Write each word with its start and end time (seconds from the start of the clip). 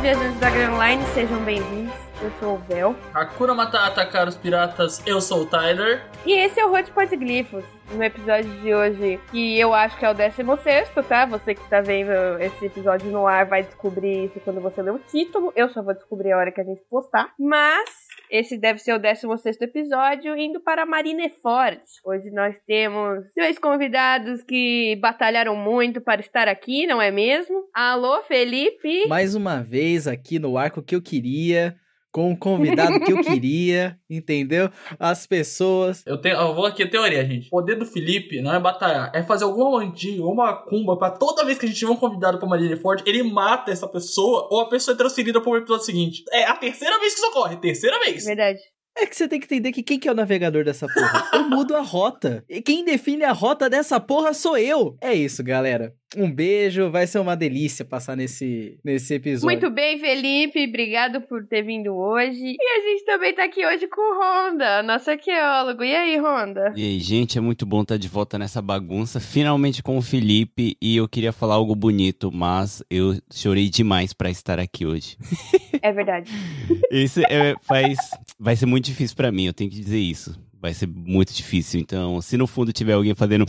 viajantes 0.00 0.38
da 0.38 0.48
Grand 0.50 0.78
Line, 0.78 1.04
sejam 1.12 1.40
bem-vindos. 1.44 1.92
Eu 2.22 2.30
sou 2.38 2.54
o 2.54 2.58
Bel. 2.58 2.94
Hakuna 3.14 3.54
Matata, 3.54 4.04
caros 4.06 4.36
piratas, 4.36 5.04
eu 5.06 5.20
sou 5.20 5.42
o 5.42 5.46
Tyler. 5.46 6.04
E 6.24 6.32
esse 6.32 6.60
é 6.60 6.66
o 6.66 6.72
Hot 6.72 6.90
Podglifos, 6.92 7.64
no 7.92 8.02
episódio 8.02 8.50
de 8.60 8.74
hoje, 8.74 9.20
que 9.30 9.58
eu 9.58 9.74
acho 9.74 9.96
que 9.98 10.04
é 10.04 10.10
o 10.10 10.14
16, 10.14 10.90
tá? 11.08 11.26
Você 11.26 11.54
que 11.54 11.68
tá 11.68 11.80
vendo 11.80 12.12
esse 12.40 12.66
episódio 12.66 13.10
no 13.10 13.26
ar 13.26 13.46
vai 13.46 13.62
descobrir 13.62 14.26
isso 14.26 14.40
quando 14.40 14.60
você 14.60 14.82
ler 14.82 14.92
o 14.92 14.98
título. 14.98 15.52
Eu 15.56 15.68
só 15.70 15.82
vou 15.82 15.94
descobrir 15.94 16.32
a 16.32 16.38
hora 16.38 16.52
que 16.52 16.60
a 16.60 16.64
gente 16.64 16.82
postar. 16.88 17.32
Mas 17.38 18.07
esse 18.30 18.58
deve 18.58 18.78
ser 18.78 18.92
o 18.92 18.98
16 18.98 19.60
episódio, 19.60 20.36
indo 20.36 20.60
para 20.60 20.86
Marineford. 20.86 21.80
Hoje 22.04 22.30
nós 22.30 22.54
temos 22.66 23.24
dois 23.36 23.58
convidados 23.58 24.42
que 24.42 24.96
batalharam 24.96 25.56
muito 25.56 26.00
para 26.00 26.20
estar 26.20 26.48
aqui, 26.48 26.86
não 26.86 27.00
é 27.00 27.10
mesmo? 27.10 27.64
Alô, 27.74 28.22
Felipe! 28.22 29.06
Mais 29.08 29.34
uma 29.34 29.62
vez 29.62 30.06
aqui 30.06 30.38
no 30.38 30.56
arco 30.58 30.82
que 30.82 30.94
eu 30.94 31.02
queria 31.02 31.76
com 32.18 32.32
o 32.32 32.36
convidado 32.36 32.98
que 32.98 33.12
eu 33.12 33.20
queria, 33.22 33.96
entendeu? 34.10 34.68
As 34.98 35.24
pessoas. 35.24 36.02
Eu, 36.04 36.20
tenho, 36.20 36.34
eu 36.34 36.52
vou 36.52 36.66
aqui 36.66 36.82
a 36.82 36.90
teoria, 36.90 37.24
gente. 37.24 37.46
O 37.46 37.50
poder 37.50 37.76
do 37.76 37.86
Felipe 37.86 38.40
não 38.40 38.52
é 38.52 38.58
batalhar, 38.58 39.12
é 39.14 39.22
fazer 39.22 39.44
alguma 39.44 39.78
mandinha, 39.78 40.24
uma 40.24 40.52
cumba 40.52 40.98
pra 40.98 41.12
toda 41.12 41.44
vez 41.44 41.56
que 41.56 41.66
a 41.66 41.68
gente 41.68 41.78
tiver 41.78 41.92
um 41.92 41.96
convidado 41.96 42.38
pra 42.38 42.48
Marineford, 42.48 43.04
ele 43.06 43.22
mata 43.22 43.70
essa 43.70 43.86
pessoa 43.86 44.48
ou 44.50 44.62
a 44.62 44.68
pessoa 44.68 44.96
é 44.96 44.98
transferida 44.98 45.40
pro 45.40 45.56
episódio 45.56 45.84
seguinte. 45.84 46.24
É 46.32 46.44
a 46.44 46.56
terceira 46.56 46.98
vez 46.98 47.14
que 47.14 47.20
isso 47.20 47.28
ocorre, 47.28 47.56
terceira 47.56 48.00
vez. 48.00 48.24
Verdade. 48.24 48.58
É 49.00 49.06
que 49.06 49.14
você 49.14 49.28
tem 49.28 49.38
que 49.38 49.46
entender 49.46 49.70
que 49.70 49.84
quem 49.84 49.96
que 49.96 50.08
é 50.08 50.10
o 50.10 50.14
navegador 50.14 50.64
dessa 50.64 50.88
porra? 50.88 51.30
Eu 51.32 51.48
mudo 51.48 51.76
a 51.76 51.80
rota. 51.80 52.44
E 52.48 52.60
quem 52.60 52.84
define 52.84 53.22
a 53.22 53.32
rota 53.32 53.70
dessa 53.70 54.00
porra 54.00 54.34
sou 54.34 54.58
eu. 54.58 54.96
É 55.00 55.14
isso, 55.14 55.44
galera. 55.44 55.94
Um 56.16 56.30
beijo, 56.30 56.90
vai 56.90 57.06
ser 57.06 57.18
uma 57.18 57.36
delícia 57.36 57.84
passar 57.84 58.16
nesse, 58.16 58.78
nesse 58.82 59.14
episódio. 59.14 59.44
Muito 59.44 59.70
bem, 59.70 59.98
Felipe, 59.98 60.66
obrigado 60.66 61.20
por 61.20 61.44
ter 61.44 61.62
vindo 61.62 61.94
hoje. 61.94 62.56
E 62.58 62.78
a 62.78 62.88
gente 62.88 63.04
também 63.04 63.34
tá 63.34 63.44
aqui 63.44 63.66
hoje 63.66 63.86
com 63.88 64.00
o 64.00 64.18
Honda, 64.18 64.82
nosso 64.82 65.10
arqueólogo. 65.10 65.84
E 65.84 65.94
aí, 65.94 66.18
Honda? 66.18 66.72
E 66.74 66.82
aí, 66.82 66.98
gente, 66.98 67.36
é 67.36 67.42
muito 67.42 67.66
bom 67.66 67.82
estar 67.82 67.98
de 67.98 68.08
volta 68.08 68.38
nessa 68.38 68.62
bagunça, 68.62 69.20
finalmente 69.20 69.82
com 69.82 69.98
o 69.98 70.02
Felipe. 70.02 70.78
E 70.80 70.96
eu 70.96 71.06
queria 71.06 71.30
falar 71.30 71.56
algo 71.56 71.74
bonito, 71.74 72.32
mas 72.32 72.82
eu 72.88 73.20
chorei 73.30 73.68
demais 73.68 74.14
para 74.14 74.30
estar 74.30 74.58
aqui 74.58 74.86
hoje. 74.86 75.16
É 75.80 75.92
verdade. 75.92 76.32
Isso 76.90 77.20
é, 77.20 77.54
faz, 77.62 77.96
vai 78.36 78.56
ser 78.56 78.66
muito 78.66 78.86
difícil 78.86 79.16
para 79.16 79.30
mim, 79.30 79.46
eu 79.46 79.52
tenho 79.52 79.70
que 79.70 79.78
dizer 79.78 79.98
isso. 80.00 80.36
Vai 80.60 80.74
ser 80.74 80.88
muito 80.88 81.32
difícil. 81.32 81.78
Então, 81.78 82.20
se 82.20 82.36
no 82.36 82.48
fundo 82.48 82.72
tiver 82.72 82.94
alguém 82.94 83.14
fazendo, 83.14 83.46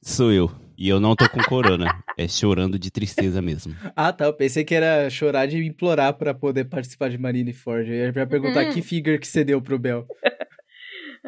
sou 0.00 0.30
eu. 0.30 0.48
E 0.78 0.88
eu 0.88 1.00
não 1.00 1.16
tô 1.16 1.28
com 1.28 1.40
corona. 1.42 1.86
É 2.18 2.26
chorando 2.28 2.78
de 2.78 2.90
tristeza 2.90 3.40
mesmo. 3.42 3.74
Ah, 3.94 4.12
tá. 4.12 4.24
Eu 4.26 4.32
pensei 4.34 4.64
que 4.64 4.74
era 4.74 5.08
chorar 5.10 5.46
de 5.46 5.64
implorar 5.64 6.12
pra 6.14 6.34
poder 6.34 6.64
participar 6.66 7.08
de 7.10 7.18
Marineford. 7.18 7.90
Eu 7.90 8.12
ia 8.14 8.26
perguntar 8.26 8.64
Uhum. 8.66 8.72
que 8.72 8.82
figure 8.82 9.18
que 9.18 9.26
você 9.26 9.44
deu 9.44 9.60
pro 9.62 9.78
Bel. 9.78 10.06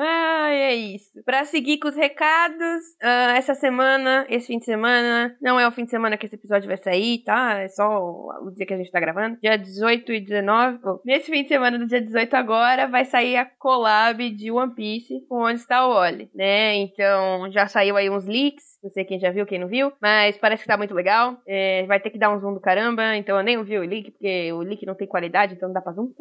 Ai, 0.00 0.54
é 0.56 0.74
isso. 0.76 1.10
Pra 1.24 1.44
seguir 1.44 1.78
com 1.78 1.88
os 1.88 1.96
recados, 1.96 2.82
ah, 3.02 3.34
essa 3.36 3.52
semana, 3.54 4.24
esse 4.28 4.46
fim 4.46 4.58
de 4.58 4.64
semana, 4.64 5.34
não 5.42 5.58
é 5.58 5.66
o 5.66 5.72
fim 5.72 5.84
de 5.84 5.90
semana 5.90 6.16
que 6.16 6.26
esse 6.26 6.36
episódio 6.36 6.68
vai 6.68 6.76
sair, 6.76 7.24
tá? 7.24 7.58
É 7.58 7.68
só 7.68 7.98
o, 8.00 8.46
o 8.46 8.50
dia 8.54 8.64
que 8.64 8.74
a 8.74 8.76
gente 8.76 8.92
tá 8.92 9.00
gravando. 9.00 9.36
Dia 9.42 9.56
18 9.58 10.12
e 10.12 10.20
19. 10.20 10.78
Bom, 10.78 11.00
nesse 11.04 11.28
fim 11.30 11.42
de 11.42 11.48
semana 11.48 11.76
do 11.78 11.86
dia 11.86 12.00
18 12.00 12.32
agora, 12.34 12.86
vai 12.86 13.04
sair 13.04 13.36
a 13.38 13.44
collab 13.44 14.30
de 14.30 14.52
One 14.52 14.72
Piece 14.72 15.14
com 15.28 15.42
Onde 15.42 15.58
Está 15.58 15.84
o 15.84 15.90
Oli, 15.92 16.30
né? 16.32 16.76
Então, 16.76 17.50
já 17.50 17.66
saiu 17.66 17.96
aí 17.96 18.08
uns 18.08 18.24
leaks. 18.24 18.77
Não 18.82 18.90
sei 18.90 19.04
quem 19.04 19.18
já 19.18 19.30
viu, 19.30 19.46
quem 19.46 19.58
não 19.58 19.68
viu, 19.68 19.92
mas 20.00 20.36
parece 20.36 20.62
que 20.62 20.68
tá 20.68 20.76
muito 20.76 20.94
legal. 20.94 21.36
É, 21.46 21.84
vai 21.86 22.00
ter 22.00 22.10
que 22.10 22.18
dar 22.18 22.30
um 22.30 22.40
zoom 22.40 22.54
do 22.54 22.60
caramba, 22.60 23.16
então 23.16 23.36
eu 23.36 23.42
nem 23.42 23.58
ouvi 23.58 23.76
o 23.76 23.82
leak, 23.82 24.12
porque 24.12 24.52
o 24.52 24.60
leak 24.60 24.86
não 24.86 24.94
tem 24.94 25.06
qualidade, 25.06 25.54
então 25.54 25.68
não 25.68 25.74
dá 25.74 25.80
pra 25.80 25.92
zoom. 25.92 26.12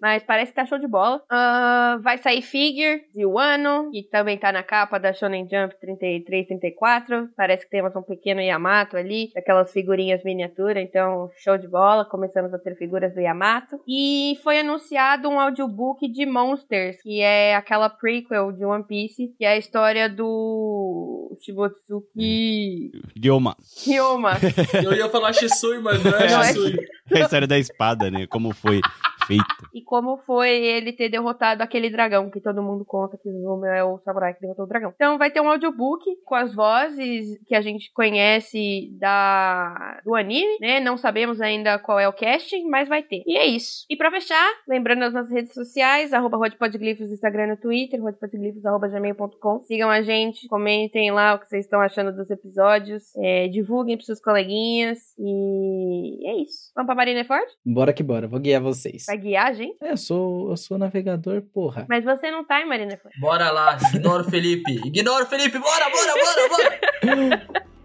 Mas 0.00 0.22
parece 0.22 0.52
que 0.52 0.56
tá 0.56 0.64
show 0.64 0.78
de 0.78 0.86
bola. 0.86 1.22
Ah, 1.30 1.98
vai 2.02 2.18
sair 2.18 2.42
figure 2.42 3.02
de 3.14 3.26
Wano, 3.26 3.90
que 3.90 4.02
também 4.04 4.38
tá 4.38 4.50
na 4.50 4.62
capa 4.62 4.98
da 4.98 5.12
Shonen 5.12 5.46
Jump 5.48 5.78
33, 5.80 6.46
34. 6.46 7.28
Parece 7.36 7.64
que 7.64 7.70
temos 7.70 7.94
um 7.94 8.02
pequeno 8.02 8.40
Yamato 8.40 8.96
ali, 8.96 9.30
aquelas 9.36 9.72
figurinhas 9.72 10.24
miniatura, 10.24 10.80
então 10.80 11.30
show 11.36 11.58
de 11.58 11.68
bola. 11.68 12.04
Começamos 12.04 12.52
a 12.54 12.58
ter 12.58 12.76
figuras 12.76 13.14
do 13.14 13.20
Yamato. 13.20 13.80
E 13.86 14.38
foi 14.42 14.60
anunciado 14.60 15.28
um 15.28 15.38
audiobook 15.38 16.08
de 16.08 16.24
Monsters, 16.24 17.02
que 17.02 17.20
é 17.20 17.54
aquela 17.54 17.90
prequel 17.90 18.52
de 18.52 18.64
One 18.64 18.84
Piece, 18.84 19.34
que 19.36 19.44
é 19.44 19.48
a 19.48 19.58
história 19.58 20.08
do 20.08 21.36
Shibotsuki 21.40 22.06
Ryoma. 22.16 23.56
Ryoma. 23.84 24.38
Eu 24.82 24.92
ia 24.94 25.08
falar 25.08 25.32
Shisui, 25.32 25.78
mas 25.80 26.02
não 26.02 26.12
é 26.12 26.30
Não 26.30 26.42
é 26.42 26.46
Shisui. 26.48 26.76
É 27.10 27.18
a 27.18 27.20
história 27.22 27.46
da 27.46 27.58
espada, 27.58 28.10
né? 28.10 28.26
Como 28.26 28.54
foi 28.54 28.80
feita. 29.26 29.44
e 29.74 29.82
como 29.82 30.18
foi 30.18 30.50
ele 30.50 30.92
ter 30.92 31.08
derrotado 31.08 31.62
aquele 31.62 31.90
dragão, 31.90 32.30
que 32.30 32.40
todo 32.40 32.62
mundo 32.62 32.84
conta 32.84 33.18
que 33.18 33.28
o 33.28 33.32
Zuma 33.32 33.68
é 33.68 33.84
o 33.84 33.98
samurai 33.98 34.34
que 34.34 34.40
derrotou 34.40 34.64
o 34.64 34.68
dragão. 34.68 34.92
Então 34.94 35.18
vai 35.18 35.30
ter 35.30 35.40
um 35.40 35.48
audiobook 35.48 36.04
com 36.24 36.34
as 36.34 36.54
vozes 36.54 37.38
que 37.46 37.54
a 37.54 37.60
gente 37.60 37.92
conhece 37.92 38.90
da 38.98 40.00
do 40.04 40.14
anime, 40.14 40.58
né? 40.60 40.80
Não 40.80 40.96
sabemos 40.96 41.40
ainda 41.40 41.78
qual 41.78 41.98
é 41.98 42.08
o 42.08 42.12
casting, 42.12 42.68
mas 42.68 42.88
vai 42.88 43.02
ter. 43.02 43.22
E 43.26 43.36
é 43.36 43.46
isso. 43.46 43.84
E 43.90 43.96
pra 43.96 44.10
fechar, 44.10 44.52
lembrando 44.68 45.02
as 45.02 45.12
nossas 45.12 45.32
redes 45.32 45.54
sociais, 45.54 46.12
arroba 46.12 46.36
rodpodglifos 46.36 47.10
Instagram 47.10 47.44
e 47.44 47.50
no 47.50 47.56
Twitter, 47.56 48.00
rodpodglifos 48.00 48.64
arroba 48.64 48.88
gmail.com. 48.88 49.62
Sigam 49.64 49.90
a 49.90 50.02
gente, 50.02 50.48
comentem 50.48 51.10
lá 51.10 51.34
o 51.34 51.38
que 51.38 51.48
vocês 51.48 51.64
estão 51.64 51.80
achando 51.80 52.14
dos 52.14 52.30
episódios, 52.30 53.14
é, 53.16 53.48
divulguem 53.48 53.96
pros 53.96 54.06
seus 54.06 54.20
coleguinhas 54.20 54.98
e 55.18 56.28
é 56.28 56.42
isso. 56.42 56.70
Vamos 56.74 56.86
pra 56.86 56.94
Marineford? 56.94 57.46
Bora 57.64 57.92
que 57.92 58.02
bora, 58.02 58.28
vou 58.28 58.40
guiar 58.40 58.60
vocês. 58.60 59.04
Vai 59.06 59.15
guiar 59.16 59.46
a 59.48 59.52
gente? 59.52 59.76
É, 59.82 59.92
eu 59.92 59.96
sou, 59.96 60.50
eu 60.50 60.56
sou 60.56 60.78
navegador, 60.78 61.42
porra. 61.52 61.86
Mas 61.88 62.04
você 62.04 62.30
não 62.30 62.44
tá 62.44 62.60
em 62.60 62.68
Marineford. 62.68 63.18
Bora 63.20 63.50
lá, 63.50 63.76
ignora 63.94 64.22
o 64.22 64.30
Felipe. 64.30 64.72
Ignora 64.86 65.24
o 65.24 65.26
Felipe, 65.26 65.58
bora, 65.58 65.86
bora, 65.90 66.14
bora, 66.14 66.48
bora. 66.48 67.66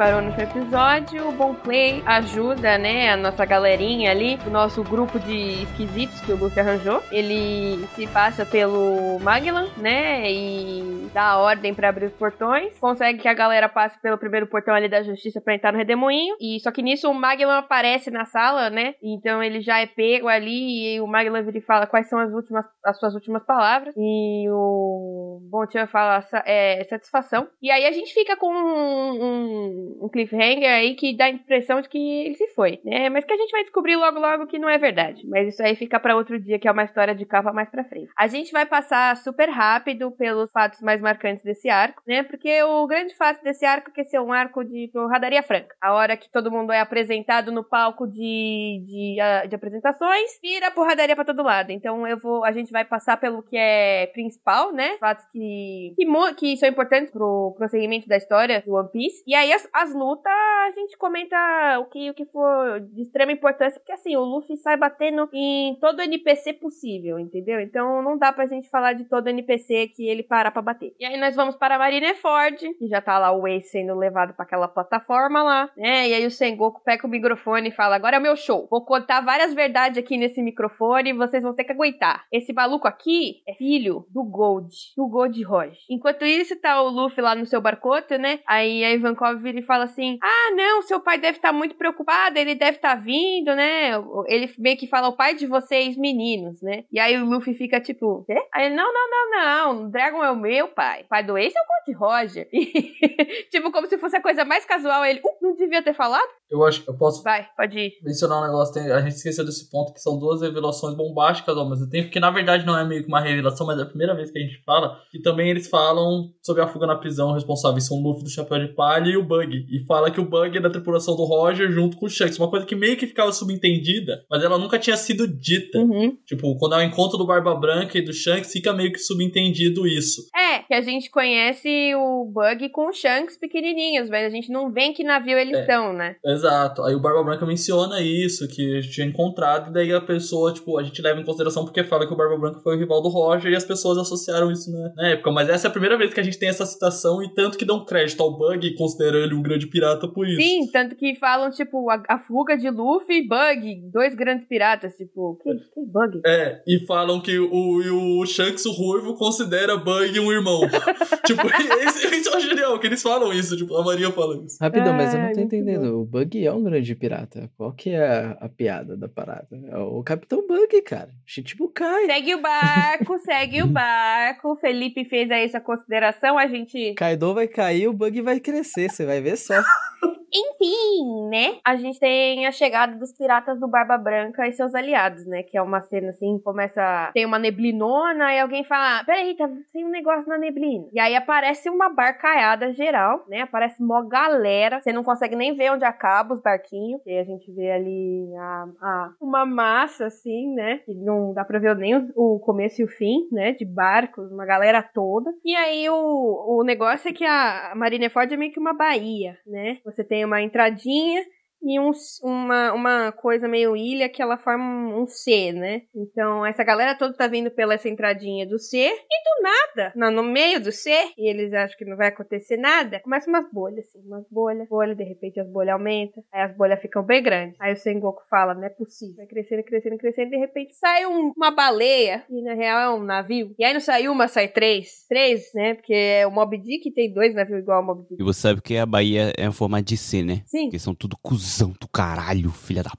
parou 0.00 0.22
no 0.22 0.30
episódio, 0.30 1.28
o 1.28 1.32
Bom 1.32 1.54
Play 1.54 2.02
ajuda, 2.06 2.78
né, 2.78 3.10
a 3.10 3.18
nossa 3.18 3.44
galerinha 3.44 4.10
ali, 4.10 4.38
o 4.46 4.50
nosso 4.50 4.82
grupo 4.82 5.18
de 5.18 5.62
esquisitos 5.64 6.18
que 6.22 6.32
o 6.32 6.36
Luffy 6.38 6.58
arranjou. 6.58 7.02
Ele 7.12 7.86
se 7.88 8.06
passa 8.06 8.46
pelo 8.46 9.18
Magellan, 9.18 9.68
né, 9.76 10.32
e 10.32 11.06
dá 11.12 11.32
a 11.32 11.38
ordem 11.38 11.74
pra 11.74 11.90
abrir 11.90 12.06
os 12.06 12.14
portões. 12.14 12.78
Consegue 12.78 13.18
que 13.18 13.28
a 13.28 13.34
galera 13.34 13.68
passe 13.68 14.00
pelo 14.00 14.16
primeiro 14.16 14.46
portão 14.46 14.72
ali 14.74 14.88
da 14.88 15.02
justiça 15.02 15.38
pra 15.38 15.54
entrar 15.54 15.70
no 15.70 15.76
Redemoinho. 15.76 16.34
E 16.40 16.58
só 16.60 16.72
que 16.72 16.80
nisso 16.80 17.10
o 17.10 17.12
Magellan 17.12 17.58
aparece 17.58 18.10
na 18.10 18.24
sala, 18.24 18.70
né, 18.70 18.94
então 19.02 19.42
ele 19.42 19.60
já 19.60 19.80
é 19.80 19.86
pego 19.86 20.28
ali 20.28 20.94
e 20.94 21.00
o 21.02 21.06
Magellan 21.06 21.42
vira 21.42 21.58
e 21.58 21.60
fala 21.60 21.86
quais 21.86 22.08
são 22.08 22.18
as 22.18 22.32
últimas, 22.32 22.64
as 22.86 22.98
suas 22.98 23.12
últimas 23.12 23.44
palavras. 23.44 23.92
E 23.98 24.48
o 24.48 25.40
Bom 25.50 25.66
Tchan 25.66 25.86
fala 25.88 26.24
é, 26.46 26.82
satisfação. 26.84 27.46
E 27.60 27.70
aí 27.70 27.84
a 27.84 27.92
gente 27.92 28.14
fica 28.14 28.34
com 28.34 28.50
um, 28.50 29.24
um- 29.24 29.89
um 30.00 30.08
cliffhanger 30.08 30.70
aí 30.70 30.94
que 30.94 31.16
dá 31.16 31.26
a 31.26 31.30
impressão 31.30 31.80
de 31.80 31.88
que 31.88 31.98
ele 31.98 32.34
se 32.34 32.48
foi, 32.48 32.80
né? 32.84 33.08
Mas 33.08 33.24
que 33.24 33.32
a 33.32 33.36
gente 33.36 33.50
vai 33.50 33.62
descobrir 33.62 33.96
logo 33.96 34.18
logo 34.18 34.46
que 34.46 34.58
não 34.58 34.68
é 34.68 34.78
verdade. 34.78 35.26
Mas 35.28 35.48
isso 35.48 35.62
aí 35.62 35.74
fica 35.74 35.98
pra 35.98 36.16
outro 36.16 36.38
dia, 36.38 36.58
que 36.58 36.68
é 36.68 36.72
uma 36.72 36.84
história 36.84 37.14
de 37.14 37.24
capa 37.24 37.52
mais 37.52 37.68
pra 37.68 37.84
frente. 37.84 38.10
A 38.16 38.26
gente 38.26 38.52
vai 38.52 38.66
passar 38.66 39.16
super 39.16 39.48
rápido 39.48 40.10
pelos 40.12 40.50
fatos 40.52 40.80
mais 40.80 41.00
marcantes 41.00 41.44
desse 41.44 41.68
arco, 41.68 42.02
né? 42.06 42.22
Porque 42.22 42.62
o 42.62 42.86
grande 42.86 43.14
fato 43.14 43.42
desse 43.42 43.64
arco 43.64 43.90
é 43.90 43.92
que 43.92 44.00
esse 44.02 44.16
é 44.16 44.20
um 44.20 44.32
arco 44.32 44.64
de 44.64 44.90
porradaria 44.92 45.42
franca. 45.42 45.74
A 45.80 45.94
hora 45.94 46.16
que 46.16 46.30
todo 46.30 46.50
mundo 46.50 46.72
é 46.72 46.80
apresentado 46.80 47.52
no 47.52 47.64
palco 47.64 48.06
de, 48.06 48.82
de, 48.86 49.20
ah, 49.20 49.46
de 49.46 49.54
apresentações, 49.54 50.38
vira 50.42 50.70
porradaria 50.70 51.14
pra 51.14 51.24
todo 51.24 51.42
lado. 51.42 51.70
Então 51.70 52.06
eu 52.06 52.18
vou, 52.18 52.44
a 52.44 52.52
gente 52.52 52.70
vai 52.70 52.84
passar 52.84 53.16
pelo 53.16 53.42
que 53.42 53.56
é 53.56 54.06
principal, 54.08 54.72
né? 54.72 54.96
Fatos 54.98 55.24
que, 55.32 55.94
que, 55.96 56.34
que 56.34 56.56
são 56.56 56.68
importantes 56.68 57.10
pro 57.10 57.54
prosseguimento 57.56 58.08
da 58.08 58.16
história 58.16 58.62
do 58.64 58.74
One 58.74 58.90
Piece. 58.90 59.22
E 59.26 59.34
aí 59.34 59.52
as, 59.52 59.68
as 59.82 59.94
lutas 59.94 60.30
a 60.30 60.70
gente 60.72 60.96
comenta 60.98 61.36
o 61.80 61.86
que, 61.86 62.10
o 62.10 62.14
que 62.14 62.26
for 62.26 62.80
de 62.80 63.02
extrema 63.02 63.32
importância, 63.32 63.80
porque 63.80 63.92
assim, 63.92 64.16
o 64.16 64.20
Luffy 64.20 64.56
sai 64.56 64.76
batendo 64.76 65.28
em 65.32 65.76
todo 65.80 66.02
NPC 66.02 66.52
possível, 66.54 67.18
entendeu? 67.18 67.60
Então 67.60 68.02
não 68.02 68.18
dá 68.18 68.32
pra 68.32 68.46
gente 68.46 68.68
falar 68.68 68.92
de 68.92 69.04
todo 69.04 69.28
NPC 69.28 69.88
que 69.88 70.06
ele 70.06 70.22
para 70.22 70.50
pra 70.50 70.62
bater. 70.62 70.94
E 70.98 71.04
aí 71.04 71.18
nós 71.18 71.34
vamos 71.34 71.56
para 71.56 71.78
Marineford, 71.78 72.74
que 72.74 72.86
já 72.86 73.00
tá 73.00 73.18
lá 73.18 73.32
o 73.32 73.46
Ace 73.46 73.70
sendo 73.70 73.94
levado 73.94 74.34
para 74.34 74.44
aquela 74.44 74.68
plataforma 74.68 75.42
lá, 75.42 75.70
né? 75.76 76.08
E 76.08 76.14
aí 76.14 76.26
o 76.26 76.30
Sengoku 76.30 76.82
pega 76.84 77.06
o 77.06 77.10
microfone 77.10 77.68
e 77.68 77.72
fala: 77.72 77.96
Agora 77.96 78.16
é 78.16 78.18
o 78.18 78.22
meu 78.22 78.36
show. 78.36 78.66
Vou 78.70 78.84
contar 78.84 79.20
várias 79.20 79.54
verdades 79.54 79.98
aqui 79.98 80.16
nesse 80.16 80.42
microfone 80.42 81.10
e 81.10 81.14
vocês 81.14 81.42
vão 81.42 81.54
ter 81.54 81.64
que 81.64 81.72
aguentar. 81.72 82.24
Esse 82.32 82.52
maluco 82.52 82.86
aqui 82.86 83.42
é 83.48 83.54
filho 83.54 84.06
do 84.10 84.22
Gold, 84.24 84.74
do 84.96 85.06
Gold 85.08 85.42
Roger. 85.42 85.78
Enquanto 85.88 86.24
isso, 86.24 86.60
tá 86.60 86.82
o 86.82 86.88
Luffy 86.88 87.22
lá 87.22 87.34
no 87.34 87.46
seu 87.46 87.60
barcote, 87.60 88.18
né? 88.18 88.40
Aí 88.46 88.84
a 88.84 88.92
Ivankov 88.92 89.40
vira 89.40 89.58
e 89.60 89.66
fala 89.66 89.84
assim: 89.84 90.18
Ah, 90.22 90.54
não, 90.54 90.82
seu 90.82 91.00
pai 91.00 91.18
deve 91.18 91.38
estar 91.38 91.48
tá 91.48 91.54
muito 91.54 91.74
preocupado, 91.74 92.38
ele 92.38 92.54
deve 92.54 92.76
estar 92.76 92.96
tá 92.96 93.02
vindo, 93.02 93.54
né? 93.54 93.92
Ele 94.26 94.52
meio 94.58 94.76
que 94.76 94.86
fala: 94.86 95.08
O 95.08 95.16
pai 95.16 95.34
de 95.34 95.46
vocês, 95.46 95.96
meninos, 95.96 96.60
né? 96.62 96.84
E 96.92 96.98
aí 96.98 97.16
o 97.16 97.24
Luffy 97.24 97.54
fica 97.54 97.80
tipo: 97.80 98.24
Quê? 98.26 98.36
Aí 98.52 98.66
ele: 98.66 98.74
Não, 98.74 98.92
não, 98.92 99.10
não, 99.10 99.30
não. 99.30 99.84
O 99.84 99.90
Dragon 99.90 100.22
é 100.24 100.30
o 100.30 100.36
meu 100.36 100.68
pai. 100.68 101.02
O 101.02 101.08
pai 101.08 101.22
do 101.22 101.38
Ace 101.38 101.56
é 101.56 101.60
o 101.60 101.94
Gold 101.94 101.98
Roger. 101.98 102.48
tipo, 103.50 103.70
como 103.70 103.86
se 103.86 103.98
fosse 103.98 104.16
a 104.16 104.22
coisa 104.22 104.44
mais 104.44 104.64
casual. 104.64 105.04
Ele: 105.04 105.20
uh, 105.20 105.38
Não 105.40 105.54
devia 105.54 105.82
ter 105.82 105.94
falado? 105.94 106.28
Eu 106.50 106.64
acho 106.64 106.82
que 106.82 106.90
eu 106.90 106.94
posso. 106.96 107.22
Vai, 107.22 107.46
pode 107.56 107.78
ir. 107.78 107.92
Mencionar 108.02 108.40
um 108.40 108.46
negócio, 108.46 108.74
tem, 108.74 108.90
a 108.90 109.00
gente 109.00 109.12
esqueceu 109.14 109.44
desse 109.44 109.70
ponto, 109.70 109.92
que 109.92 110.00
são 110.00 110.18
duas 110.18 110.40
revelações 110.42 110.94
bombásticas 110.96 111.56
ao 111.56 111.68
mesmo 111.68 111.88
tempo, 111.88 112.10
que 112.10 112.20
na 112.20 112.30
verdade 112.30 112.66
não 112.66 112.78
é 112.78 112.84
meio 112.84 113.02
que 113.02 113.08
uma 113.08 113.20
revelação, 113.20 113.66
mas 113.66 113.78
é 113.78 113.82
a 113.82 113.86
primeira 113.86 114.14
vez 114.14 114.30
que 114.30 114.38
a 114.38 114.42
gente 114.42 114.62
fala, 114.64 114.98
que 115.10 115.20
também 115.20 115.50
eles 115.50 115.68
falam 115.68 116.30
sobre 116.42 116.62
a 116.62 116.66
fuga 116.66 116.86
na 116.86 116.96
prisão, 116.96 117.32
responsáveis 117.32 117.86
são 117.86 117.98
o 117.98 118.02
Luffy 118.02 118.24
do 118.24 118.30
Chapéu 118.30 118.58
de 118.58 118.74
Palha 118.74 119.10
e 119.10 119.16
o 119.16 119.22
Bug. 119.24 119.66
E 119.70 119.84
fala 119.86 120.10
que 120.10 120.20
o 120.20 120.24
Bug 120.24 120.56
é 120.56 120.60
da 120.60 120.70
tripulação 120.70 121.14
do 121.16 121.24
Roger 121.24 121.70
junto 121.70 121.96
com 121.96 122.06
o 122.06 122.10
Shanks. 122.10 122.38
Uma 122.38 122.50
coisa 122.50 122.66
que 122.66 122.74
meio 122.74 122.96
que 122.96 123.06
ficava 123.06 123.32
subentendida, 123.32 124.24
mas 124.30 124.42
ela 124.42 124.58
nunca 124.58 124.78
tinha 124.78 124.96
sido 124.96 125.26
dita. 125.28 125.78
Uhum. 125.78 126.16
Tipo, 126.26 126.56
quando 126.58 126.74
é 126.74 126.78
o 126.78 126.82
encontro 126.82 127.16
do 127.16 127.26
Barba 127.26 127.54
Branca 127.54 127.96
e 127.98 128.02
do 128.02 128.12
Shanks, 128.12 128.52
fica 128.52 128.72
meio 128.72 128.92
que 128.92 128.98
subentendido 128.98 129.86
isso. 129.86 130.22
É, 130.34 130.60
que 130.60 130.74
a 130.74 130.82
gente 130.82 131.10
conhece 131.10 131.94
o 131.94 132.24
Bug 132.32 132.68
com 132.70 132.88
o 132.88 132.92
Shanks 132.92 133.38
pequenininhos, 133.38 134.08
mas 134.08 134.24
a 134.26 134.30
gente 134.30 134.50
não 134.50 134.72
vê 134.72 134.82
em 134.82 134.92
que 134.92 135.04
navio 135.04 135.38
eles 135.38 135.56
É. 135.56 135.60
estão, 135.60 135.92
né? 135.92 136.16
Exato. 136.24 136.39
Aí 136.84 136.94
o 136.94 137.00
Barba 137.00 137.22
Branca 137.22 137.46
menciona 137.46 138.00
isso, 138.00 138.46
que 138.48 138.76
a 138.76 138.80
gente 138.80 138.92
tinha 138.92 139.06
encontrado, 139.06 139.70
e 139.70 139.72
daí 139.72 139.92
a 139.92 140.00
pessoa, 140.00 140.52
tipo, 140.52 140.78
a 140.78 140.82
gente 140.82 141.00
leva 141.02 141.20
em 141.20 141.24
consideração 141.24 141.64
porque 141.64 141.84
fala 141.84 142.06
que 142.06 142.12
o 142.12 142.16
Barba 142.16 142.36
Branca 142.36 142.60
foi 142.60 142.76
o 142.76 142.78
rival 142.78 143.02
do 143.02 143.08
Roger 143.08 143.52
e 143.52 143.56
as 143.56 143.64
pessoas 143.64 143.98
associaram 143.98 144.50
isso 144.50 144.70
na, 144.70 144.92
na 144.94 145.08
época. 145.08 145.30
Mas 145.30 145.48
essa 145.48 145.66
é 145.66 145.68
a 145.68 145.72
primeira 145.72 145.96
vez 145.96 146.12
que 146.12 146.20
a 146.20 146.22
gente 146.22 146.38
tem 146.38 146.48
essa 146.48 146.66
citação 146.66 147.22
e 147.22 147.32
tanto 147.34 147.58
que 147.58 147.64
dão 147.64 147.84
crédito 147.84 148.22
ao 148.22 148.36
Bug, 148.36 148.74
considerando 148.74 149.24
ele 149.24 149.34
um 149.34 149.42
grande 149.42 149.66
pirata 149.66 150.08
por 150.08 150.26
isso. 150.26 150.40
Sim, 150.40 150.66
tanto 150.72 150.96
que 150.96 151.14
falam, 151.16 151.50
tipo, 151.50 151.90
a, 151.90 152.02
a 152.08 152.18
fuga 152.18 152.56
de 152.56 152.70
Luffy 152.70 153.18
e 153.18 153.28
Bug, 153.28 153.90
dois 153.92 154.14
grandes 154.14 154.46
piratas, 154.46 154.94
tipo, 154.96 155.38
que, 155.42 155.54
que 155.54 155.86
Bug? 155.86 156.20
É, 156.26 156.62
e 156.66 156.84
falam 156.86 157.20
que 157.20 157.38
o, 157.38 157.82
e 157.82 157.90
o 157.90 158.26
Shanks, 158.26 158.64
o 158.66 158.72
Ruivo, 158.72 159.14
considera 159.14 159.76
Bug 159.76 160.18
um 160.20 160.32
irmão. 160.32 160.60
tipo, 161.26 161.42
esse, 161.86 162.06
esse 162.06 162.28
é 162.28 162.36
o 162.36 162.40
genial, 162.40 162.78
que 162.78 162.86
eles 162.86 163.02
falam 163.02 163.32
isso, 163.32 163.56
tipo, 163.56 163.76
a 163.76 163.84
Maria 163.84 164.10
fala 164.10 164.36
isso. 164.44 164.56
Rapidão, 164.60 164.92
mas 164.92 165.14
eu 165.14 165.20
não 165.20 165.32
tô 165.32 165.40
muito 165.40 165.54
entendendo. 165.54 166.00
O 166.00 166.04
Bug 166.04 166.29
é 166.38 166.52
um 166.52 166.62
grande 166.62 166.94
pirata. 166.94 167.50
Qual 167.56 167.72
que 167.72 167.90
é 167.90 168.06
a, 168.06 168.30
a 168.40 168.48
piada 168.48 168.96
da 168.96 169.08
parada? 169.08 169.48
É 169.68 169.78
o 169.78 170.02
Capitão 170.02 170.46
Bug, 170.46 170.80
cara. 170.82 171.10
Chichibukai. 171.26 172.06
Segue 172.06 172.34
o 172.34 172.40
barco, 172.40 173.18
segue 173.18 173.62
o 173.62 173.66
barco. 173.68 174.52
O 174.52 174.56
Felipe 174.56 175.04
fez 175.04 175.30
aí 175.30 175.44
essa 175.44 175.60
consideração, 175.60 176.38
a 176.38 176.46
gente. 176.46 176.94
Kaido 176.94 177.34
vai 177.34 177.48
cair, 177.48 177.88
o 177.88 177.92
Bug 177.92 178.20
vai 178.22 178.40
crescer, 178.40 178.90
você 178.90 179.04
vai 179.04 179.20
ver 179.20 179.36
só. 179.36 179.54
Enfim, 180.32 181.28
né? 181.28 181.58
A 181.64 181.74
gente 181.74 181.98
tem 181.98 182.46
a 182.46 182.52
chegada 182.52 182.96
dos 182.96 183.12
piratas 183.12 183.58
do 183.58 183.66
Barba 183.66 183.98
Branca 183.98 184.46
e 184.46 184.52
seus 184.52 184.74
aliados, 184.76 185.26
né? 185.26 185.42
Que 185.42 185.58
é 185.58 185.62
uma 185.62 185.82
cena 185.82 186.10
assim, 186.10 186.38
começa. 186.38 187.10
Tem 187.12 187.26
uma 187.26 187.38
neblinona 187.38 188.32
e 188.32 188.38
alguém 188.38 188.62
fala: 188.62 189.02
Peraí, 189.04 189.34
tá, 189.34 189.50
tem 189.72 189.84
um 189.84 189.90
negócio 189.90 190.28
na 190.28 190.38
neblina. 190.38 190.86
E 190.92 191.00
aí 191.00 191.16
aparece 191.16 191.68
uma 191.68 191.88
barcaiada 191.88 192.72
geral, 192.72 193.24
né? 193.28 193.40
Aparece 193.40 193.82
mó 193.82 194.02
galera. 194.02 194.80
Você 194.80 194.92
não 194.92 195.02
consegue 195.02 195.34
nem 195.34 195.54
ver 195.54 195.72
onde 195.72 195.84
acaba 195.84 196.19
os 196.28 196.40
barquinhos. 196.42 197.00
E 197.06 197.18
a 197.18 197.24
gente 197.24 197.50
vê 197.52 197.70
ali 197.70 198.34
a, 198.36 198.66
a- 198.80 199.12
uma 199.20 199.44
massa, 199.46 200.06
assim, 200.06 200.54
né? 200.54 200.78
Que 200.84 200.94
não 200.94 201.32
dá 201.32 201.44
pra 201.44 201.58
ver 201.58 201.74
nem 201.76 201.96
o, 201.96 202.10
o 202.16 202.40
começo 202.40 202.80
e 202.80 202.84
o 202.84 202.88
fim, 202.88 203.28
né? 203.32 203.52
De 203.52 203.64
barcos, 203.64 204.30
uma 204.30 204.44
galera 204.46 204.82
toda. 204.82 205.30
E 205.44 205.54
aí 205.56 205.88
o, 205.88 206.58
o 206.58 206.62
negócio 206.64 207.08
é 207.08 207.12
que 207.12 207.24
a 207.24 207.72
Marineford 207.76 208.32
é 208.32 208.36
meio 208.36 208.52
que 208.52 208.60
uma 208.60 208.74
baía, 208.74 209.36
né? 209.46 209.78
Você 209.84 210.04
tem 210.04 210.24
uma 210.24 210.42
entradinha 210.42 211.22
e 211.62 211.78
um, 211.78 211.90
uma, 212.22 212.72
uma 212.72 213.12
coisa 213.12 213.46
meio 213.48 213.76
ilha 213.76 214.08
que 214.08 214.22
ela 214.22 214.36
forma 214.38 214.64
um 214.96 215.06
C, 215.06 215.52
né? 215.52 215.82
Então 215.94 216.44
essa 216.44 216.64
galera 216.64 216.94
toda 216.96 217.14
tá 217.14 217.26
vindo 217.26 217.50
pela 217.50 217.74
essa 217.74 217.88
entradinha 217.88 218.46
do 218.46 218.58
C 218.58 218.78
e 218.78 218.88
do 218.88 219.42
nada, 219.42 219.92
na- 219.94 220.10
no 220.10 220.22
meio 220.22 220.60
do 220.60 220.72
C, 220.72 220.90
e 221.16 221.28
eles 221.28 221.52
acham 221.52 221.76
que 221.76 221.84
não 221.84 221.96
vai 221.96 222.08
acontecer 222.08 222.56
nada, 222.56 223.00
começa 223.00 223.28
umas 223.28 223.44
bolhas, 223.52 223.86
assim, 223.86 224.00
umas 224.06 224.24
bolhas, 224.30 224.68
bolha, 224.68 224.94
de 224.94 225.04
repente 225.04 225.40
as 225.40 225.48
bolhas 225.50 225.74
aumentam, 225.74 226.22
aí 226.32 226.42
as 226.42 226.56
bolhas 226.56 226.80
ficam 226.80 227.02
bem 227.02 227.22
grandes. 227.22 227.56
Aí 227.60 227.72
o 227.72 227.76
Sengoku 227.76 228.22
fala, 228.28 228.54
não 228.54 228.64
é 228.64 228.70
possível, 228.70 229.16
vai 229.16 229.26
crescendo, 229.26 229.62
crescendo, 229.64 229.96
crescendo, 229.98 230.30
de 230.30 230.36
repente 230.36 230.74
sai 230.74 231.06
um- 231.06 231.32
uma 231.36 231.50
baleia, 231.50 232.24
e 232.30 232.42
na 232.42 232.54
real 232.54 232.80
é 232.80 232.90
um 232.98 233.04
navio. 233.04 233.54
E 233.58 233.64
aí 233.64 233.72
não 233.72 233.80
sai 233.80 234.08
uma, 234.08 234.28
sai 234.28 234.48
três. 234.48 235.04
Três, 235.08 235.50
né? 235.54 235.74
Porque 235.74 235.94
é 235.94 236.26
o 236.26 236.30
Mob 236.30 236.56
Dick 236.58 236.90
tem 236.92 237.12
dois 237.12 237.34
navios 237.34 237.60
igual 237.60 237.78
ao 237.78 237.84
Mob 237.86 238.02
Dick. 238.08 238.20
E 238.20 238.24
você 238.24 238.40
sabe 238.40 238.60
que 238.62 238.76
a 238.76 238.86
Bahia 238.86 239.32
é 239.36 239.44
em 239.44 239.52
forma 239.52 239.82
de 239.82 239.96
C, 239.96 240.22
né? 240.22 240.42
Sim. 240.46 240.64
Porque 240.64 240.78
são 240.78 240.94
tudo 240.94 241.16
cuzão 241.50 241.74
do 241.80 241.88
caralho, 241.88 242.52
filha 242.52 242.84
da. 242.84 242.92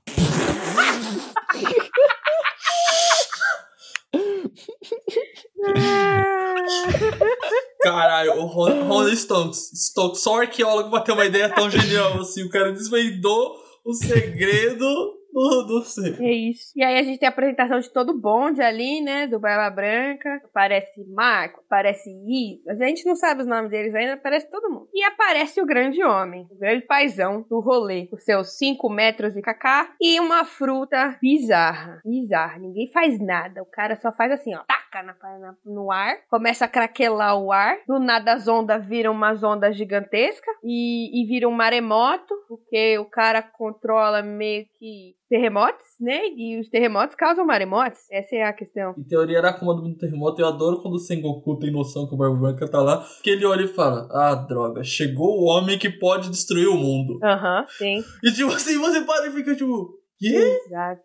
Caralho, 7.82 8.34
o 8.42 8.46
Ronald 8.46 9.16
Stokes, 9.16 9.72
Stokes, 9.74 10.22
só 10.22 10.42
arqueólogo 10.42 10.90
pra 10.90 11.00
ter 11.00 11.14
uma 11.14 11.26
ideia 11.26 11.50
tão 11.50 11.70
genial 11.70 12.20
assim. 12.20 12.44
O 12.44 12.50
cara 12.50 12.74
desvendou 12.74 13.56
o 13.86 13.94
segredo 13.94 14.86
do, 15.32 15.64
do. 15.66 16.24
É 16.24 16.32
isso. 16.32 16.72
E 16.76 16.84
aí 16.84 16.98
a 16.98 17.04
gente 17.04 17.20
tem 17.20 17.28
a 17.28 17.32
apresentação 17.32 17.80
de 17.80 17.92
todo 17.92 18.10
o 18.12 18.20
bonde 18.20 18.62
ali, 18.62 19.02
né? 19.02 19.28
Do 19.28 19.40
Barba 19.40 19.74
Branca. 19.74 20.42
Aparece 20.44 21.04
Marco, 21.08 21.62
aparece 21.62 22.10
I. 22.10 22.62
A 22.68 22.76
gente 22.76 23.06
não 23.06 23.16
sabe 23.16 23.42
os 23.42 23.48
nomes 23.48 23.72
deles 23.72 23.94
ainda, 23.96 24.14
aparece 24.14 24.50
todo 24.50 24.70
mundo. 24.70 24.90
E 24.94 25.04
aparece 25.04 25.62
o 25.62 25.66
grande 25.66 26.04
homem, 26.04 26.48
o 26.52 26.58
grande 26.58 26.86
paizão 26.86 27.46
do 27.50 27.60
rolê, 27.60 28.08
com 28.08 28.18
seus 28.18 28.58
5 28.58 28.90
metros 28.90 29.34
de 29.34 29.42
cacá 29.42 29.94
e 30.00 30.20
uma 30.20 30.46
fruta 30.46 31.18
bizarra. 31.22 32.02
Bizarra. 32.06 32.60
Ninguém 32.60 32.92
faz 32.92 33.20
nada. 33.20 33.62
O 33.62 33.66
cara 33.66 33.96
só 33.96 34.12
faz 34.12 34.32
assim, 34.32 34.54
ó. 34.56 34.62
Taca 34.92 35.04
na, 35.04 35.40
na- 35.40 35.56
no 35.66 35.90
ar, 35.92 36.18
começa 36.30 36.66
a 36.66 36.68
craquelar 36.68 37.38
o 37.42 37.52
ar. 37.52 37.78
Do 37.88 37.98
nada 37.98 38.34
as 38.34 38.48
ondas 38.48 38.86
viram 38.86 39.14
umas 39.14 39.42
ondas 39.42 39.76
gigantescas 39.78 40.54
e, 40.64 41.22
e 41.24 41.26
vira 41.28 41.48
um 41.48 41.52
maremoto, 41.52 42.34
porque 42.48 42.98
o 43.00 43.06
cara 43.06 43.42
controla 43.42 44.22
meio 44.22 44.66
que 44.78 45.16
terremotos, 45.30 45.88
né? 46.00 46.22
E 46.36 46.60
os 46.60 46.68
terremotos 46.70 47.16
causam 47.16 47.46
maremotos. 47.46 48.00
Essa 48.12 48.36
é 48.36 48.44
a 48.44 48.52
questão. 48.54 48.94
Em 48.98 49.04
teoria 49.04 49.38
era 49.38 49.50
Akuma 49.50 49.74
do 49.74 49.96
terremoto. 49.98 50.42
Eu 50.42 50.48
adoro 50.48 50.82
quando 50.82 50.96
o 50.96 51.00
Sengoku 51.00 51.58
tem 51.58 51.72
noção 51.72 52.06
que 52.08 52.14
o 52.14 52.18
Barba 52.18 52.36
Branca 52.36 52.70
tá 52.70 52.82
lá. 52.82 53.06
Que 53.24 53.30
ele 53.30 53.46
olha 53.46 53.64
e 53.64 53.68
fala: 53.70 54.08
Ah, 54.12 54.36
droga, 54.36 54.84
chegou 54.84 55.40
o 55.40 55.46
homem 55.46 55.80
que 55.80 55.90
pode 55.90 56.30
destruir 56.30 56.68
o 56.68 56.76
mundo. 56.76 57.18
Aham, 57.24 57.66
sim. 57.70 58.04
E 58.24 58.32
tipo 58.34 58.52
assim, 58.52 58.78
você 58.78 59.02
para 59.06 59.28
e 59.28 59.32
fica 59.32 59.56
tipo: 59.56 59.98
Quê? 60.20 60.60
Exato. 60.68 61.02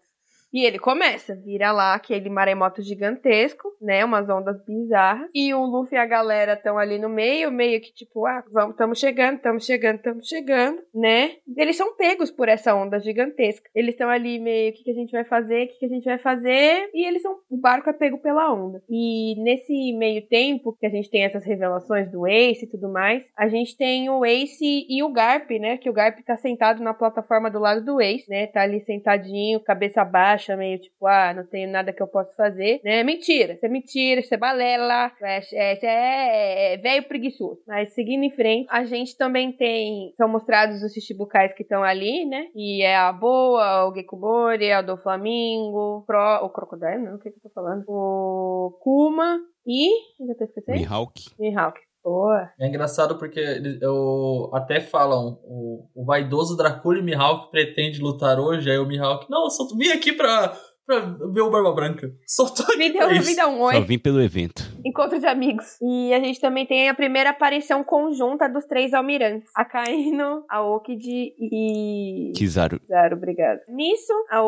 E 0.52 0.64
ele 0.64 0.78
começa, 0.78 1.34
vira 1.34 1.72
lá 1.72 1.94
aquele 1.94 2.30
maremoto 2.30 2.80
gigantesco, 2.82 3.68
né? 3.80 4.04
Umas 4.04 4.28
ondas 4.28 4.62
bizarras. 4.64 5.28
E 5.34 5.52
o 5.52 5.64
Luffy 5.64 5.96
e 5.96 6.00
a 6.00 6.06
galera 6.06 6.54
estão 6.54 6.78
ali 6.78 6.98
no 6.98 7.08
meio, 7.08 7.50
meio 7.50 7.80
que 7.80 7.92
tipo, 7.92 8.26
ah, 8.26 8.42
vamos, 8.52 8.72
estamos 8.72 8.98
chegando, 8.98 9.36
estamos 9.36 9.64
chegando, 9.64 9.96
estamos 9.96 10.26
chegando, 10.26 10.80
né? 10.94 11.36
Eles 11.56 11.76
são 11.76 11.96
pegos 11.96 12.30
por 12.30 12.48
essa 12.48 12.74
onda 12.74 12.98
gigantesca. 12.98 13.68
Eles 13.74 13.94
estão 13.94 14.08
ali 14.08 14.38
meio, 14.38 14.70
o 14.70 14.74
que, 14.74 14.84
que 14.84 14.90
a 14.90 14.94
gente 14.94 15.12
vai 15.12 15.24
fazer, 15.24 15.64
o 15.64 15.68
que, 15.68 15.78
que 15.78 15.86
a 15.86 15.88
gente 15.88 16.04
vai 16.04 16.18
fazer? 16.18 16.90
E 16.94 17.06
eles 17.06 17.22
são, 17.22 17.36
o 17.50 17.56
barco 17.56 17.90
é 17.90 17.92
pego 17.92 18.18
pela 18.18 18.52
onda. 18.52 18.82
E 18.88 19.34
nesse 19.42 19.92
meio 19.94 20.26
tempo 20.26 20.76
que 20.78 20.86
a 20.86 20.90
gente 20.90 21.10
tem 21.10 21.24
essas 21.24 21.44
revelações 21.44 22.10
do 22.10 22.26
Ace 22.26 22.64
e 22.64 22.68
tudo 22.68 22.90
mais, 22.90 23.22
a 23.36 23.48
gente 23.48 23.76
tem 23.76 24.08
o 24.08 24.24
Ace 24.24 24.86
e 24.88 25.02
o 25.02 25.12
Garp, 25.12 25.50
né? 25.50 25.76
Que 25.76 25.90
o 25.90 25.92
Garp 25.92 26.18
tá 26.24 26.36
sentado 26.36 26.82
na 26.82 26.94
plataforma 26.94 27.50
do 27.50 27.58
lado 27.58 27.84
do 27.84 28.00
Ace, 28.00 28.28
né? 28.28 28.46
Tá 28.46 28.62
ali 28.62 28.80
sentadinho, 28.80 29.60
cabeça 29.60 30.04
baixa, 30.04 30.35
meio 30.56 30.78
tipo, 30.80 31.06
ah, 31.06 31.32
não 31.34 31.46
tenho 31.46 31.70
nada 31.70 31.92
que 31.92 32.02
eu 32.02 32.06
possa 32.06 32.32
fazer, 32.36 32.80
né? 32.84 33.02
Mentira, 33.02 33.54
isso 33.54 33.64
é 33.64 33.68
mentira, 33.68 34.20
isso 34.20 34.34
é 34.34 34.36
balela, 34.36 35.12
é, 35.22 35.36
é, 35.36 35.72
isso 35.74 35.86
é, 35.86 36.74
é 36.74 36.76
velho 36.76 37.06
preguiçoso. 37.08 37.60
Mas 37.66 37.92
seguindo 37.92 38.24
em 38.24 38.30
frente, 38.30 38.66
a 38.70 38.84
gente 38.84 39.16
também 39.16 39.52
tem, 39.52 40.12
são 40.16 40.28
mostrados 40.28 40.82
os 40.82 40.92
Shichibukais 40.92 41.54
que 41.54 41.62
estão 41.62 41.82
ali, 41.82 42.24
né? 42.24 42.48
E 42.54 42.82
é 42.82 42.96
a 42.96 43.12
Boa, 43.12 43.88
o 43.88 43.94
Gekumori, 43.94 44.72
a 44.72 44.82
do 44.82 44.96
Flamingo, 44.96 46.04
Pro, 46.06 46.44
o 46.44 46.50
Crocodile, 46.50 47.02
não, 47.02 47.16
o 47.16 47.18
que, 47.18 47.30
que 47.30 47.38
eu 47.38 47.42
tô 47.42 47.50
falando? 47.50 47.84
O 47.88 48.78
Kuma 48.80 49.40
e. 49.66 49.90
Já 50.26 50.34
tô 50.34 50.44
esquecendo? 50.44 50.78
Mihawk. 50.78 51.12
Mihawk. 51.38 51.85
Boa. 52.06 52.48
É 52.60 52.68
engraçado 52.68 53.18
porque 53.18 53.40
eles 53.40 53.82
eu, 53.82 54.48
até 54.54 54.80
falam, 54.80 55.40
o, 55.42 55.88
o 55.94 56.04
vaidoso 56.04 56.56
Dracula 56.56 56.98
e 56.98 57.02
Mihawk 57.02 57.50
pretende 57.50 58.00
lutar 58.00 58.38
hoje, 58.38 58.70
aí 58.70 58.78
o 58.78 58.86
Mihawk, 58.86 59.26
não, 59.28 59.44
eu 59.44 59.50
só 59.50 59.66
vim 59.76 59.88
aqui 59.90 60.12
pra, 60.12 60.56
pra 60.86 61.00
ver 61.00 61.40
o 61.40 61.50
Barba 61.50 61.72
Branca. 61.72 62.08
Só 62.28 62.44
tô 62.46 62.62
aqui 62.62 62.76
Me 62.78 62.92
deu, 62.92 63.08
me 63.08 63.34
dá 63.34 63.48
um 63.48 63.60
oi. 63.60 63.74
Só 63.74 63.80
vim 63.80 63.98
pelo 63.98 64.22
evento. 64.22 64.62
Encontro 64.84 65.18
de 65.18 65.26
amigos. 65.26 65.76
E 65.82 66.14
a 66.14 66.20
gente 66.20 66.40
também 66.40 66.64
tem 66.64 66.88
a 66.88 66.94
primeira 66.94 67.30
aparição 67.30 67.82
conjunta 67.82 68.48
dos 68.48 68.64
três 68.66 68.94
almirantes. 68.94 69.50
A 69.56 69.64
Kaino, 69.64 70.44
a 70.48 70.62
Okid 70.62 71.02
e... 71.40 72.30
Kizaru. 72.36 72.78
Claro, 72.86 73.16
obrigado. 73.16 73.58
Nisso, 73.68 74.12
a- 74.30 74.38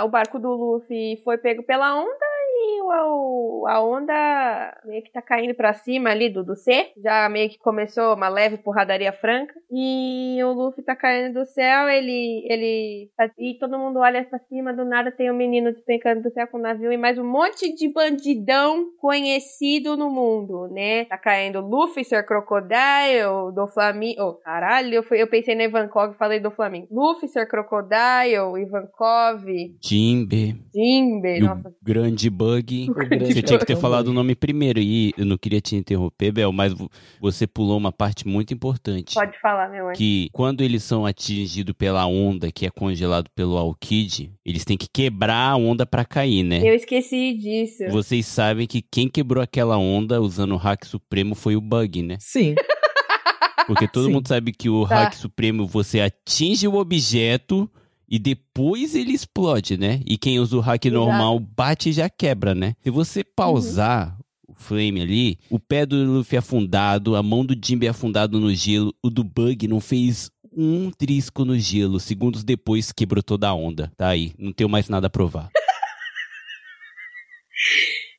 a- 0.00 0.04
o 0.04 0.10
barco 0.10 0.38
do 0.38 0.48
Luffy 0.50 1.22
foi 1.24 1.38
pego 1.38 1.62
pela 1.64 1.94
onda 1.98 2.26
o- 2.82 3.64
a 3.68 3.82
onda 3.82 4.78
meio 4.84 5.02
que 5.02 5.12
tá 5.12 5.20
caindo 5.22 5.54
pra 5.54 5.72
cima 5.74 6.10
ali 6.10 6.28
do, 6.28 6.44
do 6.44 6.54
C. 6.56 6.90
Já 7.02 7.28
meio 7.28 7.48
que 7.48 7.58
começou 7.58 8.14
uma 8.14 8.28
leve 8.28 8.58
porradaria 8.58 9.12
franca. 9.12 9.54
E 9.70 10.38
o 10.42 10.52
Luffy 10.52 10.82
tá 10.84 10.94
caindo 10.96 11.40
do 11.40 11.46
céu, 11.46 11.88
ele. 11.88 12.44
ele 12.48 13.10
tá- 13.16 13.30
e 13.38 13.54
todo 13.58 13.78
mundo 13.78 13.98
olha 13.98 14.24
pra 14.24 14.38
cima, 14.40 14.72
do 14.72 14.84
nada 14.84 15.10
tem 15.12 15.30
um 15.30 15.36
menino 15.36 15.72
despencando 15.72 16.22
do 16.22 16.30
céu 16.30 16.46
com 16.46 16.58
o 16.58 16.60
navio 16.60 16.92
e 16.92 16.96
mais 16.96 17.18
um 17.18 17.24
monte 17.26 17.74
de 17.74 17.88
bandidão 17.92 18.86
conhecido 19.00 19.96
no 19.96 20.10
mundo, 20.10 20.68
né? 20.72 21.04
Tá 21.06 21.18
caindo 21.18 21.60
Luffy, 21.60 22.04
Sir 22.04 22.24
Crocodile, 22.26 23.52
do 23.54 23.66
Flamingo. 23.68 24.20
Oh, 24.22 24.32
caralho, 24.34 24.94
eu, 24.94 25.02
fui- 25.02 25.20
eu 25.20 25.26
pensei 25.28 25.54
no 25.54 25.62
Ivankov 25.62 26.12
e 26.14 26.18
falei 26.18 26.40
do 26.40 26.50
Flamengo. 26.50 26.86
Luffy, 26.90 27.28
Sir 27.28 27.46
Crocodile, 27.48 28.60
Ivankov, 28.62 29.44
Jimbe. 29.82 30.56
Jimbe, 30.74 31.38
o 31.42 31.44
nossa. 31.46 31.72
grande 31.82 32.30
bug. 32.30 32.57
Grande 32.62 33.32
Você 33.32 33.42
tinha 33.42 33.58
que 33.58 33.64
ter 33.66 33.74
bug. 33.74 33.82
falado 33.82 34.08
o 34.08 34.12
nome 34.12 34.34
primeiro 34.34 34.78
e 34.80 35.12
eu 35.16 35.24
não 35.24 35.36
queria 35.38 35.60
te 35.60 35.76
interromper, 35.76 36.32
Bel, 36.32 36.52
mas 36.52 36.72
vo- 36.72 36.90
você 37.20 37.46
pulou 37.46 37.76
uma 37.76 37.92
parte 37.92 38.26
muito 38.26 38.52
importante. 38.54 39.14
Pode 39.14 39.38
falar, 39.40 39.68
meu 39.70 39.88
anjo. 39.88 39.96
Que 39.98 40.28
quando 40.32 40.60
eles 40.62 40.82
são 40.82 41.04
atingidos 41.06 41.74
pela 41.76 42.06
onda, 42.06 42.50
que 42.52 42.66
é 42.66 42.70
congelado 42.70 43.28
pelo 43.34 43.56
Alkid, 43.56 44.30
eles 44.44 44.64
têm 44.64 44.76
que 44.76 44.88
quebrar 44.92 45.50
a 45.50 45.56
onda 45.56 45.84
pra 45.86 46.04
cair, 46.04 46.42
né? 46.42 46.60
Eu 46.62 46.74
esqueci 46.74 47.34
disso. 47.34 47.84
Vocês 47.90 48.26
sabem 48.26 48.66
que 48.66 48.82
quem 48.82 49.08
quebrou 49.08 49.42
aquela 49.42 49.76
onda 49.78 50.20
usando 50.20 50.52
o 50.52 50.56
hack 50.56 50.84
supremo 50.84 51.34
foi 51.34 51.56
o 51.56 51.60
Bug, 51.60 52.02
né? 52.02 52.16
Sim. 52.20 52.54
Porque 53.66 53.86
todo 53.86 54.06
Sim. 54.06 54.12
mundo 54.12 54.26
sabe 54.28 54.52
que 54.52 54.68
o 54.70 54.86
Tá. 54.86 55.04
hack 55.04 55.14
supremo 55.14 55.66
você 55.66 56.00
atinge 56.00 56.66
o 56.66 56.76
objeto 56.76 57.70
e 58.08 58.18
depois 58.18 58.94
ele 58.94 59.12
explode, 59.12 59.76
né? 59.76 60.00
E 60.06 60.16
quem 60.16 60.38
usa 60.38 60.56
o 60.56 60.60
hack 60.60 60.84
Exato. 60.84 60.98
normal 61.04 61.38
bate 61.38 61.90
e 61.90 61.92
já 61.92 62.08
quebra, 62.08 62.54
né? 62.54 62.74
Se 62.82 62.90
você 62.90 63.22
pausar 63.22 64.18
o 64.46 64.54
frame 64.54 65.02
ali, 65.02 65.38
o 65.50 65.60
pé 65.60 65.84
do 65.84 65.96
Luffy 65.96 66.38
afundado, 66.38 67.14
a 67.14 67.22
mão 67.22 67.44
do 67.44 67.54
Jimbe 67.54 67.86
afundado 67.86 68.40
no 68.40 68.54
gelo, 68.54 68.94
o 69.02 69.10
do 69.10 69.22
Bug 69.22 69.68
não 69.68 69.80
fez 69.80 70.30
um 70.56 70.90
trisco 70.90 71.44
no 71.44 71.58
gelo. 71.58 72.00
Segundos 72.00 72.42
depois 72.42 72.90
quebrou 72.92 73.22
toda 73.22 73.48
a 73.48 73.54
onda. 73.54 73.92
Tá 73.96 74.08
aí, 74.08 74.32
não 74.38 74.52
tenho 74.52 74.70
mais 74.70 74.88
nada 74.88 75.06
a 75.06 75.10
provar. 75.10 75.50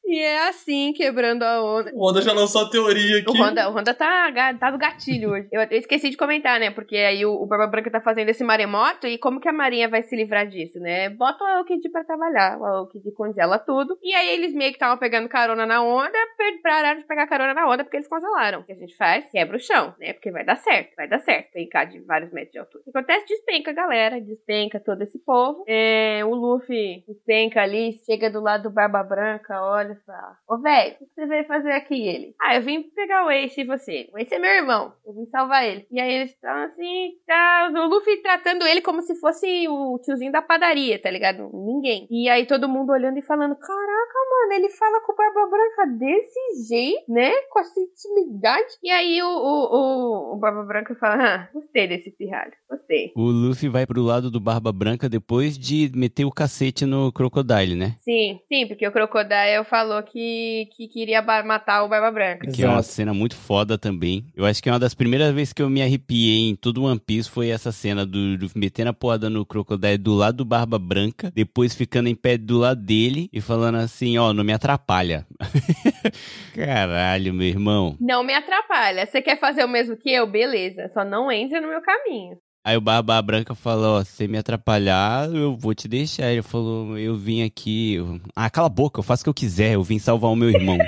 E 0.10 0.20
é 0.20 0.50
assim, 0.50 0.92
quebrando 0.92 1.44
a 1.44 1.64
onda. 1.64 1.92
O 1.94 2.10
Honda 2.10 2.20
já 2.20 2.34
lançou 2.34 2.64
a 2.64 2.70
teoria 2.72 3.20
aqui. 3.20 3.30
O 3.30 3.40
Honda, 3.40 3.70
o 3.70 3.74
Honda 3.74 3.94
tá, 3.94 4.34
tá 4.60 4.72
do 4.72 4.78
gatilho 4.80 5.30
hoje. 5.30 5.48
Eu, 5.52 5.62
eu 5.62 5.78
esqueci 5.78 6.10
de 6.10 6.18
comentar, 6.18 6.60
né? 6.60 6.72
Porque 6.72 6.98
aí 6.98 7.24
o, 7.24 7.34
o 7.34 7.46
Barba 7.46 7.68
Branca 7.68 7.92
tá 7.92 8.02
fazendo 8.02 8.30
esse 8.30 8.44
maremoto 8.44 9.06
e 9.06 9.20
como 9.20 9.40
que 9.40 9.48
a 9.48 9.54
Marinha 9.54 9.88
vai 9.88 10.02
se 10.02 10.16
livrar 10.16 10.48
disso, 10.48 10.80
né? 10.80 11.10
Bota 11.10 11.44
o 11.44 11.48
Aokid 11.48 11.88
pra 11.90 12.04
trabalhar. 12.04 12.58
O 12.60 12.66
Aokid 12.66 13.12
congela 13.12 13.60
tudo. 13.60 14.00
E 14.02 14.16
aí 14.16 14.30
eles 14.30 14.52
meio 14.52 14.72
que 14.72 14.78
estavam 14.78 14.98
pegando 14.98 15.30
carona 15.30 15.68
na 15.68 15.84
onda, 15.84 16.18
pararam 16.64 17.02
de 17.02 17.06
pegar 17.06 17.28
carona 17.28 17.54
na 17.54 17.70
onda 17.70 17.84
porque 17.84 17.98
eles 17.98 18.08
congelaram. 18.08 18.62
O 18.62 18.64
que 18.64 18.72
a 18.72 18.76
gente 18.76 18.98
faz? 18.98 19.30
Quebra 19.30 19.58
o 19.58 19.60
chão, 19.60 19.94
né? 20.00 20.14
Porque 20.14 20.32
vai 20.32 20.44
dar 20.44 20.56
certo, 20.56 20.96
vai 20.96 21.08
dar 21.08 21.20
certo. 21.20 21.52
Tem 21.52 21.70
cá 21.70 21.84
de 21.84 22.00
vários 22.00 22.32
metros 22.32 22.54
de 22.54 22.58
altura. 22.58 22.82
O 22.82 22.92
que 22.92 22.98
acontece? 22.98 23.28
Despenca 23.28 23.70
a 23.70 23.76
galera, 23.76 24.20
despenca 24.20 24.80
todo 24.80 25.04
esse 25.04 25.20
povo. 25.20 25.64
É, 25.68 26.26
o 26.26 26.34
Luffy 26.34 27.04
despenca 27.08 27.62
ali, 27.62 27.94
chega 28.08 28.32
do 28.32 28.42
lado 28.42 28.64
do 28.64 28.72
Barba 28.72 29.04
Branca, 29.04 29.62
olha 29.62 29.99
fala: 30.06 30.38
Ô, 30.48 30.58
velho, 30.58 30.96
o 30.96 30.98
que 30.98 31.14
você 31.14 31.26
veio 31.26 31.46
fazer 31.46 31.72
aqui? 31.72 32.08
Ele. 32.08 32.36
Ah, 32.42 32.56
eu 32.56 32.62
vim 32.62 32.84
pegar 32.84 33.26
o 33.26 33.32
Ace 33.32 33.62
e 33.62 33.66
você. 33.66 34.10
O 34.14 34.18
Ace 34.18 34.34
é 34.34 34.40
meu 34.40 34.52
irmão. 34.52 34.94
Eu 35.06 35.14
vim 35.14 35.26
salvar 35.28 35.66
ele. 35.66 35.86
E 35.92 36.00
aí 36.00 36.14
eles 36.14 36.32
estão 36.32 36.56
assim, 36.64 37.14
tá. 37.26 37.72
O 37.74 37.88
Luffy 37.88 38.22
tratando 38.22 38.66
ele 38.66 38.82
como 38.82 39.02
se 39.02 39.16
fosse 39.16 39.68
o 39.68 40.00
tiozinho 40.00 40.32
da 40.32 40.42
padaria, 40.42 41.02
tá 41.02 41.10
ligado? 41.10 41.50
Ninguém. 41.54 42.08
E 42.10 42.30
aí 42.30 42.46
todo 42.46 42.70
mundo 42.70 42.92
olhando 42.92 43.18
e 43.18 43.22
falando: 43.22 43.56
Caraca, 43.56 44.20
mano, 44.32 44.54
ele 44.54 44.70
fala 44.70 45.02
com 45.02 45.14
o 45.14 45.16
Barba 45.16 45.48
Branca 45.50 45.98
desse 45.98 46.68
jeito, 46.68 47.12
né? 47.12 47.32
Com 47.50 47.60
essa 47.60 47.80
intimidade. 47.80 48.68
E 48.84 48.90
aí 48.90 49.22
o, 49.22 49.28
o, 49.28 49.76
o, 49.76 50.34
o 50.34 50.38
Barba 50.38 50.64
Branca 50.64 50.96
fala: 50.96 51.24
Ah, 51.24 51.50
gostei 51.54 51.88
desse 51.88 52.12
pirralho. 52.12 52.54
Gostei. 52.70 53.12
O 53.16 53.24
Luffy 53.24 53.70
vai 53.70 53.86
pro 53.86 54.02
lado 54.02 54.32
do 54.32 54.40
Barba 54.40 54.72
Branca 54.72 55.10
depois 55.10 55.58
de 55.58 55.92
meter 55.96 56.26
o 56.26 56.32
cacete 56.32 56.86
no 56.86 57.12
Crocodile, 57.12 57.76
né? 57.76 57.96
Sim, 58.00 58.40
sim, 58.48 58.68
porque 58.68 58.88
o 58.88 58.92
Crocodile 58.92 59.64
falou 59.70 59.89
que, 60.04 60.70
que 60.76 60.88
queria 60.88 61.22
matar 61.22 61.84
o 61.84 61.90
Barba 61.90 62.12
Branca. 62.12 62.48
Que 62.52 62.64
é 62.64 62.66
uma 62.66 62.80
Exato. 62.80 62.94
cena 62.96 63.14
muito 63.14 63.36
foda 63.36 63.78
também. 63.78 64.26
Eu 64.36 64.46
acho 64.46 64.62
que 64.62 64.70
é 64.70 64.72
uma 64.72 64.80
das 64.80 64.94
primeiras 64.94 65.34
vezes 65.34 65.54
que 65.54 65.62
eu 65.62 65.70
me 65.70 65.82
arrepiei 65.82 66.50
em 66.50 66.56
todo 66.56 66.84
One 66.84 67.00
Piece 67.00 67.30
foi 67.30 67.50
essa 67.50 67.72
cena 67.72 68.06
do, 68.06 68.38
do 68.38 68.50
metendo 68.56 68.90
a 68.90 68.94
porrada 68.94 69.30
no 69.30 69.46
Crocodile 69.46 69.98
do 69.98 70.14
lado 70.14 70.38
do 70.38 70.46
Barba 70.46 70.80
Branca, 70.80 71.32
depois 71.34 71.76
ficando 71.76 72.08
em 72.08 72.16
pé 72.16 72.38
do 72.38 72.58
lado 72.58 72.82
dele 72.82 73.30
e 73.34 73.42
falando 73.42 73.76
assim, 73.76 74.18
ó, 74.18 74.34
não 74.34 74.44
me 74.44 74.54
atrapalha. 74.54 75.26
Caralho, 76.56 77.34
meu 77.34 77.48
irmão. 77.48 77.98
Não 78.00 78.24
me 78.24 78.34
atrapalha. 78.34 79.06
Você 79.06 79.22
quer 79.22 79.40
fazer 79.40 79.64
o 79.64 79.70
mesmo 79.70 79.98
que 79.98 80.10
eu? 80.12 80.28
Beleza. 80.28 80.90
Só 80.94 81.04
não 81.04 81.32
entre 81.32 81.60
no 81.60 81.68
meu 81.68 81.82
caminho. 81.82 82.38
Aí 82.64 82.76
o 82.78 82.82
Barba 82.82 83.22
Branca 83.22 83.56
falou, 83.56 84.00
ó, 84.00 84.04
se 84.04 84.12
você 84.12 84.28
me 84.28 84.38
atrapalhar, 84.38 85.30
eu 85.34 85.56
vou 85.58 85.74
te 85.74 85.88
deixar. 85.88 86.32
Ele 86.32 86.42
falou, 86.42 86.98
eu 86.98 87.16
vim 87.16 87.42
aqui... 87.44 87.96
eu- 87.96 88.20
Ah, 88.36 88.50
cala 88.50 88.68
a 88.68 88.70
boca, 88.70 89.00
eu 89.00 89.04
faço 89.04 89.22
o 89.22 89.24
que 89.26 89.30
eu 89.30 89.34
quiser, 89.34 89.74
eu 89.74 89.84
vim 89.84 89.98
salvar 89.98 90.30
o 90.32 90.36
meu 90.36 90.50
irmão. 90.50 90.78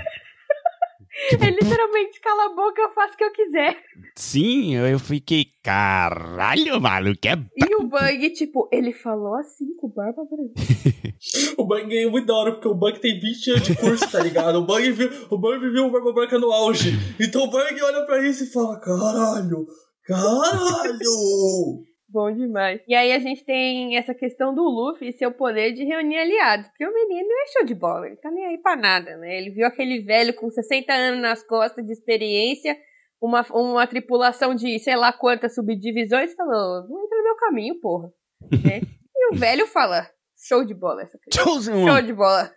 Tipo, 1.29 1.43
É 1.43 1.49
literalmente 1.51 2.19
cala 2.21 2.45
a 2.45 2.55
boca, 2.55 2.81
eu 2.81 2.89
faço 2.93 3.13
o 3.13 3.17
que 3.17 3.23
eu 3.23 3.31
quiser. 3.33 3.77
Sim, 4.15 4.75
eu 4.75 4.97
fiquei, 4.97 5.45
caralho, 5.61 6.79
maluco, 6.81 7.19
é 7.27 7.33
E 7.57 7.75
o 7.75 7.83
Bug, 7.87 8.29
tipo, 8.31 8.67
ele 8.71 8.91
falou 8.93 9.35
assim 9.35 9.75
com 9.75 9.87
o 9.87 9.89
Barba 9.93 10.23
Branca. 10.25 10.53
O 11.57 11.65
Bug 11.65 11.85
ganhou 11.87 12.09
muito 12.11 12.25
da 12.25 12.33
hora, 12.33 12.51
porque 12.53 12.67
o 12.67 12.73
Bug 12.73 12.99
tem 12.99 13.19
20 13.19 13.51
anos 13.51 13.63
de 13.67 13.75
curso, 13.75 14.09
tá 14.11 14.23
ligado? 14.23 14.55
O 14.57 14.65
Bug 14.65 14.89
viu 14.91 15.09
o, 15.29 15.37
Bug 15.37 15.59
viu 15.69 15.85
o 15.87 15.91
Barba 15.91 16.11
Branca 16.13 16.39
no 16.39 16.51
auge. 16.51 16.91
Então 17.19 17.43
o 17.43 17.49
Bug 17.51 17.81
olha 17.83 18.05
pra 18.05 18.25
isso 18.25 18.45
e 18.45 18.47
fala: 18.47 18.79
caralho, 18.79 19.67
caralho. 20.11 21.85
Bom 22.09 22.29
demais. 22.33 22.81
E 22.87 22.93
aí 22.93 23.13
a 23.13 23.19
gente 23.19 23.45
tem 23.45 23.97
essa 23.97 24.13
questão 24.13 24.53
do 24.53 24.63
Luffy 24.63 25.07
e 25.07 25.13
seu 25.13 25.31
poder 25.31 25.71
de 25.71 25.85
reunir 25.85 26.17
aliados. 26.17 26.67
Porque 26.67 26.85
o 26.85 26.93
menino 26.93 27.29
é 27.31 27.47
show 27.53 27.65
de 27.65 27.73
bola, 27.73 28.05
ele 28.05 28.17
tá 28.17 28.29
nem 28.29 28.45
aí 28.47 28.57
pra 28.57 28.75
nada, 28.75 29.15
né? 29.15 29.37
Ele 29.37 29.49
viu 29.51 29.65
aquele 29.65 30.01
velho 30.01 30.33
com 30.35 30.49
60 30.49 30.91
anos 30.91 31.21
nas 31.21 31.41
costas 31.41 31.85
de 31.85 31.93
experiência, 31.93 32.77
uma, 33.21 33.45
uma 33.51 33.87
tripulação 33.87 34.53
de 34.53 34.77
sei 34.79 34.97
lá 34.97 35.13
quantas 35.13 35.55
subdivisões, 35.55 36.33
e 36.33 36.35
falou: 36.35 36.85
não 36.89 37.05
entra 37.05 37.17
no 37.17 37.23
meu 37.23 37.35
caminho, 37.37 37.79
porra. 37.79 38.09
né? 38.65 38.81
E 39.15 39.33
o 39.33 39.37
velho 39.37 39.65
fala: 39.65 40.05
show 40.35 40.65
de 40.65 40.73
bola 40.73 41.03
essa 41.03 41.17
criança. 41.17 41.49
Chosen 41.49 41.85
Show 41.87 42.01
de 42.01 42.13
bola. 42.13 42.51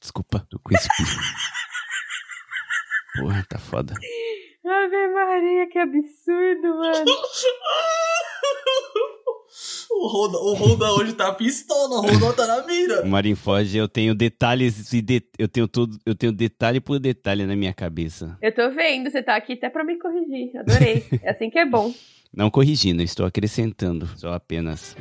Desculpa, 0.00 0.44
tô 0.50 0.58
com 0.58 0.74
esse. 0.74 0.88
Porra, 3.18 3.44
tá 3.48 3.58
foda. 3.58 3.94
Ave 4.70 5.08
Maria, 5.08 5.66
que 5.68 5.78
absurdo, 5.78 6.68
mano. 6.76 7.04
O 9.90 10.06
Honda, 10.06 10.38
o 10.38 10.54
Honda 10.54 10.92
hoje 10.92 11.14
tá 11.14 11.32
pistola, 11.32 11.96
o 12.00 12.06
Honda 12.06 12.32
tá 12.34 12.46
na 12.46 12.64
mira. 12.66 13.04
Marineford, 13.04 13.76
eu 13.76 13.88
tenho 13.88 14.14
detalhes 14.14 14.92
e 14.92 15.00
de- 15.02 15.22
eu 15.38 15.48
tenho 15.48 15.66
todo, 15.66 15.98
eu 16.06 16.14
tenho 16.14 16.30
detalhe 16.32 16.78
por 16.80 17.00
detalhe 17.00 17.44
na 17.46 17.56
minha 17.56 17.72
cabeça. 17.74 18.36
Eu 18.40 18.54
tô 18.54 18.70
vendo, 18.70 19.10
você 19.10 19.22
tá 19.22 19.34
aqui 19.34 19.54
até 19.54 19.68
pra 19.70 19.82
me 19.82 19.98
corrigir. 19.98 20.56
Adorei. 20.56 21.04
É 21.24 21.30
assim 21.30 21.50
que 21.50 21.58
é 21.58 21.64
bom. 21.66 21.92
Não 22.32 22.50
corrigindo, 22.50 23.02
estou 23.02 23.24
acrescentando, 23.26 24.06
só 24.18 24.34
apenas. 24.34 24.94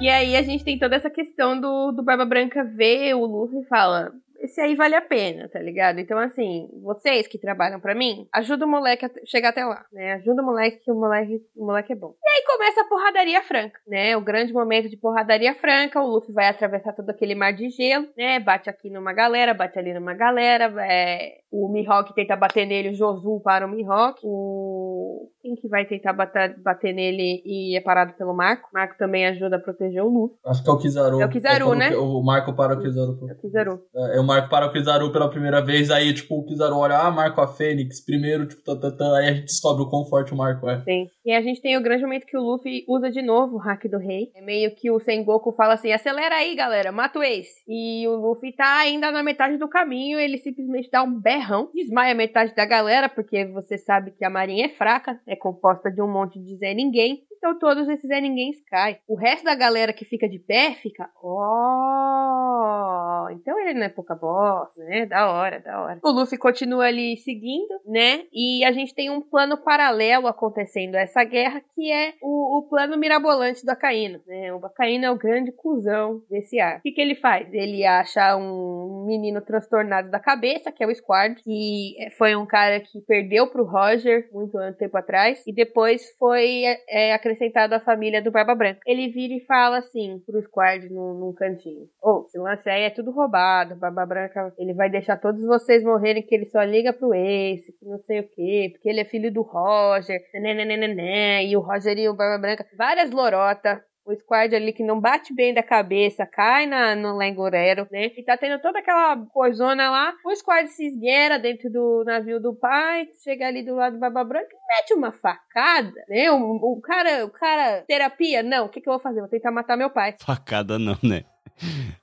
E 0.00 0.08
aí 0.08 0.36
a 0.36 0.42
gente 0.42 0.62
tem 0.64 0.78
toda 0.78 0.96
essa 0.96 1.08
questão 1.10 1.58
do, 1.58 1.90
do 1.92 2.02
Barba 2.02 2.24
Branca 2.26 2.62
ver 2.62 3.14
o 3.14 3.24
Luffy 3.24 3.60
e 3.60 3.64
fala. 3.66 4.12
Esse 4.44 4.60
aí 4.60 4.74
vale 4.76 4.94
a 4.94 5.00
pena, 5.00 5.48
tá 5.48 5.58
ligado? 5.58 5.98
Então, 5.98 6.18
assim, 6.18 6.68
vocês 6.82 7.26
que 7.26 7.38
trabalham 7.38 7.80
pra 7.80 7.94
mim, 7.94 8.28
ajuda 8.30 8.66
o 8.66 8.68
moleque 8.68 9.06
a 9.06 9.10
chegar 9.24 9.48
até 9.48 9.64
lá, 9.64 9.86
né? 9.90 10.12
Ajuda 10.12 10.42
o 10.42 10.44
moleque 10.44 10.84
que 10.84 10.92
o 10.92 10.94
moleque, 10.94 11.40
o 11.56 11.64
moleque 11.64 11.94
é 11.94 11.96
bom. 11.96 12.14
E 12.22 12.28
aí 12.28 12.44
começa 12.46 12.82
a 12.82 12.84
porradaria 12.84 13.42
franca, 13.42 13.80
né? 13.88 14.14
O 14.18 14.20
grande 14.20 14.52
momento 14.52 14.90
de 14.90 14.98
porradaria 14.98 15.54
franca. 15.54 16.02
O 16.02 16.06
Luffy 16.06 16.34
vai 16.34 16.48
atravessar 16.48 16.92
todo 16.92 17.08
aquele 17.08 17.34
mar 17.34 17.54
de 17.54 17.70
gelo, 17.70 18.06
né? 18.18 18.38
Bate 18.38 18.68
aqui 18.68 18.90
numa 18.90 19.14
galera, 19.14 19.54
bate 19.54 19.78
ali 19.78 19.94
numa 19.94 20.12
galera. 20.12 20.70
é, 20.86 21.38
O 21.56 21.68
Mihawk 21.68 22.12
tenta 22.14 22.34
bater 22.34 22.66
nele, 22.66 22.88
o 22.88 22.94
Josu 22.94 23.40
para 23.44 23.64
o 23.64 23.70
Mihawk. 23.70 24.20
O... 24.24 25.30
Quem 25.40 25.54
que 25.54 25.68
vai 25.68 25.84
tentar 25.84 26.12
bater, 26.12 26.60
bater 26.60 26.92
nele 26.92 27.42
e 27.44 27.76
é 27.76 27.80
parado 27.80 28.14
pelo 28.14 28.34
Marco? 28.34 28.68
O 28.72 28.74
Marco 28.74 28.98
também 28.98 29.24
ajuda 29.26 29.54
a 29.54 29.58
proteger 29.60 30.02
o 30.02 30.08
Luffy. 30.08 30.36
Acho 30.44 30.64
que 30.64 30.68
é 30.68 30.72
o 30.72 30.78
Kizaru. 30.78 31.20
É 31.20 31.26
o 31.26 31.28
Kizaru, 31.28 31.66
quando 31.66 31.78
né? 31.78 31.96
O 31.96 32.20
Marco 32.24 32.52
para 32.54 32.74
o 32.74 32.80
Kizaru. 32.80 33.20
É 33.28 33.32
o 33.34 33.36
Kizaru. 33.36 33.80
É, 33.94 34.20
o 34.20 34.24
Marco 34.24 34.48
para 34.48 34.66
o 34.66 34.72
Kizaru 34.72 35.12
pela 35.12 35.30
primeira 35.30 35.60
vez, 35.60 35.92
aí, 35.92 36.12
tipo, 36.12 36.36
o 36.36 36.44
Kizaru 36.44 36.76
olha, 36.76 36.98
ah, 36.98 37.10
Marco 37.10 37.40
a 37.40 37.46
Fênix, 37.46 38.04
primeiro, 38.04 38.48
tipo, 38.48 38.62
tá, 38.62 38.74
tá, 38.74 38.90
tá, 38.90 39.18
aí 39.18 39.28
a 39.28 39.32
gente 39.34 39.44
descobre 39.44 39.84
o 39.84 39.88
quão 39.88 40.04
forte 40.06 40.34
o 40.34 40.36
Marco 40.36 40.68
é. 40.68 40.80
Sim. 40.80 41.08
E 41.24 41.32
a 41.32 41.40
gente 41.40 41.60
tem 41.60 41.76
o 41.76 41.82
grande 41.82 42.02
momento 42.02 42.26
que 42.26 42.36
o 42.36 42.42
Luffy 42.42 42.84
usa 42.88 43.10
de 43.10 43.22
novo 43.22 43.56
o 43.56 43.60
hack 43.60 43.88
do 43.88 43.98
rei. 43.98 44.32
É 44.34 44.42
meio 44.42 44.74
que 44.74 44.90
o 44.90 44.98
Sengoku 44.98 45.52
fala 45.52 45.74
assim: 45.74 45.92
acelera 45.92 46.34
aí, 46.34 46.56
galera, 46.56 46.90
mata 46.90 47.18
o 47.18 47.22
Ace. 47.22 47.62
E 47.68 48.08
o 48.08 48.16
Luffy 48.16 48.52
tá 48.52 48.78
ainda 48.78 49.10
na 49.12 49.22
metade 49.22 49.56
do 49.56 49.68
caminho, 49.68 50.18
ele 50.18 50.38
simplesmente 50.38 50.90
dá 50.90 51.02
um 51.02 51.20
berrão, 51.44 51.70
desmaia 51.74 52.14
metade 52.14 52.54
da 52.54 52.64
galera, 52.64 53.08
porque 53.08 53.44
você 53.44 53.76
sabe 53.76 54.10
que 54.12 54.24
a 54.24 54.30
marinha 54.30 54.66
é 54.66 54.68
fraca, 54.70 55.20
é 55.26 55.36
composta 55.36 55.90
de 55.90 56.00
um 56.00 56.10
monte 56.10 56.40
de 56.40 56.56
Zé 56.56 56.72
Ninguém. 56.72 57.22
Então 57.44 57.58
todos 57.58 57.86
esses 57.90 58.08
Zé 58.08 58.22
Ninguém 58.22 58.52
caem. 58.70 58.96
O 59.06 59.16
resto 59.16 59.44
da 59.44 59.54
galera 59.54 59.92
que 59.92 60.06
fica 60.06 60.26
de 60.26 60.38
pé 60.38 60.72
fica, 60.80 61.10
ó, 61.22 63.28
então 63.32 63.60
ele 63.60 63.74
não 63.74 63.82
é 63.82 63.90
pouca 63.90 64.14
bosta, 64.14 64.82
né? 64.82 65.04
Da 65.04 65.30
hora, 65.30 65.60
da 65.60 65.82
hora. 65.82 65.98
O 66.02 66.10
Luffy 66.10 66.38
continua 66.38 66.86
ali 66.86 67.18
seguindo, 67.18 67.68
né? 67.84 68.22
E 68.32 68.64
a 68.64 68.72
gente 68.72 68.94
tem 68.94 69.10
um 69.10 69.20
plano 69.20 69.58
paralelo 69.58 70.26
acontecendo 70.26 70.94
a 70.94 71.00
essa 71.00 71.22
guerra, 71.22 71.60
que 71.74 71.92
é 71.92 72.14
o, 72.22 72.60
o 72.60 72.62
plano 72.62 72.96
mirabolante 72.96 73.62
do 73.62 73.68
Acaíno, 73.68 74.22
né? 74.26 74.50
O 74.54 74.64
Acaíno 74.64 75.04
é 75.04 75.10
o 75.10 75.18
grande 75.18 75.52
cuzão 75.52 76.22
desse 76.30 76.58
ar. 76.58 76.78
O 76.78 76.80
que, 76.80 76.92
que 76.92 77.00
ele 77.00 77.14
faz? 77.14 77.52
Ele 77.52 77.84
acha 77.84 78.38
um 78.38 79.04
menino 79.06 79.42
transtornado 79.42 80.10
da 80.10 80.18
cabeça, 80.18 80.72
que 80.72 80.82
é 80.82 80.86
o 80.86 80.94
Squad, 80.94 81.34
que 81.42 81.94
foi 82.16 82.34
um 82.34 82.46
cara 82.46 82.80
que 82.80 83.02
perdeu 83.02 83.50
pro 83.50 83.66
Roger 83.66 84.30
muito 84.32 84.56
tempo 84.78 84.96
atrás, 84.96 85.46
e 85.46 85.52
depois 85.52 86.02
foi 86.18 86.62
é, 86.88 87.12
acrescentado 87.12 87.33
à 87.74 87.80
família 87.80 88.22
do 88.22 88.30
Barba 88.30 88.54
Branca. 88.54 88.80
Ele 88.86 89.08
vira 89.08 89.34
e 89.34 89.44
fala 89.46 89.78
assim 89.78 90.20
pro 90.26 90.40
Squad 90.42 90.88
num, 90.88 91.14
num 91.14 91.32
cantinho: 91.32 91.88
Ô, 92.02 92.10
oh, 92.10 92.24
esse 92.26 92.38
lance 92.38 92.68
aí 92.68 92.82
é 92.82 92.90
tudo 92.90 93.10
roubado, 93.10 93.76
Barba 93.76 94.06
Branca, 94.06 94.52
ele 94.58 94.74
vai 94.74 94.90
deixar 94.90 95.16
todos 95.16 95.44
vocês 95.44 95.82
morrerem, 95.82 96.22
que 96.22 96.34
ele 96.34 96.46
só 96.46 96.62
liga 96.62 96.92
pro 96.92 97.14
Ace, 97.14 97.72
que 97.78 97.84
não 97.86 97.98
sei 97.98 98.20
o 98.20 98.28
que, 98.28 98.70
porque 98.72 98.88
ele 98.88 99.00
é 99.00 99.04
filho 99.04 99.32
do 99.32 99.42
Roger, 99.42 100.20
né, 100.34 101.44
e 101.44 101.56
o 101.56 101.60
Roger 101.60 101.96
e 101.98 102.08
o 102.08 102.14
Barba 102.14 102.40
Branca, 102.40 102.66
várias 102.76 103.10
lorotas 103.10 103.80
o 104.06 104.14
Squad 104.14 104.54
ali 104.54 104.72
que 104.72 104.82
não 104.82 105.00
bate 105.00 105.34
bem 105.34 105.54
da 105.54 105.62
cabeça, 105.62 106.26
cai 106.26 106.66
na, 106.66 106.94
no 106.94 107.16
Langorero, 107.16 107.86
né? 107.90 108.10
E 108.16 108.22
tá 108.22 108.36
tendo 108.36 108.60
toda 108.60 108.78
aquela 108.78 109.16
coisona 109.26 109.90
lá. 109.90 110.14
O 110.24 110.34
Squad 110.34 110.68
se 110.68 110.86
esgueira 110.86 111.38
dentro 111.38 111.70
do 111.70 112.04
navio 112.04 112.40
do 112.40 112.54
pai, 112.54 113.08
chega 113.22 113.46
ali 113.46 113.64
do 113.64 113.74
lado 113.74 113.94
do 113.94 114.00
Barba 114.00 114.24
Branca 114.24 114.48
e 114.52 114.74
mete 114.74 114.94
uma 114.94 115.12
facada, 115.12 116.04
né? 116.08 116.30
O, 116.30 116.36
o 116.36 116.80
cara, 116.80 117.24
o 117.24 117.30
cara, 117.30 117.82
terapia? 117.86 118.42
Não, 118.42 118.66
o 118.66 118.68
que, 118.68 118.80
que 118.80 118.88
eu 118.88 118.92
vou 118.92 119.02
fazer? 119.02 119.20
Vou 119.20 119.28
tentar 119.28 119.50
matar 119.50 119.76
meu 119.76 119.90
pai. 119.90 120.16
Facada 120.20 120.78
não, 120.78 120.98
né? 121.02 121.24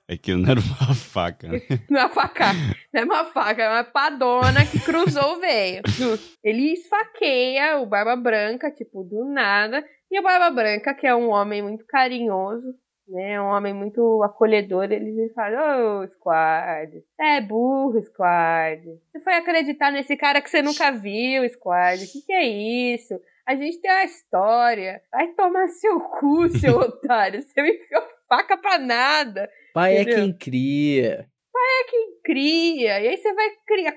É 0.07 0.17
que 0.17 0.33
não 0.33 0.49
era 0.49 0.59
uma 0.59 0.95
faca. 0.95 1.47
Né? 1.47 1.61
Não 1.89 1.99
é 1.99 2.05
uma 2.05 2.09
faca. 2.09 2.45
Não 2.93 3.01
é 3.01 3.05
uma 3.05 3.25
faca, 3.25 3.61
é 3.61 3.69
uma 3.69 3.83
padona 3.83 4.65
que 4.65 4.79
cruzou 4.79 5.35
o 5.35 5.39
veio. 5.39 5.81
Ele 6.43 6.73
esfaqueia 6.73 7.77
o 7.79 7.85
Barba 7.85 8.15
Branca, 8.15 8.71
tipo, 8.71 9.03
do 9.03 9.25
nada. 9.25 9.83
E 10.11 10.19
o 10.19 10.23
Barba 10.23 10.49
Branca, 10.49 10.93
que 10.93 11.07
é 11.07 11.15
um 11.15 11.29
homem 11.29 11.61
muito 11.61 11.85
carinhoso, 11.85 12.75
né? 13.07 13.41
Um 13.41 13.45
homem 13.45 13.73
muito 13.73 14.21
acolhedor, 14.23 14.91
ele 14.91 15.29
fala, 15.33 15.57
ô, 15.57 16.01
oh, 16.01 16.07
Squad, 16.07 17.01
é 17.17 17.39
burro, 17.39 18.01
Squad. 18.01 18.83
Você 19.09 19.19
foi 19.21 19.33
acreditar 19.35 19.89
nesse 19.89 20.17
cara 20.17 20.41
que 20.41 20.49
você 20.49 20.61
nunca 20.61 20.91
viu, 20.91 21.47
Squad. 21.47 22.03
O 22.03 22.11
que, 22.11 22.25
que 22.25 22.33
é 22.33 22.45
isso? 22.45 23.17
A 23.47 23.55
gente 23.55 23.79
tem 23.79 23.91
uma 23.91 24.03
história. 24.03 25.01
Vai 25.11 25.29
tomar 25.29 25.67
seu 25.69 25.99
cu, 25.99 26.49
seu 26.49 26.75
otário. 26.79 27.41
Você 27.41 27.61
me 27.61 27.71
enfiou 27.71 28.03
faca 28.27 28.57
pra 28.57 28.77
nada. 28.77 29.49
Pai 29.73 29.95
entendeu? 29.95 30.13
é 30.13 30.21
quem 30.21 30.37
cria. 30.37 31.29
Pai 31.51 31.63
é 31.63 31.89
quem 31.89 32.21
cria. 32.23 32.99
E 33.01 33.07
aí 33.07 33.17
você 33.17 33.33
vai 33.33 33.49
criar 33.65 33.93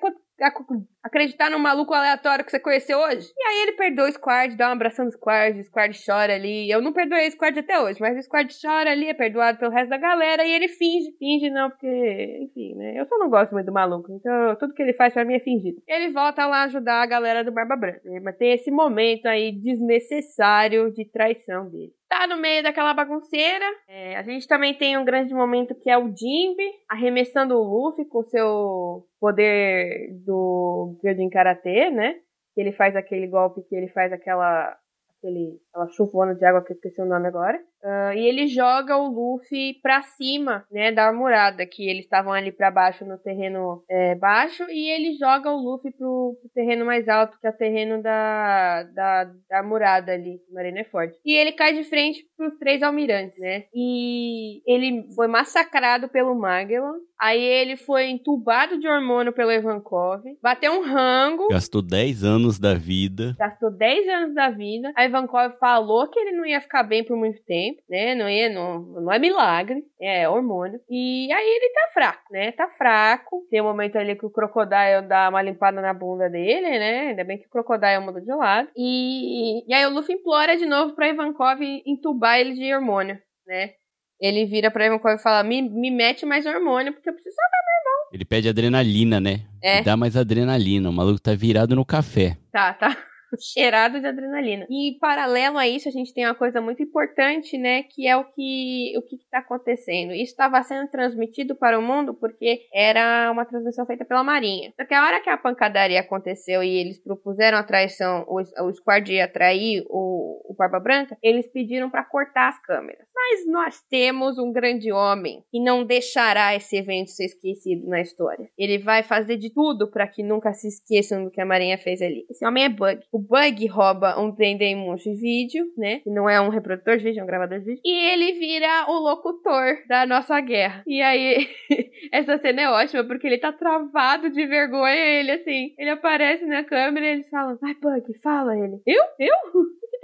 acreditar 1.05 1.51
num 1.51 1.59
maluco 1.59 1.93
aleatório 1.93 2.45
que 2.45 2.51
você 2.51 2.59
conheceu 2.59 2.99
hoje. 2.99 3.31
E 3.37 3.47
aí 3.47 3.63
ele 3.63 3.73
perdoa 3.73 4.09
o 4.09 4.13
Squad, 4.13 4.57
dá 4.57 4.71
um 4.71 4.73
abração 4.73 5.05
no 5.05 5.13
Squad, 5.13 5.61
o 5.61 5.65
Squad 5.65 5.97
chora 6.05 6.35
ali. 6.35 6.71
Eu 6.71 6.81
não 6.81 6.95
perdoei 6.95 7.29
o 7.29 7.31
Squad 7.31 7.59
até 7.59 7.79
hoje, 7.79 8.01
mas 8.01 8.17
o 8.19 8.23
Squad 8.23 8.53
chora 8.61 8.91
ali, 8.91 9.09
é 9.09 9.15
perdoado 9.15 9.59
pelo 9.59 9.71
resto 9.71 9.91
da 9.91 9.99
galera, 9.99 10.47
e 10.47 10.51
ele 10.51 10.69
finge, 10.69 11.13
finge 11.19 11.51
não, 11.51 11.69
porque, 11.69 12.39
enfim, 12.41 12.75
né? 12.77 12.99
Eu 12.99 13.05
só 13.07 13.19
não 13.19 13.29
gosto 13.29 13.53
muito 13.53 13.67
do 13.67 13.73
maluco, 13.73 14.11
então 14.11 14.57
tudo 14.57 14.73
que 14.73 14.83
ele 14.83 14.95
faz 14.95 15.13
pra 15.13 15.25
mim 15.25 15.35
é 15.35 15.41
fingido. 15.41 15.83
Ele 15.87 16.11
volta 16.11 16.47
lá 16.47 16.63
ajudar 16.63 17.03
a 17.03 17.07
galera 17.07 17.45
do 17.45 17.53
Barba 17.53 17.77
Branca, 17.77 18.01
né? 18.05 18.21
mas 18.21 18.37
tem 18.37 18.53
esse 18.53 18.71
momento 18.71 19.27
aí 19.27 19.53
desnecessário 19.53 20.91
de 20.91 21.05
traição 21.05 21.69
dele 21.69 21.93
tá 22.15 22.27
no 22.29 22.37
meio 22.37 22.63
daquela 22.63 22.95
bagunceira. 22.95 23.65
É, 23.89 24.17
a 24.17 24.23
gente 24.23 24.47
também 24.47 24.75
tem 24.75 24.97
um 24.97 25.05
grande 25.05 25.35
momento 25.35 25.75
que 25.75 25.91
é 25.91 25.99
o 25.99 26.15
Jimby 26.15 26.71
arremessando 26.89 27.57
o 27.57 27.63
Luffy 27.63 28.05
com 28.05 28.23
seu 28.23 29.05
poder 29.21 30.13
do 30.25 30.94
Gyojin 31.03 31.31
Karate, 31.31 31.91
né? 31.91 32.21
Ele 32.57 32.73
faz 32.73 32.95
aquele 32.97 33.27
golpe 33.27 33.63
que 33.63 33.75
ele 33.75 33.89
faz 33.89 34.13
aquela 34.13 34.77
aquele, 35.19 35.61
aquela 35.71 35.89
chuvona 35.89 36.35
de 36.35 36.45
água 36.45 36.63
que 36.63 36.73
eu 36.73 36.77
esqueci 36.77 37.01
o 37.01 37.07
nome 37.07 37.29
agora. 37.29 37.61
Uh, 37.85 38.15
e 38.15 38.27
ele 38.27 38.47
joga 38.47 38.97
o 38.97 39.09
Luffy 39.09 39.75
pra 39.83 40.01
cima, 40.01 40.65
né, 40.73 40.91
da 40.91 41.07
armurada, 41.07 41.67
que 41.67 41.87
eles 41.87 42.05
estavam 42.05 42.33
ali 42.33 42.51
para 42.51 42.71
baixo 42.71 43.05
no 43.05 43.19
terreno 43.19 43.85
é, 43.91 44.15
baixo, 44.15 44.65
e 44.71 44.89
ele 44.89 45.19
joga 45.19 45.51
o 45.51 45.61
Luffy 45.61 45.93
pro, 45.93 46.35
pro, 46.41 46.51
terreno 46.55 46.87
mais 46.87 47.07
alto, 47.09 47.39
que 47.39 47.47
é 47.47 47.51
o 47.51 47.57
terreno 47.57 48.03
da, 48.03 48.85
da, 48.85 49.25
da 49.25 49.59
armurada 49.59 50.13
ali, 50.13 50.41
Marineford. 50.51 51.15
E 51.27 51.37
ele 51.37 51.53
cai 51.53 51.75
de 51.75 51.85
frente 51.85 52.27
pros 52.39 52.57
três 52.59 52.83
almirantes, 52.83 53.39
né, 53.39 53.65
e 53.75 54.63
ele 54.67 55.07
foi 55.15 55.27
massacrado 55.27 56.09
pelo 56.09 56.35
Magellan, 56.35 56.95
aí 57.21 57.43
ele 57.43 57.77
foi 57.77 58.07
entubado 58.07 58.81
de 58.81 58.89
hormônio 58.89 59.33
pelo 59.35 59.53
Ivankov, 59.53 60.23
bateu 60.43 60.73
um 60.73 60.85
rango. 60.85 61.49
Gastou 61.49 61.83
10 61.83 62.25
anos 62.25 62.59
da 62.59 62.73
vida. 62.73 63.37
Gastou 63.39 63.71
10 63.71 64.09
anos 64.09 64.35
da 64.35 64.49
vida. 64.49 64.91
A 64.97 65.05
Ivankov 65.05 65.59
falou 65.59 66.09
que 66.09 66.19
ele 66.19 66.33
não 66.33 66.47
ia 66.47 66.63
ficar 66.63 66.83
bem 66.83 67.05
por 67.05 67.17
muito 67.17 67.43
tempo 67.45 67.74
tempo, 67.75 67.83
né? 67.89 68.15
Não 68.15 68.27
é, 68.27 68.49
não, 68.49 68.81
não 68.81 69.13
é 69.13 69.19
milagre, 69.19 69.83
é 70.01 70.29
hormônio. 70.29 70.81
E 70.89 71.33
aí 71.33 71.47
ele 71.47 71.73
tá 71.73 71.91
fraco, 71.93 72.23
né? 72.31 72.53
Tá 72.53 72.69
fraco. 72.77 73.47
Tem 73.51 73.61
um 73.61 73.65
momento 73.65 73.97
ali 73.97 74.17
que 74.17 74.27
o 74.27 74.31
Crocodile 74.31 75.07
dá 75.09 75.29
uma 75.29 75.43
limpada 75.43 75.81
na 75.81 75.93
bunda 75.93 76.29
dele, 76.29 76.79
né? 76.79 77.09
Ainda 77.09 77.25
bem 77.25 77.39
que 77.39 77.47
o 77.47 77.51
Crocodile 77.51 78.01
mudou 78.01 78.21
de 78.21 78.33
lado. 78.33 78.69
E, 78.77 79.69
e 79.69 79.75
aí 79.75 79.87
o 79.87 79.91
Luffy 79.91 80.15
implora 80.15 80.57
de 80.57 80.67
novo 80.67 80.95
pra 80.95 81.09
Ivankov 81.09 81.61
entubar 81.87 82.39
ele 82.39 82.55
de 82.55 82.75
hormônio, 82.75 83.19
né? 83.47 83.73
Ele 84.21 84.47
vira 84.47 84.71
pra 84.71 84.87
Ivankov 84.87 85.15
e 85.15 85.23
fala: 85.23 85.43
me, 85.43 85.63
me 85.63 85.91
mete 85.91 86.25
mais 86.25 86.47
hormônio, 86.47 86.93
porque 86.93 87.09
eu 87.09 87.15
preciso 87.15 87.35
salvar 87.35 87.61
meu 87.65 87.75
irmão. 87.81 88.11
Ele 88.13 88.25
pede 88.25 88.49
adrenalina, 88.49 89.21
né? 89.21 89.41
É. 89.63 89.83
Dá 89.83 89.97
mais 89.97 90.17
adrenalina. 90.17 90.89
O 90.89 90.93
maluco 90.93 91.21
tá 91.21 91.35
virado 91.35 91.75
no 91.75 91.85
café. 91.85 92.37
Tá, 92.53 92.73
tá. 92.75 92.97
Cheirado 93.41 94.01
de 94.01 94.07
adrenalina. 94.07 94.67
E 94.71 94.97
paralelo 95.01 95.59
a 95.59 95.67
isso, 95.67 95.89
a 95.89 95.93
gente 95.93 96.13
tem 96.13 96.25
uma 96.25 96.35
coisa 96.35 96.61
muito 96.61 96.83
importante, 96.83 97.59
né, 97.59 97.83
que 97.83 98.07
é 98.07 98.17
o 98.17 98.25
que 98.25 98.93
o 98.97 99.03
que 99.03 99.17
está 99.17 99.39
acontecendo. 99.39 100.13
Isso 100.13 100.33
estava 100.33 100.63
sendo 100.63 100.91
transmitido 100.91 101.55
para 101.55 101.79
o 101.79 101.83
mundo 101.83 102.15
porque 102.15 102.67
era 102.73 103.31
uma 103.31 103.45
transmissão 103.45 103.87
feita 103.87 104.05
pela 104.05 104.23
Marinha. 104.23 104.73
Só 104.77 104.85
que 104.85 104.95
a 104.95 105.05
hora 105.05 105.21
que 105.21 105.31
a 105.31 105.37
pancadaria 105.37 106.01
aconteceu 106.01 106.63
e 106.63 106.69
eles 106.69 106.99
propuseram 106.99 107.59
a 107.59 107.63
traição, 107.63 108.25
o, 108.29 108.41
o 108.41 108.73
Squad 108.73 109.13
ia 109.13 109.29
trair 109.29 109.85
o, 109.89 110.53
o 110.53 110.55
Barba 110.55 110.81
Branca, 110.81 111.17
eles 111.23 111.47
pediram 111.47 111.91
para 111.91 112.05
cortar 112.05 112.49
as 112.49 112.61
câmeras. 112.61 113.07
Mas 113.15 113.47
nós 113.47 113.81
temos 113.89 114.39
um 114.39 114.53
grande 114.53 114.93
homem 114.93 115.43
que 115.51 115.61
não 115.61 115.85
deixará 115.85 116.55
esse 116.55 116.77
evento 116.77 117.11
ser 117.11 117.27
esquecido 117.27 117.87
na 117.89 118.01
história. 118.01 118.49
Ele 118.59 118.79
vai 118.79 119.03
fazer 119.03 119.37
de 119.37 119.51
tudo 119.51 119.91
para 119.91 120.07
que 120.07 120.23
nunca 120.23 120.53
se 120.53 120.69
esqueçam 120.69 121.25
do 121.25 121.31
que 121.31 121.41
a 121.41 121.47
Marinha 121.47 121.79
fez 121.79 122.03
ali. 122.03 122.27
Esse 122.31 122.47
homem 122.47 122.65
é 122.65 122.69
Bug. 122.69 123.01
O 123.13 123.19
Bug 123.29 123.67
rouba 123.67 124.19
um 124.21 124.31
Dendemush 124.31 125.05
vídeo, 125.21 125.67
né? 125.77 126.01
Que 126.01 126.11
não 126.11 126.29
é 126.29 126.41
um 126.41 126.49
reprodutor 126.49 126.97
de 126.97 127.05
vídeo, 127.05 127.21
é 127.21 127.23
um 127.23 127.27
gravador 127.27 127.59
de 127.59 127.65
vídeo. 127.65 127.81
E 127.85 128.11
ele 128.11 128.33
vira 128.39 128.87
o 128.89 128.99
locutor 128.99 129.79
da 129.89 130.07
nossa 130.07 130.41
guerra. 130.41 130.83
E 130.87 131.01
aí, 131.01 131.49
essa 132.13 132.39
cena 132.39 132.63
é 132.63 132.69
ótima, 132.69 133.05
porque 133.05 133.27
ele 133.27 133.39
tá 133.39 133.53
travado 133.53 134.31
de 134.31 134.47
vergonha. 134.47 134.95
Ele, 134.95 135.33
assim, 135.33 135.75
ele 135.79 135.91
aparece 135.91 136.45
na 136.45 136.65
câmera 136.65 137.07
e 137.07 137.11
eles 137.11 137.29
falam, 137.29 137.57
vai, 137.61 137.75
Bug, 137.75 138.19
fala 138.23 138.57
ele. 138.57 138.81
Eu? 138.87 139.03
Eu? 139.19 139.35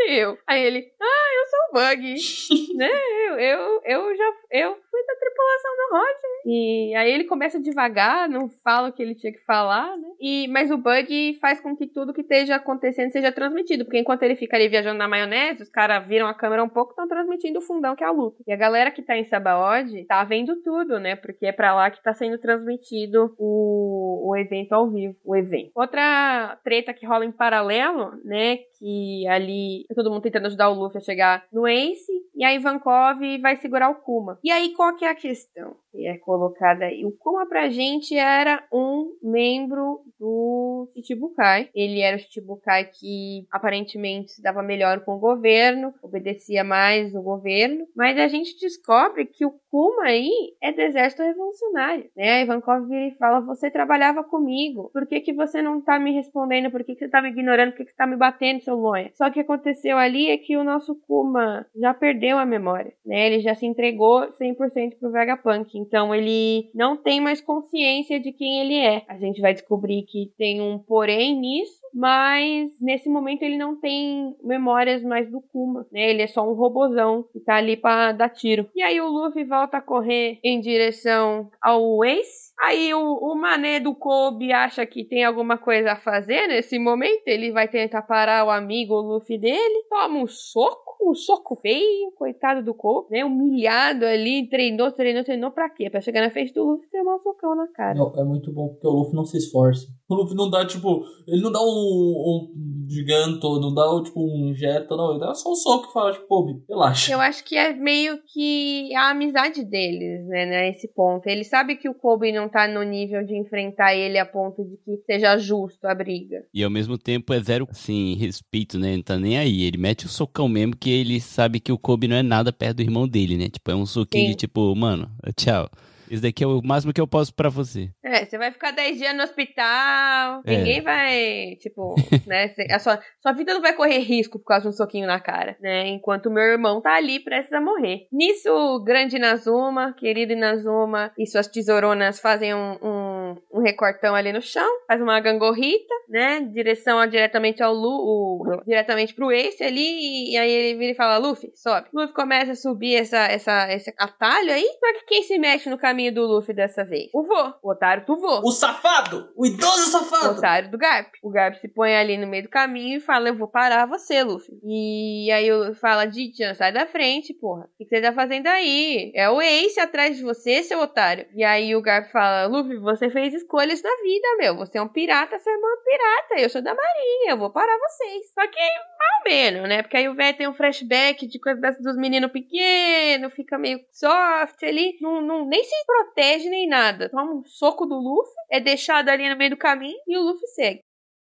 Eu. 0.09 0.39
Aí 0.47 0.63
ele, 0.63 0.93
ah, 1.01 1.29
eu 1.37 1.47
sou 1.47 1.61
o 1.61 1.73
Bug. 1.75 2.15
né? 2.77 2.91
Eu, 3.29 3.39
eu, 3.39 3.81
eu 3.85 4.17
já 4.17 4.33
eu 4.51 4.77
fui 4.91 5.07
da 5.07 5.15
tripulação 5.15 5.77
do 5.77 5.97
Roger. 5.97 6.31
E 6.47 6.95
aí 6.97 7.13
ele 7.13 7.25
começa 7.25 7.61
devagar, 7.61 8.29
não 8.29 8.49
fala 8.65 8.89
o 8.89 8.93
que 8.93 9.03
ele 9.03 9.15
tinha 9.15 9.33
que 9.33 9.45
falar, 9.45 9.97
né? 9.97 10.09
E, 10.21 10.49
mas 10.49 10.71
o 10.71 10.79
Bug 10.79 11.39
faz 11.41 11.61
com 11.61 11.77
que 11.77 11.87
tudo 11.87 12.13
que 12.13 12.23
esteja 12.23 12.57
acontecendo 12.57 13.11
seja 13.11 13.31
transmitido. 13.31 13.85
Porque 13.85 13.99
enquanto 13.99 14.23
ele 14.23 14.37
fica 14.37 14.57
ali 14.57 14.69
viajando 14.69 14.99
na 14.99 15.09
maionese, 15.09 15.63
os 15.63 15.69
caras 15.69 16.07
viram 16.07 16.27
a 16.27 16.35
câmera 16.35 16.65
um 16.65 16.69
pouco 16.69 16.91
e 16.91 16.93
estão 16.93 17.09
transmitindo 17.09 17.59
o 17.59 17.63
fundão 17.63 17.95
que 17.95 18.05
é 18.05 18.07
a 18.07 18.11
luta. 18.11 18.43
E 18.47 18.53
a 18.53 18.57
galera 18.57 18.91
que 18.91 19.03
tá 19.03 19.17
em 19.17 19.25
Sabaody 19.25 20.05
tá 20.05 20.23
vendo 20.25 20.61
tudo, 20.63 20.99
né? 20.99 21.17
Porque 21.17 21.47
é 21.47 21.53
pra 21.53 21.75
lá 21.75 21.91
que 21.91 22.03
tá 22.03 22.13
sendo 22.13 22.39
transmitido 22.39 23.35
o, 23.39 24.31
o 24.31 24.37
evento 24.37 24.73
ao 24.73 24.91
vivo. 24.91 25.17
O 25.25 25.37
evento. 25.37 25.71
Outra 25.75 26.59
treta 26.65 26.95
que 26.95 27.07
rola 27.07 27.25
em 27.25 27.33
paralelo, 27.33 28.13
né? 28.25 28.59
Que 28.81 29.27
ali 29.29 29.87
todo 29.95 30.11
mundo 30.11 30.23
tentando 30.23 30.47
ajudar 30.47 30.71
o 30.71 30.75
Luffy 30.75 30.99
a 30.99 31.01
chegar 31.03 31.47
no 31.53 31.69
Ace. 31.69 32.11
E 32.41 32.45
aí 32.45 32.57
Ivankov 32.57 33.21
vai 33.43 33.57
segurar 33.57 33.91
o 33.91 33.97
Kuma. 33.97 34.39
E 34.43 34.51
aí 34.51 34.73
qual 34.73 34.97
que 34.97 35.05
é 35.05 35.11
a 35.11 35.15
questão? 35.15 35.77
Que 35.93 36.07
é 36.07 36.17
colocada 36.17 36.87
aí. 36.87 37.05
O 37.05 37.13
Kuma 37.13 37.47
pra 37.47 37.69
gente 37.69 38.17
era 38.17 38.67
um 38.73 39.13
membro 39.23 40.01
do 40.19 40.89
Chichibukai. 40.95 41.69
Ele 41.75 42.01
era 42.01 42.17
o 42.17 42.19
Chichibukai 42.19 42.87
que 42.87 43.47
aparentemente 43.53 44.33
se 44.33 44.43
dava 44.43 44.63
melhor 44.63 45.05
com 45.05 45.17
o 45.17 45.19
governo, 45.19 45.93
obedecia 46.03 46.65
mais 46.65 47.15
o 47.15 47.21
governo. 47.21 47.87
Mas 47.95 48.17
a 48.19 48.27
gente 48.27 48.59
descobre 48.59 49.27
que 49.27 49.45
o 49.45 49.53
Kuma 49.71 50.05
aí 50.05 50.31
é 50.63 50.73
do 50.73 50.81
exército 50.81 51.23
revolucionário. 51.23 52.09
Né? 52.17 52.31
A 52.31 52.41
Ivankov 52.41 52.89
vira 52.89 53.09
e 53.09 53.19
fala: 53.19 53.41
Você 53.41 53.71
trabalhava 53.71 54.25
comigo. 54.25 54.89
Por 54.95 55.07
que, 55.07 55.21
que 55.21 55.35
você 55.35 55.61
não 55.61 55.83
tá 55.83 55.99
me 55.99 56.13
respondendo? 56.13 56.71
Por 56.71 56.85
que, 56.85 56.95
que 56.95 57.01
você 57.01 57.09
tá 57.09 57.21
me 57.21 57.29
ignorando? 57.29 57.73
Por 57.73 57.79
que, 57.79 57.85
que 57.85 57.91
você 57.91 57.97
tá 57.97 58.07
me 58.07 58.17
batendo, 58.17 58.63
seu 58.63 58.77
lonha? 58.77 59.11
Só 59.13 59.29
que 59.31 59.41
aconteceu 59.41 59.99
ali 59.99 60.31
é 60.31 60.39
que 60.39 60.57
o 60.57 60.65
nosso 60.65 60.95
Kuma 61.07 61.67
já 61.77 61.93
perdeu 61.93 62.30
a 62.39 62.47
memória. 62.47 62.93
Né? 63.05 63.27
Ele 63.27 63.41
já 63.41 63.55
se 63.55 63.67
entregou 63.67 64.27
100% 64.41 64.99
pro 64.99 65.11
Vegapunk. 65.11 65.79
Então 65.79 66.15
ele 66.15 66.71
não 66.75 66.97
tem 66.97 67.21
mais 67.21 67.41
consciência 67.41 68.21
de 68.21 68.33
quem 68.33 68.61
ele 68.61 68.77
é. 68.77 69.05
A 69.09 69.19
gente 69.19 69.41
vai 69.41 69.53
descobrir 69.53 70.05
que 70.05 70.33
tem 70.37 70.61
um 70.61 70.79
porém 70.79 71.39
nisso 71.39 71.81
mas 71.93 72.71
nesse 72.81 73.09
momento 73.09 73.43
ele 73.43 73.57
não 73.57 73.77
tem 73.77 74.35
memórias 74.43 75.03
mais 75.03 75.31
do 75.31 75.41
Kuma, 75.41 75.87
né? 75.91 76.11
Ele 76.11 76.23
é 76.23 76.27
só 76.27 76.49
um 76.49 76.55
robozão 76.55 77.25
que 77.33 77.41
tá 77.41 77.57
ali 77.57 77.77
pra 77.77 78.13
dar 78.13 78.29
tiro. 78.29 78.69
E 78.75 78.83
aí 78.83 79.01
o 79.01 79.09
Luffy 79.09 79.45
volta 79.45 79.79
a 79.79 79.83
correr 79.83 80.39
em 80.45 80.61
direção 80.61 81.51
ao 81.61 82.05
Ace. 82.05 82.51
Aí 82.61 82.93
o, 82.95 83.01
o 83.01 83.35
mané 83.35 83.81
do 83.81 83.95
Kobe 83.95 84.53
acha 84.53 84.85
que 84.87 85.05
tem 85.05 85.25
alguma 85.25 85.59
coisa 85.59 85.93
a 85.93 86.01
fazer 86.01 86.47
nesse 86.47 86.79
momento. 86.79 87.23
Ele 87.27 87.51
vai 87.51 87.67
tentar 87.69 88.03
parar 88.03 88.45
o 88.45 88.51
amigo 88.51 88.95
Luffy 88.95 89.39
dele. 89.39 89.85
Toma 89.89 90.19
um 90.19 90.27
soco 90.27 90.91
um 91.03 91.15
soco 91.15 91.57
feio, 91.57 92.10
coitado 92.11 92.63
do 92.63 92.75
Cole, 92.75 93.07
né? 93.11 93.25
Humilhado 93.25 94.05
ali, 94.05 94.49
treinou, 94.49 94.91
treinou, 94.93 95.25
treinou 95.25 95.51
pra 95.51 95.71
quê? 95.71 95.89
Pra 95.91 96.01
chegar 96.01 96.23
na 96.23 96.31
frente 96.31 96.53
do 96.53 96.65
Luffy 96.65 96.87
e 96.87 96.91
ter 96.91 97.01
um 97.03 97.19
socão 97.23 97.55
na 97.55 97.67
cara. 97.69 97.95
Não, 97.95 98.13
é 98.17 98.25
muito 98.25 98.53
bom 98.53 98.69
porque 98.69 98.87
o 98.87 98.91
Luffy 98.91 99.15
não 99.15 99.25
se 99.25 99.37
esforça. 99.37 99.87
O 100.09 100.15
Luffy 100.15 100.37
não 100.37 100.51
dá, 100.51 100.67
tipo, 100.67 101.05
ele 101.29 101.41
não 101.41 101.53
dá 101.53 101.61
um, 101.61 101.65
um 101.65 102.87
giganto, 102.89 103.61
não 103.61 103.73
dá, 103.73 103.85
tipo, 104.03 104.21
um 104.21 104.53
jeta, 104.53 104.97
não. 104.97 105.13
Ele 105.13 105.21
dá 105.21 105.33
só 105.35 105.53
um 105.53 105.55
soco 105.55 105.89
e 105.89 105.93
fala, 105.93 106.13
tipo, 106.13 106.27
pô, 106.27 106.61
relaxa. 106.69 107.13
Eu 107.13 107.21
acho 107.21 107.45
que 107.45 107.57
é 107.57 107.73
meio 107.73 108.19
que 108.27 108.93
a 108.97 109.11
amizade 109.11 109.65
deles, 109.65 110.27
né, 110.27 110.47
nesse 110.47 110.89
ponto. 110.89 111.29
Ele 111.29 111.45
sabe 111.45 111.77
que 111.77 111.89
o 111.89 111.95
Kobe 111.95 112.33
não 112.33 112.49
tá 112.49 112.67
no 112.67 112.83
nível 112.83 113.25
de 113.25 113.37
enfrentar 113.37 113.95
ele 113.95 114.19
a 114.19 114.27
ponto 114.27 114.65
de 114.65 114.77
que 114.79 114.97
seja 115.07 115.39
justo 115.39 115.85
a 115.87 115.95
briga. 115.95 116.45
E 116.53 116.65
ao 116.65 116.71
mesmo 116.71 116.99
tempo 116.99 117.33
é 117.33 117.41
zero, 117.41 117.69
assim, 117.71 118.17
respeito, 118.17 118.79
né? 118.79 118.97
Não 118.97 119.03
tá 119.03 119.17
nem 119.17 119.39
aí. 119.39 119.63
Ele 119.63 119.79
mete 119.79 120.07
o 120.07 120.09
socão 120.09 120.49
mesmo 120.49 120.77
que 120.77 120.91
ele 120.91 121.21
sabe 121.21 121.61
que 121.61 121.71
o 121.71 121.79
Kobe 121.79 122.00
não 122.09 122.17
é 122.17 122.23
nada 122.23 122.53
perto 122.53 122.79
do 122.79 122.83
irmão 122.83 123.07
dele, 123.09 123.37
né? 123.37 123.49
Tipo, 123.49 123.71
é 123.71 123.75
um 123.75 123.87
soquinho 123.87 124.25
Sim. 124.25 124.31
de 124.31 124.37
tipo, 124.37 124.75
mano, 124.75 125.11
tchau. 125.37 125.71
Isso 126.11 126.23
daqui 126.23 126.43
é 126.43 126.47
o 126.47 126.61
máximo 126.63 126.93
que 126.93 127.01
eu 127.01 127.07
posso 127.07 127.33
pra 127.35 127.49
você. 127.49 127.89
É, 128.03 128.25
você 128.25 128.37
vai 128.37 128.51
ficar 128.51 128.73
10 128.73 128.99
dias 128.99 129.15
no 129.17 129.23
hospital, 129.23 130.43
É. 130.45 130.57
ninguém 130.57 130.81
vai, 130.81 131.57
tipo, 131.61 131.95
né, 132.27 132.53
a 132.71 132.79
sua, 132.79 133.01
sua 133.23 133.33
vida 133.33 133.55
não 133.55 133.61
vai 133.61 133.73
correr 133.75 133.99
risco 133.99 134.39
por 134.39 134.47
causa 134.47 134.63
de 134.63 134.69
um 134.69 134.73
soquinho 134.73 135.07
na 135.07 135.21
cara, 135.21 135.57
né, 135.61 135.87
enquanto 135.89 136.27
o 136.27 136.31
meu 136.33 136.43
irmão 136.43 136.81
tá 136.81 136.95
ali 136.97 137.21
prestes 137.21 137.53
a 137.53 137.61
morrer. 137.61 138.07
Nisso, 138.13 138.51
o 138.51 138.83
grande 138.83 139.17
Inazuma, 139.17 139.93
querido 139.93 140.33
Inazuma 140.33 141.13
e 141.19 141.27
suas 141.27 141.47
tesouronas 141.47 142.19
fazem 142.21 142.55
um, 142.55 142.77
um, 142.83 143.37
um 143.55 143.61
recortão 143.63 144.15
ali 144.15 144.33
no 144.33 144.43
chão, 144.43 144.69
faz 144.87 145.01
uma 145.01 145.21
gangorrita, 145.21 145.95
né, 146.09 146.41
direção 146.53 146.99
a- 146.99 147.07
diretamente 147.07 147.63
ao 147.63 147.73
Lu, 147.73 147.89
o- 147.89 148.63
diretamente 148.67 149.15
pro 149.15 149.31
Ace 149.31 149.63
ali, 149.63 150.33
e 150.33 150.37
aí 150.37 150.51
ele 150.51 150.79
vira 150.79 150.93
e 150.93 150.97
fala, 150.97 151.19
Luffy, 151.19 151.53
sobe. 151.55 151.89
Luffy 151.93 152.15
começa 152.15 152.53
a 152.53 152.57
subir 152.57 152.97
essa, 152.97 153.19
essa, 153.27 153.73
esse 153.73 153.93
atalho 153.99 154.53
aí, 154.53 154.65
só 154.81 154.93
que 154.95 155.05
quem 155.07 155.23
se 155.23 155.39
mexe 155.39 155.69
no 155.71 155.79
caminho 155.79 156.00
do 156.09 156.25
Luffy 156.25 156.55
dessa 156.55 156.85
vez? 156.85 157.11
O 157.13 157.25
vô, 157.25 157.53
o 157.63 157.71
otário 157.73 158.07
do 158.07 158.17
vô. 158.17 158.41
O 158.45 158.53
safado! 158.53 159.29
O 159.37 159.45
idoso 159.45 159.89
O 159.89 159.91
safado! 159.91 160.39
otário 160.39 160.71
do 160.71 160.79
Garp. 160.79 161.15
O 161.23 161.31
Garp 161.31 161.57
se 161.57 161.67
põe 161.67 161.97
ali 161.97 162.17
no 162.17 162.29
meio 162.29 162.45
do 162.45 162.49
caminho 162.49 162.99
e 162.99 163.01
fala: 163.01 163.29
Eu 163.29 163.37
vou 163.37 163.49
parar 163.49 163.87
você, 163.87 164.23
Luffy. 164.23 164.55
E 164.63 165.31
aí 165.33 165.49
eu 165.49 165.75
fala: 165.75 166.07
Dichan, 166.07 166.55
sai 166.55 166.73
da 166.73 166.87
frente, 166.87 167.35
porra. 167.35 167.65
O 167.65 167.77
que 167.77 167.85
você 167.85 168.01
tá 168.01 168.13
fazendo 168.13 168.47
aí? 168.47 169.11
É 169.15 169.29
o 169.29 169.41
Ace 169.43 169.81
atrás 169.81 170.17
de 170.17 170.23
você, 170.23 170.63
seu 170.63 170.79
otário. 170.81 171.27
E 171.35 171.43
aí 171.43 171.75
o 171.75 171.83
Garp 171.83 172.11
fala: 172.13 172.47
Luffy, 172.47 172.79
você 172.79 173.11
fez 173.11 173.35
escolhas 173.35 173.83
na 173.83 173.91
vida, 174.03 174.29
meu. 174.39 174.57
Você 174.57 174.79
é 174.79 174.83
um 174.83 174.89
pirata, 174.89 175.39
sua 175.41 175.53
irmã 175.53 175.67
é 175.67 175.73
um 175.73 175.85
pirata. 175.85 176.43
Eu 176.43 176.49
sou 176.49 176.63
da 176.63 176.75
marinha, 176.75 177.33
eu 177.33 177.37
vou 177.39 177.51
parar 177.51 177.77
vocês. 177.79 178.33
Só 178.33 178.47
que 178.47 178.59
mais 178.61 179.25
ou 179.25 179.31
menos, 179.31 179.69
né? 179.69 179.83
Porque 179.83 179.97
aí 179.97 180.09
o 180.09 180.15
velho 180.15 180.37
tem 180.37 180.49
um 180.49 180.55
flashback 180.55 181.27
de 181.27 181.41
coisa 181.41 181.61
dessas 181.61 181.83
dos 181.83 181.97
meninos 181.97 182.31
pequenos, 182.31 183.33
fica 183.35 183.59
meio 183.59 183.81
soft 183.93 184.63
ali, 184.63 184.97
não, 185.01 185.21
não, 185.21 185.47
nem 185.47 185.63
se 185.65 185.75
protege 185.91 186.49
nem 186.49 186.69
nada. 186.69 187.09
Toma 187.09 187.35
um 187.35 187.45
soco 187.45 187.87
do 187.87 187.97
Luffy, 187.97 188.33
é 188.51 188.61
deixado 188.61 189.09
ali 189.09 189.29
no 189.29 189.37
meio 189.37 189.51
do 189.51 189.57
caminho 189.57 189.99
e 190.07 190.17
o 190.17 190.23
Luffy 190.23 190.47
segue. 190.49 190.81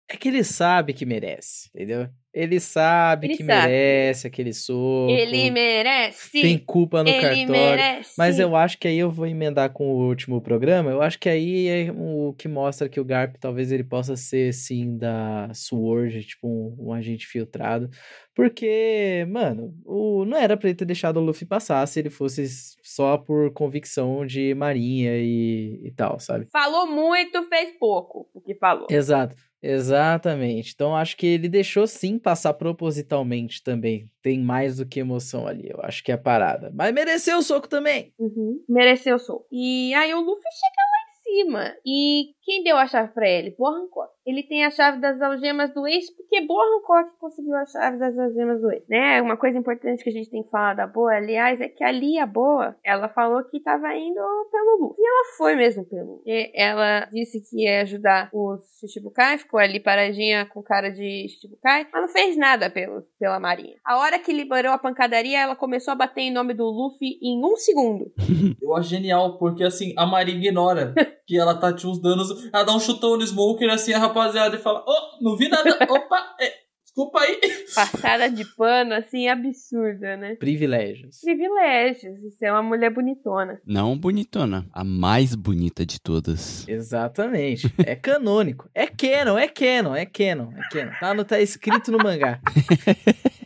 É 0.07 0.17
que 0.17 0.27
ele 0.27 0.43
sabe 0.43 0.93
que 0.93 1.05
merece, 1.05 1.69
entendeu? 1.69 2.07
Ele 2.33 2.59
sabe 2.59 3.27
Ele 3.27 3.37
que 3.37 3.43
sabe. 3.45 3.67
merece 3.67 4.25
aquele 4.25 4.53
soco. 4.53 5.11
Ele 5.11 5.51
merece! 5.51 6.41
Tem 6.41 6.57
culpa 6.57 7.03
no 7.03 7.09
ele 7.09 7.21
cartório. 7.21 7.51
merece! 7.51 8.13
Mas 8.17 8.39
eu 8.39 8.55
acho 8.55 8.79
que 8.79 8.87
aí 8.87 8.97
eu 8.97 9.11
vou 9.11 9.27
emendar 9.27 9.69
com 9.71 9.85
o 9.91 10.07
último 10.07 10.41
programa. 10.41 10.89
Eu 10.89 11.01
acho 11.01 11.19
que 11.19 11.29
aí 11.29 11.67
é 11.67 11.91
o 11.95 12.33
que 12.33 12.47
mostra 12.47 12.89
que 12.89 12.99
o 12.99 13.05
Garp 13.05 13.35
talvez 13.39 13.71
ele 13.71 13.83
possa 13.83 14.15
ser, 14.15 14.51
sim, 14.51 14.97
da 14.97 15.51
Sword, 15.53 16.23
tipo 16.23 16.47
um, 16.47 16.87
um 16.87 16.93
agente 16.93 17.27
filtrado. 17.27 17.87
Porque, 18.35 19.27
mano, 19.29 19.71
o, 19.85 20.25
não 20.25 20.35
era 20.35 20.57
pra 20.57 20.69
ele 20.69 20.75
ter 20.77 20.85
deixado 20.85 21.17
o 21.17 21.23
Luffy 21.23 21.45
passar 21.45 21.85
se 21.87 21.99
ele 21.99 22.09
fosse 22.09 22.47
só 22.81 23.15
por 23.15 23.53
convicção 23.53 24.25
de 24.25 24.55
marinha 24.55 25.11
e, 25.17 25.79
e 25.83 25.91
tal, 25.91 26.19
sabe? 26.19 26.47
Falou 26.51 26.87
muito, 26.87 27.47
fez 27.47 27.77
pouco 27.79 28.27
o 28.33 28.41
que 28.41 28.55
falou. 28.55 28.87
Exato, 28.89 29.35
exatamente. 29.63 30.73
Então 30.73 30.95
acho 30.95 31.15
que 31.15 31.25
ele 31.25 31.47
deixou 31.47 31.87
sim 31.87 32.19
passar 32.19 32.53
propositalmente 32.53 33.63
também. 33.63 34.09
Tem 34.21 34.39
mais 34.39 34.77
do 34.77 34.85
que 34.85 34.99
emoção 34.99 35.47
ali, 35.47 35.69
eu 35.69 35.79
acho 35.81 36.03
que 36.03 36.11
é 36.11 36.17
parada. 36.17 36.71
Mas 36.75 36.93
mereceu 36.93 37.37
o 37.37 37.43
soco 37.43 37.67
também. 37.67 38.13
Uhum. 38.19 38.63
Mereceu 38.67 39.15
o 39.15 39.19
soco. 39.19 39.47
E 39.51 39.93
aí 39.93 40.13
o 40.13 40.21
Luffy 40.21 40.43
chega 40.43 40.83
lá 40.91 40.99
em 41.01 41.43
cima. 41.43 41.75
E 41.85 42.25
quem 42.43 42.63
deu 42.63 42.77
a 42.77 42.87
chave 42.87 43.13
pra 43.13 43.27
ele? 43.27 43.55
Boa 43.57 43.71
Hancock. 43.71 44.11
Ele 44.25 44.43
tem 44.43 44.65
a 44.65 44.71
chave 44.71 44.99
das 44.99 45.21
algemas 45.21 45.73
do 45.73 45.87
ex, 45.87 46.09
porque 46.15 46.45
Boa 46.45 46.63
Hancock 46.63 47.17
conseguiu 47.19 47.55
a 47.55 47.65
chave 47.65 47.97
das 47.97 48.17
algemas 48.17 48.61
do 48.61 48.71
ex. 48.71 48.83
Né? 48.87 49.21
Uma 49.21 49.37
coisa 49.37 49.57
importante 49.57 50.03
que 50.03 50.09
a 50.09 50.13
gente 50.13 50.29
tem 50.29 50.43
que 50.43 50.49
falar 50.49 50.73
da 50.73 50.87
Boa, 50.87 51.15
aliás, 51.15 51.59
é 51.59 51.67
que 51.67 51.83
a 51.83 51.91
Lia 51.91 52.25
Boa, 52.25 52.75
ela 52.83 53.09
falou 53.09 53.43
que 53.45 53.59
tava 53.61 53.93
indo 53.95 54.19
pelo 54.51 54.77
Luffy. 54.81 55.01
E 55.01 55.07
ela 55.07 55.37
foi 55.37 55.55
mesmo 55.55 55.85
pelo 55.85 56.13
Luffy. 56.13 56.23
E 56.25 56.51
Ela 56.53 57.07
disse 57.11 57.41
que 57.41 57.63
ia 57.63 57.81
ajudar 57.81 58.29
os 58.33 58.61
Shichibukai, 58.79 59.37
ficou 59.37 59.59
ali 59.59 59.79
paradinha 59.79 60.45
com 60.45 60.61
cara 60.61 60.89
de 60.89 61.27
Shichibukai, 61.29 61.87
mas 61.91 62.01
não 62.01 62.09
fez 62.09 62.37
nada 62.37 62.69
pelo, 62.69 63.03
pela 63.19 63.39
marinha. 63.39 63.75
A 63.85 63.97
hora 63.97 64.19
que 64.19 64.33
liberou 64.33 64.71
a 64.71 64.77
pancadaria, 64.77 65.39
ela 65.39 65.55
começou 65.55 65.91
a 65.91 65.95
bater 65.95 66.21
em 66.21 66.33
nome 66.33 66.53
do 66.53 66.65
Luffy 66.65 67.17
em 67.21 67.43
um 67.43 67.55
segundo. 67.55 68.11
Eu 68.61 68.75
acho 68.75 68.89
genial, 68.89 69.37
porque 69.37 69.63
assim, 69.63 69.93
a 69.97 70.05
Maria 70.05 70.35
ignora 70.35 70.93
que 71.25 71.37
ela 71.37 71.55
tá 71.55 71.73
te 71.73 71.87
uns 71.87 72.01
danos. 72.01 72.32
Ela 72.51 72.63
dá 72.63 72.75
um 72.75 72.79
chutão 72.79 73.17
no 73.17 73.23
Smoker 73.23 73.69
assim, 73.69 73.93
a 73.93 73.99
rapaziada, 73.99 74.55
e 74.55 74.59
fala: 74.59 74.83
Oh, 74.87 75.23
não 75.23 75.35
vi 75.35 75.47
nada. 75.47 75.77
Opa, 75.89 76.35
é, 76.39 76.53
desculpa 76.83 77.19
aí. 77.19 77.39
Passada 77.73 78.29
de 78.29 78.45
pano, 78.55 78.93
assim, 78.93 79.27
absurda, 79.27 80.17
né? 80.17 80.35
Privilégios. 80.35 81.19
Privilégios, 81.21 82.23
isso 82.23 82.43
é 82.45 82.51
uma 82.51 82.63
mulher 82.63 82.91
bonitona. 82.91 83.61
Não 83.65 83.97
bonitona, 83.97 84.65
a 84.71 84.83
mais 84.83 85.35
bonita 85.35 85.85
de 85.85 85.99
todas. 85.99 86.67
Exatamente. 86.67 87.73
É 87.85 87.95
canônico. 87.95 88.69
É 88.73 88.87
canon, 88.87 89.37
é 89.37 89.47
canon, 89.47 89.95
é 89.95 90.05
canon, 90.05 90.51
é 90.51 90.69
canon. 90.71 90.91
Tá, 90.99 91.13
no, 91.13 91.25
tá 91.25 91.39
escrito 91.39 91.91
no 91.91 91.97
mangá. 91.97 92.39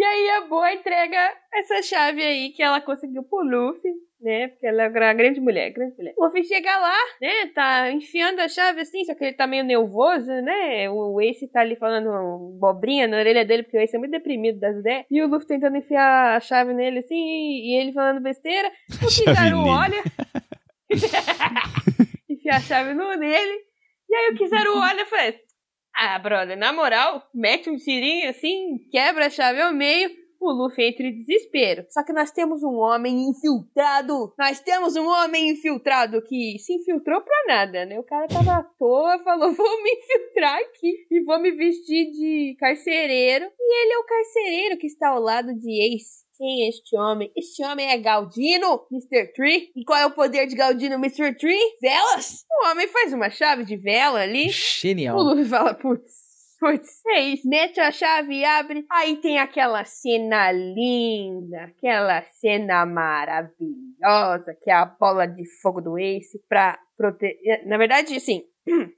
E 0.00 0.02
aí 0.02 0.30
a 0.30 0.48
boa 0.48 0.72
entrega 0.72 1.30
essa 1.52 1.82
chave 1.82 2.22
aí 2.22 2.52
que 2.52 2.62
ela 2.62 2.80
conseguiu 2.80 3.22
pro 3.22 3.42
Luffy. 3.42 3.90
Né? 4.20 4.48
Porque 4.48 4.66
ela 4.66 4.84
é 4.84 4.88
uma 4.88 5.14
grande 5.14 5.40
mulher, 5.40 5.70
grande 5.70 5.96
mulher. 5.96 6.14
O 6.16 6.24
Luffy 6.24 6.44
chega 6.44 6.76
lá, 6.78 6.96
né? 7.20 7.46
Tá 7.54 7.90
enfiando 7.90 8.40
a 8.40 8.48
chave 8.48 8.82
assim, 8.82 9.04
só 9.04 9.14
que 9.14 9.24
ele 9.24 9.36
tá 9.36 9.46
meio 9.46 9.64
nervoso, 9.64 10.30
né? 10.42 10.90
O 10.90 11.20
Ace 11.20 11.48
tá 11.48 11.60
ali 11.60 11.76
falando 11.76 12.58
bobrinha 12.58 13.08
na 13.08 13.18
orelha 13.18 13.44
dele, 13.44 13.62
porque 13.62 13.78
o 13.78 13.80
Ace 13.80 13.96
é 13.96 13.98
muito 13.98 14.12
deprimido 14.12 14.60
das 14.60 14.76
ideias. 14.76 15.06
E 15.10 15.22
o 15.22 15.28
Luffy 15.28 15.48
tentando 15.48 15.76
enfiar 15.76 16.36
a 16.36 16.40
chave 16.40 16.72
nele 16.74 16.98
assim, 17.00 17.16
e, 17.16 17.80
ele 17.80 17.92
falando 17.92 18.20
besteira. 18.20 18.70
O 19.02 19.06
Kizaru 19.06 19.58
olha. 19.58 20.02
enfiar 22.28 22.56
a 22.56 22.60
chave 22.60 22.94
no 22.94 23.16
nele. 23.16 23.58
E 24.08 24.14
aí 24.14 24.32
o 24.32 24.36
Kizaru 24.36 24.76
olha 24.76 25.02
e 25.02 25.06
faz. 25.06 25.34
Ah, 25.94 26.18
brother, 26.18 26.56
na 26.56 26.72
moral, 26.72 27.22
mete 27.34 27.68
um 27.68 27.76
tirinho 27.76 28.30
assim, 28.30 28.78
quebra 28.90 29.26
a 29.26 29.30
chave 29.30 29.60
ao 29.60 29.72
meio, 29.72 30.10
o 30.40 30.52
Luffy 30.52 30.88
entra 30.88 31.06
em 31.06 31.22
desespero. 31.22 31.84
Só 31.90 32.02
que 32.02 32.12
nós 32.12 32.30
temos 32.30 32.62
um 32.62 32.76
homem 32.76 33.28
infiltrado. 33.28 34.32
Nós 34.38 34.60
temos 34.60 34.96
um 34.96 35.06
homem 35.06 35.50
infiltrado 35.50 36.22
que 36.22 36.58
se 36.58 36.74
infiltrou 36.74 37.20
pra 37.20 37.44
nada, 37.46 37.84
né? 37.84 37.98
O 37.98 38.04
cara 38.04 38.26
tava 38.26 38.52
à 38.52 38.62
toa, 38.62 39.22
falou: 39.22 39.52
vou 39.52 39.82
me 39.82 39.90
infiltrar 39.92 40.58
aqui 40.58 41.06
e 41.10 41.20
vou 41.22 41.40
me 41.40 41.50
vestir 41.52 42.10
de 42.10 42.56
carcereiro. 42.58 43.46
E 43.58 43.82
ele 43.82 43.92
é 43.92 43.98
o 43.98 44.04
carcereiro 44.04 44.78
que 44.78 44.86
está 44.86 45.10
ao 45.10 45.20
lado 45.20 45.54
de 45.54 45.94
Ace. 45.94 46.24
Quem 46.40 46.64
é 46.64 46.68
este 46.70 46.96
homem? 46.96 47.30
Este 47.36 47.62
homem 47.62 47.90
é 47.90 47.98
Galdino, 47.98 48.86
Mr. 48.90 49.30
Tree. 49.34 49.70
E 49.76 49.84
qual 49.84 49.98
é 49.98 50.06
o 50.06 50.10
poder 50.10 50.46
de 50.46 50.56
Galdino, 50.56 50.94
Mr. 50.94 51.36
Tree? 51.36 51.76
Velas! 51.82 52.46
O 52.50 52.70
homem 52.70 52.88
faz 52.88 53.12
uma 53.12 53.28
chave 53.28 53.62
de 53.62 53.76
vela 53.76 54.20
ali. 54.20 54.46
O 54.46 54.50
Genial. 54.50 55.18
Luffy 55.18 55.44
fala, 55.44 55.74
putz, 55.74 56.29
putz, 56.60 57.00
é 57.08 57.20
isso. 57.20 57.48
Mete 57.48 57.80
a 57.80 57.90
chave 57.90 58.44
abre. 58.44 58.84
Aí 58.90 59.16
tem 59.16 59.38
aquela 59.38 59.84
cena 59.84 60.52
linda, 60.52 61.64
aquela 61.64 62.22
cena 62.22 62.84
maravilhosa, 62.84 64.54
que 64.62 64.70
é 64.70 64.74
a 64.74 64.84
bola 64.84 65.26
de 65.26 65.42
fogo 65.60 65.80
do 65.80 65.98
Ace 65.98 66.38
pra 66.48 66.78
proteger. 66.96 67.66
Na 67.66 67.78
verdade, 67.78 68.14
assim, 68.14 68.44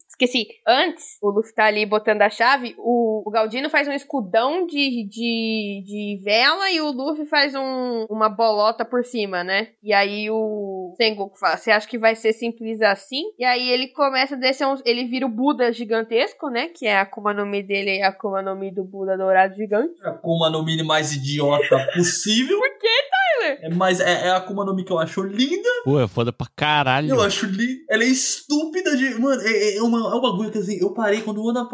Esqueci. 0.08 0.46
Antes, 0.66 1.18
o 1.22 1.30
Luffy 1.30 1.54
tá 1.54 1.64
ali 1.64 1.86
botando 1.86 2.22
a 2.22 2.30
chave, 2.30 2.74
o, 2.78 3.22
o 3.26 3.30
Galdino 3.30 3.70
faz 3.70 3.88
um 3.88 3.92
escudão 3.92 4.66
de, 4.66 5.04
de, 5.08 5.82
de 5.84 6.20
vela 6.22 6.70
e 6.70 6.80
o 6.80 6.90
Luffy 6.90 7.26
faz 7.26 7.54
um, 7.54 8.06
uma 8.10 8.28
bolota 8.28 8.84
por 8.84 9.04
cima, 9.04 9.42
né? 9.42 9.68
E 9.82 9.92
aí 9.92 10.30
o 10.30 10.94
Sengoku 10.96 11.38
fala, 11.38 11.56
você 11.56 11.70
acha 11.70 11.88
que 11.88 11.98
vai 11.98 12.14
ser 12.14 12.32
simples 12.32 12.80
assim? 12.82 13.22
E 13.38 13.44
aí 13.44 13.70
ele 13.70 13.88
começa 13.88 14.34
a 14.34 14.38
descer 14.38 14.66
uns... 14.66 14.82
Ele 14.84 15.06
vira 15.06 15.26
o 15.26 15.30
Buda 15.30 15.72
gigantesco, 15.72 16.48
né? 16.48 16.68
Que 16.68 16.86
é 16.86 16.98
a 16.98 17.02
Akuma 17.02 17.32
no 17.32 17.46
Mi 17.46 17.62
dele 17.62 17.98
e 17.98 18.02
a 18.02 18.08
Akuma 18.08 18.42
no 18.42 18.54
Mi 18.54 18.70
do 18.70 18.84
Buda 18.84 19.16
dourado 19.16 19.54
gigante. 19.54 19.94
A 20.04 20.10
Akuma 20.10 20.50
no 20.50 20.64
Mi 20.64 20.82
mais 20.82 21.12
idiota 21.12 21.78
possível. 21.94 22.58
Por 22.58 22.78
que, 22.78 22.88
Tyler? 22.88 23.11
É, 23.60 23.68
mas 23.74 24.00
é, 24.00 24.26
é 24.26 24.30
a 24.30 24.36
Akuma 24.36 24.64
no 24.64 24.74
Mi 24.74 24.84
que 24.84 24.92
eu 24.92 24.98
acho 24.98 25.22
linda. 25.22 25.68
Pô, 25.84 25.98
é 26.00 26.08
foda 26.08 26.32
pra 26.32 26.46
caralho. 26.54 27.10
Eu 27.10 27.20
acho 27.20 27.46
linda. 27.46 27.82
Ela 27.90 28.04
é 28.04 28.08
estúpida 28.08 28.96
de. 28.96 29.18
Mano, 29.18 29.40
é, 29.42 29.76
é, 29.76 29.82
uma, 29.82 29.98
é 29.98 30.14
um 30.16 30.20
bagulho 30.20 30.50
que 30.50 30.58
assim, 30.58 30.78
eu 30.80 30.92
parei 30.94 31.22
quando 31.22 31.38
o 31.38 31.48
Oda 31.48 31.68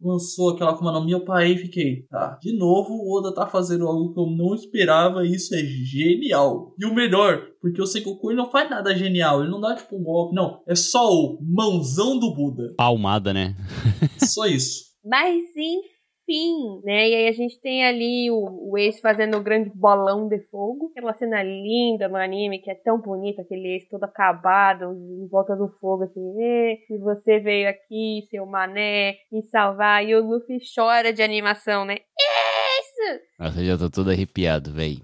lançou 0.00 0.50
aquela 0.50 0.72
Akuma 0.72 0.92
no 0.92 1.04
Mi, 1.04 1.12
eu 1.12 1.24
parei 1.24 1.54
e 1.54 1.58
fiquei. 1.58 2.06
Tá, 2.10 2.38
de 2.40 2.56
novo 2.56 2.94
o 2.94 3.18
Oda 3.18 3.34
tá 3.34 3.46
fazendo 3.46 3.86
algo 3.86 4.12
que 4.12 4.20
eu 4.20 4.26
não 4.26 4.54
esperava 4.54 5.24
e 5.24 5.34
isso 5.34 5.54
é 5.54 5.58
genial. 5.58 6.74
E 6.78 6.86
o 6.86 6.94
melhor, 6.94 7.42
porque 7.60 7.80
o 7.80 7.86
Sengoku 7.86 8.30
ele 8.30 8.38
não 8.38 8.50
faz 8.50 8.68
nada 8.70 8.96
genial, 8.96 9.42
ele 9.42 9.50
não 9.50 9.60
dá 9.60 9.74
tipo 9.74 9.96
um 9.96 10.02
golpe, 10.02 10.34
não. 10.34 10.62
É 10.66 10.74
só 10.74 11.10
o 11.10 11.38
mãozão 11.42 12.18
do 12.18 12.34
Buda. 12.34 12.74
Palmada, 12.76 13.32
né? 13.32 13.54
Só 14.18 14.46
isso. 14.46 14.90
Mas 15.04 15.34
enfim, 15.34 15.80
né? 16.84 17.08
E 17.08 17.14
aí 17.14 17.28
a 17.28 17.32
gente 17.32 17.60
tem 17.60 17.84
ali 17.84 18.30
o, 18.30 18.70
o 18.70 18.78
Ace 18.78 19.00
fazendo 19.00 19.36
o 19.36 19.42
grande 19.42 19.70
bolão 19.74 20.28
de 20.28 20.38
fogo. 20.50 20.90
Aquela 20.90 21.14
cena 21.14 21.42
linda 21.42 22.08
no 22.08 22.16
anime, 22.16 22.58
que 22.60 22.70
é 22.70 22.74
tão 22.74 23.00
bonita, 23.00 23.42
aquele 23.42 23.76
Ace 23.76 23.88
todo 23.88 24.04
acabado, 24.04 24.92
em 24.94 25.26
volta 25.28 25.56
do 25.56 25.68
fogo, 25.80 26.04
assim. 26.04 26.20
"Ê, 26.40 26.78
E 26.90 26.98
você 26.98 27.38
veio 27.40 27.68
aqui, 27.68 28.26
seu 28.30 28.46
mané, 28.46 29.16
me 29.32 29.42
salvar. 29.42 30.04
E 30.04 30.14
o 30.14 30.24
Luffy 30.24 30.58
chora 30.74 31.12
de 31.12 31.22
animação, 31.22 31.84
né? 31.84 31.96
Isso! 32.18 33.20
Nossa, 33.38 33.60
eu 33.60 33.66
já 33.66 33.78
tô 33.78 33.90
todo 33.90 34.10
arrepiado, 34.10 34.72
véi. 34.72 34.98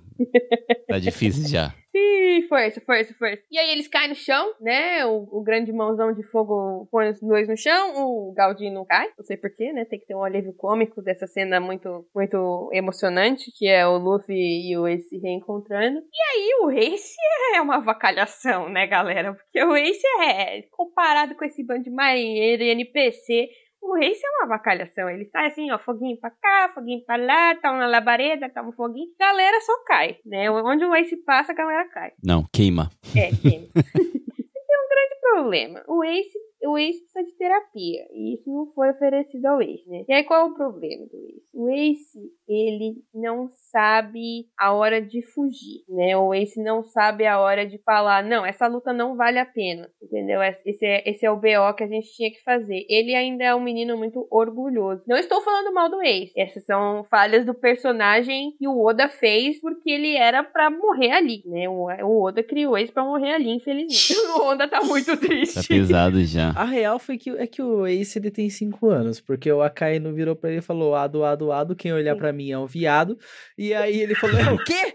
Tá 0.89 0.99
difícil 0.99 1.49
já. 1.49 1.75
Ih, 1.97 2.43
força, 2.49 2.81
força, 2.81 3.15
força. 3.15 3.43
E 3.51 3.59
aí 3.59 3.71
eles 3.71 3.89
caem 3.89 4.11
no 4.11 4.15
chão, 4.15 4.53
né? 4.61 5.07
O, 5.07 5.39
o 5.39 5.43
grande 5.43 5.73
mãozão 5.73 6.13
de 6.13 6.23
fogo 6.25 6.87
põe 6.91 7.09
os 7.09 7.21
dois 7.21 7.49
no 7.49 7.57
chão, 7.57 7.95
o 7.97 8.35
Galdino 8.35 8.85
cai. 8.85 9.09
Não 9.17 9.25
sei 9.25 9.39
porquê, 9.39 9.73
né? 9.73 9.87
Tem 9.87 9.99
que 9.99 10.07
ter 10.07 10.15
um 10.15 10.23
alívio 10.23 10.53
cômico 10.53 11.01
dessa 11.01 11.27
cena 11.27 11.59
muito, 11.59 12.07
muito 12.15 12.69
emocionante, 12.73 13.51
que 13.57 13.67
é 13.67 13.87
o 13.87 13.97
Luffy 13.97 14.71
e 14.71 14.77
o 14.77 14.87
Ace 14.87 15.09
se 15.09 15.19
reencontrando. 15.19 16.01
E 16.01 16.23
aí 16.33 16.51
o 16.63 16.71
Ace 16.71 17.17
é 17.55 17.61
uma 17.63 17.77
avacalhação, 17.77 18.69
né, 18.69 18.87
galera? 18.87 19.33
Porque 19.33 19.65
o 19.65 19.75
Ace 19.75 20.07
é, 20.21 20.63
comparado 20.71 21.35
com 21.35 21.45
esse 21.47 21.65
bando 21.65 21.85
de 21.85 21.91
marinheiro 21.91 22.63
e 22.63 22.71
NPC, 22.71 23.49
o 23.89 23.97
Ace 23.97 24.21
é 24.25 24.31
uma 24.31 24.55
avacalhação. 24.55 25.09
Ele 25.09 25.25
sai 25.27 25.47
assim, 25.47 25.71
ó, 25.71 25.79
foguinho 25.79 26.19
pra 26.19 26.31
cá, 26.31 26.73
foguinho 26.75 27.05
pra 27.05 27.17
lá, 27.17 27.55
tá 27.55 27.73
uma 27.73 27.87
labareda, 27.87 28.49
tá 28.49 28.63
um 28.63 28.73
foguinho. 28.73 29.09
Galera 29.19 29.61
só 29.61 29.73
cai, 29.85 30.19
né? 30.25 30.51
Onde 30.51 30.85
o 30.85 30.95
Ace 30.95 31.17
passa, 31.25 31.53
a 31.53 31.55
galera 31.55 31.89
cai. 31.89 32.13
Não, 32.23 32.45
queima. 32.53 32.91
É, 33.17 33.31
tem. 33.31 33.41
tem 33.41 33.61
um 33.75 34.89
grande 34.89 35.21
problema. 35.21 35.85
O 35.87 36.05
Ace, 36.05 36.39
o 36.63 36.79
Ace 36.79 37.01
precisa 37.01 37.25
de 37.25 37.37
terapia. 37.37 38.07
E 38.13 38.35
isso 38.35 38.51
não 38.51 38.67
foi 38.73 38.91
oferecido 38.91 39.47
ao 39.47 39.63
Ace, 39.63 39.89
né? 39.89 40.05
E 40.09 40.13
aí 40.13 40.25
qual 40.25 40.41
é 40.41 40.45
o 40.45 40.55
problema 40.55 41.07
do 41.07 41.17
Ace? 41.17 41.47
O 41.53 41.71
Ace, 41.71 42.21
ele 42.49 42.97
não 43.15 43.49
sabe 43.71 44.47
a 44.59 44.73
hora 44.73 45.01
de 45.01 45.23
fugir, 45.23 45.85
né? 45.89 46.17
O 46.17 46.35
Ace 46.35 46.63
não 46.63 46.83
sabe 46.83 47.27
a 47.27 47.41
hora 47.41 47.67
de 47.67 47.79
falar, 47.79 48.23
não, 48.25 48.45
essa 48.45 48.67
luta 48.67 48.93
não 48.93 49.17
vale 49.17 49.39
a 49.39 49.47
pena, 49.47 49.89
entendeu? 50.03 50.41
Esse 50.43 50.85
é, 50.85 51.09
esse 51.09 51.27
é 51.27 51.31
o 51.31 51.37
BO 51.37 51.75
que 51.77 51.85
a 51.85 51.89
gente 51.89 52.13
tinha 52.15 52.31
que 52.31 52.43
fazer. 52.43 52.85
Ele 52.89 53.15
ainda 53.15 53.45
é 53.45 53.55
um 53.55 53.63
menino 53.63 53.97
muito 53.97 54.27
orgulhoso. 54.31 55.03
Não 55.07 55.17
estou 55.17 55.41
falando 55.41 55.73
mal 55.73 55.89
do 55.89 56.03
Ace. 56.03 56.33
Essas 56.37 56.65
são 56.65 57.05
falhas 57.05 57.45
do 57.45 57.55
personagem 57.55 58.53
que 58.59 58.67
o 58.69 58.85
Oda 58.85 59.09
fez 59.09 59.61
porque 59.61 59.91
ele 59.91 60.17
era 60.17 60.43
pra 60.43 60.71
morrer 60.71 61.13
ali, 61.13 61.43
né? 61.47 61.69
O, 61.69 61.87
o 62.07 62.25
Oda 62.25 62.43
criou 62.43 62.77
Ace 62.77 62.93
pra 62.93 63.05
morrer 63.05 63.35
ali, 63.35 63.51
infelizmente. 63.51 64.15
O 64.37 64.49
Oda 64.49 64.69
tá 64.69 64.83
muito 64.83 65.17
triste. 65.17 65.55
Tá 65.55 65.63
pesado 65.69 66.23
já. 66.25 66.46
A 66.55 66.65
real 66.65 66.99
foi 66.99 67.17
que, 67.17 67.31
é 67.31 67.47
que 67.47 67.63
o 67.63 67.87
Ace 67.87 68.19
ele 68.19 68.31
tem 68.31 68.51
5 68.51 68.89
anos, 68.89 69.21
porque 69.21 69.51
o 69.51 69.63
Akainu 69.63 70.13
virou 70.13 70.37
pra 70.37 70.51
ele 70.51 70.59
e 70.59 70.63
falou: 70.63 70.95
Ado, 70.95 71.25
ado, 71.25 71.53
ado, 71.53 71.77
quem 71.77 71.93
olhar 71.93 72.15
Sim. 72.15 72.19
pra 72.19 72.33
mim 72.33 72.51
é 72.51 72.59
um 72.59 72.67
viado. 72.67 73.19
E 73.57 73.73
aí 73.75 74.01
ele 74.01 74.15
falou: 74.15 74.39
é 74.39 74.53
o 74.53 74.59
quê? 74.59 74.95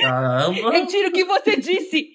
Caramba. 0.00 0.70
Retiro 0.70 1.08
o 1.08 1.12
que 1.12 1.24
você 1.24 1.56
disse! 1.56 2.12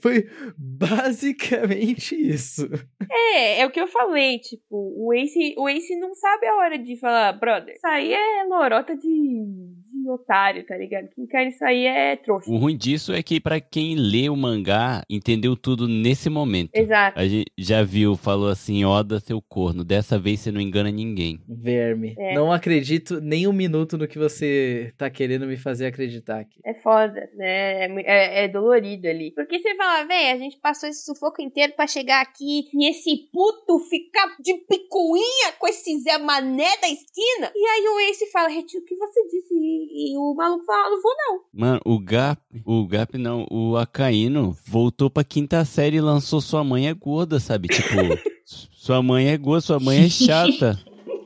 Foi 0.00 0.28
basicamente 0.56 2.14
isso. 2.14 2.68
É, 3.10 3.60
é 3.60 3.66
o 3.66 3.70
que 3.70 3.80
eu 3.80 3.88
falei, 3.88 4.38
tipo, 4.38 4.94
o 4.96 5.12
Ace, 5.12 5.54
o 5.58 5.68
Ace 5.68 5.98
não 5.98 6.14
sabe 6.14 6.46
a 6.46 6.54
hora 6.56 6.78
de 6.78 6.96
falar, 6.96 7.32
brother, 7.32 7.74
isso 7.74 7.86
aí 7.86 8.12
é 8.12 8.44
lorota 8.44 8.96
de, 8.96 9.44
de 9.92 10.10
otário, 10.10 10.64
tá 10.66 10.76
ligado? 10.76 11.08
Quem 11.14 11.26
cai 11.26 11.46
nisso 11.46 11.64
aí 11.64 11.84
é 11.86 12.16
trouxa. 12.16 12.50
O 12.50 12.56
ruim 12.56 12.76
disso 12.76 13.12
é 13.12 13.22
que 13.22 13.40
pra 13.40 13.60
quem 13.60 13.94
lê 13.94 14.28
o 14.28 14.36
mangá, 14.36 15.02
entendeu 15.08 15.56
tudo 15.56 15.86
nesse 15.86 16.28
momento. 16.30 16.70
Exato. 16.74 17.18
A 17.18 17.26
gente 17.26 17.46
já 17.58 17.82
viu, 17.82 18.16
falou 18.16 18.48
assim, 18.48 18.84
Oda, 18.84 19.20
seu 19.20 19.40
corno, 19.42 19.84
dessa 19.84 20.18
vez 20.18 20.40
você 20.40 20.50
não 20.50 20.60
engana 20.60 20.90
ninguém. 20.90 21.40
Verme. 21.48 22.14
É. 22.18 22.34
Não 22.34 22.50
acredito 22.52 23.20
nem 23.20 23.46
um 23.46 23.52
minuto 23.52 23.96
no 23.98 24.08
que 24.08 24.18
você 24.18 24.92
tá 24.96 25.10
querendo 25.10 25.46
me 25.46 25.56
fazer 25.56 25.86
acreditar 25.86 26.40
aqui. 26.40 26.60
É 26.64 26.74
foda, 26.74 27.28
né? 27.36 27.86
É, 27.86 28.02
é- 28.04 28.44
é 28.44 28.48
dolorido 28.48 29.06
ali. 29.08 29.30
Porque 29.32 29.58
você 29.60 29.74
fala, 29.76 30.04
véi, 30.06 30.30
a 30.32 30.38
gente 30.38 30.58
passou 30.58 30.88
esse 30.88 31.04
sufoco 31.04 31.42
inteiro 31.42 31.72
pra 31.76 31.86
chegar 31.86 32.20
aqui 32.22 32.64
e 32.72 32.88
esse 32.90 33.28
puto 33.32 33.78
ficar 33.88 34.36
de 34.40 34.54
picuinha 34.68 35.52
com 35.58 35.68
esse 35.68 35.98
Zé 36.00 36.18
Mané 36.18 36.76
da 36.80 36.88
esquina. 36.88 37.52
E 37.54 37.66
aí 37.66 37.84
o 37.88 38.00
Ace 38.10 38.30
fala, 38.30 38.48
retiro 38.48 38.82
o 38.82 38.86
que 38.86 38.96
você 38.96 39.22
disse. 39.28 39.52
E, 39.82 40.12
e 40.12 40.16
o 40.16 40.34
maluco 40.34 40.64
fala, 40.64 40.90
não 40.90 41.02
vou 41.02 41.12
não. 41.16 41.40
Mano, 41.52 41.80
o 41.84 41.98
Gap, 41.98 42.40
o 42.64 42.86
Gap 42.86 43.18
não, 43.18 43.46
o 43.50 43.76
Akaino 43.76 44.56
voltou 44.66 45.10
pra 45.10 45.24
quinta 45.24 45.64
série 45.64 45.96
e 45.96 46.00
lançou 46.00 46.40
Sua 46.40 46.62
Mãe 46.62 46.88
é 46.88 46.94
Gorda, 46.94 47.40
sabe? 47.40 47.68
Tipo, 47.68 47.88
sua 48.72 49.02
mãe 49.02 49.28
é 49.28 49.36
gorda, 49.36 49.60
sua 49.60 49.80
mãe 49.80 50.04
é 50.04 50.08
chata. 50.08 50.78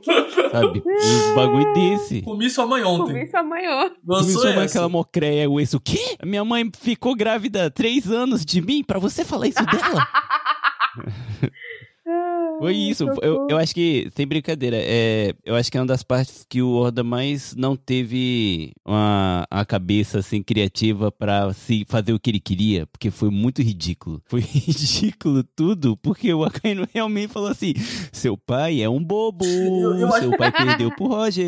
sabe? 0.53 0.83
Um 0.87 1.35
bagulho 1.35 1.75
desse. 1.75 2.23
Comi 2.23 2.49
sua 2.49 2.67
mãe 2.67 2.83
ontem. 2.85 3.13
Comi 3.13 3.27
sua 3.27 3.43
mãe 3.43 3.69
ó. 3.69 3.89
Comi 3.89 3.97
Lançou 4.07 4.43
sua 4.43 4.53
mãe 4.53 4.65
essa. 4.65 4.79
aquela 4.79 4.89
mocreia, 4.89 5.51
o 5.51 5.61
esse, 5.61 5.77
o 5.77 5.81
quê? 5.81 6.17
A 6.21 6.27
minha 6.27 6.45
mãe 6.45 6.71
ficou 6.79 7.15
grávida 7.15 7.67
há 7.67 7.71
três 7.71 8.11
anos 8.11 8.45
de 8.45 8.61
mim 8.61 8.83
pra 8.85 8.99
você 8.99 9.25
falar 9.25 9.49
isso 9.49 9.65
dela? 9.65 10.07
Foi 12.59 12.75
isso. 12.75 13.05
Eu, 13.21 13.47
eu 13.51 13.59
acho 13.59 13.75
que, 13.75 14.11
sem 14.15 14.27
brincadeira, 14.27 14.77
é, 14.79 15.35
eu 15.45 15.55
acho 15.55 15.71
que 15.71 15.77
é 15.77 15.81
uma 15.81 15.87
das 15.87 16.03
partes 16.03 16.45
que 16.49 16.63
o 16.63 16.75
Oda 16.77 17.05
mais 17.05 17.55
não 17.55 17.77
teve 17.77 18.73
uma, 18.85 19.47
a 19.51 19.65
cabeça 19.65 20.21
assim 20.21 20.43
criativa 20.43 21.13
pra 21.13 21.53
se 21.53 21.85
fazer 21.89 22.13
o 22.13 22.19
que 22.19 22.31
ele 22.31 22.41
queria, 22.41 22.87
porque 22.87 23.11
foi 23.11 23.31
muito 23.31 23.61
ridículo. 23.61 24.23
Foi 24.27 24.41
ridículo 24.41 25.45
tudo, 25.45 25.97
porque 25.99 26.33
o 26.33 26.45
Akainu 26.45 26.89
realmente 26.95 27.33
falou 27.33 27.51
assim: 27.51 27.75
seu 28.13 28.37
pai 28.37 28.81
é 28.81 28.89
um 28.89 29.03
bobo, 29.03 29.45
eu 29.45 30.11
seu 30.13 30.37
pai 30.37 30.51
perdeu 30.53 30.91
pro 30.93 31.09
Roger, 31.09 31.45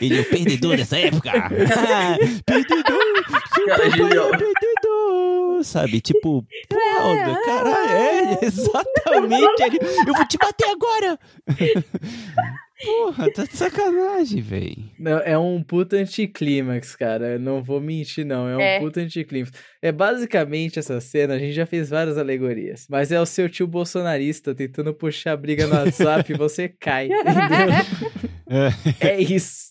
ele 0.00 0.18
é 0.18 0.20
o 0.20 0.28
perdedor 0.28 0.76
dessa 0.76 0.98
época. 0.98 1.32
perdedor, 2.46 3.02
seu 3.54 3.66
pai 3.66 3.88
é 3.88 3.90
perdedor, 3.90 4.38
sabe? 5.64 6.00
Tipo, 6.00 6.44
porra, 6.68 7.06
Oda, 7.06 7.40
caralho, 7.44 7.90
é 7.90 8.38
exatamente. 8.44 9.62
Ele, 9.62 9.78
eu 10.08 10.14
vou 10.14 10.26
te 10.26 10.36
bater 10.38 10.68
agora. 10.68 11.18
Porra, 12.82 13.30
tá 13.34 13.44
de 13.44 13.54
sacanagem. 13.54 14.42
Não, 14.98 15.18
é 15.18 15.36
um 15.36 15.62
puta 15.62 15.96
anticlímax, 15.96 16.96
cara. 16.96 17.32
Eu 17.32 17.38
Não 17.38 17.62
vou 17.62 17.78
mentir, 17.78 18.24
não. 18.24 18.48
É 18.48 18.56
um 18.56 18.60
É. 18.60 18.78
puta 18.80 19.00
anticlímax. 19.00 19.52
É 19.82 19.92
basicamente 19.92 20.78
essa 20.78 20.98
cena, 20.98 21.34
a 21.34 21.38
gente 21.38 21.52
já 21.52 21.66
fez 21.66 21.90
várias 21.90 22.16
alegorias. 22.16 22.86
Mas 22.88 23.12
é 23.12 23.20
o 23.20 23.26
seu 23.26 23.50
tio 23.50 23.66
bolsonarista 23.66 24.54
tentando 24.54 24.94
puxar 24.94 25.32
a 25.32 25.36
briga 25.36 25.66
no 25.66 25.74
WhatsApp 25.74 26.32
e 26.32 26.36
você 26.38 26.70
cai, 26.70 27.08
entendeu? 27.08 27.84
É 28.98 29.20
isso. 29.20 29.68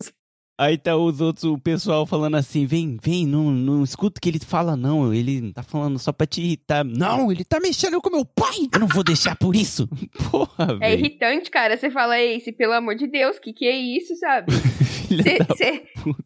Aí 0.59 0.77
tá 0.77 0.97
os 0.97 1.21
outros, 1.21 1.45
o 1.45 1.57
pessoal 1.57 2.05
falando 2.05 2.35
assim, 2.35 2.65
vem, 2.65 2.97
vem, 3.01 3.25
não, 3.25 3.49
não 3.49 3.81
escuta 3.81 4.17
o 4.19 4.21
que 4.21 4.27
ele 4.27 4.39
fala 4.39 4.75
não, 4.75 5.13
ele 5.13 5.53
tá 5.53 5.63
falando 5.63 5.97
só 5.97 6.11
pra 6.11 6.27
te 6.27 6.41
irritar. 6.41 6.83
Não, 6.83 7.31
ele 7.31 7.45
tá 7.45 7.61
mexendo 7.61 8.01
com 8.01 8.09
meu 8.09 8.25
pai, 8.25 8.67
eu 8.73 8.77
não 8.79 8.87
vou 8.87 9.01
deixar 9.01 9.37
por 9.37 9.55
isso. 9.55 9.87
Porra, 10.29 10.73
É 10.81 10.89
velho. 10.89 10.99
irritante, 10.99 11.49
cara. 11.49 11.77
Você 11.77 11.89
fala, 11.89 12.19
Ace, 12.19 12.51
pelo 12.51 12.73
amor 12.73 12.95
de 12.95 13.07
Deus, 13.07 13.39
que 13.39 13.53
que 13.53 13.65
é 13.65 13.77
isso, 13.77 14.13
sabe? 14.17 14.51
Filha 15.07 15.37
da 15.39 15.55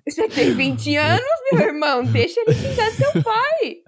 Você 0.09 0.27
tem 0.29 0.53
20 0.55 0.95
anos, 0.95 1.21
meu 1.51 1.61
irmão. 1.67 2.03
Deixa 2.03 2.41
ele 2.41 2.55
xingar 2.55 2.91
seu 2.91 3.23
pai. 3.23 3.82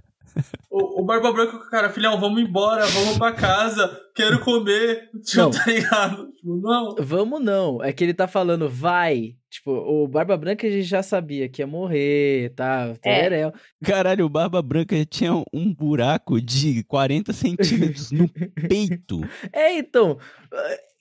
O, 0.69 1.02
o 1.02 1.06
Barba 1.06 1.32
Branca, 1.32 1.60
cara, 1.69 1.89
filhão, 1.89 2.19
vamos 2.19 2.41
embora, 2.41 2.86
vamos 2.88 3.17
pra 3.17 3.32
casa, 3.32 4.00
quero 4.15 4.39
comer. 4.41 5.10
Tipo, 5.24 5.41
Não. 5.43 5.52
tá 5.52 5.63
ligado? 5.65 6.32
Tipo, 6.34 6.56
não. 6.58 6.95
Vamos 7.00 7.41
não. 7.43 7.84
É 7.84 7.93
que 7.93 8.04
ele 8.04 8.13
tá 8.13 8.28
falando, 8.28 8.69
vai. 8.69 9.36
Tipo, 9.50 9.71
o 9.71 10.08
Barba 10.08 10.36
Branca 10.36 10.67
a 10.67 10.69
gente 10.69 10.84
já 10.84 11.02
sabia 11.02 11.48
que 11.48 11.62
ia 11.62 11.67
morrer, 11.67 12.54
tá? 12.56 12.93
Tererel. 13.02 13.54
Caralho, 13.84 14.26
o 14.26 14.30
Barba 14.30 14.62
Branca 14.62 15.06
tinha 15.06 15.34
um 15.54 15.74
buraco 15.74 16.41
de 16.41 16.84
40 16.84 17.32
centímetros 17.32 18.12
no 18.12 18.28
peito. 18.67 19.21
É, 19.54 19.78
então. 19.78 20.17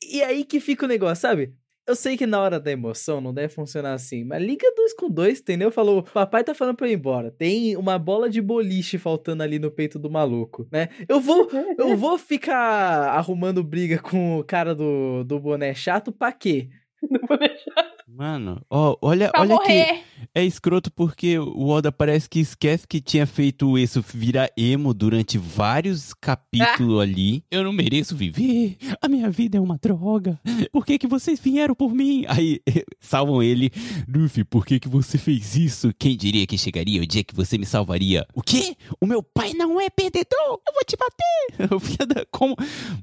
E 0.09 0.23
aí 0.23 0.44
que 0.44 0.61
fica 0.61 0.85
o 0.85 0.88
negócio, 0.88 1.23
sabe? 1.23 1.53
Eu 1.87 1.94
sei 1.94 2.16
que 2.16 2.27
na 2.27 2.40
hora 2.40 2.59
da 2.59 2.70
emoção 2.70 3.20
não 3.20 3.35
deve 3.35 3.53
funcionar 3.53 3.92
assim, 3.92 4.25
mas 4.25 4.42
liga 4.42 4.66
dois 4.75 4.94
com 4.94 5.11
dois, 5.11 5.40
entendeu? 5.40 5.70
Falou, 5.70 6.03
papai 6.03 6.42
tá 6.42 6.55
falando 6.55 6.77
pra 6.77 6.87
eu 6.87 6.92
ir 6.92 6.94
embora. 6.94 7.31
Tem 7.31 7.77
uma 7.77 7.99
bola 7.99 8.31
de 8.31 8.40
boliche 8.40 8.97
faltando 8.97 9.42
ali 9.42 9.59
no 9.59 9.70
peito 9.70 9.99
do 9.99 10.11
maluco, 10.11 10.66
né? 10.73 10.88
Eu 11.07 11.20
vou, 11.20 11.47
eu 11.79 11.94
vou 11.94 12.16
ficar 12.16 13.11
arrumando 13.11 13.62
briga 13.62 13.99
com 13.99 14.38
o 14.38 14.44
cara 14.44 14.75
do, 14.75 15.25
do 15.25 15.38
boné 15.38 15.75
chato 15.75 16.11
pra 16.11 16.33
quê? 16.33 16.70
Mano, 18.16 18.61
ó, 18.70 18.96
olha, 19.03 19.29
Pra 19.31 19.40
olha 19.40 19.59
que 19.59 19.68
morrer. 19.68 20.05
é 20.33 20.44
escroto 20.44 20.88
porque 20.92 21.37
o 21.37 21.66
Oda 21.66 21.90
parece 21.90 22.29
que 22.29 22.38
esquece 22.38 22.87
que 22.87 23.00
tinha 23.00 23.27
feito 23.27 23.77
isso 23.77 24.05
virar 24.14 24.48
emo 24.57 24.94
durante 24.94 25.37
vários 25.37 26.14
capítulos 26.14 27.00
ali. 27.00 27.42
Eu 27.50 27.64
não 27.64 27.72
mereço 27.72 28.14
viver. 28.14 28.77
A 29.03 29.09
minha 29.09 29.29
vida 29.31 29.59
é 29.59 29.61
uma 29.61 29.77
droga. 29.83 30.38
Por 30.70 30.87
que 30.87 30.96
que 30.96 31.09
vocês 31.09 31.40
vieram 31.40 31.74
por 31.74 31.92
mim? 31.92 32.24
Aí 32.29 32.61
salvam 33.00 33.42
ele. 33.42 33.72
Luffy, 34.09 34.44
por 34.44 34.64
que 34.64 34.79
que 34.79 34.88
você 34.88 35.18
fez 35.18 35.57
isso? 35.57 35.92
Quem 35.98 36.16
diria 36.16 36.46
que 36.46 36.57
chegaria 36.57 37.03
o 37.03 37.07
dia 37.07 37.24
que 37.24 37.35
você 37.35 37.59
me 37.59 37.66
salvaria? 37.66 38.24
O 38.33 38.42
quê? 38.42 38.77
O 39.00 39.07
meu 39.09 39.24
pai 39.24 39.55
não 39.55 39.81
é 39.81 39.90
perdedor? 39.90 40.61
Eu 40.64 40.72
vou 40.72 40.85
te 40.87 40.96
bater. 40.96 41.81
Filha 41.81 42.27
Como? 42.31 42.55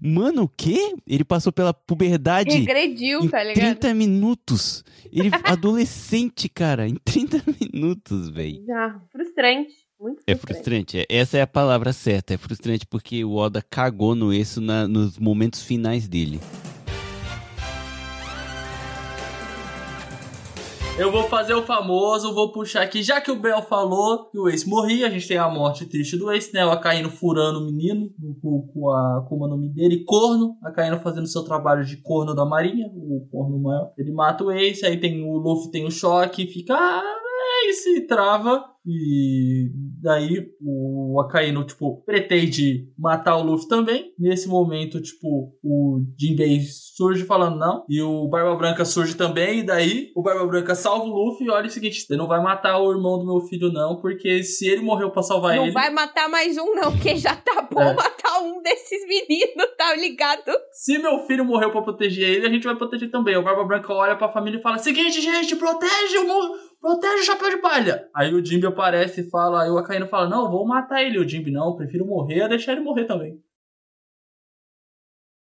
Mano, 0.02 0.44
o 0.44 0.48
quê? 0.48 0.96
Ele 1.06 1.26
passou 1.26 1.52
pela 1.52 1.74
puberdade 1.74 2.50
Regrediu, 2.52 3.26
em 3.26 3.28
tá 3.28 3.44
ligado? 3.44 3.56
30 3.80 3.94
minutos. 3.94 4.86
Ele 5.12 5.30
adolescente, 5.44 6.50
cara, 6.50 6.88
em 6.88 6.96
30 6.96 7.42
minutos, 7.74 8.30
velho. 8.30 8.64
Ah, 8.72 9.00
frustrante. 9.12 9.72
Muito 10.00 10.22
É 10.26 10.36
frustrante. 10.36 10.42
frustrante, 10.64 10.98
é- 11.00 11.06
essa 11.10 11.38
é 11.38 11.42
a 11.42 11.48
palavra 11.48 11.94
certa. 11.94 12.34
É 12.34 12.38
frustrante 12.38 12.88
porque 12.88 13.24
o 13.24 13.36
Oda 13.36 13.62
cagou 13.62 14.16
no 14.16 14.34
isso 14.34 14.60
na- 14.60 14.88
nos 14.88 15.18
momentos 15.20 15.62
finais 15.64 16.08
dele. 16.08 16.40
Eu 20.98 21.10
vou 21.10 21.24
fazer 21.24 21.54
o 21.54 21.64
famoso, 21.64 22.34
vou 22.34 22.52
puxar 22.52 22.84
aqui, 22.84 23.02
já 23.02 23.22
que 23.22 23.32
o 23.32 23.40
Bel 23.40 23.62
falou 23.62 24.30
que 24.30 24.38
o 24.38 24.50
Ace 24.50 24.70
morria, 24.70 25.08
a 25.08 25.10
gente 25.10 25.28
tem 25.28 25.38
a 25.38 25.50
morte 25.50 25.86
triste 25.86 26.18
do 26.18 26.30
Ace, 26.32 26.54
né? 26.54 26.66
O 26.66 26.70
Akainu 26.70 27.10
furando 27.10 27.60
o 27.60 27.66
menino 27.66 28.10
com, 28.42 28.68
com 28.74 28.92
a, 28.92 29.26
com 29.28 29.38
o 29.38 29.48
nome 29.48 29.70
dele, 29.70 30.04
corno. 30.04 30.58
Akainu 30.64 31.00
fazendo 31.00 31.28
seu 31.28 31.44
trabalho 31.44 31.86
de 31.86 31.98
corno 31.98 32.36
da 32.36 32.46
marinha, 32.46 32.88
o 32.94 33.28
corno 33.32 33.58
maior. 33.58 33.94
Ele 33.98 34.12
mata 34.12 34.44
o 34.44 34.52
Ace, 34.52 34.86
aí 34.86 35.00
tem 35.00 35.24
o 35.24 35.38
Luffy 35.38 35.72
tem 35.72 35.86
o 35.86 35.92
choque, 35.92 36.46
fica. 36.46 36.76
Ah, 36.76 37.02
Ace, 37.70 38.06
trava. 38.06 38.64
E 38.86 39.70
daí 40.02 40.48
o 40.62 41.22
Akainu, 41.22 41.64
tipo, 41.66 42.04
pretende 42.04 42.88
matar 42.98 43.38
o 43.38 43.44
Luffy 43.44 43.68
também. 43.68 44.12
Nesse 44.18 44.48
momento, 44.48 45.02
tipo, 45.02 45.54
o 45.64 46.02
Jinbei 46.20 46.62
surge 46.96 47.24
falando 47.26 47.58
não. 47.58 47.86
E 47.90 48.02
o 48.02 48.28
Barba 48.28 48.56
Branca 48.56 48.84
surge 48.84 49.16
também. 49.16 49.60
E 49.60 49.64
daí 49.64 50.12
o 50.16 50.24
Barba 50.24 50.46
Branca 50.48 50.74
salva 50.74 51.06
o 51.06 51.10
Luffy. 51.10 51.46
E 51.46 51.50
olha 51.52 51.68
o 51.68 51.70
seguinte: 51.70 52.02
você 52.02 52.16
não 52.16 52.28
vai 52.28 52.42
matar 52.42 52.80
o 52.80 52.92
irmão 52.92 53.20
do 53.20 53.26
meu 53.26 53.42
filho, 53.48 53.72
não. 53.72 54.02
Porque 54.02 54.44
se 54.44 54.68
ele 54.68 54.82
morreu 54.82 55.12
pra 55.12 55.22
salvar 55.22 55.56
Não 55.56 55.64
ele. 55.66 55.72
vai 55.74 55.90
matar 55.92 56.28
mais 56.30 56.58
um, 56.58 56.74
não, 56.76 56.92
porque 56.92 57.16
já 57.16 57.36
tá 57.36 57.68
bom 57.72 57.82
É. 57.82 57.94
matar 57.94 58.42
um 58.42 58.62
desses 58.64 59.06
meninos, 59.08 59.68
tá 59.78 59.94
ligado? 59.96 60.52
Se 60.74 60.98
meu 60.98 61.20
filho 61.28 61.46
morreu 61.46 61.72
pra 61.72 61.82
proteger 61.82 62.28
ele, 62.28 62.48
a 62.48 62.50
gente 62.50 62.64
vai 62.64 62.76
proteger 62.76 63.12
também. 63.12 63.38
O 63.38 63.44
Barba 63.44 63.64
Branca 63.64 63.94
olha 63.94 64.16
pra 64.16 64.32
família 64.32 64.58
e 64.60 64.62
fala: 64.62 64.78
Seguinte, 64.80 65.22
gente, 65.22 65.56
protege 65.56 66.18
o 66.18 66.28
mundo. 66.28 66.72
Protege 66.82 67.22
o 67.22 67.26
chapéu 67.26 67.50
de 67.52 67.58
palha. 67.58 68.08
Aí 68.16 68.34
o 68.34 68.44
Jimby 68.44 68.66
aparece 68.72 69.22
e 69.22 69.30
fala, 69.30 69.64
aí 69.64 69.70
o 69.70 69.78
Akainu 69.78 70.08
fala, 70.08 70.30
não, 70.30 70.50
vou 70.52 70.66
matar 70.66 71.04
ele. 71.04 71.20
O 71.20 71.28
Jimby, 71.28 71.52
não, 71.52 71.76
prefiro 71.76 72.06
morrer 72.06 72.42
a 72.42 72.48
deixar 72.48 72.74
ele 72.74 72.82
morrer 72.82 73.06
também. 73.06 73.42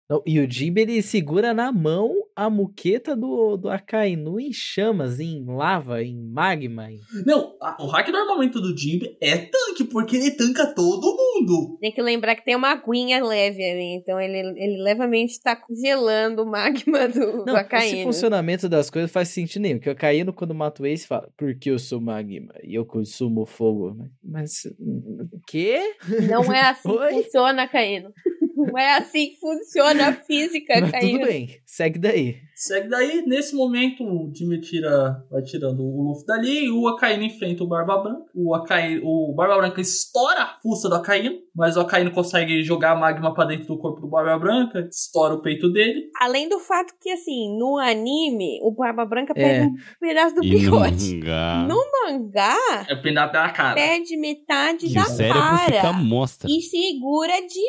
Não, 0.09 0.23
e 0.25 0.39
o 0.39 0.51
Jimbe, 0.51 0.83
ele 0.83 1.03
segura 1.03 1.53
na 1.53 1.73
mão 1.73 2.15
a 2.37 2.51
muqueta 2.51 3.17
do, 3.17 3.57
do 3.57 3.71
Akainu 3.71 4.39
em 4.39 4.53
chamas, 4.53 5.19
em 5.19 5.43
lava, 5.47 6.03
em 6.03 6.15
magma. 6.17 6.91
Em... 6.93 7.01
Não, 7.25 7.57
a- 7.61 7.77
o 7.83 7.87
hack 7.87 8.11
do 8.11 8.17
armamento 8.19 8.61
do 8.61 8.77
Jimby 8.77 9.17
é 9.23 9.39
tanque, 9.39 9.85
porque 9.91 10.17
ele 10.17 10.33
tanca 10.33 10.67
todo 10.75 11.17
mundo. 11.17 11.79
Tem 11.81 11.91
que 11.91 12.03
lembrar 12.03 12.37
que 12.37 12.45
tem 12.45 12.55
uma 12.55 12.73
aguinha 12.73 13.25
leve 13.25 13.65
ali, 13.65 13.95
então 13.97 14.21
ele, 14.21 14.39
ele 14.63 14.83
levemente 14.83 15.41
tá 15.41 15.59
gelando 15.83 16.43
o 16.43 16.47
magma 16.47 17.09
do, 17.09 17.45
do 17.45 17.45
Não, 17.47 17.55
esse 17.55 17.57
Akainu. 17.57 18.03
funcionamento 18.05 18.69
das 18.69 18.91
coisas 18.91 19.11
faz 19.11 19.29
sentido 19.29 19.63
nenhum. 19.63 19.79
Que 19.79 19.89
o 19.89 19.93
Akainu, 19.93 20.33
quando 20.33 20.55
mata 20.55 20.83
o 20.83 20.87
Ace, 20.87 21.07
fala, 21.07 21.31
porque 21.39 21.71
eu 21.71 21.79
sou 21.79 22.01
magma 22.01 22.53
e 22.63 22.75
eu 22.75 22.85
consumo 22.85 23.47
fogo. 23.47 23.97
Mas, 24.23 24.67
hum, 24.79 25.27
o 25.33 25.41
quê? 25.49 25.81
Não 26.29 26.53
é 26.53 26.61
assim 26.69 26.91
Oi? 26.91 27.09
que 27.15 27.23
funciona, 27.25 27.63
Akainu. 27.63 28.11
Não 28.57 28.79
é 28.79 28.97
assim 28.97 29.29
que 29.31 29.37
funciona 29.39 30.09
a 30.09 30.13
física, 30.13 30.81
Mas 30.81 30.89
Akainu. 30.95 31.19
tudo 31.19 31.27
bem, 31.29 31.61
segue 31.65 31.99
daí. 31.99 32.26
Segue 32.55 32.89
daí, 32.89 33.23
nesse 33.27 33.55
momento 33.55 34.03
o 34.03 34.33
Jimmy 34.35 34.61
tira, 34.61 35.23
vai 35.31 35.43
tirando 35.43 35.81
o 35.83 36.03
Luffy 36.09 36.25
dali 36.27 36.65
e 36.67 36.71
o 36.71 36.89
Akainu 36.89 37.25
enfrenta 37.25 37.63
o 37.65 37.67
Barba 37.69 37.99
Branca. 37.99 38.25
O, 38.35 38.55
Akainu, 38.55 39.03
o 39.05 39.35
Barba 39.35 39.59
Branca 39.59 39.81
estoura 39.81 40.41
a 40.43 40.59
fuça 40.63 40.89
do 40.89 40.95
Akainu, 40.95 41.33
mas 41.55 41.77
o 41.77 41.81
Akainu 41.81 42.11
consegue 42.13 42.63
jogar 42.63 42.95
magma 42.99 43.35
pra 43.35 43.45
dentro 43.45 43.67
do 43.67 43.79
corpo 43.79 44.01
do 44.01 44.09
Barba 44.09 44.39
Branca, 44.39 44.89
estoura 44.91 45.35
o 45.35 45.43
peito 45.43 45.71
dele. 45.71 46.05
Além 46.21 46.49
do 46.49 46.59
fato 46.59 46.95
que, 47.01 47.11
assim, 47.11 47.57
no 47.59 47.77
anime, 47.77 48.59
o 48.63 48.73
Barba 48.75 49.05
Branca 49.05 49.35
É. 49.37 49.43
pega 49.43 49.65
um 49.67 49.75
pedaço 50.01 50.35
do 50.35 50.45
E 50.45 50.51
no 50.53 50.59
bigode. 50.59 51.15
mangá, 51.17 51.67
No 51.69 51.77
mangá, 52.05 52.57
É 52.89 52.97
pendado 52.97 53.33
pela 53.33 53.51
cara. 53.51 53.75
perde 53.75 54.17
metade 54.17 54.87
que 54.89 54.95
da 54.95 55.03
o 55.03 55.05
cérebro 55.05 55.43
fica 55.67 55.81
cara 55.83 55.93
mostra. 55.93 56.49
e 56.51 56.61
segura 56.63 57.33
de 57.47 57.61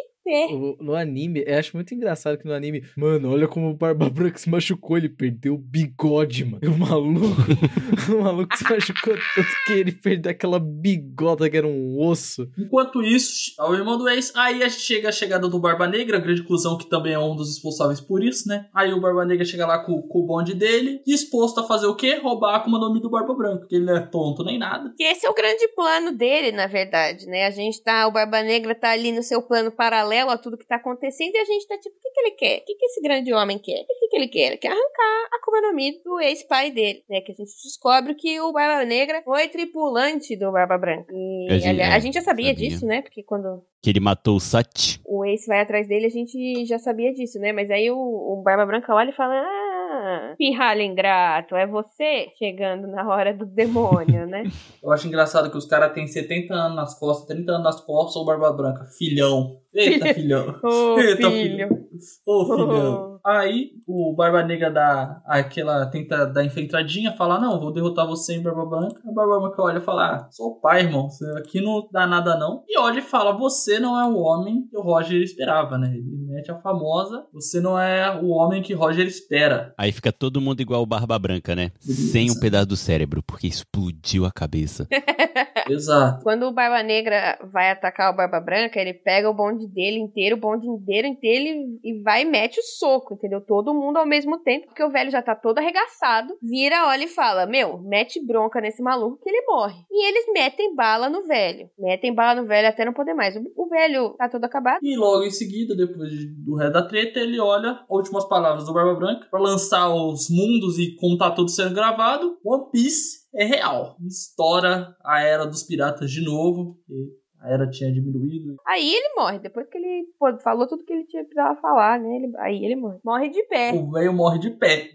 O- 0.54 0.78
no 0.82 0.96
anime, 0.96 1.44
eu 1.46 1.58
acho 1.58 1.76
muito 1.76 1.94
engraçado 1.94 2.38
que 2.38 2.46
no 2.46 2.54
anime, 2.54 2.84
mano, 2.96 3.32
olha 3.32 3.48
como 3.48 3.70
o 3.70 3.74
Barba 3.74 4.10
Branca 4.10 4.38
se 4.38 4.50
machucou, 4.50 4.98
ele 4.98 5.10
perdeu 5.10 5.56
o 5.56 5.58
bigode, 5.58 6.44
mano. 6.46 6.60
E 6.62 6.68
o 6.68 6.78
maluco, 6.78 7.36
o 8.18 8.22
maluco 8.24 8.58
se 8.58 8.64
machucou 8.64 9.14
tanto 9.36 9.50
que 9.66 9.74
ele 9.74 9.92
perdeu 9.92 10.32
aquela 10.32 10.60
bigota 10.60 11.50
que 11.50 11.58
era 11.58 11.68
um 11.68 11.98
osso. 12.00 12.50
Enquanto 12.58 13.02
isso, 13.02 13.54
ao 13.58 13.74
irmão 13.74 13.98
do 13.98 14.08
ex, 14.10 14.32
aí 14.36 14.64
a 14.64 14.68
gente 14.68 14.82
chega 14.82 15.10
a 15.10 15.12
chegada 15.12 15.48
do 15.48 15.60
Barba 15.60 15.88
Negra, 15.88 16.20
grande 16.20 16.44
cuzão 16.44 16.78
que 16.78 16.90
também 16.90 17.14
é 17.14 17.20
um 17.20 17.36
dos 17.36 17.50
responsáveis 17.50 18.00
por 18.02 18.24
isso, 18.24 18.48
né? 18.48 18.68
Aí 18.74 18.94
o 18.94 19.00
Barba 19.02 19.26
Negra 19.26 19.46
chega 19.46 19.66
lá 19.66 19.80
com, 19.80 20.02
com 20.02 20.20
o 20.20 20.26
bonde 20.26 20.54
dele, 20.54 21.02
disposto 21.06 21.60
a 21.60 21.64
fazer 21.64 21.88
o 21.88 21.96
quê? 21.96 22.16
Roubar 22.22 22.54
a 22.54 22.58
Akuma 22.58 22.80
no 22.80 22.94
Mi 22.94 23.00
do 23.02 23.10
Barba 23.10 23.34
Branca, 23.34 23.60
porque 23.60 23.76
ele 23.76 23.86
não 23.86 23.96
é 23.96 24.02
tonto 24.02 24.44
nem 24.44 24.58
nada. 24.58 24.94
Que 24.98 25.04
esse 25.04 25.26
é 25.26 25.30
o 25.30 25.34
grande 25.34 25.68
plano 25.76 26.12
dele, 26.12 26.52
na 26.52 26.68
verdade, 26.68 27.26
né? 27.28 27.46
A 27.46 27.52
gente 27.52 27.82
tá, 27.82 28.08
o 28.08 28.12
Barba 28.12 28.42
Negra 28.42 28.74
tá 28.76 28.92
ali 28.92 29.12
no 29.12 29.22
seu 29.24 29.42
plano 29.42 29.72
paralelo 29.72 30.17
paralelo 30.18 30.32
a 30.32 30.38
tudo 30.38 30.58
que 30.58 30.66
tá 30.68 30.76
acontecendo 30.78 31.36
e 31.36 31.38
a 31.38 31.46
gente 31.46 31.68
tá 31.68 31.78
tipo, 31.78 31.96
o 31.96 32.00
que, 32.02 32.10
que 32.12 32.20
ele 32.20 32.32
quer? 32.32 32.58
O 32.62 32.66
que, 32.66 32.76
que 32.76 32.86
esse 32.86 33.02
grande 33.02 33.34
homem 33.34 33.60
quer? 33.60 33.82
O 33.82 33.86
que, 33.86 34.08
que 34.10 34.16
ele 34.16 34.28
quer? 34.28 34.48
Ele 34.48 34.58
quer 34.58 34.70
arrancar 34.70 35.28
a 35.32 35.74
Mi 35.74 36.02
do 36.04 36.20
ex-pai 36.20 36.72
dele, 36.72 37.04
né? 37.10 37.22
Que 37.22 37.32
a 37.32 37.36
gente 37.36 37.52
descobre 37.64 38.14
que 38.16 38.40
o 38.42 38.52
Barba 38.52 38.86
Negra 38.86 39.22
foi 39.24 39.48
tripulante 39.48 40.36
do 40.36 40.52
Barba 40.52 40.78
Branca. 40.78 41.12
E 41.12 41.48
A 41.50 41.54
gente- 41.58 41.68
aliás, 41.70 41.92
é, 41.94 41.96
a 41.96 42.00
gente 42.00 42.14
já 42.16 42.22
sabia, 42.22 42.52
sabia. 42.54 42.70
disso, 42.70 42.86
né? 42.86 43.02
Porque 43.02 43.24
quando 43.24 43.64
Que 43.82 43.90
ele 43.90 44.00
matou 44.00 44.36
o 44.36 44.40
Sati. 44.40 45.00
o 45.06 45.26
ex 45.26 45.46
vai 45.48 45.62
atrás 45.62 45.88
dele, 45.88 46.06
a 46.06 46.10
gente 46.10 46.66
já 46.66 46.78
sabia 46.80 47.14
disso, 47.14 47.40
né? 47.40 47.52
Mas 47.54 47.70
aí 47.72 47.90
o, 47.92 47.98
o 47.98 48.42
Barba 48.44 48.66
Branca 48.66 48.94
olha 48.94 49.10
e 49.10 49.16
fala: 49.16 49.34
Ah, 49.36 50.36
pirralho 50.38 50.82
ingrato, 50.82 51.56
é 51.56 51.66
você 51.66 52.28
chegando 52.38 52.88
na 52.88 53.08
hora 53.08 53.34
do 53.34 53.46
demônio, 53.46 54.26
né? 54.28 54.44
Eu 54.84 54.92
acho 54.92 55.08
engraçado 55.08 55.50
que 55.50 55.58
os 55.58 55.66
caras 55.66 55.94
têm 55.94 56.08
70 56.08 56.54
anos 56.54 56.76
nas 56.76 57.00
costas, 57.00 57.26
30 57.28 57.52
anos 57.52 57.64
nas 57.64 57.82
costas, 57.82 58.16
ou 58.16 58.26
Barba 58.26 58.52
Branca. 58.54 58.86
Filhão. 58.98 59.60
Eita, 59.80 60.14
filhão. 60.14 60.60
Ô, 60.64 61.00
Eita, 61.00 61.30
filho. 61.30 61.88
Ô, 62.26 62.46
filhão. 62.46 63.20
Aí 63.24 63.72
o 63.86 64.16
Barba 64.16 64.42
Negra 64.42 64.72
dá 64.72 65.22
aquela. 65.26 65.86
tenta 65.88 66.26
dar 66.26 66.44
infiltradinha, 66.44 67.12
fala: 67.12 67.40
Não, 67.40 67.60
vou 67.60 67.74
derrotar 67.74 68.08
você 68.08 68.36
em 68.36 68.42
Barba 68.42 68.66
Branca. 68.66 69.02
A 69.06 69.12
Barba 69.12 69.40
Branca 69.40 69.62
olha 69.62 69.78
e 69.80 69.82
fala: 69.82 70.16
Ah, 70.16 70.28
sou 70.32 70.48
o 70.48 70.62
pai, 70.62 70.82
irmão. 70.82 71.10
Você 71.10 71.26
aqui 71.38 71.62
não 71.62 71.88
dá 71.92 72.08
nada, 72.08 72.38
não. 72.38 72.64
E 72.68 72.80
olha 72.80 73.00
e 73.00 73.04
fala: 73.04 73.34
Você 73.34 73.80
não 73.80 74.00
é 74.00 74.06
o 74.06 74.18
homem 74.18 74.66
que 74.70 74.78
o 74.78 74.82
Roger 74.82 75.22
esperava, 75.22 75.78
né? 75.78 75.94
Ele 75.94 76.26
mete 76.28 76.50
a 76.50 76.60
famosa: 76.60 77.26
Você 77.34 77.60
não 77.60 77.80
é 77.80 78.18
o 78.20 78.30
homem 78.30 78.62
que 78.62 78.74
Roger 78.74 79.06
espera. 79.06 79.74
Aí 79.78 79.92
fica 79.92 80.12
todo 80.12 80.42
mundo 80.42 80.62
igual 80.62 80.82
o 80.82 80.88
Barba 80.88 81.20
Branca, 81.20 81.56
né? 81.56 81.72
Sem 81.80 82.32
um 82.32 82.40
pedaço 82.40 82.68
do 82.68 82.78
cérebro, 82.78 83.22
porque 83.22 83.48
explodiu 83.48 84.26
a 84.26 84.32
cabeça. 84.32 84.88
Exato. 85.70 86.24
Quando 86.24 86.44
o 86.44 86.54
Barba 86.54 86.82
Negra 86.82 87.38
vai 87.52 87.72
atacar 87.72 88.14
o 88.14 88.16
Barba 88.16 88.40
Branca, 88.40 88.80
ele 88.80 88.94
pega 88.94 89.30
o 89.30 89.34
bonde 89.34 89.67
dele 89.68 90.00
inteiro, 90.00 90.36
o 90.36 90.40
bonde 90.40 90.68
inteiro 90.68 91.08
inteiro 91.08 91.46
e- 91.84 91.92
e 91.92 92.02
vai 92.02 92.22
e 92.24 92.26
mete 92.26 92.60
o 92.60 92.64
soco, 92.64 93.14
entendeu? 93.14 93.42
Todo 93.42 93.74
mundo 93.74 93.98
ao 93.98 94.06
mesmo 94.06 94.40
tempo, 94.40 94.68
porque 94.68 94.84
o 94.84 94.90
velho 94.92 95.12
já 95.12 95.22
tá 95.22 95.36
todo 95.36 95.58
arregaçado, 95.60 96.34
vira, 96.42 96.88
olha 96.88 97.04
e 97.04 97.08
fala: 97.08 97.46
Meu, 97.46 97.80
mete 97.80 98.24
bronca 98.26 98.60
nesse 98.62 98.82
maluco 98.82 99.20
que 99.24 99.30
ele 99.30 99.46
morre. 99.46 99.76
E 99.92 100.08
eles 100.08 100.26
metem 100.34 100.76
bala 100.76 101.10
no 101.10 101.24
velho. 101.26 101.70
Metem 101.78 102.14
bala 102.14 102.42
no 102.42 102.48
velho 102.48 102.68
até 102.68 102.86
não 102.86 102.94
poder 102.94 103.14
mais. 103.14 103.36
O, 103.36 103.68
velho 103.70 104.16
tá 104.18 104.30
todo 104.30 104.44
acabado. 104.46 104.80
E 104.84 104.96
logo 104.96 105.24
em 105.24 105.32
seguida, 105.32 105.76
depois 105.76 106.10
de- 106.10 106.28
do 106.44 106.56
resto 106.56 106.74
da 106.74 106.88
treta, 106.88 107.20
ele 107.20 107.40
olha 107.40 107.72
as 107.72 107.86
últimas 107.90 108.26
palavras 108.28 108.66
do 108.66 108.74
Barba 108.74 108.96
Branca 108.96 109.28
pra 109.30 109.40
lançar 109.40 109.90
os 109.94 110.30
mundos 110.30 110.78
e 110.80 110.96
tá 111.18 111.32
tudo 111.32 111.50
sendo 111.50 111.74
gravado, 111.74 112.38
One 112.44 112.70
Piece 112.72 113.28
é 113.36 113.46
real. 113.46 113.96
Estoura 114.06 114.96
a 115.04 115.22
era 115.22 115.46
dos 115.46 115.64
piratas 115.64 116.12
de 116.12 116.22
novo, 116.24 116.78
porque 116.88 117.12
a 117.42 117.50
era 117.52 117.70
tinha 117.70 117.92
diminuído. 117.92 118.56
Aí 118.66 118.94
ele 118.94 119.14
morre. 119.16 119.40
Depois 119.40 119.68
que 119.70 119.78
ele 119.78 120.06
pô, 120.20 120.38
falou 120.40 120.68
tudo 120.68 120.84
que 120.84 120.94
ele 120.94 121.06
tinha 121.06 121.24
precisava 121.24 121.60
falar, 121.60 122.00
né? 122.00 122.08
Ele- 122.16 122.38
aí 122.38 122.64
ele 122.66 122.76
morre. 122.76 122.98
Morre 123.04 123.30
de 123.30 123.44
pé. 123.44 123.72
O 123.74 123.92
velho 123.92 124.14
morre 124.14 124.40
de 124.40 124.50
pé. 124.52 124.90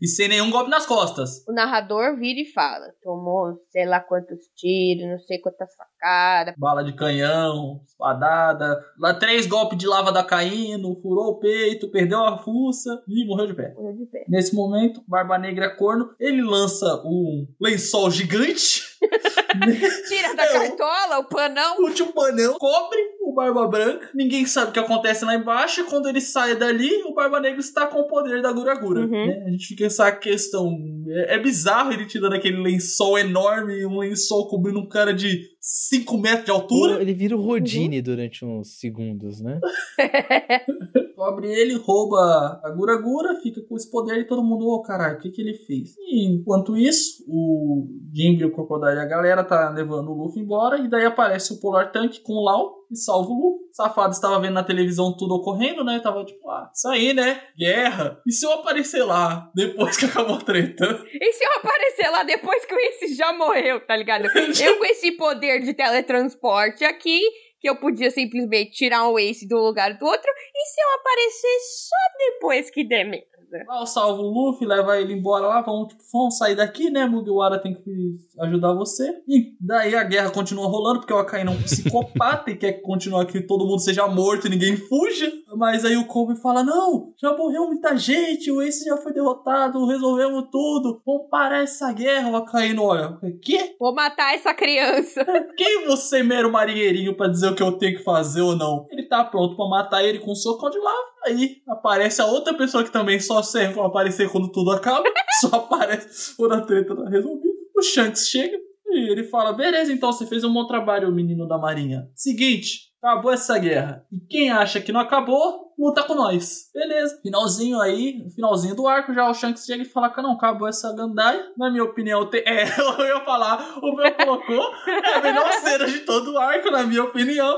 E 0.00 0.06
sem 0.08 0.28
nenhum 0.28 0.50
golpe 0.50 0.70
nas 0.70 0.86
costas. 0.86 1.44
O 1.48 1.52
narrador 1.52 2.16
vira 2.16 2.40
e 2.40 2.44
fala: 2.52 2.86
Tomou 3.02 3.54
sei 3.70 3.84
lá 3.86 4.00
quantos 4.00 4.38
tiros, 4.56 5.06
não 5.08 5.18
sei 5.20 5.38
quantas 5.38 5.68
facadas. 5.74 6.54
Bala 6.56 6.82
de 6.82 6.94
canhão, 6.94 7.80
espadada, 7.86 8.82
lá 8.98 9.14
três 9.14 9.46
golpes 9.46 9.78
de 9.78 9.86
lava 9.86 10.10
da 10.12 10.24
caindo, 10.24 10.98
furou 11.02 11.32
o 11.32 11.38
peito, 11.38 11.90
perdeu 11.90 12.20
a 12.24 12.38
fuça 12.38 13.02
e 13.08 13.26
morreu 13.26 13.46
de 13.46 13.54
pé. 13.54 13.72
Morreu 13.74 13.96
de 13.96 14.06
pé. 14.06 14.24
Nesse 14.28 14.54
momento, 14.54 15.02
Barba 15.06 15.38
Negra 15.38 15.66
é 15.66 15.76
corno, 15.76 16.10
ele 16.18 16.42
lança 16.42 17.02
um 17.04 17.46
lençol 17.60 18.10
gigante. 18.10 18.82
Tira 20.08 20.34
da 20.34 20.44
o- 20.44 20.52
cartola 20.52 21.18
o 21.18 21.24
panão. 21.24 21.76
O 21.80 21.90
tio 21.90 22.06
Panão 22.12 22.54
cobre 22.58 22.98
o 23.22 23.34
Barba 23.34 23.66
Branca. 23.68 24.10
Ninguém 24.14 24.46
sabe 24.46 24.70
o 24.70 24.72
que 24.72 24.78
acontece 24.78 25.24
lá 25.24 25.34
embaixo. 25.34 25.80
E 25.80 25.84
quando 25.84 26.08
ele 26.08 26.20
sai 26.20 26.56
dali, 26.56 26.90
o 27.04 27.14
Barba 27.14 27.40
Negra 27.40 27.60
está 27.60 27.86
com 27.86 28.00
o 28.00 28.06
poder 28.06 28.40
da 28.42 28.52
Gura 28.52 28.74
Gura. 28.78 29.00
Uhum. 29.00 29.10
né? 29.10 29.44
A 29.46 29.50
gente 29.50 29.66
fica 29.66 29.84
essa 29.86 30.10
questão. 30.12 30.70
É, 31.08 31.34
é 31.36 31.38
bizarro 31.38 31.92
ele 31.92 32.06
tirando 32.06 32.32
aquele 32.34 32.60
lençol 32.62 33.18
enorme, 33.18 33.84
um 33.86 33.98
lençol 33.98 34.48
cobrindo 34.48 34.78
um 34.80 34.88
cara 34.88 35.12
de 35.12 35.42
5 35.60 36.18
metros 36.18 36.44
de 36.44 36.50
altura. 36.50 37.00
Ele 37.00 37.12
vira 37.14 37.36
o 37.36 37.40
Rodine 37.40 38.00
durante 38.00 38.44
uns 38.44 38.78
segundos, 38.78 39.40
né? 39.40 39.60
Cobre 41.16 41.48
ele, 41.48 41.74
rouba 41.74 42.60
a 42.62 42.70
Gura 42.76 43.00
Gura, 43.00 43.34
fica 43.42 43.60
com 43.62 43.74
esse 43.76 43.90
poder 43.90 44.18
e 44.18 44.26
todo 44.26 44.44
mundo, 44.44 44.66
ô 44.66 44.82
caralho, 44.82 45.16
o 45.16 45.20
que, 45.20 45.30
que 45.30 45.40
ele 45.40 45.54
fez? 45.54 45.94
E 45.98 46.28
enquanto 46.34 46.76
isso, 46.76 47.24
o 47.26 47.86
Jimby, 48.14 48.44
o 48.44 48.52
Crocodile 48.52 48.96
e 48.96 49.00
a 49.00 49.06
galera 49.06 49.35
tá 49.44 49.70
levando 49.70 50.10
o 50.10 50.14
Luffy 50.14 50.42
embora, 50.42 50.78
e 50.78 50.88
daí 50.88 51.04
aparece 51.04 51.52
o 51.52 51.60
Polar 51.60 51.92
Tank 51.92 52.20
com 52.22 52.34
o 52.34 52.44
Lau 52.44 52.76
e 52.90 52.96
salva 52.96 53.28
o 53.28 53.34
Luffy. 53.34 53.66
O 53.70 53.74
safado 53.74 54.12
estava 54.12 54.40
vendo 54.40 54.54
na 54.54 54.64
televisão 54.64 55.16
tudo 55.16 55.34
ocorrendo, 55.34 55.84
né? 55.84 56.00
Tava 56.00 56.24
tipo, 56.24 56.48
ah, 56.50 56.70
isso 56.74 56.88
aí, 56.88 57.12
né? 57.12 57.42
Guerra. 57.58 58.20
E 58.26 58.32
se 58.32 58.46
eu 58.46 58.52
aparecer 58.52 59.04
lá 59.04 59.50
depois 59.54 59.96
que 59.96 60.06
acabou 60.06 60.36
a 60.36 60.40
treta? 60.40 60.84
E 61.12 61.32
se 61.32 61.44
eu 61.44 61.52
aparecer 61.56 62.10
lá 62.10 62.22
depois 62.22 62.64
que 62.64 62.74
o 62.74 62.78
Ace 62.78 63.14
já 63.14 63.32
morreu, 63.32 63.84
tá 63.86 63.96
ligado? 63.96 64.26
Eu 64.62 64.78
com 64.78 64.84
esse 64.86 65.12
poder 65.12 65.60
de 65.60 65.74
teletransporte 65.74 66.84
aqui, 66.84 67.20
que 67.60 67.68
eu 67.68 67.76
podia 67.76 68.10
simplesmente 68.10 68.72
tirar 68.72 69.08
o 69.08 69.18
Ace 69.18 69.46
de 69.46 69.54
um 69.54 69.58
lugar 69.58 69.96
do 69.98 70.04
outro, 70.04 70.30
e 70.54 70.66
se 70.66 70.80
eu 70.80 71.00
aparecer 71.00 71.58
só 71.88 71.96
depois 72.18 72.70
que 72.70 72.84
der 72.86 73.04
merda? 73.04 73.35
Lá 73.66 73.80
eu 73.80 73.86
salvo 73.86 74.22
o 74.22 74.30
Luffy, 74.30 74.66
leva 74.66 74.98
ele 74.98 75.12
embora 75.12 75.46
lá, 75.46 75.60
vamos, 75.62 75.88
tipo, 75.88 76.02
vamos 76.12 76.36
sair 76.36 76.54
daqui, 76.54 76.90
né? 76.90 77.06
Mugiwara 77.06 77.58
tem 77.58 77.74
que 77.74 78.16
ajudar 78.40 78.74
você. 78.74 79.22
E 79.26 79.56
daí 79.60 79.94
a 79.94 80.04
guerra 80.04 80.30
continua 80.30 80.66
rolando, 80.66 81.00
porque 81.00 81.12
o 81.12 81.18
Akainu 81.18 81.52
é 81.52 81.54
um 81.54 81.62
psicopata 81.62 82.50
e 82.50 82.56
quer 82.56 82.80
continuar 82.82 83.26
que 83.26 83.40
todo 83.40 83.66
mundo 83.66 83.80
seja 83.80 84.06
morto 84.06 84.46
e 84.46 84.50
ninguém 84.50 84.76
fuja. 84.76 85.30
Mas 85.56 85.84
aí 85.84 85.96
o 85.96 86.06
Kobe 86.06 86.36
fala: 86.40 86.62
Não, 86.62 87.12
já 87.20 87.36
morreu 87.36 87.66
muita 87.66 87.96
gente, 87.96 88.50
o 88.50 88.60
Ace 88.60 88.84
já 88.84 88.96
foi 88.96 89.12
derrotado, 89.12 89.86
resolvemos 89.86 90.48
tudo, 90.50 91.00
vamos 91.04 91.28
parar 91.30 91.62
essa 91.62 91.92
guerra. 91.92 92.30
O 92.30 92.36
Akainu 92.36 92.82
olha: 92.82 93.18
Quê? 93.42 93.76
Vou 93.78 93.94
matar 93.94 94.34
essa 94.34 94.52
criança. 94.52 95.24
Quem 95.56 95.84
é 95.84 95.86
você, 95.86 96.22
mero 96.22 96.50
marinheirinho, 96.50 97.16
pra 97.16 97.28
dizer 97.28 97.48
o 97.48 97.54
que 97.54 97.62
eu 97.62 97.72
tenho 97.78 97.96
que 97.96 98.04
fazer 98.04 98.40
ou 98.40 98.56
não? 98.56 98.86
Ele 98.90 99.04
tá 99.04 99.24
pronto 99.24 99.56
pra 99.56 99.68
matar 99.68 100.04
ele 100.04 100.18
com 100.18 100.32
um 100.32 100.36
socão 100.36 100.70
de 100.70 100.78
lava. 100.78 101.15
Aí 101.26 101.56
aparece 101.68 102.22
a 102.22 102.26
outra 102.26 102.54
pessoa 102.54 102.84
que 102.84 102.92
também 102.92 103.18
só 103.18 103.42
serve 103.42 103.74
pra 103.74 103.86
aparecer 103.86 104.30
quando 104.30 104.50
tudo 104.52 104.70
acaba. 104.70 105.04
só 105.40 105.56
aparece 105.56 106.36
quando 106.36 106.54
a 106.54 106.60
treta 106.60 106.94
tá 106.94 107.08
resolvida. 107.08 107.54
O 107.76 107.82
Shanks 107.82 108.28
chega 108.28 108.56
e 108.86 109.10
ele 109.10 109.24
fala: 109.24 109.52
Beleza, 109.52 109.92
então 109.92 110.12
você 110.12 110.26
fez 110.26 110.44
um 110.44 110.52
bom 110.52 110.66
trabalho, 110.66 111.12
menino 111.12 111.46
da 111.46 111.58
marinha. 111.58 112.08
Seguinte. 112.14 112.86
Acabou 113.02 113.32
essa 113.32 113.56
guerra. 113.58 114.04
E 114.10 114.18
quem 114.28 114.50
acha 114.50 114.80
que 114.80 114.90
não 114.90 114.98
acabou, 114.98 115.72
luta 115.78 116.02
com 116.02 116.14
nós. 116.14 116.70
Beleza. 116.74 117.20
Finalzinho 117.22 117.80
aí, 117.80 118.26
finalzinho 118.34 118.74
do 118.74 118.88
arco, 118.88 119.14
já 119.14 119.28
o 119.28 119.34
Shanks 119.34 119.64
chega 119.64 119.82
e 119.82 119.86
fala 119.86 120.12
não, 120.16 120.32
acabou 120.32 120.66
essa 120.66 120.92
gandaia. 120.92 121.52
Na 121.56 121.70
minha 121.70 121.84
opinião, 121.84 122.28
tem... 122.28 122.42
é, 122.46 122.64
eu 122.64 123.06
ia 123.06 123.24
falar, 123.24 123.78
o 123.80 123.94
meu 123.94 124.12
colocou, 124.12 124.72
é 124.88 125.14
a 125.14 125.22
melhor 125.22 125.52
cena 125.52 125.86
de 125.86 126.00
todo 126.00 126.32
o 126.32 126.38
arco, 126.38 126.70
na 126.70 126.82
minha 126.82 127.04
opinião, 127.04 127.56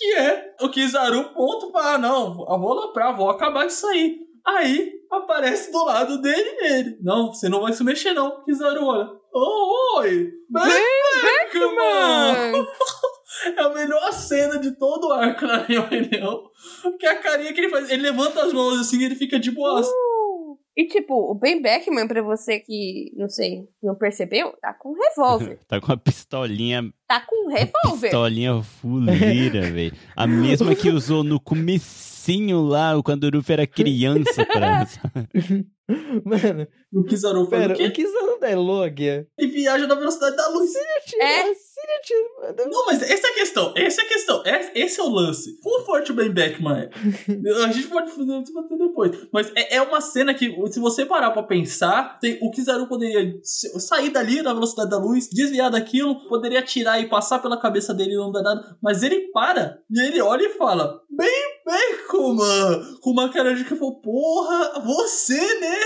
que 0.00 0.14
é 0.14 0.54
o 0.62 0.70
Kizaru 0.70 1.24
ponto 1.34 1.70
para, 1.70 1.98
não, 1.98 2.46
eu 2.48 2.58
vou 2.58 2.72
aloprar, 2.72 3.14
vou 3.14 3.28
acabar 3.28 3.66
isso 3.66 3.86
aí. 3.86 4.18
Aí, 4.46 4.92
aparece 5.12 5.70
do 5.70 5.84
lado 5.84 6.22
dele 6.22 6.56
ele. 6.62 6.98
Não, 7.02 7.26
você 7.26 7.50
não 7.50 7.60
vai 7.60 7.74
se 7.74 7.84
mexer 7.84 8.14
não, 8.14 8.42
Kizaru, 8.42 8.82
olha. 8.82 9.10
Oh, 9.32 9.98
oi! 9.98 10.32
Beckman! 11.22 12.66
É 13.56 13.60
a 13.62 13.70
melhor 13.70 14.12
cena 14.12 14.58
de 14.58 14.72
todo 14.72 15.06
o 15.06 15.12
arco, 15.12 15.46
na 15.46 15.66
minha 15.66 15.80
opinião. 15.80 16.50
Que 16.98 17.06
é 17.06 17.10
a 17.10 17.22
carinha 17.22 17.54
que 17.54 17.60
ele 17.60 17.70
faz. 17.70 17.88
Ele 17.88 18.02
levanta 18.02 18.42
as 18.42 18.52
mãos 18.52 18.78
assim 18.78 18.98
e 18.98 19.04
ele 19.04 19.14
fica 19.14 19.38
de 19.38 19.50
boa. 19.50 19.80
E 20.80 20.86
tipo, 20.86 21.30
o 21.30 21.34
Ben 21.34 21.60
Beckman, 21.60 22.08
pra 22.08 22.22
você 22.22 22.58
que, 22.58 23.12
não 23.14 23.28
sei, 23.28 23.68
não 23.82 23.94
percebeu, 23.94 24.54
tá 24.62 24.72
com 24.72 24.92
um 24.92 24.94
revólver. 24.98 25.58
Tá 25.68 25.78
com 25.78 25.88
uma 25.88 25.98
pistolinha, 25.98 26.90
Tá 27.06 27.20
com 27.20 27.44
um 27.44 27.48
revólver. 27.50 28.00
pistolinha 28.08 28.62
fuleira, 28.62 29.60
velho. 29.70 29.92
A 30.16 30.26
mesma 30.26 30.74
que 30.74 30.88
usou 30.88 31.22
no 31.22 31.38
comecinho 31.38 32.62
lá, 32.62 32.92
quando 33.04 33.24
o 33.24 33.30
Ruff 33.36 33.52
era 33.52 33.66
criança. 33.66 34.46
Pra... 34.46 34.86
Mano, 36.24 36.66
O 36.92 37.04
Kizaru 37.04 37.46
faz 37.46 37.62
pera, 37.62 37.74
o 37.74 37.76
quê? 37.76 38.02
o 38.02 38.06
isso 38.06 38.12
não 38.12 38.38
é 38.42 38.54
Logia? 38.54 39.26
Ele 39.38 39.50
viaja 39.50 39.86
na 39.86 39.94
velocidade 39.94 40.36
da 40.36 40.48
luz. 40.48 40.70
É. 40.74 41.42
Tira. 42.02 42.66
Não, 42.68 42.86
mas 42.86 43.02
essa 43.02 43.26
é 43.26 43.30
a 43.30 43.34
questão. 43.34 43.74
Essa 43.76 44.02
é 44.02 44.04
a 44.04 44.08
questão. 44.08 44.42
Esse, 44.44 44.72
esse 44.74 45.00
é 45.00 45.02
o 45.02 45.08
lance. 45.08 45.60
Quão 45.60 45.84
forte 45.84 46.12
o 46.12 46.14
Ben 46.14 46.30
Beckman 46.30 46.84
é? 46.84 46.90
A 47.64 47.72
gente 47.72 47.88
pode 47.88 48.10
fazer 48.10 48.42
isso 48.42 48.52
depois. 48.78 49.28
Mas 49.32 49.52
é, 49.54 49.76
é 49.76 49.82
uma 49.82 50.00
cena 50.00 50.34
que, 50.34 50.54
se 50.70 50.80
você 50.80 51.04
parar 51.04 51.30
pra 51.30 51.42
pensar, 51.42 52.18
tem, 52.18 52.38
o 52.42 52.50
Kizaru 52.50 52.88
poderia 52.88 53.34
sair 53.42 54.10
dali 54.10 54.42
na 54.42 54.54
velocidade 54.54 54.90
da 54.90 54.98
luz, 54.98 55.28
desviar 55.30 55.70
daquilo, 55.70 56.28
poderia 56.28 56.60
atirar 56.60 57.00
e 57.00 57.08
passar 57.08 57.40
pela 57.40 57.60
cabeça 57.60 57.92
dele 57.92 58.12
e 58.12 58.16
não 58.16 58.32
dar 58.32 58.42
nada. 58.42 58.76
Mas 58.82 59.02
ele 59.02 59.30
para 59.32 59.78
e 59.90 60.00
ele 60.00 60.20
olha 60.20 60.44
e 60.44 60.50
fala: 60.50 61.00
Ben 61.10 61.49
Com 62.08 62.32
uma, 62.32 62.98
com 63.00 63.10
uma 63.10 63.28
cara 63.32 63.54
de 63.54 63.64
que 63.64 63.76
falou, 63.76 64.00
porra, 64.00 64.80
você, 64.84 65.60
né? 65.60 65.76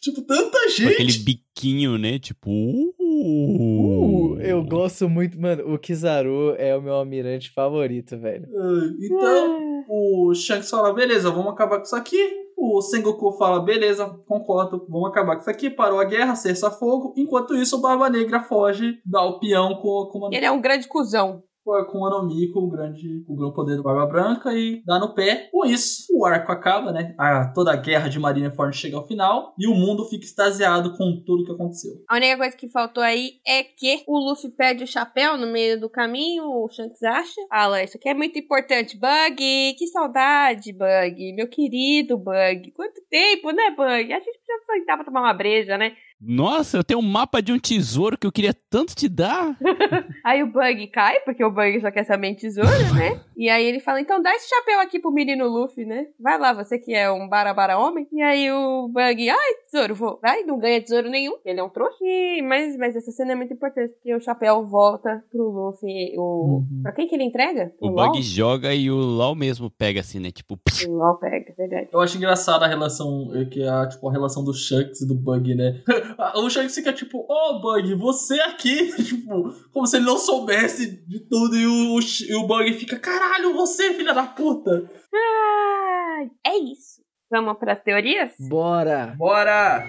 Tipo, 0.00 0.22
tanta 0.22 0.58
Com 0.62 0.68
gente. 0.68 0.92
aquele 0.92 1.12
biquinho, 1.18 1.98
né? 1.98 2.18
Tipo. 2.18 2.50
Uh, 2.50 2.90
Uh, 3.20 4.40
eu 4.40 4.64
gosto 4.64 5.08
muito, 5.08 5.40
mano. 5.40 5.74
O 5.74 5.78
Kizaru 5.78 6.54
é 6.56 6.76
o 6.76 6.80
meu 6.82 6.94
almirante 6.94 7.52
favorito, 7.52 8.18
velho. 8.18 8.48
Ah, 8.56 8.90
Então, 9.00 9.84
o 9.88 10.34
Shanks 10.34 10.70
fala, 10.70 10.92
beleza, 10.92 11.30
vamos 11.30 11.52
acabar 11.52 11.76
com 11.76 11.84
isso 11.84 11.96
aqui. 11.96 12.40
O 12.56 12.80
Sengoku 12.82 13.32
fala, 13.32 13.60
beleza, 13.60 14.06
concordo, 14.26 14.86
vamos 14.88 15.08
acabar 15.08 15.34
com 15.34 15.40
isso 15.40 15.50
aqui. 15.50 15.70
Parou 15.70 15.98
a 15.98 16.04
guerra, 16.04 16.34
cessa-fogo. 16.34 17.14
Enquanto 17.16 17.54
isso, 17.54 17.76
o 17.76 17.80
Barba 17.80 18.08
Negra 18.10 18.42
foge, 18.42 18.98
dá 19.04 19.22
o 19.22 19.38
peão 19.38 19.74
com, 19.76 20.08
com, 20.10 20.18
uma, 20.18 20.28
Ele 20.32 20.44
é 20.44 20.50
um 20.50 20.60
grande 20.60 20.86
cuzão. 20.86 21.42
Com 21.86 21.98
o 21.98 22.06
Anomiko, 22.06 22.58
o 22.58 22.70
grande, 22.70 23.24
o 23.28 23.36
grande 23.36 23.54
poder 23.54 23.76
do 23.76 23.82
Barba 23.82 24.06
Branca, 24.06 24.52
e 24.52 24.82
dá 24.84 24.98
no 24.98 25.14
pé. 25.14 25.48
Com 25.50 25.64
isso, 25.64 26.06
o 26.12 26.24
arco 26.24 26.52
acaba, 26.52 26.92
né? 26.92 27.14
A, 27.18 27.52
toda 27.52 27.72
a 27.72 27.76
guerra 27.76 28.08
de 28.08 28.18
Marineford 28.18 28.76
chega 28.76 28.96
ao 28.96 29.06
final, 29.06 29.54
e 29.58 29.66
o 29.66 29.74
mundo 29.74 30.04
fica 30.04 30.24
extasiado 30.24 30.96
com 30.96 31.22
tudo 31.24 31.44
que 31.44 31.52
aconteceu. 31.52 31.92
A 32.08 32.16
única 32.16 32.36
coisa 32.36 32.56
que 32.56 32.68
faltou 32.68 33.02
aí 33.02 33.32
é 33.46 33.62
que 33.62 34.02
o 34.06 34.18
Luffy 34.18 34.50
perde 34.50 34.84
o 34.84 34.86
chapéu 34.86 35.36
no 35.36 35.46
meio 35.46 35.80
do 35.80 35.88
caminho, 35.88 36.44
o 36.44 36.68
Shanks 36.68 37.02
acha. 37.02 37.40
Fala, 37.48 37.82
isso 37.82 37.96
aqui 37.96 38.08
é 38.08 38.14
muito 38.14 38.38
importante. 38.38 38.98
Bug, 38.98 39.74
que 39.78 39.86
saudade, 39.86 40.72
Bug. 40.72 41.32
Meu 41.34 41.48
querido 41.48 42.16
Bug. 42.18 42.72
Quanto 42.72 43.00
tempo, 43.08 43.50
né, 43.50 43.70
Bug? 43.70 44.12
A 44.12 44.18
gente 44.18 44.38
precisa 44.38 44.64
sentar 44.66 44.96
pra 44.96 45.04
tomar 45.04 45.20
uma 45.20 45.34
breja, 45.34 45.76
né? 45.76 45.92
Nossa, 46.20 46.76
eu 46.76 46.84
tenho 46.84 47.00
um 47.00 47.02
mapa 47.02 47.40
de 47.40 47.52
um 47.52 47.58
tesouro 47.58 48.18
que 48.18 48.26
eu 48.26 48.32
queria 48.32 48.54
tanto 48.68 48.94
te 48.94 49.08
dar. 49.08 49.56
Aí 50.24 50.42
o 50.42 50.46
Bug 50.46 50.86
cai, 50.88 51.20
porque 51.20 51.42
o 51.42 51.50
Bug 51.50 51.80
só 51.80 51.90
quer 51.90 52.04
saber 52.04 52.28
em 52.28 52.34
tesouro, 52.34 52.94
né? 52.94 53.20
E 53.36 53.48
aí 53.48 53.64
ele 53.64 53.80
fala, 53.80 54.02
então 54.02 54.20
dá 54.20 54.34
esse 54.34 54.50
chapéu 54.50 54.80
aqui 54.80 54.98
pro 54.98 55.10
menino 55.10 55.48
Luffy, 55.48 55.86
né? 55.86 56.08
Vai 56.20 56.38
lá, 56.38 56.52
você 56.52 56.78
que 56.78 56.92
é 56.92 57.10
um 57.10 57.26
barabara 57.26 57.78
homem. 57.78 58.06
E 58.12 58.20
aí 58.20 58.52
o 58.52 58.88
Bug, 58.88 59.30
ai, 59.30 59.54
tesouro, 59.70 59.94
vou. 59.94 60.18
Vai, 60.20 60.42
não 60.42 60.58
ganha 60.58 60.82
tesouro 60.82 61.08
nenhum. 61.08 61.38
Ele 61.42 61.58
é 61.58 61.62
um 61.62 61.70
trouxa. 61.70 61.96
E, 62.02 62.42
mas, 62.42 62.76
mas 62.76 62.94
essa 62.94 63.10
cena 63.10 63.32
é 63.32 63.34
muito 63.34 63.54
importante, 63.54 63.94
porque 63.94 64.14
o 64.14 64.20
chapéu 64.20 64.66
volta 64.66 65.24
pro 65.30 65.48
Luffy. 65.48 66.14
O... 66.18 66.20
Uhum. 66.20 66.80
Pra 66.82 66.92
quem 66.92 67.08
que 67.08 67.14
ele 67.14 67.24
entrega? 67.24 67.72
O 67.80 67.86
Pro 67.86 67.96
Bug 67.96 68.18
LOL? 68.18 68.22
joga 68.22 68.74
e 68.74 68.90
o 68.90 68.96
LOL 68.96 69.34
mesmo 69.34 69.70
pega 69.70 70.00
assim, 70.00 70.20
né? 70.20 70.30
Tipo, 70.30 70.58
O 70.86 70.92
LOL 70.92 71.14
pega, 71.14 71.54
verdade. 71.56 71.88
Eu 71.90 72.00
acho 72.00 72.18
engraçada 72.18 72.66
a 72.66 72.68
relação, 72.68 73.30
eh, 73.34 73.46
que 73.46 73.62
é 73.62 73.68
a, 73.70 73.88
tipo, 73.88 74.06
a 74.06 74.12
relação 74.12 74.44
do 74.44 74.52
Shanks 74.52 75.00
e 75.00 75.06
do 75.08 75.14
Bug, 75.14 75.54
né? 75.54 75.80
o 76.36 76.50
Shanks 76.50 76.74
fica 76.74 76.92
tipo, 76.92 77.18
ô 77.18 77.26
oh, 77.28 77.60
Bug, 77.60 77.94
você 77.94 78.40
aqui, 78.40 78.92
tipo, 79.04 79.52
como 79.72 79.86
se 79.86 79.96
ele 79.96 80.06
não 80.06 80.18
soubesse 80.18 81.04
de 81.06 81.20
tudo, 81.20 81.56
e 81.56 81.66
o, 81.66 81.98
e 82.00 82.34
o 82.34 82.46
Bug 82.46 82.72
fica, 82.74 82.98
caralho, 82.98 83.54
você, 83.54 83.94
filha 83.94 84.14
da 84.14 84.24
puta! 84.24 84.90
Ai, 85.12 86.30
é 86.46 86.58
isso. 86.58 87.00
Vamos 87.30 87.58
pras 87.58 87.80
teorias? 87.82 88.32
Bora! 88.40 89.14
Bora! 89.16 89.86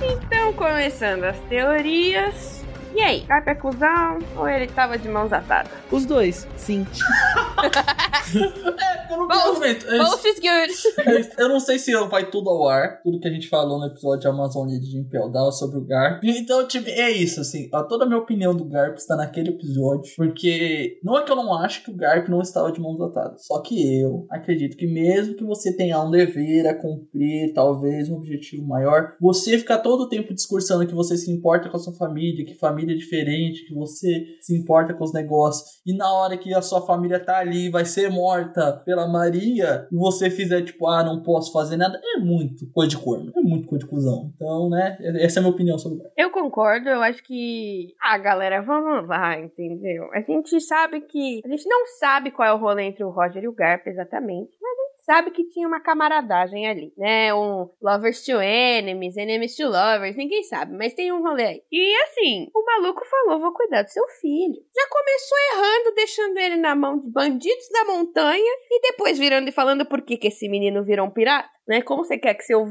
Então, 0.00 0.52
começando 0.52 1.24
as 1.24 1.38
teorias. 1.48 2.62
E 2.94 3.00
aí, 3.00 3.20
Garp 3.22 3.48
é 3.48 3.54
cuzão 3.54 4.18
ou 4.36 4.46
ele 4.48 4.66
tava 4.66 4.98
de 4.98 5.08
mãos 5.08 5.32
atadas? 5.32 5.72
Os 5.90 6.04
dois, 6.04 6.46
sim. 6.56 6.86
Eu 9.12 9.18
não 9.18 9.28
Both. 9.28 9.38
argumento. 9.40 9.86
É. 9.86 9.98
Both 9.98 10.24
is 10.24 10.40
good. 10.40 11.10
É. 11.10 11.42
Eu 11.42 11.48
não 11.48 11.60
sei 11.60 11.78
se 11.78 11.92
vai 12.06 12.30
tudo 12.30 12.48
ao 12.48 12.66
ar, 12.66 13.02
tudo 13.02 13.20
que 13.20 13.28
a 13.28 13.30
gente 13.30 13.48
falou 13.48 13.78
no 13.78 13.86
episódio 13.86 14.20
de 14.20 14.28
Amazônia 14.28 14.80
de 14.80 14.98
Impel 14.98 15.28
Down 15.30 15.52
sobre 15.52 15.78
o 15.78 15.84
Garp. 15.84 16.22
Então, 16.24 16.66
tipo, 16.66 16.88
é 16.88 17.10
isso, 17.10 17.40
assim. 17.40 17.68
ó, 17.72 17.82
Toda 17.82 18.04
a 18.04 18.06
minha 18.06 18.18
opinião 18.18 18.54
do 18.54 18.64
Garp 18.64 18.96
está 18.96 19.16
naquele 19.16 19.50
episódio, 19.50 20.10
porque 20.16 20.98
não 21.02 21.18
é 21.18 21.24
que 21.24 21.30
eu 21.30 21.36
não 21.36 21.52
acho 21.54 21.84
que 21.84 21.90
o 21.90 21.96
Garp 21.96 22.28
não 22.28 22.40
estava 22.40 22.72
de 22.72 22.80
mãos 22.80 23.00
atadas. 23.00 23.44
Só 23.46 23.60
que 23.60 24.00
eu 24.00 24.26
acredito 24.30 24.76
que 24.76 24.86
mesmo 24.86 25.34
que 25.34 25.44
você 25.44 25.76
tenha 25.76 26.00
um 26.02 26.10
dever 26.10 26.66
a 26.66 26.74
cumprir, 26.74 27.52
talvez 27.52 28.08
um 28.08 28.16
objetivo 28.16 28.66
maior, 28.66 29.14
você 29.20 29.58
ficar 29.58 29.78
todo 29.78 30.02
o 30.02 30.08
tempo 30.08 30.32
discursando 30.32 30.86
que 30.86 30.94
você 30.94 31.16
se 31.16 31.30
importa 31.30 31.68
com 31.68 31.76
a 31.76 31.80
sua 31.80 31.92
família, 31.92 32.44
que 32.46 32.54
família 32.54 32.94
é 32.94 32.98
diferente, 32.98 33.66
que 33.66 33.74
você 33.74 34.24
se 34.40 34.56
importa 34.56 34.94
com 34.94 35.04
os 35.04 35.12
negócios, 35.12 35.80
e 35.86 35.94
na 35.94 36.10
hora 36.12 36.38
que 36.38 36.54
a 36.54 36.62
sua 36.62 36.80
família 36.86 37.20
tá 37.20 37.41
ali, 37.42 37.70
vai 37.70 37.84
ser 37.84 38.10
morta 38.10 38.72
pela 38.84 39.06
Maria, 39.06 39.86
e 39.90 39.96
você 39.96 40.30
fizer 40.30 40.62
tipo, 40.62 40.86
ah, 40.86 41.04
não 41.04 41.22
posso 41.22 41.52
fazer 41.52 41.76
nada, 41.76 42.00
é 42.16 42.18
muito 42.18 42.70
coisa 42.72 42.90
de 42.90 42.98
corno, 42.98 43.32
é 43.36 43.40
muito 43.40 43.68
coisa 43.68 43.84
de 43.84 43.90
cuzão. 43.90 44.32
Então, 44.34 44.68
né, 44.70 44.96
essa 45.20 45.38
é 45.38 45.40
a 45.40 45.42
minha 45.42 45.54
opinião 45.54 45.78
sobre 45.78 45.98
o 45.98 46.02
Garp. 46.02 46.12
Eu 46.16 46.30
concordo, 46.30 46.88
eu 46.88 47.02
acho 47.02 47.22
que. 47.22 47.94
Ah, 48.00 48.18
galera, 48.18 48.62
vamos 48.62 49.08
lá, 49.08 49.38
entendeu? 49.38 50.08
A 50.12 50.20
gente 50.20 50.60
sabe 50.60 51.00
que. 51.02 51.40
A 51.44 51.48
gente 51.48 51.68
não 51.68 51.86
sabe 51.98 52.30
qual 52.30 52.48
é 52.48 52.52
o 52.52 52.58
rolê 52.58 52.84
entre 52.84 53.04
o 53.04 53.10
Roger 53.10 53.42
e 53.42 53.48
o 53.48 53.54
Garp 53.54 53.86
exatamente, 53.86 54.52
mas 54.60 54.78
a 54.78 54.82
gente 54.82 54.91
sabe 55.12 55.30
que 55.30 55.44
tinha 55.44 55.68
uma 55.68 55.78
camaradagem 55.78 56.66
ali, 56.66 56.90
né? 56.96 57.34
Um 57.34 57.68
lovers 57.82 58.24
to 58.24 58.40
enemies, 58.40 59.14
enemies 59.18 59.54
to 59.54 59.64
lovers, 59.64 60.16
ninguém 60.16 60.42
sabe, 60.42 60.74
mas 60.74 60.94
tem 60.94 61.12
um 61.12 61.22
rolê 61.22 61.44
aí. 61.44 61.62
E 61.70 61.94
assim, 62.04 62.48
o 62.54 62.64
maluco 62.64 63.02
falou: 63.04 63.38
vou 63.38 63.52
cuidar 63.52 63.82
do 63.82 63.90
seu 63.90 64.06
filho. 64.20 64.56
Já 64.74 64.88
começou 64.88 65.38
errando, 65.52 65.94
deixando 65.94 66.38
ele 66.38 66.56
na 66.56 66.74
mão 66.74 66.98
de 66.98 67.10
bandidos 67.10 67.68
da 67.70 67.84
montanha 67.84 68.52
e 68.70 68.80
depois 68.80 69.18
virando 69.18 69.50
e 69.50 69.52
falando 69.52 69.84
por 69.84 70.00
que, 70.00 70.16
que 70.16 70.28
esse 70.28 70.48
menino 70.48 70.82
virou 70.82 71.06
um 71.06 71.10
pirata. 71.10 71.52
Né? 71.66 71.80
Como 71.82 72.04
você 72.04 72.18
quer 72.18 72.34
que 72.34 72.42
seu, 72.42 72.66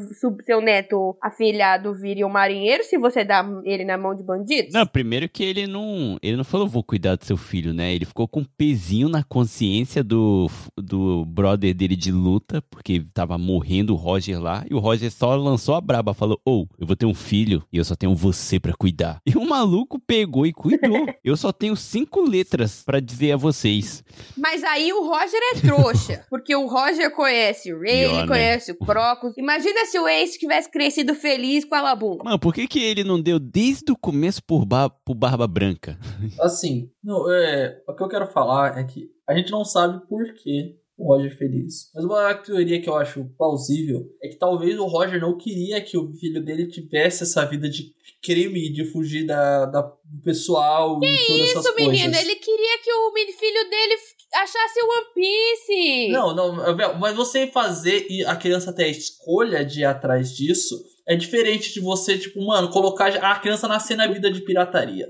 seu 0.46 0.62
neto 0.62 1.16
afilhado 1.22 1.94
vire 1.94 2.26
um 2.26 2.30
marinheiro 2.30 2.84
se 2.84 2.98
você 2.98 3.24
dá 3.24 3.46
ele 3.64 3.86
na 3.86 3.98
mão 3.98 4.14
de 4.14 4.24
bandidos? 4.24 4.74
Não, 4.74 4.86
primeiro 4.86 5.30
que 5.30 5.44
ele 5.44 5.66
não. 5.66 6.18
Ele 6.22 6.38
não 6.38 6.44
falou, 6.44 6.68
vou 6.68 6.84
cuidar 6.84 7.16
do 7.16 7.26
seu 7.26 7.38
filho, 7.38 7.74
né? 7.74 7.94
Ele 7.94 8.06
ficou 8.06 8.28
com 8.28 8.42
um 8.42 8.46
pezinho 8.58 9.08
na 9.08 9.24
consciência 9.24 10.04
do, 10.04 10.50
do 10.78 11.26
brother 11.26 11.74
dele 11.74 11.96
de 11.96 12.12
luta, 12.12 12.62
porque 12.70 13.02
tava 13.14 13.38
morrendo 13.38 13.94
o 13.94 13.98
Roger 13.98 14.42
lá. 14.42 14.66
E 14.70 14.74
o 14.74 14.80
Roger 14.80 15.12
só 15.12 15.36
lançou 15.36 15.76
a 15.76 15.82
braba, 15.82 16.14
falou: 16.14 16.40
Ô, 16.46 16.66
eu 16.78 16.86
vou 16.86 16.96
ter 16.96 17.06
um 17.06 17.14
filho 17.14 17.64
e 17.72 17.78
eu 17.78 17.86
só 17.86 17.96
tenho 17.96 18.14
você 18.16 18.60
pra 18.60 18.74
cuidar. 18.74 19.22
E 19.26 19.38
o 19.38 19.48
maluco 19.48 20.00
pegou 20.00 20.46
e 20.46 20.52
cuidou. 20.52 21.08
eu 21.24 21.38
só 21.38 21.52
tenho 21.52 21.76
cinco 21.76 22.22
letras 22.22 22.84
pra 22.86 23.00
dizer 23.00 23.32
a 23.34 23.38
vocês. 23.38 24.04
Mas 24.38 24.64
aí 24.64 24.92
o 24.92 25.04
Roger 25.04 25.40
é 25.54 25.60
trouxa. 25.62 26.26
porque 26.30 26.56
o 26.56 26.68
Roger 26.68 27.12
conhece 27.12 27.72
o 27.74 27.80
Ray, 27.80 28.02
Pior, 28.02 28.10
ele 28.10 28.22
né? 28.22 28.28
conhece 28.28 28.72
o 28.72 28.76
Imagina 29.38 29.86
se 29.86 30.00
o 30.00 30.08
Ace 30.08 30.40
tivesse 30.40 30.70
crescido 30.70 31.14
feliz 31.16 31.64
com 31.66 31.76
a 31.76 31.82
Labum. 31.82 32.18
Mano, 32.24 32.40
por 32.40 32.54
que, 32.54 32.68
que 32.68 32.84
ele 32.84 33.04
não 33.04 33.22
deu 33.22 33.40
desde 33.40 33.92
o 33.92 33.98
começo 33.98 34.44
por 34.44 34.66
ba 34.66 34.90
pro 34.90 35.14
Barba 35.14 35.48
Branca? 35.48 35.98
Assim, 36.40 36.90
não, 37.04 37.32
é, 37.32 37.82
o 37.88 37.94
que 37.94 38.04
eu 38.04 38.08
quero 38.10 38.28
falar 38.28 38.78
é 38.78 38.84
que 38.84 39.10
a 39.28 39.36
gente 39.36 39.52
não 39.52 39.64
sabe 39.64 40.06
por 40.08 40.24
que 40.34 40.76
o 40.98 41.08
Roger 41.08 41.36
fez 41.36 41.52
isso. 41.56 41.90
Mas 41.96 42.06
uma 42.06 42.34
teoria 42.36 42.80
que 42.80 42.88
eu 42.88 42.96
acho 42.96 43.26
plausível 43.36 44.06
é 44.22 44.28
que 44.28 44.36
talvez 44.38 44.78
o 44.78 44.86
Roger 44.86 45.20
não 45.20 45.36
queria 45.36 45.82
que 45.82 45.98
o 45.98 46.12
filho 46.14 46.44
dele 46.46 46.68
tivesse 46.68 47.24
essa 47.24 47.44
vida 47.46 47.68
de 47.68 47.92
crime, 48.22 48.72
de 48.72 48.86
fugir 48.86 49.26
da, 49.26 49.66
da 49.66 49.82
do 49.82 50.22
pessoal 50.24 51.00
e 51.02 51.28
todas 51.28 51.50
essas 51.50 51.66
Isso, 51.66 51.74
coisas. 51.74 51.92
menino, 51.92 52.16
ele 52.16 52.36
queria 52.36 52.78
que 52.84 52.94
o 52.94 53.14
menino- 53.14 53.38
filho 53.40 53.70
dele 53.70 53.96
achasse 54.34 54.80
One 54.82 55.06
Piece. 55.14 56.10
Não, 56.12 56.36
não, 56.36 57.00
mas 57.00 57.16
você 57.16 57.48
fazer 57.48 58.08
e 58.10 58.26
a 58.26 58.36
criança 58.36 58.74
ter 58.74 58.86
a 58.86 58.90
escolha 58.90 59.66
de 59.66 59.82
ir 59.82 59.86
atrás 59.86 60.36
disso 60.36 60.82
é 61.08 61.16
diferente 61.16 61.74
de 61.74 61.80
você, 61.80 62.18
tipo, 62.18 62.46
mano, 62.46 62.70
colocar 62.70 63.08
a 63.08 63.40
criança 63.40 63.68
nascer 63.68 63.96
na 63.98 64.08
vida 64.08 64.32
de 64.32 64.42
pirataria, 64.42 65.10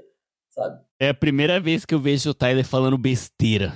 sabe? 0.50 0.80
É 1.00 1.10
a 1.10 1.14
primeira 1.14 1.60
vez 1.60 1.86
que 1.86 1.94
eu 1.94 2.00
vejo 2.00 2.30
o 2.30 2.34
Tyler 2.34 2.66
falando 2.66 2.98
besteira. 2.98 3.74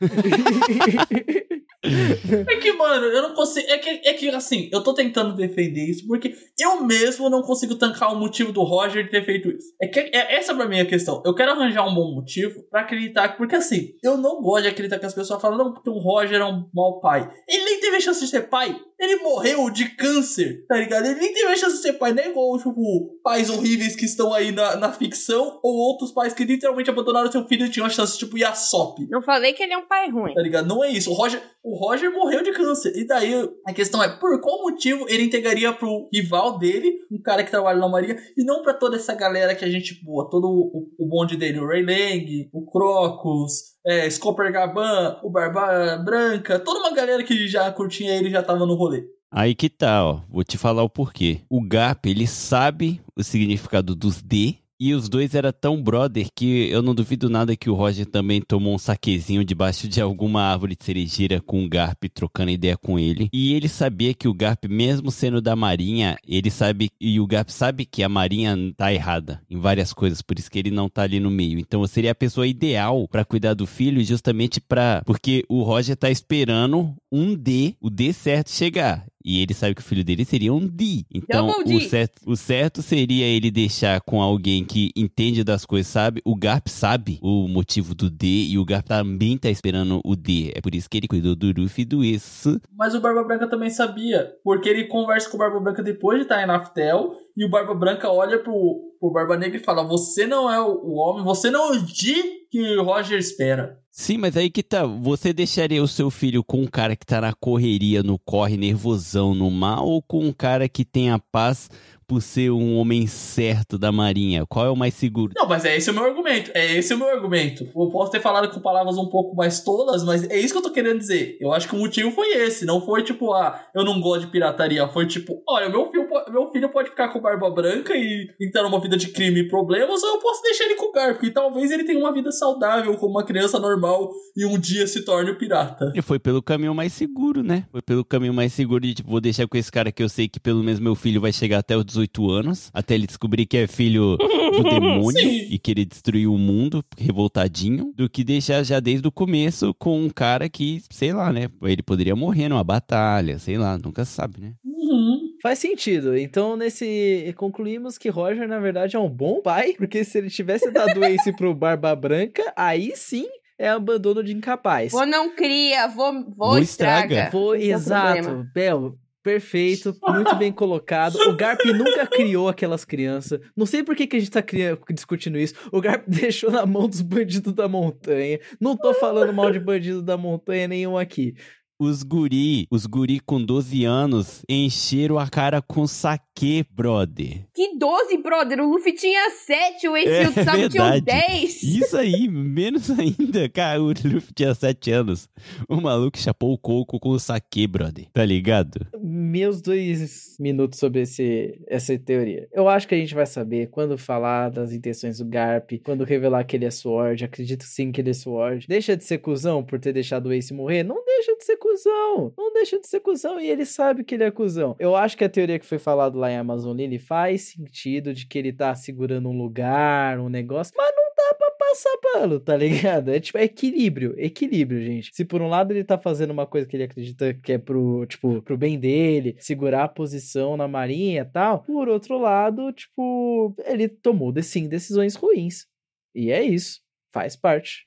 É 2.48 2.56
que, 2.56 2.72
mano, 2.72 3.06
eu 3.06 3.22
não 3.22 3.34
consigo. 3.34 3.66
É 3.68 3.78
que, 3.78 3.88
é 3.88 4.14
que, 4.14 4.28
assim, 4.30 4.68
eu 4.72 4.82
tô 4.82 4.94
tentando 4.94 5.34
defender 5.34 5.84
isso 5.84 6.06
porque 6.06 6.34
eu 6.58 6.82
mesmo 6.82 7.28
não 7.28 7.42
consigo 7.42 7.74
tancar 7.74 8.12
o 8.12 8.18
motivo 8.18 8.52
do 8.52 8.62
Roger 8.62 9.08
ter 9.10 9.24
feito 9.24 9.48
isso. 9.50 9.68
É 9.80 9.86
que 9.86 10.00
é, 10.00 10.36
essa 10.36 10.54
pra 10.54 10.66
mim 10.66 10.78
é 10.78 10.82
a 10.82 10.86
questão. 10.86 11.22
Eu 11.24 11.34
quero 11.34 11.52
arranjar 11.52 11.86
um 11.86 11.94
bom 11.94 12.14
motivo 12.14 12.62
pra 12.70 12.80
acreditar. 12.80 13.36
Porque, 13.36 13.56
assim, 13.56 13.94
eu 14.02 14.16
não 14.16 14.40
gosto 14.40 14.62
de 14.62 14.68
acreditar 14.68 14.98
que 14.98 15.06
as 15.06 15.14
pessoas 15.14 15.40
falam, 15.40 15.58
não, 15.58 15.72
porque 15.72 15.90
o 15.90 15.98
Roger 15.98 16.40
é 16.40 16.44
um 16.44 16.68
mau 16.72 17.00
pai. 17.00 17.30
Ele 17.48 17.64
nem 17.64 17.80
teve 17.80 17.96
a 17.96 18.00
chance 18.00 18.20
de 18.20 18.30
ser 18.30 18.48
pai. 18.48 18.76
Ele 18.98 19.16
morreu 19.16 19.68
de 19.70 19.88
câncer, 19.96 20.64
tá 20.66 20.76
ligado? 20.76 21.06
Ele 21.06 21.20
nem 21.20 21.32
teve 21.32 21.48
a 21.48 21.56
chance 21.56 21.76
de 21.76 21.82
ser 21.82 21.94
pai. 21.94 22.12
Não 22.12 22.22
é 22.22 22.28
igual, 22.28 22.56
tipo, 22.58 23.20
pais 23.22 23.50
horríveis 23.50 23.96
que 23.96 24.04
estão 24.04 24.32
aí 24.32 24.52
na, 24.52 24.76
na 24.76 24.92
ficção 24.92 25.58
ou 25.62 25.74
outros 25.74 26.12
pais 26.12 26.32
que 26.32 26.44
literalmente 26.44 26.90
abandonaram 26.90 27.30
seu 27.30 27.46
filho 27.46 27.66
e 27.66 27.70
tinham 27.70 27.86
a 27.86 27.90
chance, 27.90 28.16
tipo, 28.16 28.38
Yasop. 28.38 29.06
Não 29.10 29.20
falei 29.20 29.52
que 29.52 29.62
ele 29.62 29.72
é 29.72 29.78
um 29.78 29.86
pai 29.86 30.08
ruim. 30.10 30.32
Tá 30.32 30.40
ligado? 30.40 30.66
Não 30.66 30.82
é 30.82 30.90
isso. 30.90 31.10
O 31.10 31.14
Roger, 31.14 31.42
o 31.62 31.73
Roger 31.74 32.12
morreu 32.12 32.42
de 32.42 32.52
câncer. 32.52 32.92
E 32.96 33.06
daí 33.06 33.32
a 33.66 33.72
questão 33.72 34.02
é 34.02 34.08
por 34.08 34.40
qual 34.40 34.62
motivo 34.62 35.06
ele 35.08 35.24
entregaria 35.24 35.72
pro 35.72 36.08
rival 36.12 36.58
dele, 36.58 37.00
um 37.10 37.20
cara 37.20 37.44
que 37.44 37.50
trabalha 37.50 37.78
na 37.78 37.88
Marinha, 37.88 38.16
e 38.36 38.44
não 38.44 38.62
pra 38.62 38.74
toda 38.74 38.96
essa 38.96 39.14
galera 39.14 39.54
que 39.54 39.64
a 39.64 39.70
gente 39.70 40.02
boa, 40.04 40.28
todo 40.30 40.46
o, 40.46 40.88
o 40.98 41.08
bonde 41.08 41.36
dele, 41.36 41.58
o 41.58 41.66
Ray 41.66 41.84
Lang, 41.84 42.48
o 42.52 42.70
Crocus, 42.70 43.74
é, 43.86 44.08
Gaban, 44.50 45.18
o 45.22 45.30
Barba 45.30 45.98
Branca, 45.98 46.58
toda 46.58 46.80
uma 46.80 46.94
galera 46.94 47.22
que 47.22 47.46
já 47.46 47.70
curtia 47.70 48.14
ele 48.14 48.30
já 48.30 48.42
tava 48.42 48.66
no 48.66 48.74
rolê. 48.74 49.04
Aí 49.30 49.54
que 49.54 49.68
tá, 49.68 50.06
ó. 50.06 50.20
Vou 50.30 50.44
te 50.44 50.56
falar 50.56 50.84
o 50.84 50.88
porquê. 50.88 51.40
O 51.50 51.60
Garp, 51.60 52.06
ele 52.06 52.24
sabe 52.24 53.00
o 53.16 53.24
significado 53.24 53.92
dos 53.96 54.22
D 54.22 54.58
e 54.78 54.94
os 54.94 55.08
dois 55.08 55.34
era 55.34 55.52
tão 55.52 55.82
brother 55.82 56.28
que 56.34 56.68
eu 56.68 56.82
não 56.82 56.94
duvido 56.94 57.30
nada 57.30 57.56
que 57.56 57.70
o 57.70 57.74
Roger 57.74 58.06
também 58.06 58.40
tomou 58.40 58.74
um 58.74 58.78
saquezinho 58.78 59.44
debaixo 59.44 59.88
de 59.88 60.00
alguma 60.00 60.42
árvore 60.42 60.76
de 60.76 60.84
cerejeira 60.84 61.40
com 61.40 61.64
o 61.64 61.68
Garp 61.68 62.04
trocando 62.12 62.50
ideia 62.50 62.76
com 62.76 62.98
ele. 62.98 63.28
E 63.32 63.54
ele 63.54 63.68
sabia 63.68 64.14
que 64.14 64.28
o 64.28 64.34
Garp, 64.34 64.64
mesmo 64.68 65.10
sendo 65.10 65.40
da 65.40 65.54
Marinha, 65.54 66.16
ele 66.26 66.50
sabe 66.50 66.90
e 67.00 67.20
o 67.20 67.26
Garp 67.26 67.48
sabe 67.48 67.84
que 67.84 68.02
a 68.02 68.08
Marinha 68.08 68.56
tá 68.76 68.92
errada 68.92 69.40
em 69.48 69.58
várias 69.58 69.92
coisas, 69.92 70.22
por 70.22 70.38
isso 70.38 70.50
que 70.50 70.58
ele 70.58 70.70
não 70.70 70.88
tá 70.88 71.02
ali 71.02 71.20
no 71.20 71.30
meio. 71.30 71.58
Então 71.58 71.86
seria 71.86 72.12
a 72.12 72.14
pessoa 72.14 72.46
ideal 72.46 73.06
para 73.08 73.24
cuidar 73.24 73.54
do 73.54 73.66
filho, 73.66 74.04
justamente 74.04 74.60
para 74.60 75.02
porque 75.06 75.44
o 75.48 75.62
Roger 75.62 75.96
tá 75.96 76.10
esperando 76.10 76.94
um 77.10 77.34
D, 77.34 77.74
o 77.80 77.88
D 77.90 78.12
certo 78.12 78.50
chegar. 78.50 79.06
E 79.24 79.40
ele 79.40 79.54
sabe 79.54 79.74
que 79.74 79.80
o 79.80 79.84
filho 79.84 80.04
dele 80.04 80.24
seria 80.24 80.52
um 80.52 80.66
D. 80.66 81.04
Então, 81.12 81.50
o 81.64 81.80
certo, 81.80 82.22
o 82.26 82.36
certo 82.36 82.82
seria 82.82 83.24
ele 83.24 83.50
deixar 83.50 84.00
com 84.02 84.20
alguém 84.20 84.64
que 84.64 84.90
entende 84.94 85.42
das 85.42 85.64
coisas, 85.64 85.90
sabe? 85.90 86.20
O 86.24 86.36
Garp 86.36 86.68
sabe 86.68 87.18
o 87.22 87.48
motivo 87.48 87.94
do 87.94 88.10
D 88.10 88.26
e 88.26 88.58
o 88.58 88.64
Garp 88.64 88.86
também 88.86 89.38
tá 89.38 89.48
esperando 89.48 90.00
o 90.04 90.14
D. 90.14 90.52
É 90.54 90.60
por 90.60 90.74
isso 90.74 90.90
que 90.90 90.98
ele 90.98 91.08
cuidou 91.08 91.34
do 91.34 91.52
Ruffy 91.52 91.82
e 91.82 91.86
do 91.86 92.04
isso. 92.04 92.60
Mas 92.76 92.94
o 92.94 93.00
Barba 93.00 93.24
Branca 93.24 93.48
também 93.48 93.70
sabia, 93.70 94.30
porque 94.44 94.68
ele 94.68 94.84
conversa 94.84 95.30
com 95.30 95.36
o 95.36 95.40
Barba 95.40 95.60
Branca 95.60 95.82
depois 95.82 96.18
de 96.18 96.24
estar 96.24 96.42
em 96.42 96.46
Naftel, 96.46 97.16
e 97.36 97.44
o 97.44 97.50
Barba 97.50 97.74
Branca 97.74 98.10
olha 98.10 98.38
pro, 98.38 98.94
pro 99.00 99.10
Barba 99.10 99.36
Negra 99.36 99.58
e 99.58 99.64
fala: 99.64 99.82
Você 99.82 100.26
não 100.26 100.50
é 100.50 100.60
o, 100.60 100.92
homem, 100.94 101.24
você 101.24 101.50
não 101.50 101.74
é 101.74 101.76
o 101.76 101.82
Di 101.82 102.14
que 102.50 102.76
o 102.76 102.84
Roger 102.84 103.18
espera. 103.18 103.78
Sim, 103.90 104.18
mas 104.18 104.36
aí 104.36 104.50
que 104.50 104.62
tá. 104.62 104.84
Você 104.84 105.32
deixaria 105.32 105.82
o 105.82 105.88
seu 105.88 106.10
filho 106.10 106.44
com 106.44 106.62
um 106.62 106.66
cara 106.66 106.94
que 106.94 107.06
tá 107.06 107.20
na 107.20 107.32
correria, 107.32 108.02
no 108.02 108.18
corre, 108.18 108.56
nervosão, 108.56 109.34
no 109.34 109.50
mar, 109.50 109.82
ou 109.82 110.00
com 110.02 110.20
um 110.20 110.32
cara 110.32 110.68
que 110.68 110.84
tem 110.84 111.10
a 111.10 111.18
paz 111.18 111.68
por 112.06 112.22
ser 112.22 112.50
um 112.50 112.76
homem 112.76 113.06
certo 113.06 113.78
da 113.78 113.90
marinha? 113.90 114.46
Qual 114.46 114.66
é 114.66 114.70
o 114.70 114.76
mais 114.76 114.94
seguro? 114.94 115.32
Não, 115.36 115.48
mas 115.48 115.64
é 115.64 115.76
esse 115.76 115.90
o 115.90 115.94
meu 115.94 116.04
argumento. 116.04 116.50
É 116.54 116.76
esse 116.76 116.94
o 116.94 116.98
meu 116.98 117.08
argumento. 117.08 117.64
Eu 117.64 117.90
posso 117.90 118.10
ter 118.10 118.20
falado 118.20 118.52
com 118.52 118.60
palavras 118.60 118.96
um 118.96 119.08
pouco 119.08 119.34
mais 119.34 119.60
tolas, 119.60 120.04
mas 120.04 120.28
é 120.28 120.38
isso 120.38 120.52
que 120.52 120.58
eu 120.58 120.62
tô 120.62 120.70
querendo 120.70 120.98
dizer. 120.98 121.36
Eu 121.40 121.52
acho 121.52 121.68
que 121.68 121.74
o 121.74 121.78
motivo 121.78 122.10
foi 122.10 122.28
esse. 122.32 122.64
Não 122.64 122.84
foi 122.84 123.02
tipo, 123.02 123.32
ah, 123.32 123.60
eu 123.74 123.84
não 123.84 124.00
gosto 124.00 124.26
de 124.26 124.32
pirataria. 124.32 124.86
Foi 124.88 125.06
tipo, 125.06 125.42
olha, 125.48 125.68
meu 125.68 125.90
filho, 125.90 126.08
meu 126.30 126.50
filho 126.50 126.68
pode 126.68 126.90
ficar 126.90 127.08
com 127.08 127.20
barba 127.20 127.50
branca 127.50 127.94
e 127.96 128.28
entrar 128.40 128.62
numa 128.62 128.80
vida 128.80 128.96
de 128.96 129.08
crime 129.08 129.40
e 129.40 129.48
problemas, 129.48 130.02
ou 130.02 130.10
eu 130.10 130.18
posso 130.18 130.42
deixar 130.42 130.64
ele 130.64 130.74
com 130.74 130.86
o 130.86 130.92
Garp, 130.92 131.16
porque 131.16 131.30
talvez 131.30 131.70
ele 131.70 131.84
tenha 131.84 131.98
uma 131.98 132.12
vida 132.12 132.30
saudável 132.32 132.96
como 132.96 133.12
uma 133.12 133.24
criança 133.24 133.58
normal 133.58 134.10
e 134.36 134.44
um 134.44 134.58
dia 134.58 134.86
se 134.86 135.04
torne 135.04 135.30
um 135.30 135.34
pirata. 135.36 135.90
Ele 135.92 136.02
foi 136.02 136.18
pelo 136.18 136.42
caminho 136.42 136.74
mais 136.74 136.92
seguro, 136.92 137.42
né? 137.42 137.66
Foi 137.70 137.82
pelo 137.82 138.04
caminho 138.04 138.34
mais 138.34 138.52
seguro 138.52 138.80
de, 138.80 138.94
tipo, 138.94 139.10
vou 139.10 139.20
deixar 139.20 139.46
com 139.46 139.56
esse 139.56 139.70
cara 139.70 139.92
que 139.92 140.02
eu 140.02 140.08
sei 140.08 140.28
que 140.28 140.40
pelo 140.40 140.62
menos 140.62 140.80
meu 140.80 140.94
filho 140.94 141.20
vai 141.20 141.32
chegar 141.32 141.58
até 141.58 141.76
os 141.76 141.84
18 141.94 142.30
anos, 142.30 142.70
até 142.72 142.94
ele 142.94 143.06
descobrir 143.06 143.46
que 143.46 143.56
é 143.56 143.66
filho 143.66 144.16
do 144.16 144.62
demônio 144.68 145.20
Sim. 145.20 145.46
e 145.50 145.58
querer 145.58 145.84
destruir 145.84 146.28
o 146.28 146.36
mundo, 146.36 146.84
revoltadinho, 146.98 147.92
do 147.96 148.08
que 148.08 148.24
deixar 148.24 148.62
já 148.62 148.80
desde 148.80 149.06
o 149.06 149.12
começo 149.12 149.72
com 149.74 150.00
um 150.00 150.10
cara 150.10 150.48
que, 150.48 150.82
sei 150.90 151.12
lá, 151.12 151.32
né? 151.32 151.48
Ele 151.62 151.82
poderia 151.82 152.16
morrer 152.16 152.48
numa 152.48 152.64
batalha, 152.64 153.38
sei 153.38 153.56
lá, 153.56 153.78
nunca 153.78 154.04
sabe, 154.04 154.40
né? 154.40 154.52
Uhum. 154.64 155.20
Faz 155.42 155.58
sentido. 155.58 156.16
Então, 156.16 156.56
nesse. 156.56 157.34
Concluímos 157.36 157.98
que 157.98 158.08
Roger, 158.08 158.48
na 158.48 158.58
verdade, 158.58 158.96
é 158.96 158.98
um 158.98 159.08
bom 159.08 159.40
pai, 159.40 159.74
porque 159.78 160.04
se 160.04 160.18
ele 160.18 160.30
tivesse 160.30 160.70
dado 160.70 161.04
Ace 161.04 161.32
pro 161.32 161.54
Barba 161.54 161.94
Branca, 161.94 162.52
aí 162.56 162.92
sim 162.96 163.26
é 163.58 163.68
abandono 163.68 164.22
de 164.22 164.32
incapaz. 164.32 164.92
Vou 164.92 165.06
não 165.06 165.34
cria, 165.34 165.86
vou, 165.86 166.12
vou, 166.12 166.50
Vou 166.50 166.58
estraga. 166.58 167.24
estraga. 167.24 167.56
Esse 167.56 167.70
é 167.70 167.74
o 167.74 167.78
exato. 167.78 168.46
Bel. 168.54 168.98
Perfeito, 169.24 169.96
muito 170.06 170.36
bem 170.36 170.52
colocado. 170.52 171.16
O 171.16 171.34
Garp 171.34 171.58
nunca 171.64 172.06
criou 172.06 172.46
aquelas 172.46 172.84
crianças. 172.84 173.40
Não 173.56 173.64
sei 173.64 173.82
por 173.82 173.96
que, 173.96 174.06
que 174.06 174.16
a 174.16 174.18
gente 174.20 174.30
tá 174.30 174.42
cria- 174.42 174.78
discutindo 174.92 175.38
isso. 175.38 175.54
O 175.72 175.80
Garp 175.80 176.04
deixou 176.06 176.50
na 176.50 176.66
mão 176.66 176.86
dos 176.86 177.00
bandidos 177.00 177.54
da 177.54 177.66
montanha. 177.66 178.38
Não 178.60 178.76
tô 178.76 178.92
falando 178.92 179.32
mal 179.32 179.50
de 179.50 179.58
bandido 179.58 180.02
da 180.02 180.18
montanha 180.18 180.68
nenhum 180.68 180.98
aqui. 180.98 181.34
Os 181.80 182.02
guri, 182.02 182.66
os 182.70 182.84
guri 182.86 183.18
com 183.18 183.42
12 183.42 183.84
anos 183.84 184.42
encheram 184.48 185.18
a 185.18 185.26
cara 185.28 185.60
com 185.60 185.86
saque, 186.34 186.66
brother. 186.70 187.46
Que 187.54 187.76
12, 187.78 188.18
brother. 188.18 188.60
O 188.60 188.70
Luffy 188.70 188.92
tinha 188.92 189.30
7, 189.30 189.88
o 189.88 189.96
Ace 189.96 190.08
É 190.08 190.22
e 190.22 190.68
tinham 190.68 190.90
verdade. 190.90 191.00
10. 191.00 191.62
Isso 191.62 191.96
aí, 191.96 192.28
menos 192.28 192.90
ainda. 192.98 193.48
Cara, 193.48 193.80
o 193.80 193.86
Luffy 193.86 194.34
tinha 194.34 194.54
7 194.54 194.90
anos. 194.90 195.28
O 195.68 195.80
maluco 195.80 196.18
chapou 196.18 196.52
o 196.52 196.58
coco 196.58 196.98
com 196.98 197.10
o 197.10 197.18
saque, 197.18 197.66
brother. 197.66 198.06
Tá 198.12 198.24
ligado? 198.24 198.86
Meus 199.00 199.62
dois 199.62 200.36
minutos 200.40 200.78
sobre 200.78 201.02
esse, 201.02 201.60
essa 201.68 201.96
teoria. 201.98 202.48
Eu 202.52 202.68
acho 202.68 202.88
que 202.88 202.94
a 202.94 202.98
gente 202.98 203.14
vai 203.14 203.26
saber 203.26 203.68
quando 203.68 203.96
falar 203.96 204.50
das 204.50 204.72
intenções 204.72 205.18
do 205.18 205.24
Garp, 205.24 205.72
quando 205.84 206.04
revelar 206.04 206.44
que 206.44 206.56
ele 206.56 206.64
é 206.64 206.70
Sword. 206.70 207.24
Acredito 207.24 207.64
sim 207.64 207.92
que 207.92 208.00
ele 208.00 208.10
é 208.10 208.14
Sword. 208.14 208.66
Deixa 208.68 208.96
de 208.96 209.04
ser 209.04 209.18
cuzão 209.18 209.62
por 209.62 209.78
ter 209.78 209.92
deixado 209.92 210.26
o 210.26 210.32
Ace 210.32 210.52
morrer? 210.52 210.82
Não 210.82 211.04
deixa 211.04 211.36
de 211.36 211.44
ser 211.44 211.56
cuzão. 211.56 212.32
Não 212.36 212.52
deixa 212.52 212.78
de 212.80 212.86
ser 212.86 213.00
cuzão 213.00 213.40
e 213.40 213.48
ele 213.48 213.64
sabe 213.64 214.02
que 214.02 214.14
ele 214.14 214.24
é 214.24 214.30
cuzão. 214.30 214.74
Eu 214.78 214.96
acho 214.96 215.16
que 215.16 215.24
a 215.24 215.28
teoria 215.28 215.58
que 215.58 215.66
foi 215.66 215.78
falada 215.78 216.18
lá 216.18 216.23
em 216.30 216.36
Amazon 216.36 216.76
Lily 216.76 216.98
faz 216.98 217.52
sentido 217.52 218.12
de 218.14 218.26
que 218.26 218.38
ele 218.38 218.52
tá 218.52 218.74
segurando 218.74 219.28
um 219.28 219.36
lugar, 219.36 220.18
um 220.18 220.28
negócio, 220.28 220.72
mas 220.76 220.94
não 220.94 221.04
dá 221.16 221.34
pra 221.34 221.50
passar 221.52 221.98
pano, 221.98 222.40
tá 222.40 222.56
ligado? 222.56 223.10
É 223.10 223.20
tipo, 223.20 223.38
é 223.38 223.44
equilíbrio, 223.44 224.14
equilíbrio, 224.18 224.80
gente. 224.82 225.10
Se 225.14 225.24
por 225.24 225.40
um 225.42 225.48
lado 225.48 225.72
ele 225.72 225.84
tá 225.84 225.98
fazendo 225.98 226.30
uma 226.30 226.46
coisa 226.46 226.66
que 226.66 226.76
ele 226.76 226.84
acredita 226.84 227.34
que 227.34 227.52
é 227.52 227.58
pro, 227.58 228.06
tipo, 228.06 228.42
pro 228.42 228.56
bem 228.56 228.78
dele, 228.78 229.36
segurar 229.38 229.84
a 229.84 229.88
posição 229.88 230.56
na 230.56 230.68
marinha 230.68 231.22
e 231.22 231.24
tal, 231.24 231.62
por 231.62 231.88
outro 231.88 232.18
lado, 232.18 232.72
tipo, 232.72 233.54
ele 233.64 233.88
tomou, 233.88 234.32
sim, 234.42 234.68
decisões 234.68 235.14
ruins. 235.14 235.66
E 236.14 236.30
é 236.30 236.42
isso, 236.42 236.80
faz 237.12 237.36
parte. 237.36 237.86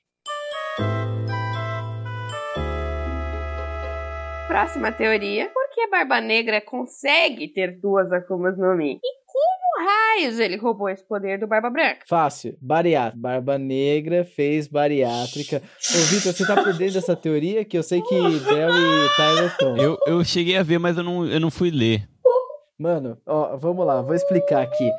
Próxima 4.58 4.90
teoria. 4.90 5.48
Por 5.50 5.70
que 5.72 5.86
Barba 5.86 6.20
Negra 6.20 6.60
consegue 6.60 7.46
ter 7.46 7.78
duas 7.80 8.10
Akumas 8.10 8.58
no 8.58 8.74
Mi? 8.74 8.94
E 8.94 9.18
como 9.24 9.88
raios 9.88 10.40
ele 10.40 10.56
roubou 10.56 10.88
esse 10.88 11.06
poder 11.06 11.38
do 11.38 11.46
Barba 11.46 11.70
Branca? 11.70 12.00
Fácil, 12.08 12.58
bariátrica. 12.60 13.22
Barba 13.22 13.56
Negra 13.56 14.24
fez 14.24 14.66
bariátrica. 14.66 15.62
Ô, 15.62 15.98
Vitor, 16.10 16.32
você 16.32 16.44
tá 16.44 16.56
por 16.60 16.72
dentro 16.72 16.94
dessa 16.94 17.14
teoria 17.14 17.64
que 17.64 17.78
eu 17.78 17.84
sei 17.84 18.02
que 18.02 18.16
Bel 18.16 18.70
e 18.70 19.16
Tyler 19.16 19.44
estão. 19.44 19.76
Eu, 19.76 19.96
eu 20.04 20.24
cheguei 20.24 20.56
a 20.56 20.64
ver, 20.64 20.80
mas 20.80 20.98
eu 20.98 21.04
não, 21.04 21.24
eu 21.24 21.38
não 21.38 21.52
fui 21.52 21.70
ler. 21.70 22.08
Mano, 22.76 23.16
ó, 23.24 23.56
vamos 23.56 23.86
lá, 23.86 24.02
vou 24.02 24.16
explicar 24.16 24.62
aqui. 24.62 24.90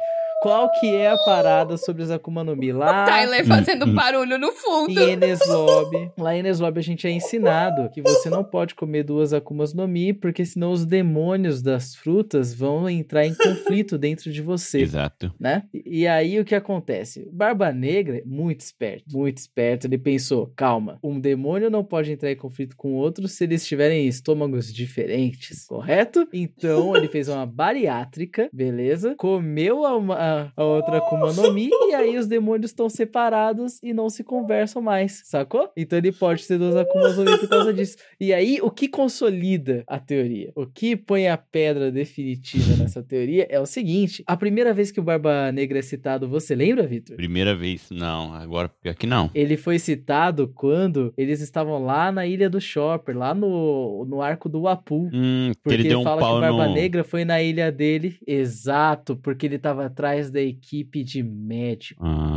Qual 0.42 0.72
que 0.80 0.88
é 0.96 1.10
a 1.10 1.18
parada 1.18 1.76
sobre 1.78 2.02
os 2.02 2.10
Akuma 2.12 2.44
no 2.44 2.56
Mi? 2.56 2.72
Lá 2.72 3.06
Tyler 3.06 3.46
fazendo 3.46 3.88
barulho 3.88 4.38
no 4.38 4.52
fundo. 4.54 4.92
em 5.00 5.12
Enes 5.12 5.40
Lobby, 5.48 6.12
lá 6.18 6.34
em 6.36 6.40
Enes 6.40 6.60
Lobby 6.60 6.80
a 6.80 6.84
gente 6.84 7.06
é 7.06 7.12
ensinado 7.12 7.90
que 7.90 8.02
você 8.02 8.30
não 8.30 8.44
pode 8.44 8.74
comer 8.74 9.04
duas 9.04 9.34
Akumas 9.34 9.74
no 9.74 9.88
Mi, 9.88 10.14
porque 10.14 10.46
senão 10.46 10.72
os 10.72 10.86
demônios 10.86 11.62
das 11.62 11.94
frutas 11.96 12.54
vão 12.54 12.90
entrar 12.90 13.26
em 13.26 13.34
conflito 13.36 13.98
dentro 14.00 14.32
de 14.32 14.42
você. 14.42 14.80
Exato. 14.80 15.34
né? 15.40 15.64
E 15.74 16.00
e 16.00 16.08
aí 16.08 16.40
o 16.40 16.46
que 16.46 16.56
acontece? 16.56 17.24
O 17.28 17.32
Barba 17.32 17.74
Negra, 17.74 18.20
é 18.20 18.24
muito 18.26 18.62
esperto, 18.62 19.04
muito 19.18 19.38
esperto, 19.38 19.86
ele 19.88 19.98
pensou, 19.98 20.52
calma, 20.56 20.98
um 21.04 21.20
demônio 21.20 21.70
não 21.70 21.84
pode 21.84 22.12
entrar 22.12 22.32
em 22.32 22.36
conflito 22.38 22.78
com 22.78 22.94
outro 22.94 23.28
se 23.28 23.44
eles 23.44 23.68
tiverem 23.68 24.08
estômagos 24.08 24.74
diferentes, 24.74 25.66
correto? 25.66 26.26
Então 26.32 26.96
ele 26.96 27.10
fez 27.10 27.28
uma 27.28 27.46
bariátrica, 27.46 28.50
beleza? 28.54 29.14
Comeu 29.18 29.86
a, 29.86 29.98
uma- 29.98 30.16
a- 30.30 30.51
a 30.55 30.63
outra 30.63 30.97
Akuma 30.97 31.32
no 31.34 31.53
Mi 31.53 31.69
e 31.89 31.93
aí 31.93 32.17
os 32.17 32.27
demônios 32.27 32.71
estão 32.71 32.89
separados 32.89 33.80
e 33.84 33.93
não 33.93 34.09
se 34.09 34.23
conversam 34.23 34.82
mais, 34.82 35.21
sacou? 35.25 35.69
Então 35.75 35.97
ele 35.97 36.11
pode 36.11 36.45
ter 36.47 36.57
duas 36.57 36.75
Akumas 36.75 37.17
no 37.17 37.23
Mi 37.25 37.38
por 37.38 37.47
causa 37.49 37.73
disso. 37.73 37.97
E 38.19 38.34
aí 38.34 38.59
o 38.61 38.69
que 38.69 38.88
consolida 38.88 39.84
a 39.88 39.99
teoria? 39.99 40.51
O 40.55 40.65
que 40.65 40.95
põe 40.95 41.27
a 41.27 41.38
pedra 41.38 41.91
definitiva 41.91 42.75
nessa 42.77 43.01
teoria 43.03 43.47
é 43.49 43.59
o 43.59 43.65
seguinte, 43.65 44.23
a 44.27 44.36
primeira 44.38 44.73
vez 44.73 44.91
que 44.91 44.99
o 44.99 45.03
Barba 45.03 45.51
Negra 45.51 45.80
é 45.80 45.82
citado, 45.82 46.27
você 46.27 46.53
lembra, 46.55 46.86
Vitor? 46.86 47.15
Primeira 47.15 47.55
vez, 47.55 47.89
não. 47.91 48.34
Agora, 48.34 48.69
pior 48.69 48.95
que 48.95 49.07
não. 49.07 49.30
Ele 49.34 49.55
foi 49.57 49.80
citado 49.80 50.47
quando 50.47 51.13
eles 51.17 51.41
estavam 51.41 51.84
lá 51.84 52.11
na 52.11 52.25
ilha 52.25 52.49
do 52.49 52.59
Chopper, 52.59 53.17
lá 53.17 53.34
no, 53.34 54.05
no 54.05 54.21
arco 54.21 54.49
do 54.49 54.67
Apu. 54.67 55.09
Hum, 55.13 55.51
que 55.53 55.59
Porque 55.61 55.75
ele 55.75 55.84
ele, 55.84 55.89
deu 55.89 55.99
um 55.99 56.03
fala 56.03 56.21
que 56.21 56.27
o 56.27 56.39
Barba 56.39 56.67
no... 56.67 56.73
Negra 56.73 57.03
foi 57.03 57.23
na 57.23 57.41
ilha 57.41 57.71
dele. 57.71 58.17
Exato, 58.27 59.15
porque 59.15 59.45
ele 59.45 59.57
tava 59.59 59.86
atrás 59.86 60.18
da 60.28 60.41
equipe 60.41 61.03
de 61.03 61.22
médico. 61.24 62.03
Ah, 62.03 62.28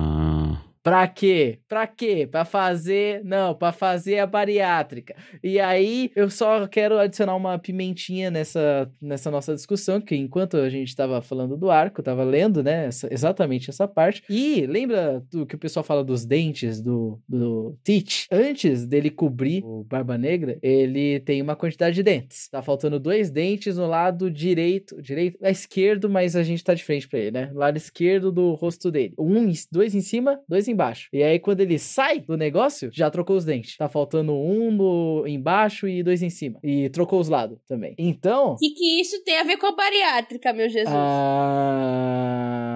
Pra 0.82 1.06
quê? 1.06 1.60
Pra 1.68 1.86
quê? 1.86 2.26
Pra 2.28 2.44
fazer. 2.44 3.22
Não, 3.24 3.54
pra 3.54 3.70
fazer 3.70 4.18
a 4.18 4.26
bariátrica. 4.26 5.14
E 5.42 5.60
aí, 5.60 6.10
eu 6.16 6.28
só 6.28 6.66
quero 6.66 6.98
adicionar 6.98 7.36
uma 7.36 7.56
pimentinha 7.56 8.30
nessa, 8.32 8.90
nessa 9.00 9.30
nossa 9.30 9.54
discussão, 9.54 10.00
que 10.00 10.16
enquanto 10.16 10.56
a 10.56 10.68
gente 10.68 10.94
tava 10.96 11.22
falando 11.22 11.56
do 11.56 11.70
arco, 11.70 12.02
tava 12.02 12.24
lendo, 12.24 12.62
né? 12.64 12.86
essa- 12.86 13.08
exatamente 13.12 13.70
essa 13.70 13.86
parte. 13.86 14.24
E 14.28 14.66
lembra 14.66 15.22
do 15.30 15.46
que 15.46 15.54
o 15.54 15.58
pessoal 15.58 15.84
fala 15.84 16.02
dos 16.02 16.24
dentes 16.26 16.80
do, 16.82 17.20
do 17.28 17.76
Teach? 17.84 18.26
Antes 18.32 18.84
dele 18.84 19.08
cobrir 19.10 19.62
o 19.64 19.84
Barba 19.84 20.18
Negra, 20.18 20.58
ele 20.62 21.20
tem 21.20 21.40
uma 21.40 21.54
quantidade 21.54 21.94
de 21.94 22.02
dentes. 22.02 22.48
Tá 22.48 22.60
faltando 22.60 22.98
dois 22.98 23.30
dentes 23.30 23.76
no 23.76 23.86
lado 23.86 24.28
direito. 24.30 25.00
Direito? 25.00 25.38
É 25.40 25.50
esquerdo, 25.52 26.10
mas 26.10 26.34
a 26.34 26.42
gente 26.42 26.64
tá 26.64 26.74
de 26.74 26.82
frente 26.82 27.08
pra 27.08 27.20
ele, 27.20 27.30
né? 27.30 27.50
Lado 27.54 27.76
esquerdo 27.76 28.32
do 28.32 28.54
rosto 28.54 28.90
dele. 28.90 29.14
Um, 29.16 29.44
em- 29.48 29.52
dois 29.70 29.94
em 29.94 30.00
cima, 30.00 30.40
dois 30.48 30.66
embaixo. 30.72 31.08
E 31.12 31.22
aí, 31.22 31.38
quando 31.38 31.60
ele 31.60 31.78
sai 31.78 32.20
do 32.20 32.36
negócio, 32.36 32.90
já 32.92 33.10
trocou 33.10 33.36
os 33.36 33.44
dentes. 33.44 33.76
Tá 33.76 33.88
faltando 33.88 34.32
um 34.32 34.72
no 34.72 35.26
embaixo 35.26 35.86
e 35.86 36.02
dois 36.02 36.22
em 36.22 36.30
cima. 36.30 36.58
E 36.62 36.88
trocou 36.90 37.20
os 37.20 37.28
lados 37.28 37.58
também. 37.66 37.94
Então. 37.98 38.54
O 38.54 38.56
que, 38.56 38.70
que 38.70 39.00
isso 39.00 39.22
tem 39.24 39.38
a 39.38 39.44
ver 39.44 39.56
com 39.56 39.66
a 39.66 39.76
bariátrica, 39.76 40.52
meu 40.52 40.68
Jesus? 40.68 40.94
Ah... 40.94 42.71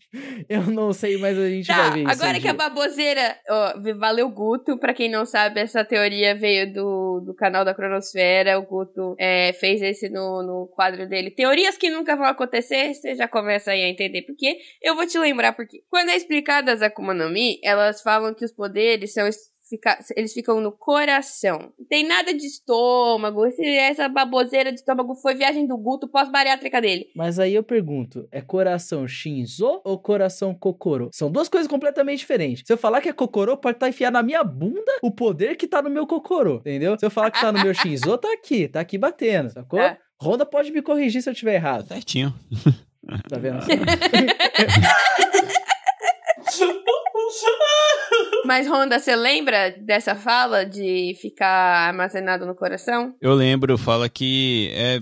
Eu 0.49 0.63
não 0.63 0.93
sei, 0.93 1.17
mas 1.17 1.37
a 1.37 1.49
gente 1.49 1.67
Tá, 1.67 1.89
vai 1.89 1.91
ver 1.91 1.99
isso. 2.03 2.11
agora 2.23 2.37
um 2.37 2.41
que 2.41 2.47
a 2.47 2.51
dia. 2.51 2.53
baboseira. 2.53 3.37
Ó, 3.49 3.73
valeu, 3.99 4.29
Guto. 4.29 4.77
Pra 4.79 4.93
quem 4.93 5.09
não 5.11 5.25
sabe, 5.25 5.59
essa 5.59 5.83
teoria 5.83 6.33
veio 6.33 6.71
do, 6.73 7.21
do 7.25 7.35
canal 7.35 7.65
da 7.65 7.73
Cronosfera. 7.75 8.57
O 8.57 8.63
Guto 8.63 9.15
é, 9.19 9.51
fez 9.53 9.81
esse 9.81 10.09
no, 10.09 10.41
no 10.41 10.67
quadro 10.73 11.07
dele. 11.07 11.29
Teorias 11.29 11.77
que 11.77 11.89
nunca 11.89 12.15
vão 12.15 12.25
acontecer. 12.25 12.93
Você 12.93 13.15
já 13.15 13.27
começa 13.27 13.71
aí 13.71 13.83
a 13.83 13.89
entender 13.89 14.21
por 14.23 14.35
quê. 14.35 14.57
Eu 14.81 14.95
vou 14.95 15.05
te 15.05 15.19
lembrar 15.19 15.53
por 15.53 15.67
quê. 15.67 15.83
Quando 15.89 16.09
é 16.09 16.15
explicado 16.15 16.71
as 16.71 16.81
Akuma 16.81 17.13
no 17.13 17.29
Mi, 17.29 17.59
elas 17.63 18.01
falam 18.01 18.33
que 18.33 18.45
os 18.45 18.51
poderes 18.53 19.13
são. 19.13 19.27
Fica- 19.69 19.99
eles 20.15 20.33
ficam 20.33 20.59
no 20.61 20.71
coração. 20.71 21.71
Não 21.77 21.85
tem 21.87 22.07
nada 22.07 22.33
de 22.33 22.45
estômago. 22.45 23.45
Esse- 23.45 23.65
essa 23.65 24.07
baboseira 24.09 24.71
de 24.71 24.79
estômago 24.79 25.15
foi 25.15 25.35
viagem 25.35 25.65
do 25.67 25.77
Guto 25.77 26.07
pós-bariátrica 26.07 26.81
dele. 26.81 27.07
Mas 27.15 27.39
aí 27.39 27.53
eu 27.53 27.63
pergunto: 27.63 28.27
é 28.31 28.41
coração 28.41 29.07
Shinzo 29.07 29.81
ou 29.83 29.99
coração 29.99 30.53
Kokoro? 30.53 31.09
São 31.13 31.31
duas 31.31 31.49
coisas 31.49 31.67
completamente 31.67 32.19
diferentes. 32.19 32.63
Se 32.65 32.73
eu 32.73 32.77
falar 32.77 33.01
que 33.01 33.09
é 33.09 33.13
Kokoro, 33.13 33.57
pode 33.57 33.77
estar 33.77 33.89
enfiado 33.89 34.13
na 34.13 34.23
minha 34.23 34.43
bunda 34.43 34.91
o 35.01 35.11
poder 35.11 35.55
que 35.55 35.67
tá 35.67 35.81
no 35.81 35.89
meu 35.89 36.07
Kokoro, 36.07 36.57
entendeu? 36.57 36.97
Se 36.97 37.05
eu 37.05 37.11
falar 37.11 37.31
que 37.31 37.41
tá 37.41 37.51
no 37.51 37.61
meu 37.63 37.73
Shinzo, 37.75 38.17
tá 38.17 38.31
aqui, 38.33 38.67
tá 38.67 38.79
aqui 38.79 38.97
batendo, 38.97 39.49
sacou? 39.49 39.79
Tá. 39.79 39.97
Honda 40.21 40.45
pode 40.45 40.71
me 40.71 40.81
corrigir 40.81 41.21
se 41.21 41.29
eu 41.29 41.35
tiver 41.35 41.51
Tá 41.51 41.55
errado. 41.57 41.87
certinho. 41.87 42.33
Tá 43.29 43.37
vendo? 43.37 43.59
Mas, 48.45 48.67
Honda, 48.67 48.99
você 48.99 49.15
lembra 49.15 49.71
dessa 49.71 50.15
fala 50.15 50.65
de 50.65 51.15
ficar 51.19 51.87
armazenado 51.87 52.45
no 52.45 52.55
coração? 52.55 53.15
Eu 53.21 53.33
lembro, 53.33 53.77
fala 53.77 54.07
que 54.07 54.71
é, 54.73 55.01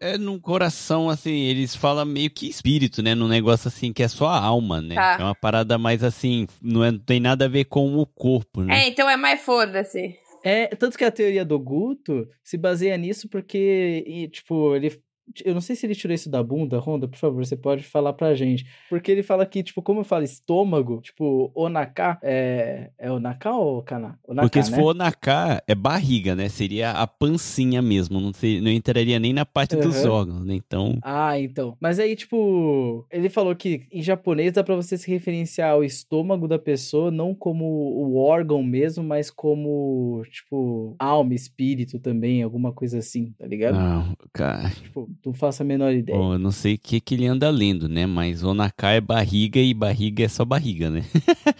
é, 0.00 0.12
é 0.14 0.18
no 0.18 0.40
coração, 0.40 1.10
assim, 1.10 1.44
eles 1.44 1.76
falam 1.76 2.06
meio 2.06 2.30
que 2.30 2.48
espírito, 2.48 3.02
né? 3.02 3.14
Num 3.14 3.28
negócio 3.28 3.68
assim 3.68 3.92
que 3.92 4.02
é 4.02 4.08
só 4.08 4.28
a 4.28 4.40
alma, 4.40 4.80
né? 4.80 4.94
Tá. 4.94 5.18
É 5.20 5.22
uma 5.22 5.34
parada 5.34 5.76
mais 5.76 6.02
assim, 6.02 6.46
não, 6.62 6.82
é, 6.82 6.90
não 6.90 6.98
tem 6.98 7.20
nada 7.20 7.44
a 7.44 7.48
ver 7.48 7.64
com 7.64 7.96
o 7.96 8.06
corpo, 8.06 8.62
né? 8.62 8.84
É, 8.84 8.88
então 8.88 9.08
é 9.08 9.16
mais 9.16 9.40
foda-se. 9.42 10.18
É, 10.46 10.68
tanto 10.68 10.96
que 10.96 11.04
a 11.04 11.10
teoria 11.10 11.44
do 11.44 11.58
Guto 11.58 12.28
se 12.44 12.56
baseia 12.56 12.96
nisso 12.96 13.28
porque, 13.28 14.04
e, 14.06 14.28
tipo, 14.28 14.76
ele. 14.76 14.96
Eu 15.44 15.54
não 15.54 15.60
sei 15.60 15.74
se 15.76 15.86
ele 15.86 15.94
tirou 15.94 16.14
isso 16.14 16.30
da 16.30 16.42
bunda, 16.42 16.78
Honda, 16.78 17.08
por 17.08 17.16
favor, 17.18 17.44
você 17.44 17.56
pode 17.56 17.82
falar 17.82 18.12
pra 18.12 18.34
gente. 18.34 18.66
Porque 18.88 19.10
ele 19.10 19.22
fala 19.22 19.44
que, 19.44 19.62
tipo, 19.62 19.82
como 19.82 20.00
eu 20.00 20.04
falo 20.04 20.24
estômago, 20.24 21.00
tipo, 21.00 21.50
onaka, 21.54 22.18
é. 22.22 22.90
É 22.98 23.10
onaka 23.10 23.52
ou 23.52 23.82
kana? 23.82 24.18
Onaka, 24.26 24.48
Porque 24.48 24.62
se 24.62 24.70
né? 24.70 24.76
for 24.76 24.94
na 24.94 25.12
cá, 25.12 25.62
é 25.66 25.74
barriga, 25.74 26.34
né? 26.34 26.48
Seria 26.48 26.92
a 26.92 27.06
pancinha 27.06 27.82
mesmo, 27.82 28.20
não, 28.20 28.32
sei, 28.32 28.60
não 28.60 28.70
entraria 28.70 29.18
nem 29.18 29.32
na 29.32 29.44
parte 29.44 29.76
dos 29.76 30.04
Aham. 30.04 30.10
órgãos, 30.10 30.44
né? 30.44 30.54
Então, 30.54 30.98
Ah, 31.02 31.38
então. 31.38 31.76
Mas 31.80 31.98
aí, 31.98 32.14
tipo, 32.14 33.04
ele 33.10 33.28
falou 33.28 33.54
que 33.54 33.86
em 33.92 34.02
japonês 34.02 34.52
dá 34.52 34.62
pra 34.64 34.76
você 34.76 34.96
se 34.96 35.10
referenciar 35.10 35.70
ao 35.72 35.84
estômago 35.84 36.46
da 36.48 36.58
pessoa, 36.58 37.10
não 37.10 37.34
como 37.34 37.64
o 37.64 38.16
órgão 38.16 38.62
mesmo, 38.62 39.02
mas 39.02 39.30
como, 39.30 40.22
tipo, 40.30 40.94
alma, 40.98 41.34
espírito 41.34 41.98
também, 41.98 42.42
alguma 42.42 42.72
coisa 42.72 42.98
assim, 42.98 43.32
tá 43.38 43.46
ligado? 43.46 43.76
não, 43.76 44.16
cara. 44.32 44.70
Tipo, 44.70 45.08
não 45.24 45.32
faço 45.34 45.62
a 45.62 45.64
menor 45.64 45.92
ideia. 45.92 46.18
Bom, 46.18 46.32
eu 46.34 46.38
não 46.38 46.50
sei 46.50 46.74
o 46.74 46.78
que, 46.78 47.00
que 47.00 47.14
ele 47.14 47.26
anda 47.26 47.48
lendo, 47.50 47.88
né? 47.88 48.06
Mas 48.06 48.42
Onaká 48.42 48.90
é 48.92 49.00
barriga 49.00 49.58
e 49.60 49.72
barriga 49.74 50.24
é 50.24 50.28
só 50.28 50.44
barriga, 50.44 50.90
né? 50.90 51.02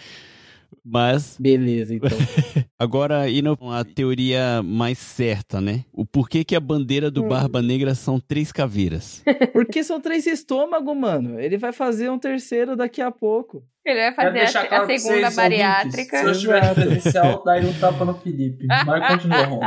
Mas, 0.89 1.35
Beleza, 1.39 1.95
então. 1.95 2.09
agora 2.79 3.29
indo 3.29 3.57
a 3.71 3.83
teoria 3.83 4.61
mais 4.63 4.97
certa, 4.97 5.59
né? 5.59 5.83
O 5.91 6.05
porquê 6.05 6.45
que 6.45 6.55
a 6.55 6.59
bandeira 6.61 7.11
do 7.11 7.23
Hum. 7.25 7.27
Barba 7.27 7.61
Negra 7.61 7.93
são 7.93 8.19
três 8.21 8.51
caveiras. 8.53 9.21
Porque 9.51 9.83
são 9.83 9.99
três 9.99 10.25
estômagos, 10.25 10.95
mano. 10.95 11.39
Ele 11.39 11.57
vai 11.57 11.73
fazer 11.73 12.09
um 12.09 12.17
terceiro 12.17 12.75
daqui 12.75 13.01
a 13.01 13.11
pouco. 13.11 13.63
Ele 13.85 13.99
vai 14.11 14.13
fazer 14.13 14.57
a, 14.57 14.65
claro 14.67 14.83
a 14.93 14.97
segunda 14.99 15.31
bariátrica. 15.31 16.17
ouvintes, 16.19 16.41
Se 16.41 16.47
eu 16.47 16.55
tivesse 16.55 16.65
Exato. 16.71 16.81
presencial, 16.81 17.43
daria 17.43 17.69
um 17.69 17.73
tapa 17.73 18.05
no 18.05 18.13
Felipe. 18.15 18.65
Mas 18.67 19.07
continua, 19.07 19.43
Ron. 19.45 19.59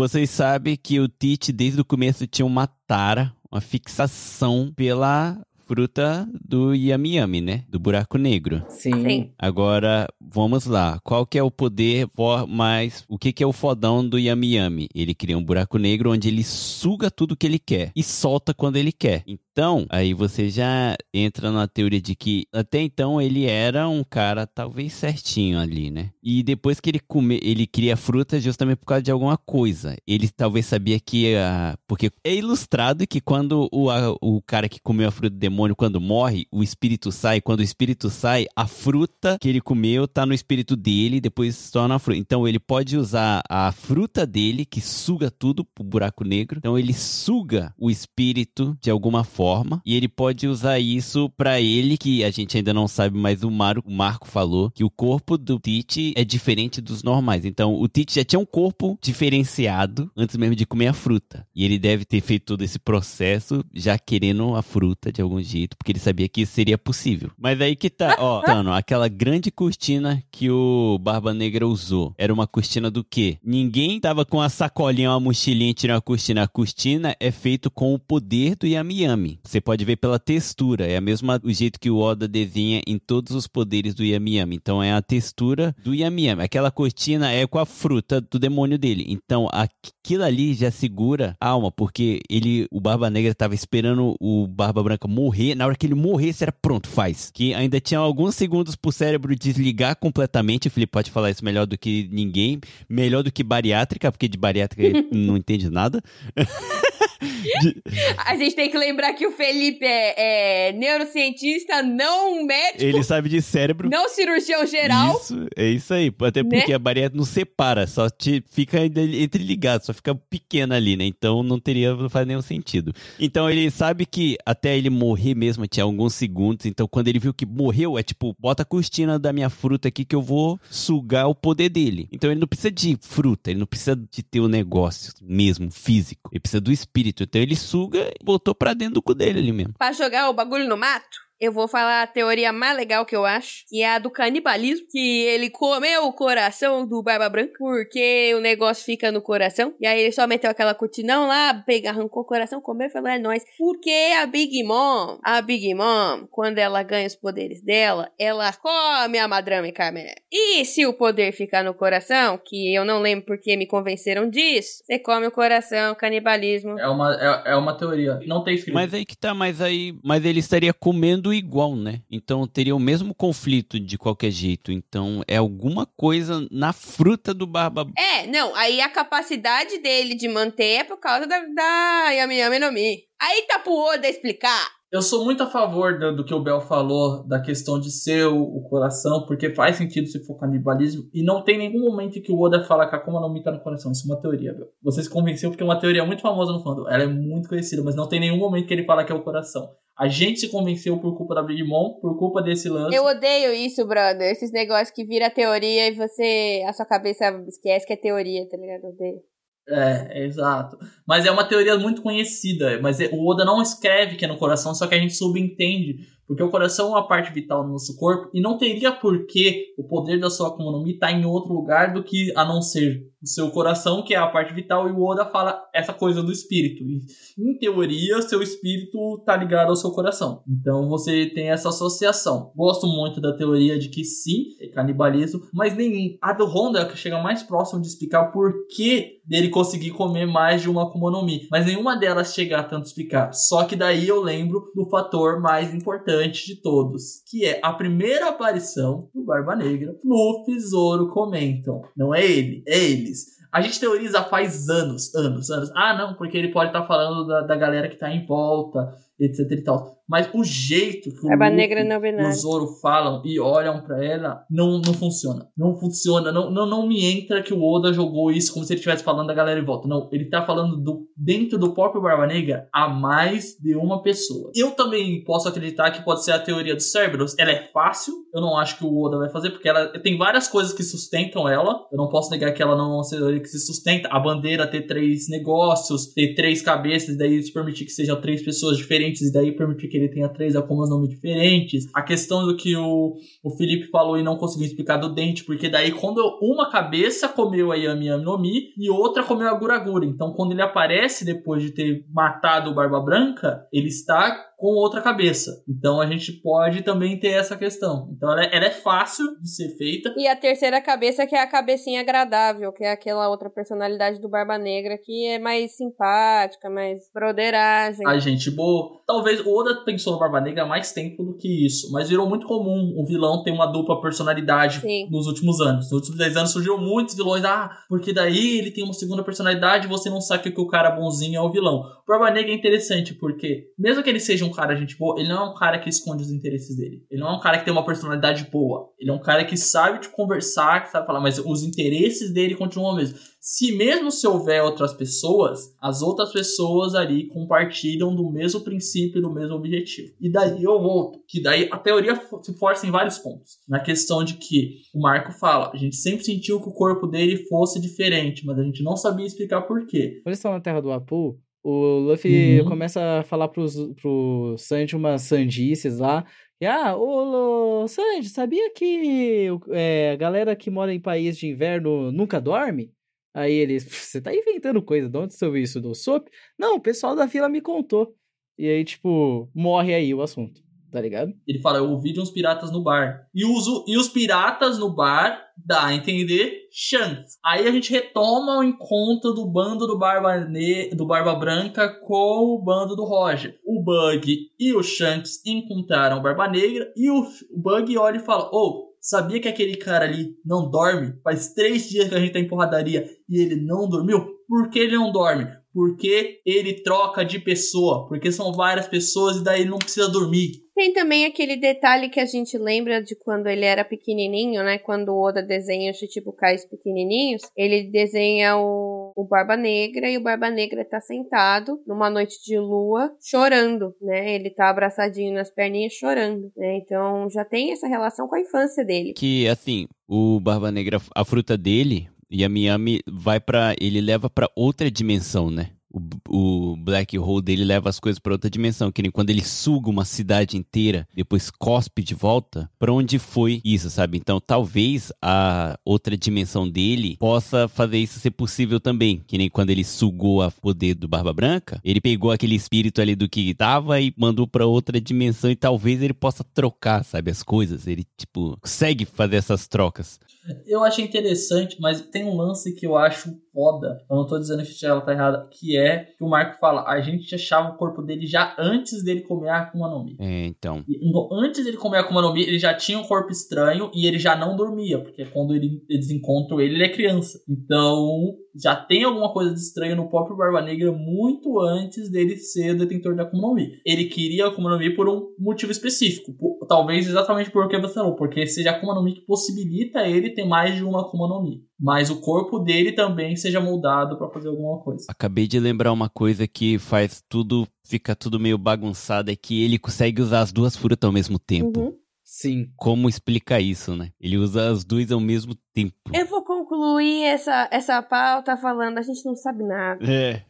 Vocês 0.00 0.30
sabem 0.30 0.78
que 0.82 0.98
o 0.98 1.06
Tite, 1.06 1.52
desde 1.52 1.78
o 1.78 1.84
começo, 1.84 2.26
tinha 2.26 2.46
uma 2.46 2.66
tara, 2.66 3.34
uma 3.52 3.60
fixação 3.60 4.72
pela 4.74 5.38
fruta 5.74 6.28
do 6.44 6.74
Yami 6.74 7.14
Yami, 7.14 7.40
né? 7.40 7.64
Do 7.68 7.78
buraco 7.78 8.18
negro. 8.18 8.60
Sim. 8.68 9.04
Sim. 9.04 9.30
Agora, 9.38 10.08
vamos 10.20 10.66
lá. 10.66 10.98
Qual 11.04 11.24
que 11.24 11.38
é 11.38 11.42
o 11.44 11.50
poder 11.50 12.08
mais... 12.48 13.04
O 13.08 13.16
que 13.16 13.32
que 13.32 13.44
é 13.44 13.46
o 13.46 13.52
fodão 13.52 14.04
do 14.06 14.18
Yami 14.18 14.54
Yami? 14.56 14.88
Ele 14.92 15.14
cria 15.14 15.38
um 15.38 15.44
buraco 15.44 15.78
negro 15.78 16.10
onde 16.10 16.26
ele 16.26 16.42
suga 16.42 17.08
tudo 17.08 17.36
que 17.36 17.46
ele 17.46 17.60
quer 17.60 17.92
e 17.94 18.02
solta 18.02 18.52
quando 18.52 18.76
ele 18.78 18.90
quer. 18.90 19.22
Então, 19.28 19.86
aí 19.90 20.12
você 20.12 20.48
já 20.50 20.96
entra 21.14 21.52
na 21.52 21.68
teoria 21.68 22.00
de 22.00 22.16
que 22.16 22.46
até 22.52 22.80
então 22.80 23.20
ele 23.22 23.44
era 23.46 23.88
um 23.88 24.02
cara 24.02 24.46
talvez 24.48 24.92
certinho 24.92 25.58
ali, 25.58 25.88
né? 25.90 26.10
E 26.22 26.42
depois 26.42 26.80
que 26.80 26.90
ele 26.90 27.00
come, 27.00 27.38
ele 27.42 27.66
cria 27.66 27.96
fruta 27.96 28.40
justamente 28.40 28.78
por 28.78 28.86
causa 28.86 29.02
de 29.02 29.10
alguma 29.10 29.36
coisa. 29.36 29.96
Ele 30.06 30.28
talvez 30.28 30.66
sabia 30.66 30.98
que 30.98 31.36
a 31.36 31.76
porque 31.86 32.10
é 32.24 32.34
ilustrado 32.34 33.06
que 33.06 33.20
quando 33.20 33.68
o, 33.72 33.88
a- 33.90 34.16
o 34.20 34.40
cara 34.42 34.68
que 34.68 34.80
comeu 34.80 35.08
a 35.08 35.10
fruta 35.12 35.30
do 35.30 35.38
demônio 35.60 35.76
quando 35.76 36.00
morre, 36.00 36.46
o 36.50 36.62
espírito 36.62 37.12
sai, 37.12 37.40
quando 37.40 37.60
o 37.60 37.62
espírito 37.62 38.08
sai, 38.08 38.46
a 38.56 38.66
fruta 38.66 39.36
que 39.38 39.48
ele 39.48 39.60
comeu 39.60 40.08
tá 40.08 40.24
no 40.24 40.32
espírito 40.32 40.74
dele, 40.74 41.20
depois 41.20 41.54
se 41.54 41.72
torna 41.72 41.96
a 41.96 41.98
fruta. 41.98 42.18
Então 42.18 42.48
ele 42.48 42.58
pode 42.58 42.96
usar 42.96 43.42
a 43.48 43.70
fruta 43.72 44.26
dele 44.26 44.64
que 44.64 44.80
suga 44.80 45.30
tudo 45.30 45.64
pro 45.64 45.84
buraco 45.84 46.24
negro. 46.24 46.58
Então 46.58 46.78
ele 46.78 46.94
suga 46.94 47.74
o 47.78 47.90
espírito 47.90 48.76
de 48.80 48.90
alguma 48.90 49.22
forma 49.22 49.82
e 49.84 49.94
ele 49.94 50.08
pode 50.08 50.46
usar 50.46 50.78
isso 50.78 51.28
pra 51.36 51.60
ele 51.60 51.98
que 51.98 52.24
a 52.24 52.30
gente 52.30 52.56
ainda 52.56 52.72
não 52.72 52.88
sabe, 52.88 53.18
mas 53.18 53.42
o, 53.42 53.50
Maru, 53.50 53.82
o 53.84 53.92
Marco 53.92 54.26
falou 54.26 54.70
que 54.70 54.84
o 54.84 54.90
corpo 54.90 55.36
do 55.36 55.58
Tite 55.58 56.14
é 56.16 56.24
diferente 56.24 56.80
dos 56.80 57.02
normais. 57.02 57.44
Então 57.44 57.74
o 57.74 57.86
Tite 57.86 58.14
já 58.14 58.24
tinha 58.24 58.40
um 58.40 58.46
corpo 58.46 58.98
diferenciado 59.02 60.10
antes 60.16 60.36
mesmo 60.36 60.56
de 60.56 60.64
comer 60.64 60.88
a 60.88 60.92
fruta. 60.92 61.46
E 61.54 61.64
ele 61.64 61.78
deve 61.78 62.04
ter 62.04 62.20
feito 62.20 62.46
todo 62.46 62.62
esse 62.62 62.78
processo 62.78 63.62
já 63.74 63.98
querendo 63.98 64.54
a 64.54 64.62
fruta 64.62 65.12
de 65.12 65.20
algum 65.20 65.38
jeito, 65.50 65.76
porque 65.76 65.92
ele 65.92 65.98
sabia 65.98 66.28
que 66.28 66.42
isso 66.42 66.52
seria 66.52 66.78
possível. 66.78 67.30
Mas 67.38 67.60
aí 67.60 67.76
que 67.76 67.90
tá, 67.90 68.16
ó, 68.18 68.40
Tano, 68.44 68.72
aquela 68.72 69.08
grande 69.08 69.50
cortina 69.50 70.22
que 70.30 70.50
o 70.50 70.98
Barba 70.98 71.34
Negra 71.34 71.66
usou, 71.66 72.14
era 72.16 72.32
uma 72.32 72.46
cortina 72.46 72.90
do 72.90 73.04
quê? 73.04 73.38
Ninguém 73.42 74.00
tava 74.00 74.24
com 74.24 74.40
a 74.40 74.48
sacolinha, 74.48 75.10
uma 75.10 75.20
mochilinha 75.20 75.74
tirando 75.74 75.98
a 75.98 76.02
cortina. 76.02 76.42
A 76.42 76.48
cortina 76.48 77.16
é 77.20 77.30
feito 77.30 77.70
com 77.70 77.94
o 77.94 77.98
poder 77.98 78.56
do 78.56 78.66
Yami 78.66 79.02
Yami. 79.02 79.40
Você 79.42 79.60
pode 79.60 79.84
ver 79.84 79.96
pela 79.96 80.18
textura, 80.18 80.86
é 80.86 80.96
a 80.96 81.00
mesma 81.00 81.40
o 81.42 81.52
jeito 81.52 81.78
que 81.80 81.90
o 81.90 81.98
Oda 81.98 82.28
desenha 82.28 82.82
em 82.86 82.98
todos 82.98 83.34
os 83.34 83.46
poderes 83.46 83.94
do 83.94 84.04
Yami 84.04 84.36
Yami. 84.36 84.56
Então 84.56 84.82
é 84.82 84.92
a 84.92 85.02
textura 85.02 85.74
do 85.82 85.94
Yami 85.94 86.26
Yami. 86.26 86.42
Aquela 86.42 86.70
cortina 86.70 87.30
é 87.30 87.46
com 87.46 87.58
a 87.58 87.66
fruta 87.66 88.20
do 88.20 88.38
demônio 88.38 88.78
dele. 88.78 89.04
Então 89.08 89.48
aquilo 89.52 90.24
ali 90.24 90.54
já 90.54 90.70
segura 90.70 91.36
a 91.40 91.48
alma, 91.48 91.70
porque 91.70 92.20
ele, 92.28 92.66
o 92.70 92.80
Barba 92.80 93.10
Negra 93.10 93.34
tava 93.34 93.54
esperando 93.54 94.14
o 94.20 94.46
Barba 94.46 94.82
Branca 94.82 95.08
morrer. 95.08 95.39
Na 95.54 95.66
hora 95.66 95.74
que 95.74 95.86
ele 95.86 95.94
morresse, 95.94 96.44
era 96.44 96.52
pronto, 96.52 96.88
faz. 96.88 97.30
Que 97.32 97.54
ainda 97.54 97.80
tinha 97.80 97.98
alguns 97.98 98.34
segundos 98.34 98.76
pro 98.76 98.92
cérebro 98.92 99.34
desligar 99.34 99.96
completamente. 99.96 100.68
O 100.68 100.70
Felipe 100.70 100.92
pode 100.92 101.10
falar 101.10 101.30
isso 101.30 101.44
melhor 101.44 101.66
do 101.66 101.78
que 101.78 102.08
ninguém. 102.12 102.60
Melhor 102.88 103.22
do 103.22 103.32
que 103.32 103.42
bariátrica, 103.42 104.12
porque 104.12 104.28
de 104.28 104.36
bariátrica 104.36 104.82
ele 104.82 105.08
não 105.12 105.36
entende 105.36 105.70
nada. 105.70 106.02
De- 107.20 107.82
A 108.24 108.36
gente 108.36 108.54
tem 108.56 108.70
que 108.70 108.78
lembrar 108.78 109.12
que 109.14 109.26
o 109.26 109.32
Felipe 109.32 109.84
é, 109.84 110.68
é 110.68 110.72
neurocientista, 110.72 111.82
não 111.82 112.44
médico, 112.44 112.82
Ele 112.84 113.02
sabe 113.02 113.28
de 113.28 113.40
cérebro. 113.42 113.88
não 113.90 114.08
cirurgião 114.08 114.66
geral. 114.66 115.16
Isso, 115.20 115.46
é 115.56 115.68
isso 115.68 115.92
aí. 115.94 116.12
Até 116.22 116.42
Né? 116.42 116.48
porque 116.58 116.72
a 116.72 116.78
bariátrica 116.78 117.16
não 117.16 117.24
separa, 117.24 117.86
só 117.86 118.08
te 118.08 118.42
fica 118.50 118.78
entreligado, 118.84 119.84
só 119.84 119.92
fica 119.92 120.14
pequena 120.14 120.76
ali, 120.76 120.96
né? 120.96 121.04
Então 121.04 121.42
não 121.42 121.58
teria, 121.58 121.94
não 121.94 122.08
faz 122.08 122.26
nenhum 122.26 122.42
sentido. 122.42 122.92
Então 123.18 123.48
ele 123.50 123.70
sabe 123.70 124.06
que 124.06 124.36
até 124.46 124.76
ele 124.76 124.90
morrer 124.90 125.34
mesmo 125.34 125.66
tinha 125.66 125.84
alguns 125.84 126.14
segundos. 126.14 126.66
Então 126.66 126.86
quando 126.88 127.08
ele 127.08 127.18
viu 127.18 127.34
que 127.34 127.44
morreu, 127.46 127.98
é 127.98 128.02
tipo, 128.02 128.34
bota 128.38 128.62
a 128.62 128.66
costina 128.66 129.18
da 129.18 129.32
minha 129.32 129.50
fruta 129.50 129.88
aqui 129.88 130.04
que 130.04 130.14
eu 130.14 130.22
vou 130.22 130.58
sugar 130.70 131.26
o 131.28 131.34
poder 131.34 131.68
dele. 131.68 132.08
Então 132.12 132.30
ele 132.30 132.40
não 132.40 132.48
precisa 132.48 132.70
de 132.70 132.96
fruta, 133.00 133.50
ele 133.50 133.60
não 133.60 133.66
precisa 133.66 133.96
de 133.96 134.22
ter 134.22 134.40
o 134.40 134.48
negócio 134.48 135.12
mesmo, 135.22 135.70
físico. 135.70 136.30
Ele 136.32 136.40
precisa 136.40 136.60
do 136.60 136.72
espírito. 136.72 137.09
Então 137.10 137.40
ele 137.40 137.56
suga 137.56 138.10
e 138.20 138.24
botou 138.24 138.54
pra 138.54 138.74
dentro 138.74 138.94
do 138.94 139.02
cu 139.02 139.14
dele 139.14 139.38
ali 139.38 139.52
mesmo. 139.52 139.74
Pra 139.78 139.92
jogar 139.92 140.28
o 140.28 140.34
bagulho 140.34 140.68
no 140.68 140.76
mato, 140.76 141.18
eu 141.40 141.52
vou 141.52 141.66
falar 141.66 142.02
a 142.02 142.06
teoria 142.06 142.52
mais 142.52 142.76
legal 142.76 143.06
que 143.06 143.16
eu 143.16 143.24
acho, 143.24 143.64
que 143.68 143.82
é 143.82 143.94
a 143.94 143.98
do 143.98 144.10
canibalismo, 144.10 144.86
que 144.90 145.22
ele 145.22 145.48
comeu 145.48 146.04
o 146.04 146.12
coração 146.12 146.86
do 146.86 147.02
Barba 147.02 147.28
Branca, 147.28 147.54
porque 147.58 148.32
o 148.34 148.40
negócio 148.40 148.84
fica 148.84 149.10
no 149.10 149.22
coração, 149.22 149.74
e 149.80 149.86
aí 149.86 150.00
ele 150.00 150.12
só 150.12 150.26
meteu 150.26 150.50
aquela 150.50 150.74
cortinão 150.74 151.26
lá, 151.26 151.54
pega, 151.66 151.90
arrancou 151.90 152.22
o 152.22 152.26
coração, 152.26 152.60
comeu 152.60 152.88
e 152.88 152.90
falou, 152.90 153.08
é 153.08 153.18
nóis. 153.18 153.42
Porque 153.58 154.12
a 154.20 154.26
Big 154.26 154.62
Mom, 154.62 155.18
a 155.24 155.40
Big 155.40 155.74
Mom, 155.74 156.26
quando 156.30 156.58
ela 156.58 156.82
ganha 156.82 157.06
os 157.06 157.16
poderes 157.16 157.62
dela, 157.62 158.10
ela 158.18 158.52
come 158.52 159.18
a 159.18 159.26
Madrame 159.26 159.72
Carmen. 159.72 160.06
E 160.30 160.64
se 160.64 160.84
o 160.86 160.92
poder 160.92 161.32
ficar 161.32 161.64
no 161.64 161.72
coração, 161.72 162.38
que 162.44 162.74
eu 162.74 162.84
não 162.84 163.00
lembro 163.00 163.26
porque 163.26 163.56
me 163.56 163.66
convenceram 163.66 164.28
disso, 164.28 164.82
você 164.84 164.98
come 164.98 165.26
o 165.26 165.30
coração, 165.30 165.94
canibalismo. 165.94 166.78
É 166.78 166.88
uma, 166.88 167.14
é, 167.14 167.52
é 167.52 167.56
uma 167.56 167.76
teoria. 167.76 168.20
Não 168.26 168.44
tem 168.44 168.54
escrito. 168.54 168.74
Mas 168.74 168.92
aí 168.92 169.04
que 169.04 169.16
tá, 169.16 169.32
mas 169.32 169.60
aí. 169.60 169.94
Mas 170.04 170.24
ele 170.24 170.40
estaria 170.40 170.72
comendo 170.72 171.29
igual, 171.32 171.76
né? 171.76 172.02
Então 172.10 172.46
teria 172.46 172.74
o 172.74 172.80
mesmo 172.80 173.14
conflito 173.14 173.78
de 173.78 173.96
qualquer 173.98 174.30
jeito. 174.30 174.72
Então 174.72 175.22
é 175.26 175.36
alguma 175.36 175.86
coisa 175.86 176.46
na 176.50 176.72
fruta 176.72 177.32
do 177.32 177.46
Barba. 177.46 177.86
É, 177.96 178.26
não, 178.26 178.54
aí 178.54 178.80
a 178.80 178.88
capacidade 178.88 179.78
dele 179.78 180.14
de 180.14 180.28
manter 180.28 180.80
é 180.80 180.84
por 180.84 180.98
causa 180.98 181.26
da, 181.26 181.40
da 181.40 182.10
Yami 182.10 182.38
Yami 182.38 182.58
no 182.58 182.72
Mi. 182.72 183.04
Aí 183.20 183.42
tá 183.42 183.58
pro 183.58 183.72
Oda 183.72 184.08
explicar. 184.08 184.79
Eu 184.92 185.02
sou 185.02 185.24
muito 185.24 185.40
a 185.44 185.46
favor 185.46 185.98
do, 186.00 186.16
do 186.16 186.24
que 186.24 186.34
o 186.34 186.42
Bel 186.42 186.60
falou, 186.60 187.24
da 187.24 187.40
questão 187.40 187.78
de 187.78 187.92
ser 187.92 188.26
o, 188.26 188.42
o 188.42 188.68
coração, 188.68 189.24
porque 189.24 189.54
faz 189.54 189.76
sentido 189.76 190.08
se 190.08 190.24
for 190.26 190.36
canibalismo, 190.36 191.04
e 191.14 191.22
não 191.22 191.44
tem 191.44 191.58
nenhum 191.58 191.80
momento 191.80 192.20
que 192.20 192.32
o 192.32 192.40
Oda 192.40 192.64
fala 192.64 192.88
que 192.88 192.96
a 192.96 192.98
Akuma 192.98 193.20
no 193.20 193.32
Mi 193.32 193.40
tá 193.40 193.52
no 193.52 193.60
coração. 193.60 193.92
Isso 193.92 194.10
é 194.10 194.12
uma 194.12 194.20
teoria, 194.20 194.52
Bel. 194.52 194.66
Você 194.82 195.04
se 195.04 195.08
convenceu 195.08 195.50
porque 195.50 195.62
é 195.62 195.66
uma 195.66 195.78
teoria 195.78 196.04
muito 196.04 196.22
famosa 196.22 196.52
no 196.52 196.60
fandom. 196.60 196.88
Ela 196.88 197.04
é 197.04 197.06
muito 197.06 197.48
conhecida, 197.48 197.84
mas 197.84 197.94
não 197.94 198.08
tem 198.08 198.18
nenhum 198.18 198.38
momento 198.38 198.66
que 198.66 198.74
ele 198.74 198.84
fala 198.84 199.04
que 199.04 199.12
é 199.12 199.14
o 199.14 199.22
coração. 199.22 199.70
A 199.96 200.08
gente 200.08 200.40
se 200.40 200.48
convenceu 200.48 200.98
por 200.98 201.16
culpa 201.16 201.34
da 201.36 201.42
Big 201.42 201.62
Mom, 201.62 202.00
por 202.00 202.18
culpa 202.18 202.42
desse 202.42 202.68
lance. 202.68 202.96
Eu 202.96 203.04
odeio 203.04 203.52
isso, 203.52 203.86
brother. 203.86 204.32
Esses 204.32 204.50
negócios 204.50 204.90
que 204.90 205.04
vira 205.04 205.30
teoria 205.30 205.88
e 205.88 205.94
você. 205.94 206.64
A 206.66 206.72
sua 206.72 206.86
cabeça 206.86 207.30
esquece 207.46 207.86
que 207.86 207.92
é 207.92 207.96
teoria, 207.96 208.48
tá 208.48 208.56
ligado? 208.56 208.84
Eu 208.84 208.90
odeio. 208.90 209.20
É, 209.68 210.24
exato. 210.24 210.78
Mas 211.06 211.26
é 211.26 211.30
uma 211.30 211.44
teoria 211.44 211.78
muito 211.78 212.02
conhecida. 212.02 212.80
Mas 212.80 213.00
é- 213.00 213.08
o 213.12 213.26
Oda 213.28 213.44
não 213.44 213.62
escreve 213.62 214.16
que 214.16 214.24
é 214.24 214.28
no 214.28 214.36
coração, 214.36 214.74
só 214.74 214.86
que 214.86 214.94
a 214.94 214.98
gente 214.98 215.14
subentende. 215.14 216.08
Porque 216.30 216.44
o 216.44 216.48
coração 216.48 216.86
é 216.86 216.90
uma 216.90 217.08
parte 217.08 217.32
vital 217.32 217.64
do 217.64 217.72
nosso 217.72 217.96
corpo 217.96 218.30
e 218.32 218.40
não 218.40 218.56
teria 218.56 218.92
por 218.92 219.26
que 219.26 219.74
o 219.76 219.82
poder 219.82 220.20
da 220.20 220.30
sua 220.30 220.56
Mi 220.84 220.92
estar 220.92 221.10
em 221.10 221.24
outro 221.24 221.52
lugar 221.52 221.92
do 221.92 222.04
que 222.04 222.32
a 222.36 222.44
não 222.44 222.62
ser 222.62 223.10
o 223.20 223.26
seu 223.26 223.50
coração, 223.50 224.02
que 224.02 224.14
é 224.14 224.16
a 224.16 224.28
parte 224.28 224.54
vital, 224.54 224.88
e 224.88 224.92
o 224.92 225.02
Oda 225.02 225.26
fala 225.26 225.60
essa 225.74 225.92
coisa 225.92 226.22
do 226.22 226.32
espírito. 226.32 226.84
E, 226.84 227.02
em 227.38 227.58
teoria, 227.58 228.22
seu 228.22 228.42
espírito 228.42 229.22
tá 229.26 229.36
ligado 229.36 229.68
ao 229.68 229.76
seu 229.76 229.90
coração. 229.90 230.42
Então 230.48 230.88
você 230.88 231.26
tem 231.26 231.50
essa 231.50 231.68
associação. 231.68 232.52
Gosto 232.56 232.86
muito 232.86 233.20
da 233.20 233.36
teoria 233.36 233.78
de 233.78 233.88
que 233.88 234.04
sim, 234.04 234.56
é 234.60 234.68
canibalismo, 234.68 235.42
mas 235.52 235.76
nem 235.76 236.16
a 236.22 236.32
do 236.32 236.46
Honda 236.46 236.80
é 236.80 236.84
que 236.84 236.96
chega 236.96 237.20
mais 237.20 237.42
próximo 237.42 237.82
de 237.82 237.88
explicar 237.88 238.28
o 238.28 238.32
porquê 238.32 239.20
dele 239.26 239.48
conseguir 239.48 239.90
comer 239.90 240.26
mais 240.26 240.62
de 240.62 240.70
uma 240.70 240.84
Akuma 240.84 241.10
no 241.10 241.24
Mi. 241.24 241.46
Mas 241.50 241.66
nenhuma 241.66 241.96
delas 241.96 242.34
chega 242.34 242.58
a 242.58 242.64
tanto 242.64 242.86
explicar. 242.86 243.32
Só 243.32 243.64
que 243.64 243.76
daí 243.76 244.08
eu 244.08 244.20
lembro 244.20 244.72
do 244.74 244.88
fator 244.88 245.40
mais 245.40 245.74
importante 245.74 246.19
de 246.28 246.56
todos, 246.56 247.22
que 247.28 247.44
é 247.44 247.60
a 247.62 247.72
primeira 247.72 248.28
aparição 248.28 249.08
do 249.14 249.24
Barba 249.24 249.56
Negra. 249.56 249.96
Luffy 250.04 250.54
e 250.54 250.60
Zoro 250.60 251.08
comentam. 251.08 251.82
Não 251.96 252.14
é 252.14 252.24
ele, 252.24 252.62
é 252.66 252.78
eles. 252.78 253.40
A 253.52 253.60
gente 253.60 253.80
teoriza 253.80 254.22
faz 254.22 254.68
anos, 254.68 255.12
anos, 255.14 255.50
anos. 255.50 255.70
Ah, 255.74 255.96
não, 255.96 256.14
porque 256.14 256.38
ele 256.38 256.52
pode 256.52 256.68
estar 256.68 256.86
falando 256.86 257.26
da, 257.26 257.40
da 257.42 257.56
galera 257.56 257.88
que 257.88 257.96
tá 257.96 258.10
em 258.10 258.24
volta, 258.24 258.94
etc 259.18 259.50
e 259.50 259.62
tal. 259.62 259.99
Mas 260.10 260.28
o 260.34 260.42
jeito 260.42 261.08
que 261.12 261.24
o 261.24 261.28
Barba 261.28 261.48
Negra 261.50 261.84
não 261.84 262.04
e 262.04 262.28
o. 262.28 262.32
Zoro 262.32 262.66
falam 262.82 263.22
e 263.24 263.38
olham 263.38 263.80
pra 263.80 264.04
ela, 264.04 264.44
não, 264.50 264.80
não 264.84 264.92
funciona. 264.92 265.46
Não 265.56 265.76
funciona. 265.76 266.32
Não, 266.32 266.50
não, 266.50 266.66
não 266.66 266.84
me 266.84 267.04
entra 267.04 267.40
que 267.40 267.54
o 267.54 267.62
Oda 267.62 267.92
jogou 267.92 268.32
isso 268.32 268.52
como 268.52 268.64
se 268.64 268.72
ele 268.72 268.80
estivesse 268.80 269.04
falando 269.04 269.28
da 269.28 269.34
galera 269.34 269.60
em 269.60 269.64
volta. 269.64 269.86
Não, 269.86 270.08
ele 270.10 270.24
tá 270.24 270.44
falando 270.44 270.76
do, 270.76 271.06
dentro 271.16 271.56
do 271.56 271.72
próprio 271.72 272.02
Barba 272.02 272.26
Negra 272.26 272.68
a 272.72 272.88
mais 272.88 273.56
de 273.60 273.76
uma 273.76 274.02
pessoa. 274.02 274.50
Eu 274.52 274.72
também 274.72 275.22
posso 275.22 275.48
acreditar 275.48 275.92
que 275.92 276.04
pode 276.04 276.24
ser 276.24 276.32
a 276.32 276.40
teoria 276.40 276.74
do 276.74 276.82
Cerberus. 276.82 277.38
Ela 277.38 277.52
é 277.52 277.68
fácil. 277.72 278.12
Eu 278.34 278.40
não 278.40 278.58
acho 278.58 278.78
que 278.78 278.84
o 278.84 279.00
Oda 279.00 279.16
vai 279.16 279.30
fazer, 279.30 279.50
porque 279.50 279.68
ela 279.68 279.86
tem 280.00 280.18
várias 280.18 280.48
coisas 280.48 280.72
que 280.72 280.82
sustentam 280.82 281.48
ela. 281.48 281.86
Eu 281.92 281.96
não 281.96 282.08
posso 282.08 282.32
negar 282.32 282.52
que 282.52 282.60
ela 282.60 282.76
não 282.76 282.94
é 282.94 282.96
uma 282.96 283.08
teoria 283.08 283.40
que 283.40 283.48
se 283.48 283.60
sustenta. 283.60 284.08
A 284.08 284.18
bandeira 284.18 284.66
ter 284.66 284.88
três 284.88 285.28
negócios, 285.28 286.12
ter 286.12 286.34
três 286.34 286.60
cabeças, 286.60 287.16
daí 287.16 287.38
isso 287.38 287.52
permitir 287.52 287.84
que 287.84 287.92
sejam 287.92 288.20
três 288.20 288.42
pessoas 288.42 288.76
diferentes, 288.76 289.22
e 289.22 289.32
daí 289.32 289.52
permitir 289.52 289.86
que 289.86 289.99
ele 290.00 290.12
tenha 290.12 290.28
três 290.28 290.56
Akumas 290.56 290.90
no 290.90 291.00
Mi 291.00 291.08
diferentes. 291.08 291.86
A 291.94 292.02
questão 292.02 292.46
do 292.46 292.56
que 292.56 292.76
o, 292.76 293.14
o 293.44 293.50
Felipe 293.56 293.90
falou 293.90 294.18
e 294.18 294.22
não 294.22 294.36
conseguiu 294.36 294.66
explicar 294.66 294.96
do 294.96 295.14
dente, 295.14 295.44
porque 295.44 295.68
daí 295.68 295.92
quando 295.92 296.20
uma 296.42 296.70
cabeça 296.70 297.28
comeu 297.28 297.70
a 297.70 297.76
Yami 297.76 298.00
Yami 298.06 298.24
no 298.24 298.38
Mi 298.38 298.72
e 298.76 298.90
outra 298.90 299.22
comeu 299.22 299.48
a 299.48 299.54
Gura 299.54 299.78
Gura. 299.78 300.06
Então 300.06 300.32
quando 300.32 300.52
ele 300.52 300.62
aparece 300.62 301.24
depois 301.24 301.62
de 301.62 301.72
ter 301.72 302.04
matado 302.12 302.70
o 302.70 302.74
Barba 302.74 303.00
Branca, 303.00 303.66
ele 303.72 303.88
está 303.88 304.49
com 304.60 304.74
outra 304.74 305.00
cabeça. 305.00 305.64
Então 305.66 306.00
a 306.00 306.06
gente 306.06 306.32
pode 306.32 306.82
também 306.82 307.18
ter 307.18 307.30
essa 307.30 307.56
questão. 307.56 308.10
Então 308.14 308.30
ela 308.30 308.44
é, 308.44 308.56
ela 308.56 308.66
é 308.66 308.70
fácil 308.70 309.24
de 309.40 309.48
ser 309.48 309.70
feita. 309.76 310.12
E 310.18 310.28
a 310.28 310.36
terceira 310.36 310.82
cabeça, 310.82 311.26
que 311.26 311.34
é 311.34 311.42
a 311.42 311.46
cabecinha 311.46 312.02
agradável, 312.02 312.70
que 312.70 312.84
é 312.84 312.92
aquela 312.92 313.28
outra 313.30 313.48
personalidade 313.48 314.20
do 314.20 314.28
Barba 314.28 314.58
Negra, 314.58 314.98
que 314.98 315.26
é 315.26 315.38
mais 315.38 315.76
simpática, 315.76 316.68
mais 316.68 317.10
broderagem. 317.12 318.06
A 318.06 318.18
gente 318.18 318.50
boa. 318.50 319.00
Talvez 319.06 319.40
o 319.40 319.50
Oda 319.50 319.82
pensou 319.82 320.12
no 320.12 320.18
Barba 320.18 320.42
Negra 320.42 320.64
há 320.64 320.66
mais 320.66 320.92
tempo 320.92 321.24
do 321.24 321.34
que 321.34 321.66
isso, 321.66 321.90
mas 321.90 322.10
virou 322.10 322.28
muito 322.28 322.46
comum 322.46 322.94
o 322.98 323.06
vilão 323.06 323.42
ter 323.42 323.50
uma 323.50 323.66
dupla 323.66 324.00
personalidade 324.02 324.80
Sim. 324.80 325.08
nos 325.10 325.26
últimos 325.26 325.58
anos. 325.60 325.90
Nos 325.90 325.92
últimos 325.92 326.18
10 326.18 326.36
anos 326.36 326.50
surgiu 326.52 326.76
muitos 326.76 327.14
vilões, 327.14 327.44
ah, 327.46 327.70
porque 327.88 328.12
daí 328.12 328.58
ele 328.58 328.70
tem 328.70 328.84
uma 328.84 328.92
segunda 328.92 329.24
personalidade 329.24 329.86
e 329.86 329.88
você 329.88 330.10
não 330.10 330.20
sabe 330.20 330.50
que 330.50 330.60
o 330.60 330.66
cara 330.66 330.90
bonzinho 330.90 331.38
é 331.38 331.40
o 331.40 331.50
vilão. 331.50 331.80
O 331.80 332.06
Barba 332.06 332.30
Negra 332.30 332.52
é 332.52 332.54
interessante 332.54 333.14
porque, 333.14 333.68
mesmo 333.78 334.02
que 334.02 334.10
ele 334.10 334.20
seja 334.20 334.44
um 334.44 334.49
cara 334.50 334.76
gente 334.76 334.96
boa, 334.96 335.18
ele 335.18 335.28
não 335.28 335.46
é 335.46 335.50
um 335.50 335.54
cara 335.54 335.78
que 335.78 335.88
esconde 335.88 336.22
os 336.22 336.30
interesses 336.30 336.76
dele. 336.76 337.04
Ele 337.10 337.20
não 337.20 337.28
é 337.28 337.36
um 337.36 337.40
cara 337.40 337.58
que 337.58 337.64
tem 337.64 337.72
uma 337.72 337.84
personalidade 337.84 338.48
boa. 338.50 338.90
Ele 338.98 339.10
é 339.10 339.12
um 339.12 339.20
cara 339.20 339.44
que 339.44 339.56
sabe 339.56 340.00
te 340.00 340.08
conversar, 340.08 340.82
que 340.82 340.90
sabe 340.90 341.06
falar, 341.06 341.20
mas 341.20 341.38
os 341.38 341.62
interesses 341.62 342.32
dele 342.32 342.54
continuam 342.54 342.96
mesmo. 342.96 343.18
Se 343.40 343.72
mesmo 343.72 344.10
se 344.10 344.26
houver 344.26 344.62
outras 344.62 344.92
pessoas, 344.92 345.74
as 345.80 346.02
outras 346.02 346.30
pessoas 346.30 346.94
ali 346.94 347.26
compartilham 347.28 348.14
do 348.14 348.30
mesmo 348.30 348.60
princípio, 348.60 349.22
do 349.22 349.32
mesmo 349.32 349.54
objetivo. 349.54 350.12
E 350.20 350.30
daí 350.30 350.62
eu 350.62 350.78
volto, 350.78 351.20
que 351.26 351.42
daí 351.42 351.66
a 351.72 351.78
teoria 351.78 352.14
se 352.42 352.52
força 352.58 352.86
em 352.86 352.90
vários 352.90 353.18
pontos. 353.18 353.58
Na 353.66 353.80
questão 353.80 354.22
de 354.22 354.34
que 354.34 354.82
o 354.94 355.00
Marco 355.00 355.32
fala, 355.32 355.70
a 355.72 355.76
gente 355.76 355.96
sempre 355.96 356.24
sentiu 356.24 356.60
que 356.60 356.68
o 356.68 356.74
corpo 356.74 357.06
dele 357.06 357.46
fosse 357.48 357.80
diferente, 357.80 358.44
mas 358.44 358.58
a 358.58 358.62
gente 358.62 358.82
não 358.82 358.96
sabia 358.96 359.26
explicar 359.26 359.62
por 359.62 359.86
quê. 359.86 360.20
Quando 360.22 360.26
eles 360.26 360.38
estão 360.38 360.52
na 360.52 360.60
Terra 360.60 360.82
do 360.82 360.92
Apu, 360.92 361.38
o 361.62 361.98
Luffy 361.98 362.60
Uhum. 362.60 362.68
começa 362.68 363.20
a 363.20 363.22
falar 363.22 363.48
pros, 363.48 363.74
pro 364.00 364.56
Sanji 364.58 364.96
umas 364.96 365.22
sandices 365.22 365.98
lá. 365.98 366.24
E, 366.60 366.66
ah, 366.66 366.96
ô, 366.96 367.86
Sanji, 367.88 368.28
sabia 368.28 368.70
que 368.72 369.48
é, 369.70 370.12
a 370.12 370.16
galera 370.16 370.54
que 370.56 370.70
mora 370.70 370.92
em 370.92 371.00
país 371.00 371.38
de 371.38 371.46
inverno 371.48 372.12
nunca 372.12 372.40
dorme? 372.40 372.92
Aí 373.34 373.52
ele, 373.52 373.78
você 373.80 374.20
tá 374.20 374.34
inventando 374.34 374.82
coisa, 374.82 375.08
de 375.08 375.16
onde 375.16 375.34
você 375.34 375.46
ouviu 375.46 375.62
isso? 375.62 375.80
Do 375.80 375.94
Sop? 375.94 376.28
Não, 376.58 376.76
o 376.76 376.80
pessoal 376.80 377.14
da 377.16 377.26
vila 377.26 377.48
me 377.48 377.60
contou. 377.60 378.14
E 378.58 378.68
aí, 378.68 378.84
tipo, 378.84 379.48
morre 379.54 379.94
aí 379.94 380.12
o 380.12 380.20
assunto, 380.22 380.62
tá 380.90 381.00
ligado? 381.00 381.32
Ele 381.46 381.60
fala, 381.60 381.78
eu 381.78 381.90
ouvi 381.90 382.12
de 382.12 382.20
uns 382.20 382.30
piratas 382.30 382.70
no 382.70 382.82
bar. 382.82 383.26
E, 383.34 383.44
uso, 383.44 383.84
e 383.86 383.96
os 383.96 384.08
piratas 384.08 384.78
no 384.78 384.94
bar 384.94 385.40
dá 385.56 385.86
a 385.86 385.94
entender 385.94 386.68
Shanks. 386.72 387.38
Aí 387.44 387.66
a 387.66 387.70
gente 387.70 387.90
retoma 387.90 388.58
o 388.58 388.64
encontro 388.64 389.32
do 389.32 389.46
bando 389.46 389.86
do 389.86 389.98
Barba, 389.98 390.40
ne 390.40 390.90
do 390.90 391.06
Barba 391.06 391.34
Branca 391.34 391.88
com 391.88 392.54
o 392.54 392.62
bando 392.62 392.96
do 392.96 393.04
Roger. 393.04 393.58
O 393.64 393.82
Bug 393.82 394.36
e 394.58 394.72
o 394.72 394.82
Shanks 394.82 395.44
encontraram 395.44 396.18
o 396.18 396.22
Barba 396.22 396.48
Negra 396.48 396.92
e 396.96 397.10
o, 397.10 397.22
o 397.50 397.60
Bug 397.60 397.96
olha 397.98 398.16
e 398.16 398.24
fala, 398.24 398.48
ô, 398.52 398.90
sabia 399.00 399.40
que 399.40 399.48
aquele 399.48 399.76
cara 399.76 400.04
ali 400.04 400.36
não 400.44 400.70
dorme? 400.70 401.14
Faz 401.24 401.52
três 401.54 401.88
dias 401.88 402.08
que 402.08 402.14
a 402.14 402.20
gente 402.20 402.32
tá 402.32 402.38
em 402.38 402.48
porradaria 402.48 403.08
e 403.28 403.40
ele 403.40 403.56
não 403.56 403.88
dormiu? 403.88 404.40
Por 404.46 404.68
que 404.70 404.78
ele 404.78 404.96
não 404.96 405.10
dorme? 405.10 405.46
Porque 405.72 406.40
ele 406.44 406.82
troca 406.82 407.24
de 407.24 407.38
pessoa, 407.38 408.08
porque 408.08 408.32
são 408.32 408.52
várias 408.52 408.88
pessoas 408.88 409.36
e 409.36 409.44
daí 409.44 409.60
ele 409.60 409.70
não 409.70 409.78
precisa 409.78 410.08
dormir. 410.08 410.52
Tem 410.80 410.94
também 410.94 411.26
aquele 411.26 411.56
detalhe 411.56 412.08
que 412.08 412.18
a 412.18 412.24
gente 412.24 412.56
lembra 412.56 413.02
de 413.02 413.14
quando 413.14 413.48
ele 413.48 413.66
era 413.66 413.84
pequenininho, 413.84 414.62
né? 414.64 414.78
Quando 414.78 415.10
o 415.10 415.20
Oda 415.20 415.42
desenha 415.42 415.90
os 415.90 415.98
Chichibukais 415.98 416.64
pequenininhos, 416.64 417.42
ele 417.54 417.82
desenha 417.82 418.56
o, 418.56 419.12
o 419.14 419.22
Barba 419.22 419.58
Negra 419.58 420.08
e 420.08 420.16
o 420.16 420.22
Barba 420.22 420.48
Negra 420.48 420.82
tá 420.82 420.98
sentado 420.98 421.78
numa 421.86 422.08
noite 422.08 422.42
de 422.42 422.58
lua 422.58 423.14
chorando, 423.22 423.94
né? 424.00 424.34
Ele 424.34 424.48
tá 424.48 424.70
abraçadinho 424.70 425.34
nas 425.34 425.50
perninhas 425.50 425.92
chorando, 425.92 426.50
né? 426.56 426.78
Então 426.78 427.28
já 427.28 427.44
tem 427.44 427.72
essa 427.72 427.86
relação 427.86 428.26
com 428.26 428.36
a 428.36 428.40
infância 428.40 428.82
dele. 428.82 429.12
Que, 429.12 429.46
assim, 429.48 429.86
o 430.08 430.40
Barba 430.40 430.72
Negra, 430.72 430.98
a 431.14 431.24
fruta 431.26 431.58
dele 431.58 432.08
e 432.30 432.42
a 432.42 432.48
Miami 432.48 433.00
vai 433.06 433.38
para 433.38 433.74
Ele 433.78 434.00
leva 434.00 434.30
para 434.30 434.48
outra 434.56 434.90
dimensão, 434.90 435.50
né? 435.50 435.72
O, 435.92 436.72
o 436.72 436.76
black 436.76 437.18
hole 437.18 437.42
dele 437.42 437.64
leva 437.64 437.88
as 437.88 437.98
coisas 437.98 438.18
para 438.18 438.32
outra 438.32 438.48
dimensão, 438.48 438.92
que 438.92 439.02
nem 439.02 439.10
quando 439.10 439.30
ele 439.30 439.44
suga 439.44 439.90
uma 439.90 440.04
cidade 440.04 440.56
inteira, 440.56 441.06
depois 441.14 441.50
cospe 441.50 442.02
de 442.02 442.14
volta, 442.14 442.70
para 442.78 442.92
onde 442.92 443.18
foi 443.18 443.60
isso, 443.64 443.90
sabe? 443.90 444.18
Então, 444.18 444.40
talvez 444.40 445.12
a 445.20 445.78
outra 445.84 446.16
dimensão 446.16 446.68
dele 446.68 447.16
possa 447.18 447.68
fazer 447.68 447.98
isso 447.98 448.18
ser 448.18 448.30
possível 448.30 448.80
também, 448.80 449.22
que 449.26 449.36
nem 449.36 449.50
quando 449.50 449.70
ele 449.70 449.84
sugou 449.84 450.42
a 450.42 450.50
poder 450.50 450.94
do 450.94 451.08
Barba 451.08 451.32
Branca, 451.32 451.80
ele 451.84 452.00
pegou 452.00 452.30
aquele 452.30 452.54
espírito 452.54 453.00
ali 453.00 453.14
do 453.14 453.28
que 453.28 453.54
tava 453.54 454.00
e 454.00 454.12
mandou 454.16 454.46
para 454.46 454.66
outra 454.66 455.00
dimensão 455.00 455.50
e 455.50 455.56
talvez 455.56 456.02
ele 456.02 456.14
possa 456.14 456.44
trocar, 456.44 457.04
sabe, 457.04 457.30
as 457.30 457.42
coisas. 457.42 457.86
Ele 457.86 458.06
tipo 458.16 458.56
consegue 458.60 459.04
fazer 459.04 459.36
essas 459.36 459.66
trocas. 459.66 460.18
Eu 460.66 460.82
achei 460.82 461.04
interessante, 461.04 461.76
mas 461.80 462.00
tem 462.00 462.24
um 462.24 462.36
lance 462.36 462.74
que 462.74 462.86
eu 462.86 462.96
acho 462.96 463.36
foda. 463.52 464.02
Eu 464.08 464.16
não 464.16 464.26
tô 464.26 464.38
dizendo 464.38 464.62
que 464.62 464.86
ela 464.86 465.00
tá 465.00 465.12
errada, 465.12 465.48
que 465.50 465.76
é 465.76 466.04
que 466.16 466.24
o 466.24 466.28
Marco 466.28 466.58
fala, 466.58 466.84
a 466.88 467.00
gente 467.00 467.34
achava 467.34 467.70
o 467.70 467.76
corpo 467.76 468.02
dele 468.02 468.26
já 468.26 468.54
antes 468.58 469.02
dele 469.04 469.22
comer 469.22 469.48
a 469.48 469.58
Akuma 469.62 469.88
no 469.88 470.04
Mi. 470.04 470.16
É, 470.18 470.46
então. 470.46 470.84
E, 470.88 470.98
antes 471.32 471.64
dele 471.64 471.76
comer 471.76 471.98
a 471.98 472.00
Akuma 472.00 472.22
no 472.22 472.32
Mi, 472.32 472.42
ele 472.42 472.58
já 472.58 472.74
tinha 472.74 472.98
um 472.98 473.04
corpo 473.04 473.30
estranho 473.30 473.90
e 473.94 474.06
ele 474.06 474.18
já 474.18 474.36
não 474.36 474.56
dormia, 474.56 474.98
porque 474.98 475.24
quando 475.26 475.54
ele, 475.54 475.82
eles 475.88 476.10
encontram 476.10 476.60
ele, 476.60 476.74
ele 476.74 476.84
é 476.84 476.88
criança. 476.88 477.40
Então, 477.48 478.34
já 478.54 478.74
tem 478.74 479.04
alguma 479.04 479.32
coisa 479.32 479.52
de 479.52 479.60
estranho 479.60 479.96
no 479.96 480.08
próprio 480.08 480.36
Barba 480.36 480.62
Negra 480.62 480.92
muito 480.92 481.60
antes 481.60 482.10
dele 482.10 482.36
ser 482.36 482.74
detentor 482.74 483.14
da 483.14 483.22
Akuma 483.22 483.48
no 483.48 483.54
Mi. 483.54 483.80
Ele 483.84 484.06
queria 484.06 484.46
a 484.46 484.48
Akuma 484.48 484.70
no 484.70 484.78
Mi 484.78 484.94
por 484.94 485.08
um 485.08 485.34
motivo 485.38 485.72
específico. 485.72 486.32
Por, 486.32 486.66
talvez 486.66 487.06
exatamente 487.06 487.50
por 487.50 487.68
que 487.68 487.78
você 487.78 487.94
falou, 487.94 488.16
porque 488.16 488.46
seja 488.46 488.70
a 488.70 488.76
Akuma 488.76 488.94
no 488.94 489.02
Mi 489.02 489.14
que 489.14 489.26
possibilita 489.26 490.06
ele 490.06 490.30
ter 490.30 490.44
mais 490.44 490.76
de 490.76 490.84
uma 490.84 491.02
Akuma 491.02 491.28
no 491.28 491.42
Mi. 491.42 491.64
Mas 491.78 492.10
o 492.10 492.20
corpo 492.20 492.58
dele 492.58 492.92
também 492.92 493.36
seja 493.36 493.60
moldado 493.60 494.18
para 494.18 494.28
fazer 494.28 494.48
alguma 494.48 494.78
coisa. 494.80 495.06
Acabei 495.08 495.46
de 495.46 495.58
lembrar 495.58 495.92
uma 495.92 496.10
coisa 496.10 496.46
que 496.46 496.78
faz 496.78 497.22
tudo, 497.28 497.66
fica 497.82 498.14
tudo 498.14 498.38
meio 498.38 498.58
bagunçado, 498.58 499.30
é 499.30 499.36
que 499.36 499.64
ele 499.64 499.78
consegue 499.78 500.20
usar 500.20 500.40
as 500.40 500.52
duas 500.52 500.76
frutas 500.76 501.06
ao 501.06 501.12
mesmo 501.12 501.38
tempo. 501.38 501.80
Uhum. 501.80 501.99
Sim. 502.32 502.70
Como 502.76 503.08
explicar 503.08 503.58
isso, 503.60 503.96
né? 503.96 504.12
Ele 504.20 504.38
usa 504.38 504.70
as 504.70 504.84
duas 504.84 505.10
ao 505.10 505.18
mesmo 505.18 505.52
tempo. 505.74 505.96
Eu 506.14 506.26
vou 506.26 506.44
concluir 506.44 507.24
essa, 507.24 507.68
essa 507.72 508.00
pauta 508.00 508.56
falando, 508.56 508.98
a 508.98 509.02
gente 509.02 509.24
não 509.26 509.34
sabe 509.34 509.64
nada. 509.64 510.04
É. 510.08 510.44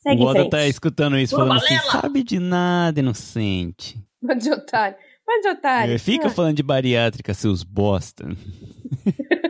Segue 0.00 0.22
o 0.22 0.26
Oda 0.26 0.38
frente. 0.38 0.50
tá 0.52 0.66
escutando 0.68 1.18
isso, 1.18 1.34
Pô, 1.34 1.42
falando 1.42 1.58
assim, 1.58 1.74
Valela! 1.74 1.90
sabe 2.02 2.22
de 2.22 2.38
nada, 2.38 3.00
inocente. 3.00 4.00
Bando 4.22 4.40
de 4.40 4.50
otário. 4.52 4.96
Bando 5.26 5.42
de 5.42 5.48
otário. 5.48 5.92
É, 5.94 5.98
fica 5.98 6.28
Ah. 6.28 6.30
falando 6.30 6.56
de 6.56 6.62
bariátrica, 6.62 7.34
seus 7.34 7.64
bosta. 7.64 8.24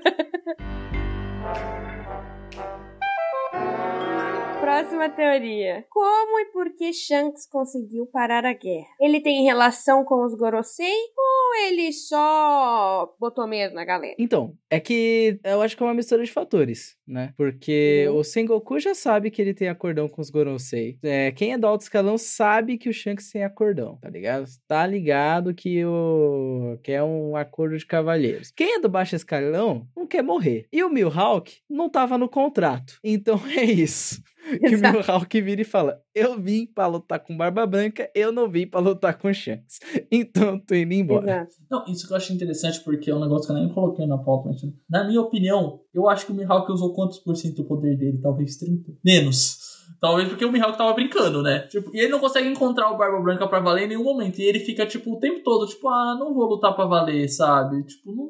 Próxima 4.61 5.09
teoria. 5.09 5.85
Como 5.89 6.39
e 6.39 6.45
por 6.53 6.71
que 6.77 6.93
Shanks 6.93 7.47
conseguiu 7.47 8.07
parar 8.07 8.45
a 8.45 8.53
guerra? 8.53 8.87
Ele 9.01 9.21
tem 9.21 9.43
relação 9.43 10.05
com 10.05 10.25
os 10.25 10.35
Gorosei 10.35 10.93
ou 11.17 11.55
ele 11.67 11.93
só 11.93 13.13
botou 13.19 13.47
medo 13.49 13.75
na 13.75 13.85
galera? 13.85 14.15
Então, 14.19 14.55
é 14.71 14.79
que 14.79 15.39
eu 15.45 15.63
acho 15.63 15.77
que 15.77 15.83
é 15.83 15.87
uma 15.87 15.95
mistura 15.95 16.23
de 16.23 16.31
fatores, 16.31 16.95
né? 17.07 17.33
Porque 17.37 18.07
Uhum. 18.11 18.19
o 18.19 18.25
Sengoku 18.25 18.79
já 18.79 18.95
sabe 18.95 19.31
que 19.31 19.41
ele 19.41 19.55
tem 19.55 19.69
acordão 19.69 20.09
com 20.09 20.21
os 20.21 20.31
Gorosei. 20.31 20.99
É, 21.03 21.33
quem 21.33 21.53
é 21.53 21.59
do 21.59 21.67
alto 21.67 21.83
escalão 21.83 22.19
sabe 22.19 22.77
que 22.79 22.89
o 22.89 22.93
Shanks 22.93 23.31
tem 23.31 23.43
acordão, 23.45 23.99
tá 24.01 24.11
ligado? 24.11 24.45
Tá 24.69 24.87
ligado 24.87 25.55
que 25.55 25.85
o 25.85 26.79
que 26.83 26.93
é 26.93 27.03
um 27.03 27.35
acordo 27.35 27.77
de 27.79 27.87
cavalheiros. 27.87 28.51
Quem 28.55 28.75
é 28.77 28.81
do 28.81 28.89
baixo 28.89 29.17
escalão 29.17 29.87
não 29.97 30.07
quer 30.07 30.23
morrer. 30.23 30.67
E 30.73 30.83
o 30.85 30.91
Mihawk 30.91 31.57
não 31.69 31.89
tava 31.89 32.19
no 32.19 32.29
contrato. 32.29 32.99
Então 33.03 33.41
é 33.57 33.65
isso. 33.65 34.23
Que 34.61 34.75
o. 34.75 34.81
Mihawk 34.81 35.41
vira 35.41 35.61
e 35.61 35.65
fala: 35.65 36.01
Eu 36.15 36.41
vim 36.41 36.67
pra 36.67 36.87
lutar 36.87 37.21
com 37.21 37.37
Barba 37.37 37.67
Branca, 37.67 38.11
eu 38.15 38.33
não 38.33 38.49
vim 38.49 38.67
pra 38.67 38.81
lutar 38.81 39.19
com 39.19 39.33
Shanks. 39.33 39.79
Então 40.11 40.55
eu 40.55 40.61
tô 40.61 40.75
indo 40.75 40.93
embora. 40.93 41.43
Exato. 41.43 41.55
Não, 41.71 41.85
isso 41.87 42.07
que 42.07 42.13
eu 42.13 42.17
acho 42.17 42.33
interessante 42.33 42.81
porque 42.81 43.11
é 43.11 43.15
um 43.15 43.21
negócio 43.21 43.47
que 43.47 43.53
eu 43.53 43.57
nem 43.57 43.73
coloquei 43.73 44.07
na 44.07 44.19
pauta. 44.19 44.49
Mas, 44.49 44.61
na 44.89 45.07
minha 45.07 45.21
opinião, 45.21 45.81
eu 45.95 46.09
acho 46.09 46.27
que 46.27 46.33
o 46.33 46.35
Mihawk 46.35 46.71
usou 46.73 46.95
quantos 46.95 47.19
por 47.19 47.37
cento 47.37 47.57
do 47.57 47.65
poder 47.65 47.97
dele? 47.97 48.19
Talvez 48.21 48.57
30? 48.57 48.93
Menos. 49.05 49.59
Talvez 50.01 50.29
porque 50.29 50.45
o 50.45 50.53
Mihawk 50.53 50.77
tava 50.77 50.93
brincando, 50.95 51.43
né? 51.43 51.61
Tipo, 51.69 51.95
e 51.95 52.01
ele 52.01 52.09
não 52.09 52.21
consegue 52.21 52.49
encontrar 52.49 52.91
o 52.91 52.97
Barba 52.97 53.21
Branca 53.21 53.47
pra 53.49 53.61
valer 53.61 53.85
em 53.85 53.89
nenhum 53.89 54.05
momento. 54.05 54.39
E 54.39 54.45
ele 54.45 54.61
fica, 54.61 54.87
tipo, 54.87 55.13
o 55.13 55.19
tempo 55.19 55.43
todo, 55.43 55.67
tipo, 55.67 55.89
ah, 55.89 56.17
não 56.19 56.35
vou 56.35 56.47
lutar 56.47 56.75
pra 56.75 56.87
valer, 56.87 57.29
sabe? 57.29 57.83
Tipo, 57.85 58.15
não 58.15 58.29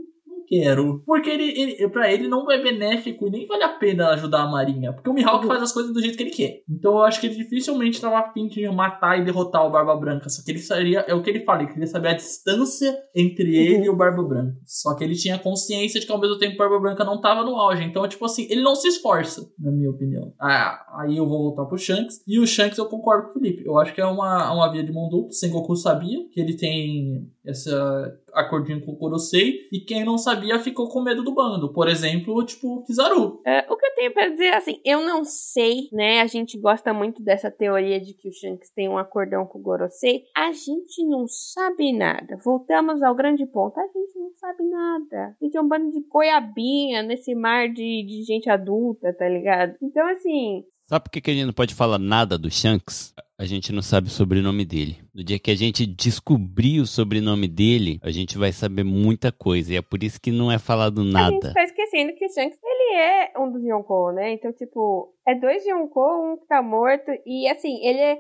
quero. 0.51 1.03
Porque 1.07 1.31
ele, 1.31 1.49
ele, 1.59 1.89
pra 1.89 2.13
ele 2.13 2.27
não 2.27 2.51
é 2.51 2.61
benéfico 2.61 3.29
e 3.29 3.31
nem 3.31 3.47
vale 3.47 3.63
a 3.63 3.69
pena 3.69 4.09
ajudar 4.11 4.43
a 4.43 4.51
Marinha. 4.51 4.93
Porque 4.93 5.09
o 5.09 5.15
Mihawk 5.15 5.47
faz 5.47 5.63
as 5.63 5.73
coisas 5.73 5.93
do 5.93 6.01
jeito 6.01 6.17
que 6.17 6.25
ele 6.25 6.31
quer. 6.31 6.63
Então 6.69 6.95
eu 6.95 7.03
acho 7.05 7.21
que 7.21 7.29
ele 7.29 7.37
dificilmente 7.37 8.01
tava 8.01 8.19
afim 8.19 8.49
de 8.49 8.69
matar 8.69 9.19
e 9.19 9.25
derrotar 9.25 9.65
o 9.65 9.71
Barba 9.71 9.95
Branca. 9.95 10.29
Só 10.29 10.43
que 10.45 10.51
ele 10.51 10.59
seria, 10.59 11.01
é 11.07 11.15
o 11.15 11.23
que 11.23 11.31
ele 11.31 11.45
fala, 11.45 11.63
ele 11.63 11.73
queria 11.73 11.87
saber 11.87 12.09
a 12.09 12.15
distância 12.15 12.99
entre 13.15 13.57
ele 13.57 13.85
e 13.85 13.91
o 13.91 13.97
Barba 13.97 14.23
Branca. 14.23 14.57
Só 14.67 14.95
que 14.97 15.05
ele 15.05 15.15
tinha 15.15 15.39
consciência 15.39 16.01
de 16.01 16.07
que 16.07 16.13
ao 16.13 16.21
mesmo 16.21 16.39
tempo 16.39 16.55
o 16.55 16.59
Barba 16.59 16.81
Branca 16.81 17.05
não 17.05 17.21
tava 17.21 17.45
no 17.45 17.57
auge. 17.57 17.85
Então, 17.85 18.07
tipo 18.09 18.25
assim, 18.25 18.47
ele 18.51 18.63
não 18.63 18.75
se 18.75 18.89
esforça, 18.89 19.49
na 19.59 19.71
minha 19.71 19.91
opinião. 19.91 20.33
Ah, 20.41 20.85
aí 20.99 21.17
eu 21.17 21.29
vou 21.29 21.45
voltar 21.45 21.67
pro 21.67 21.79
Shanks. 21.79 22.23
E 22.27 22.41
o 22.41 22.47
Shanks 22.47 22.79
eu 22.79 22.87
concordo 22.87 23.25
com 23.25 23.31
o 23.31 23.33
Felipe. 23.35 23.65
Eu 23.65 23.79
acho 23.79 23.95
que 23.95 24.01
é 24.01 24.07
uma, 24.07 24.53
uma 24.53 24.73
via 24.73 24.83
de 24.83 24.93
mão 24.93 25.09
dupla. 25.09 25.33
Sengoku 25.33 25.77
sabia 25.77 26.19
que 26.33 26.41
ele 26.41 26.57
tem 26.57 27.29
essa 27.45 28.19
acordinho 28.35 28.85
com 28.85 28.93
o 28.93 28.97
Kurosei. 28.97 29.69
E 29.73 29.81
quem 29.81 30.05
não 30.05 30.19
sabia 30.19 30.59
ficou 30.59 30.89
com 30.89 31.03
medo 31.03 31.23
do 31.23 31.35
bando. 31.35 31.73
Por 31.73 31.89
exemplo, 31.89 32.45
tipo, 32.45 32.83
Kizaru. 32.85 33.41
É, 33.45 33.61
o 33.71 33.77
que 33.77 33.87
eu 33.87 33.95
tenho 33.95 34.13
pra 34.13 34.29
dizer, 34.29 34.55
assim, 34.55 34.81
eu 34.85 35.03
não 35.03 35.25
sei, 35.25 35.89
né? 35.93 36.21
A 36.21 36.27
gente 36.27 36.59
gosta 36.59 36.93
muito 36.93 37.23
dessa 37.23 37.51
teoria 37.51 38.01
de 38.01 38.15
que 38.15 38.29
o 38.29 38.33
Shanks 38.33 38.71
tem 38.71 38.89
um 38.89 38.99
acordão 38.99 39.47
com 39.47 39.59
o 39.59 39.63
Gorosei. 39.63 40.25
A 40.37 40.53
gente 40.53 41.05
não 41.07 41.27
sabe 41.27 41.93
nada. 41.93 42.39
Voltamos 42.45 43.03
ao 43.03 43.15
grande 43.15 43.47
ponto. 43.47 43.79
A 43.79 43.87
gente 43.87 44.19
não 44.19 44.33
sabe 44.35 44.65
nada. 44.65 45.37
A 45.41 45.45
gente 45.45 45.57
é 45.57 45.61
um 45.61 45.69
bando 45.69 45.91
de 45.91 46.01
goiabinha 46.09 47.03
nesse 47.03 47.35
mar 47.35 47.69
de, 47.69 48.05
de 48.07 48.23
gente 48.23 48.49
adulta, 48.49 49.13
tá 49.13 49.29
ligado? 49.29 49.77
Então, 49.83 50.07
assim, 50.09 50.65
Sabe 50.91 51.05
por 51.05 51.11
que 51.13 51.21
que 51.21 51.31
a 51.31 51.35
gente 51.35 51.47
não 51.47 51.53
pode 51.53 51.73
falar 51.73 52.01
nada 52.01 52.37
do 52.37 52.51
Shanks? 52.51 53.15
A 53.39 53.45
gente 53.45 53.73
não 53.73 53.81
sabe 53.81 54.09
o 54.09 54.11
sobrenome 54.11 54.65
dele. 54.65 54.99
No 55.15 55.23
dia 55.23 55.39
que 55.39 55.53
a 55.53 55.55
gente 55.55 55.87
descobrir 55.87 56.81
o 56.81 56.85
sobrenome 56.85 57.47
dele, 57.47 58.01
a 58.03 58.11
gente 58.11 58.37
vai 58.37 58.51
saber 58.51 58.83
muita 58.83 59.31
coisa. 59.31 59.73
E 59.73 59.77
é 59.77 59.83
por 59.83 60.03
isso 60.03 60.21
que 60.21 60.33
não 60.33 60.51
é 60.51 60.59
falado 60.59 61.01
a 61.01 61.05
gente 61.05 61.13
nada. 61.13 61.55
tá 61.55 61.63
esquecendo 61.63 62.13
que 62.17 62.27
o 62.27 62.29
Shanks, 62.29 62.59
ele 62.61 62.97
é 62.97 63.33
um 63.39 63.53
dos 63.53 63.63
Yonkou, 63.63 64.13
né? 64.13 64.33
Então, 64.33 64.53
tipo, 64.53 65.15
é 65.29 65.33
dois 65.37 65.65
Yonkou, 65.65 66.33
um 66.33 66.37
que 66.37 66.49
tá 66.49 66.61
morto. 66.61 67.09
E, 67.25 67.49
assim, 67.49 67.87
ele 67.87 68.01
é 68.01 68.19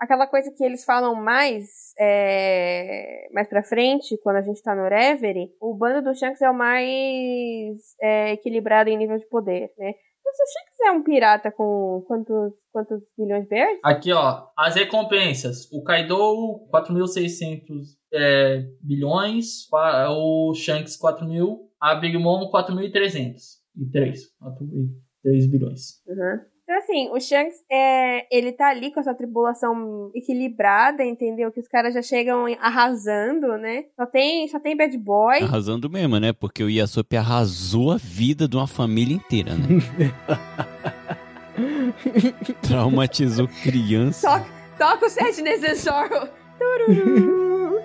aquela 0.00 0.26
coisa 0.26 0.50
que 0.50 0.64
eles 0.64 0.86
falam 0.86 1.14
mais 1.14 1.92
é, 2.00 3.28
mais 3.34 3.46
pra 3.50 3.62
frente, 3.62 4.18
quando 4.22 4.36
a 4.36 4.42
gente 4.42 4.62
tá 4.62 4.74
no 4.74 4.88
Reverie, 4.88 5.52
o 5.60 5.74
bando 5.74 6.00
do 6.00 6.18
Shanks 6.18 6.40
é 6.40 6.48
o 6.48 6.54
mais 6.54 7.76
é, 8.00 8.32
equilibrado 8.32 8.88
em 8.88 8.96
nível 8.96 9.18
de 9.18 9.28
poder, 9.28 9.70
né? 9.76 9.92
Se 10.30 10.42
o 10.42 10.46
Shanks 10.46 10.80
é 10.86 10.90
um 10.92 11.02
pirata 11.02 11.52
com 11.52 12.04
quantos, 12.06 12.54
quantos 12.72 13.02
milhões 13.18 13.42
de 13.44 13.48
bears? 13.50 13.78
Aqui, 13.82 14.12
ó, 14.12 14.48
as 14.56 14.74
recompensas. 14.74 15.70
O 15.72 15.82
Kaido, 15.82 16.68
4.600 16.72 17.96
é, 18.12 18.64
bilhões. 18.80 19.68
O 20.10 20.54
Shanks, 20.54 20.98
4.000. 20.98 21.58
A 21.80 21.94
Big 21.96 22.16
Mom, 22.16 22.50
4.300. 22.50 23.62
E 23.76 23.86
3. 23.90 24.20
3 25.22 25.50
bilhões. 25.50 26.02
Uhum. 26.06 26.51
Então, 26.72 26.84
assim, 26.84 27.10
o 27.10 27.20
Shanks, 27.20 27.56
é, 27.70 28.26
ele 28.34 28.50
tá 28.50 28.68
ali 28.70 28.90
com 28.90 28.98
essa 28.98 29.12
tripulação 29.14 30.10
equilibrada, 30.14 31.04
entendeu? 31.04 31.52
Que 31.52 31.60
os 31.60 31.68
caras 31.68 31.92
já 31.92 32.00
chegam 32.00 32.46
arrasando, 32.58 33.58
né? 33.58 33.84
Só 33.94 34.06
tem, 34.06 34.48
só 34.48 34.58
tem 34.58 34.74
bad 34.74 34.96
boy. 34.96 35.42
Arrasando 35.42 35.90
mesmo, 35.90 36.18
né? 36.18 36.32
Porque 36.32 36.64
o 36.64 36.70
Yasop 36.70 37.14
arrasou 37.14 37.90
a 37.92 37.98
vida 37.98 38.48
de 38.48 38.56
uma 38.56 38.66
família 38.66 39.14
inteira, 39.14 39.50
né? 39.52 39.82
Traumatizou 42.66 43.46
criança. 43.62 44.26
Toca, 44.30 44.46
toca 44.78 45.06
o 45.06 45.10
set 45.10 45.42
Necessoro. 45.42 46.26
Tururu. 46.58 47.82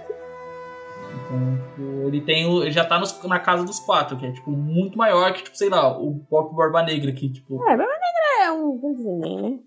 Então, 1.29 2.07
ele 2.07 2.21
tem 2.21 2.45
o, 2.45 2.61
ele 2.63 2.71
já 2.71 2.85
tá 2.85 2.97
nos- 2.97 3.21
na 3.23 3.37
casa 3.39 3.65
dos 3.65 3.79
quatro, 3.81 4.17
que 4.17 4.25
é, 4.25 4.31
tipo, 4.31 4.49
muito 4.49 4.97
maior 4.97 5.33
que, 5.33 5.43
tipo, 5.43 5.57
sei 5.57 5.67
lá, 5.67 5.91
o 5.97 6.19
próprio 6.29 6.55
Barba 6.55 6.83
Negra 6.83 7.11
aqui, 7.11 7.29
tipo. 7.29 7.55
É, 7.63 7.75
Barba 7.75 7.83
Negra 7.83 8.26
é 8.47 8.51
um 8.51 9.19
né? 9.19 9.59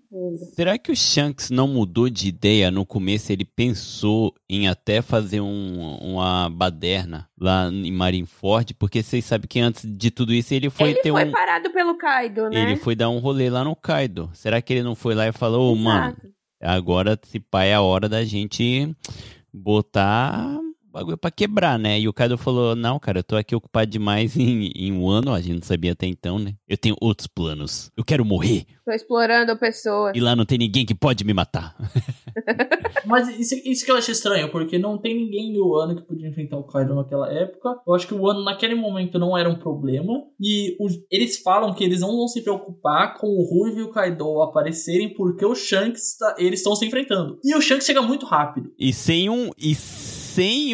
Será 0.55 0.77
que 0.77 0.91
o 0.91 0.95
Shanks 0.95 1.49
não 1.49 1.67
mudou 1.67 2.09
de 2.09 2.27
ideia 2.27 2.71
no 2.71 2.85
começo? 2.85 3.31
Ele 3.31 3.45
pensou 3.45 4.33
em 4.49 4.67
até 4.67 5.01
fazer 5.01 5.41
um, 5.41 5.97
uma 6.01 6.49
baderna 6.49 7.29
lá 7.39 7.69
em 7.71 7.91
Marineford, 7.91 8.73
porque 8.73 9.01
vocês 9.03 9.23
sabem 9.23 9.47
que 9.47 9.59
antes 9.59 9.85
de 9.85 10.11
tudo 10.11 10.33
isso 10.33 10.53
ele 10.53 10.69
foi 10.69 10.89
ele 10.91 11.01
ter 11.01 11.11
foi 11.11 11.25
um. 11.25 11.31
parado 11.31 11.69
pelo 11.71 11.95
Kaido, 11.95 12.49
né? 12.49 12.61
Ele 12.63 12.75
foi 12.75 12.95
dar 12.95 13.09
um 13.09 13.19
rolê 13.19 13.49
lá 13.49 13.63
no 13.63 13.75
Kaido. 13.75 14.29
Será 14.33 14.61
que 14.61 14.73
ele 14.73 14.83
não 14.83 14.95
foi 14.95 15.15
lá 15.15 15.27
e 15.27 15.31
falou, 15.31 15.71
"Ô, 15.71 15.75
mano, 15.75 16.15
agora 16.61 17.19
se 17.23 17.39
pá 17.39 17.63
é 17.63 17.73
a 17.73 17.81
hora 17.81 18.09
da 18.09 18.23
gente 18.25 18.95
botar 19.53 20.59
bagulho 20.91 21.17
pra 21.17 21.31
quebrar, 21.31 21.79
né? 21.79 21.99
E 21.99 22.07
o 22.07 22.13
Kaido 22.13 22.37
falou, 22.37 22.75
não, 22.75 22.99
cara, 22.99 23.19
eu 23.19 23.23
tô 23.23 23.35
aqui 23.35 23.55
ocupado 23.55 23.89
demais 23.89 24.35
em, 24.37 24.71
em 24.75 24.91
um 24.91 25.07
ano, 25.09 25.33
a 25.33 25.41
gente 25.41 25.55
não 25.55 25.63
sabia 25.63 25.93
até 25.93 26.05
então, 26.07 26.37
né? 26.37 26.53
Eu 26.67 26.77
tenho 26.77 26.95
outros 27.01 27.27
planos. 27.27 27.89
Eu 27.95 28.03
quero 28.03 28.25
morrer. 28.25 28.65
Tô 28.85 28.91
explorando 28.91 29.51
a 29.51 29.55
pessoa. 29.55 30.11
E 30.15 30.19
lá 30.19 30.35
não 30.35 30.45
tem 30.45 30.57
ninguém 30.57 30.85
que 30.85 30.95
pode 30.95 31.23
me 31.23 31.33
matar. 31.33 31.75
Mas 33.05 33.27
isso, 33.39 33.55
isso 33.65 33.85
que 33.85 33.91
eu 33.91 33.95
acho 33.95 34.11
estranho, 34.11 34.49
porque 34.51 34.77
não 34.77 34.97
tem 34.97 35.15
ninguém 35.15 35.53
no 35.53 35.75
ano 35.75 35.95
que 35.95 36.01
podia 36.03 36.27
enfrentar 36.27 36.57
o 36.57 36.63
Kaido 36.63 36.95
naquela 36.95 37.31
época. 37.31 37.69
Eu 37.87 37.93
acho 37.93 38.07
que 38.07 38.13
o 38.13 38.27
ano 38.29 38.43
naquele 38.43 38.75
momento 38.75 39.17
não 39.19 39.37
era 39.37 39.49
um 39.49 39.55
problema. 39.55 40.13
E 40.39 40.75
os- 40.79 40.99
eles 41.11 41.37
falam 41.39 41.73
que 41.73 41.83
eles 41.83 42.01
não 42.01 42.15
vão 42.15 42.27
se 42.27 42.41
preocupar 42.41 43.17
com 43.17 43.27
o 43.27 43.43
Ruivo 43.43 43.79
e 43.79 43.83
o 43.83 43.91
Kaido 43.91 44.41
aparecerem 44.41 45.13
porque 45.13 45.45
o 45.45 45.55
Shanks, 45.55 46.17
tá- 46.17 46.35
eles 46.37 46.59
estão 46.59 46.75
se 46.75 46.85
enfrentando. 46.85 47.39
E 47.43 47.55
o 47.55 47.61
Shanks 47.61 47.85
chega 47.85 48.01
muito 48.01 48.25
rápido. 48.25 48.71
E 48.79 48.93
sem 48.93 49.29
um. 49.29 49.51
E 49.57 49.75
sem 49.75 50.00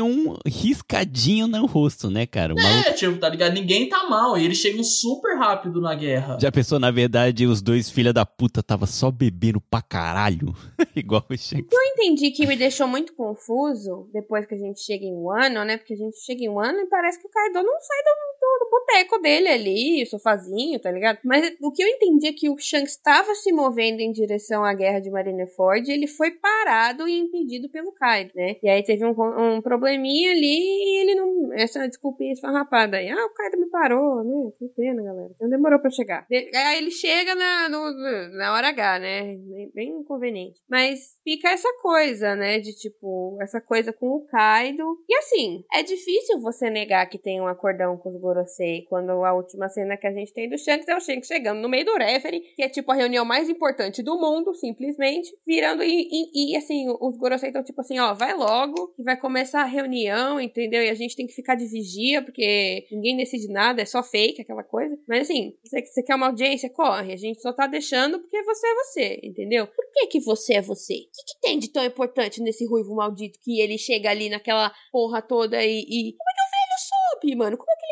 um 0.01 0.35
riscadinho 0.45 1.47
no 1.47 1.65
rosto, 1.65 2.09
né, 2.09 2.25
cara? 2.25 2.53
O 2.53 2.55
maluco 2.55 2.89
É, 2.89 2.93
tipo, 2.93 3.17
tá 3.17 3.29
ligado? 3.29 3.53
Ninguém 3.53 3.89
tá 3.89 4.07
mal. 4.09 4.37
E 4.37 4.45
eles 4.45 4.57
chegam 4.57 4.83
super 4.83 5.37
rápido 5.37 5.81
na 5.81 5.95
guerra. 5.95 6.37
já 6.39 6.51
pensou, 6.51 6.79
na 6.79 6.91
verdade, 6.91 7.45
os 7.45 7.61
dois 7.61 7.89
filha 7.89 8.13
da 8.13 8.25
puta 8.25 8.61
tava 8.61 8.85
só 8.85 9.09
bebendo 9.09 9.59
pra 9.61 9.81
caralho. 9.81 10.53
Igual 10.95 11.25
o 11.29 11.37
Shanks. 11.37 11.71
Eu 11.71 11.81
entendi 11.93 12.31
que 12.31 12.45
me 12.45 12.55
deixou 12.55 12.87
muito 12.87 13.13
confuso 13.13 14.09
depois 14.13 14.45
que 14.45 14.55
a 14.55 14.57
gente 14.57 14.81
chega 14.81 15.05
em 15.05 15.15
Wano, 15.15 15.63
né? 15.63 15.77
Porque 15.77 15.93
a 15.93 15.97
gente 15.97 16.17
chega 16.23 16.43
em 16.43 16.49
Wano 16.49 16.79
e 16.79 16.85
parece 16.87 17.19
que 17.19 17.27
o 17.27 17.29
Kaido 17.29 17.63
não 17.63 17.79
sai 17.79 18.03
do, 18.03 18.37
do, 18.39 18.65
do 18.65 18.69
boteco 18.69 19.21
dele 19.21 19.47
ali, 19.47 20.03
o 20.03 20.07
sofazinho, 20.07 20.79
tá 20.79 20.91
ligado? 20.91 21.19
Mas 21.23 21.53
o 21.61 21.71
que 21.71 21.83
eu 21.83 21.87
entendi 21.87 22.27
é 22.27 22.33
que 22.33 22.49
o 22.49 22.57
Shanks 22.57 22.93
estava 22.93 23.33
se 23.35 23.51
movendo 23.51 23.99
em 23.99 24.11
direção 24.11 24.63
à 24.63 24.73
guerra 24.73 24.99
de 24.99 25.09
Marineford 25.09 25.89
e 25.89 25.93
ele 25.93 26.07
foi 26.07 26.31
parado 26.31 27.07
e 27.07 27.17
impedido 27.17 27.69
pelo 27.69 27.91
Kaido, 27.91 28.31
né? 28.35 28.55
E 28.61 28.69
aí 28.69 28.83
teve 28.83 29.05
um, 29.05 29.09
um 29.11 29.46
probleminha 29.61 30.31
ali 30.31 30.57
e 30.59 31.01
ele 31.01 31.15
não. 31.15 31.53
Essa 31.53 31.87
desculpinha 31.87 32.33
esfarrapada 32.33 32.97
aí. 32.97 33.09
Ah, 33.09 33.25
o 33.25 33.33
Kaido 33.33 33.57
me 33.59 33.69
parou, 33.69 34.23
né? 34.23 34.51
Que 34.59 34.67
pena, 34.69 35.01
galera. 35.01 35.31
Então 35.35 35.49
demorou 35.49 35.79
pra 35.79 35.89
chegar. 35.89 36.25
Aí 36.31 36.77
ele 36.77 36.91
chega 36.91 37.33
na, 37.35 37.69
no- 37.69 38.37
na 38.37 38.53
hora 38.53 38.69
H, 38.69 38.99
né? 38.99 39.23
Bem, 39.37 39.71
bem 39.73 39.89
inconveniente. 39.99 40.59
Mas 40.69 41.17
fica 41.23 41.49
essa 41.49 41.69
coisa, 41.81 42.35
né? 42.35 42.59
De 42.59 42.73
tipo, 42.75 43.37
essa 43.41 43.59
coisa 43.61 43.91
com 43.93 44.07
o 44.09 44.25
Kaido. 44.27 44.83
E 45.07 45.15
assim, 45.17 45.63
é 45.73 45.81
difícil 45.83 46.39
você 46.39 46.69
negar 46.69 47.05
que 47.09 47.17
tem 47.17 47.41
um 47.41 47.47
acordão 47.47 47.97
com 47.97 48.09
os 48.09 48.19
Gorosei 48.21 48.85
quando 48.89 49.11
a 49.23 49.33
última 49.33 49.69
cena 49.69 49.97
que 49.97 50.07
a 50.07 50.11
gente 50.11 50.33
tem 50.33 50.49
do 50.49 50.57
Shanks 50.57 50.87
é 50.87 50.95
o 50.95 50.99
Shanks 50.99 51.27
chegando 51.27 51.61
no 51.61 51.69
meio 51.69 51.85
do 51.85 51.93
referee, 51.97 52.41
que 52.55 52.63
é 52.63 52.69
tipo 52.69 52.91
a 52.91 52.95
reunião 52.95 53.23
mais 53.25 53.49
importante 53.49 54.03
do 54.03 54.17
mundo, 54.19 54.53
simplesmente, 54.53 55.29
virando 55.45 55.83
e, 55.83 56.07
e, 56.11 56.53
e, 56.53 56.57
assim, 56.57 56.87
os 56.99 57.17
Gorosei 57.17 57.49
estão 57.49 57.63
tipo 57.63 57.81
assim, 57.81 57.99
ó, 57.99 58.13
vai 58.13 58.33
logo, 58.33 58.87
que 58.95 59.03
vai 59.03 59.15
começar 59.17 59.36
a 59.41 59.65
reunião, 59.65 60.39
entendeu? 60.39 60.81
E 60.83 60.89
a 60.89 60.93
gente 60.93 61.15
tem 61.15 61.27
que 61.27 61.33
ficar 61.33 61.55
de 61.55 61.65
vigia, 61.67 62.21
porque 62.21 62.87
ninguém 62.91 63.17
decide 63.17 63.47
nada, 63.51 63.81
é 63.81 63.85
só 63.85 64.03
fake, 64.03 64.41
aquela 64.41 64.63
coisa. 64.63 64.97
Mas 65.07 65.23
assim, 65.23 65.53
você, 65.63 66.03
quer 66.03 66.15
uma 66.15 66.27
audiência, 66.27 66.69
corre. 66.69 67.13
A 67.13 67.17
gente 67.17 67.41
só 67.41 67.51
tá 67.53 67.67
deixando 67.67 68.19
porque 68.19 68.41
você 68.43 68.67
é 68.67 68.75
você, 68.75 69.19
entendeu? 69.23 69.67
Por 69.67 69.85
que 69.93 70.07
que 70.07 70.19
você 70.19 70.55
é 70.55 70.61
você? 70.61 70.93
O 70.93 70.97
que, 70.97 71.33
que 71.33 71.41
tem 71.41 71.59
de 71.59 71.71
tão 71.71 71.83
importante 71.83 72.41
nesse 72.41 72.65
ruivo 72.65 72.95
maldito 72.95 73.39
que 73.43 73.59
ele 73.59 73.77
chega 73.77 74.09
ali 74.09 74.29
naquela 74.29 74.71
porra 74.91 75.21
toda 75.21 75.63
e... 75.63 75.79
e... 75.79 76.13
Como 76.13 76.29
é 76.29 76.33
que 76.33 76.41
o 76.41 76.51
velho 76.51 76.77
soube, 76.79 77.35
mano? 77.35 77.57
Como 77.57 77.71
é 77.71 77.75
que 77.75 77.86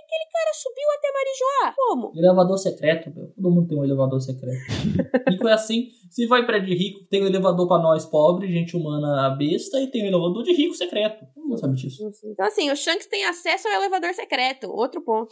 cara 0.46 0.54
subiu 0.54 0.88
até 0.98 1.12
Marijoá? 1.12 1.74
Como? 1.76 2.12
Elevador 2.16 2.58
secreto, 2.58 3.14
meu. 3.16 3.28
Todo 3.30 3.52
mundo 3.52 3.68
tem 3.68 3.78
um 3.78 3.84
elevador 3.84 4.22
secreto. 4.22 4.60
rico 5.30 5.48
é 5.48 5.54
assim. 5.54 5.90
Se 6.10 6.28
vai 6.28 6.46
pra 6.46 6.60
de 6.60 6.74
rico, 6.74 7.06
tem 7.10 7.24
um 7.24 7.28
elevador 7.28 7.68
pra 7.68 7.80
nós 7.80 8.06
pobres, 8.06 8.52
gente 8.52 8.78
humana 8.78 9.30
besta, 9.32 9.80
e 9.82 9.88
tem 9.88 10.04
um 10.04 10.08
elevador 10.08 10.44
de 10.44 10.54
rico 10.54 10.76
secreto. 10.76 11.26
Todo 11.34 11.48
mundo 11.48 11.60
sabe 11.60 11.76
disso. 11.76 12.04
Então 12.24 12.46
assim, 12.46 12.70
o 12.72 12.76
Shanks 12.76 13.08
tem 13.08 13.26
acesso 13.26 13.68
ao 13.68 13.74
elevador 13.74 14.14
secreto. 14.14 14.70
Outro 14.70 15.02
ponto. 15.02 15.30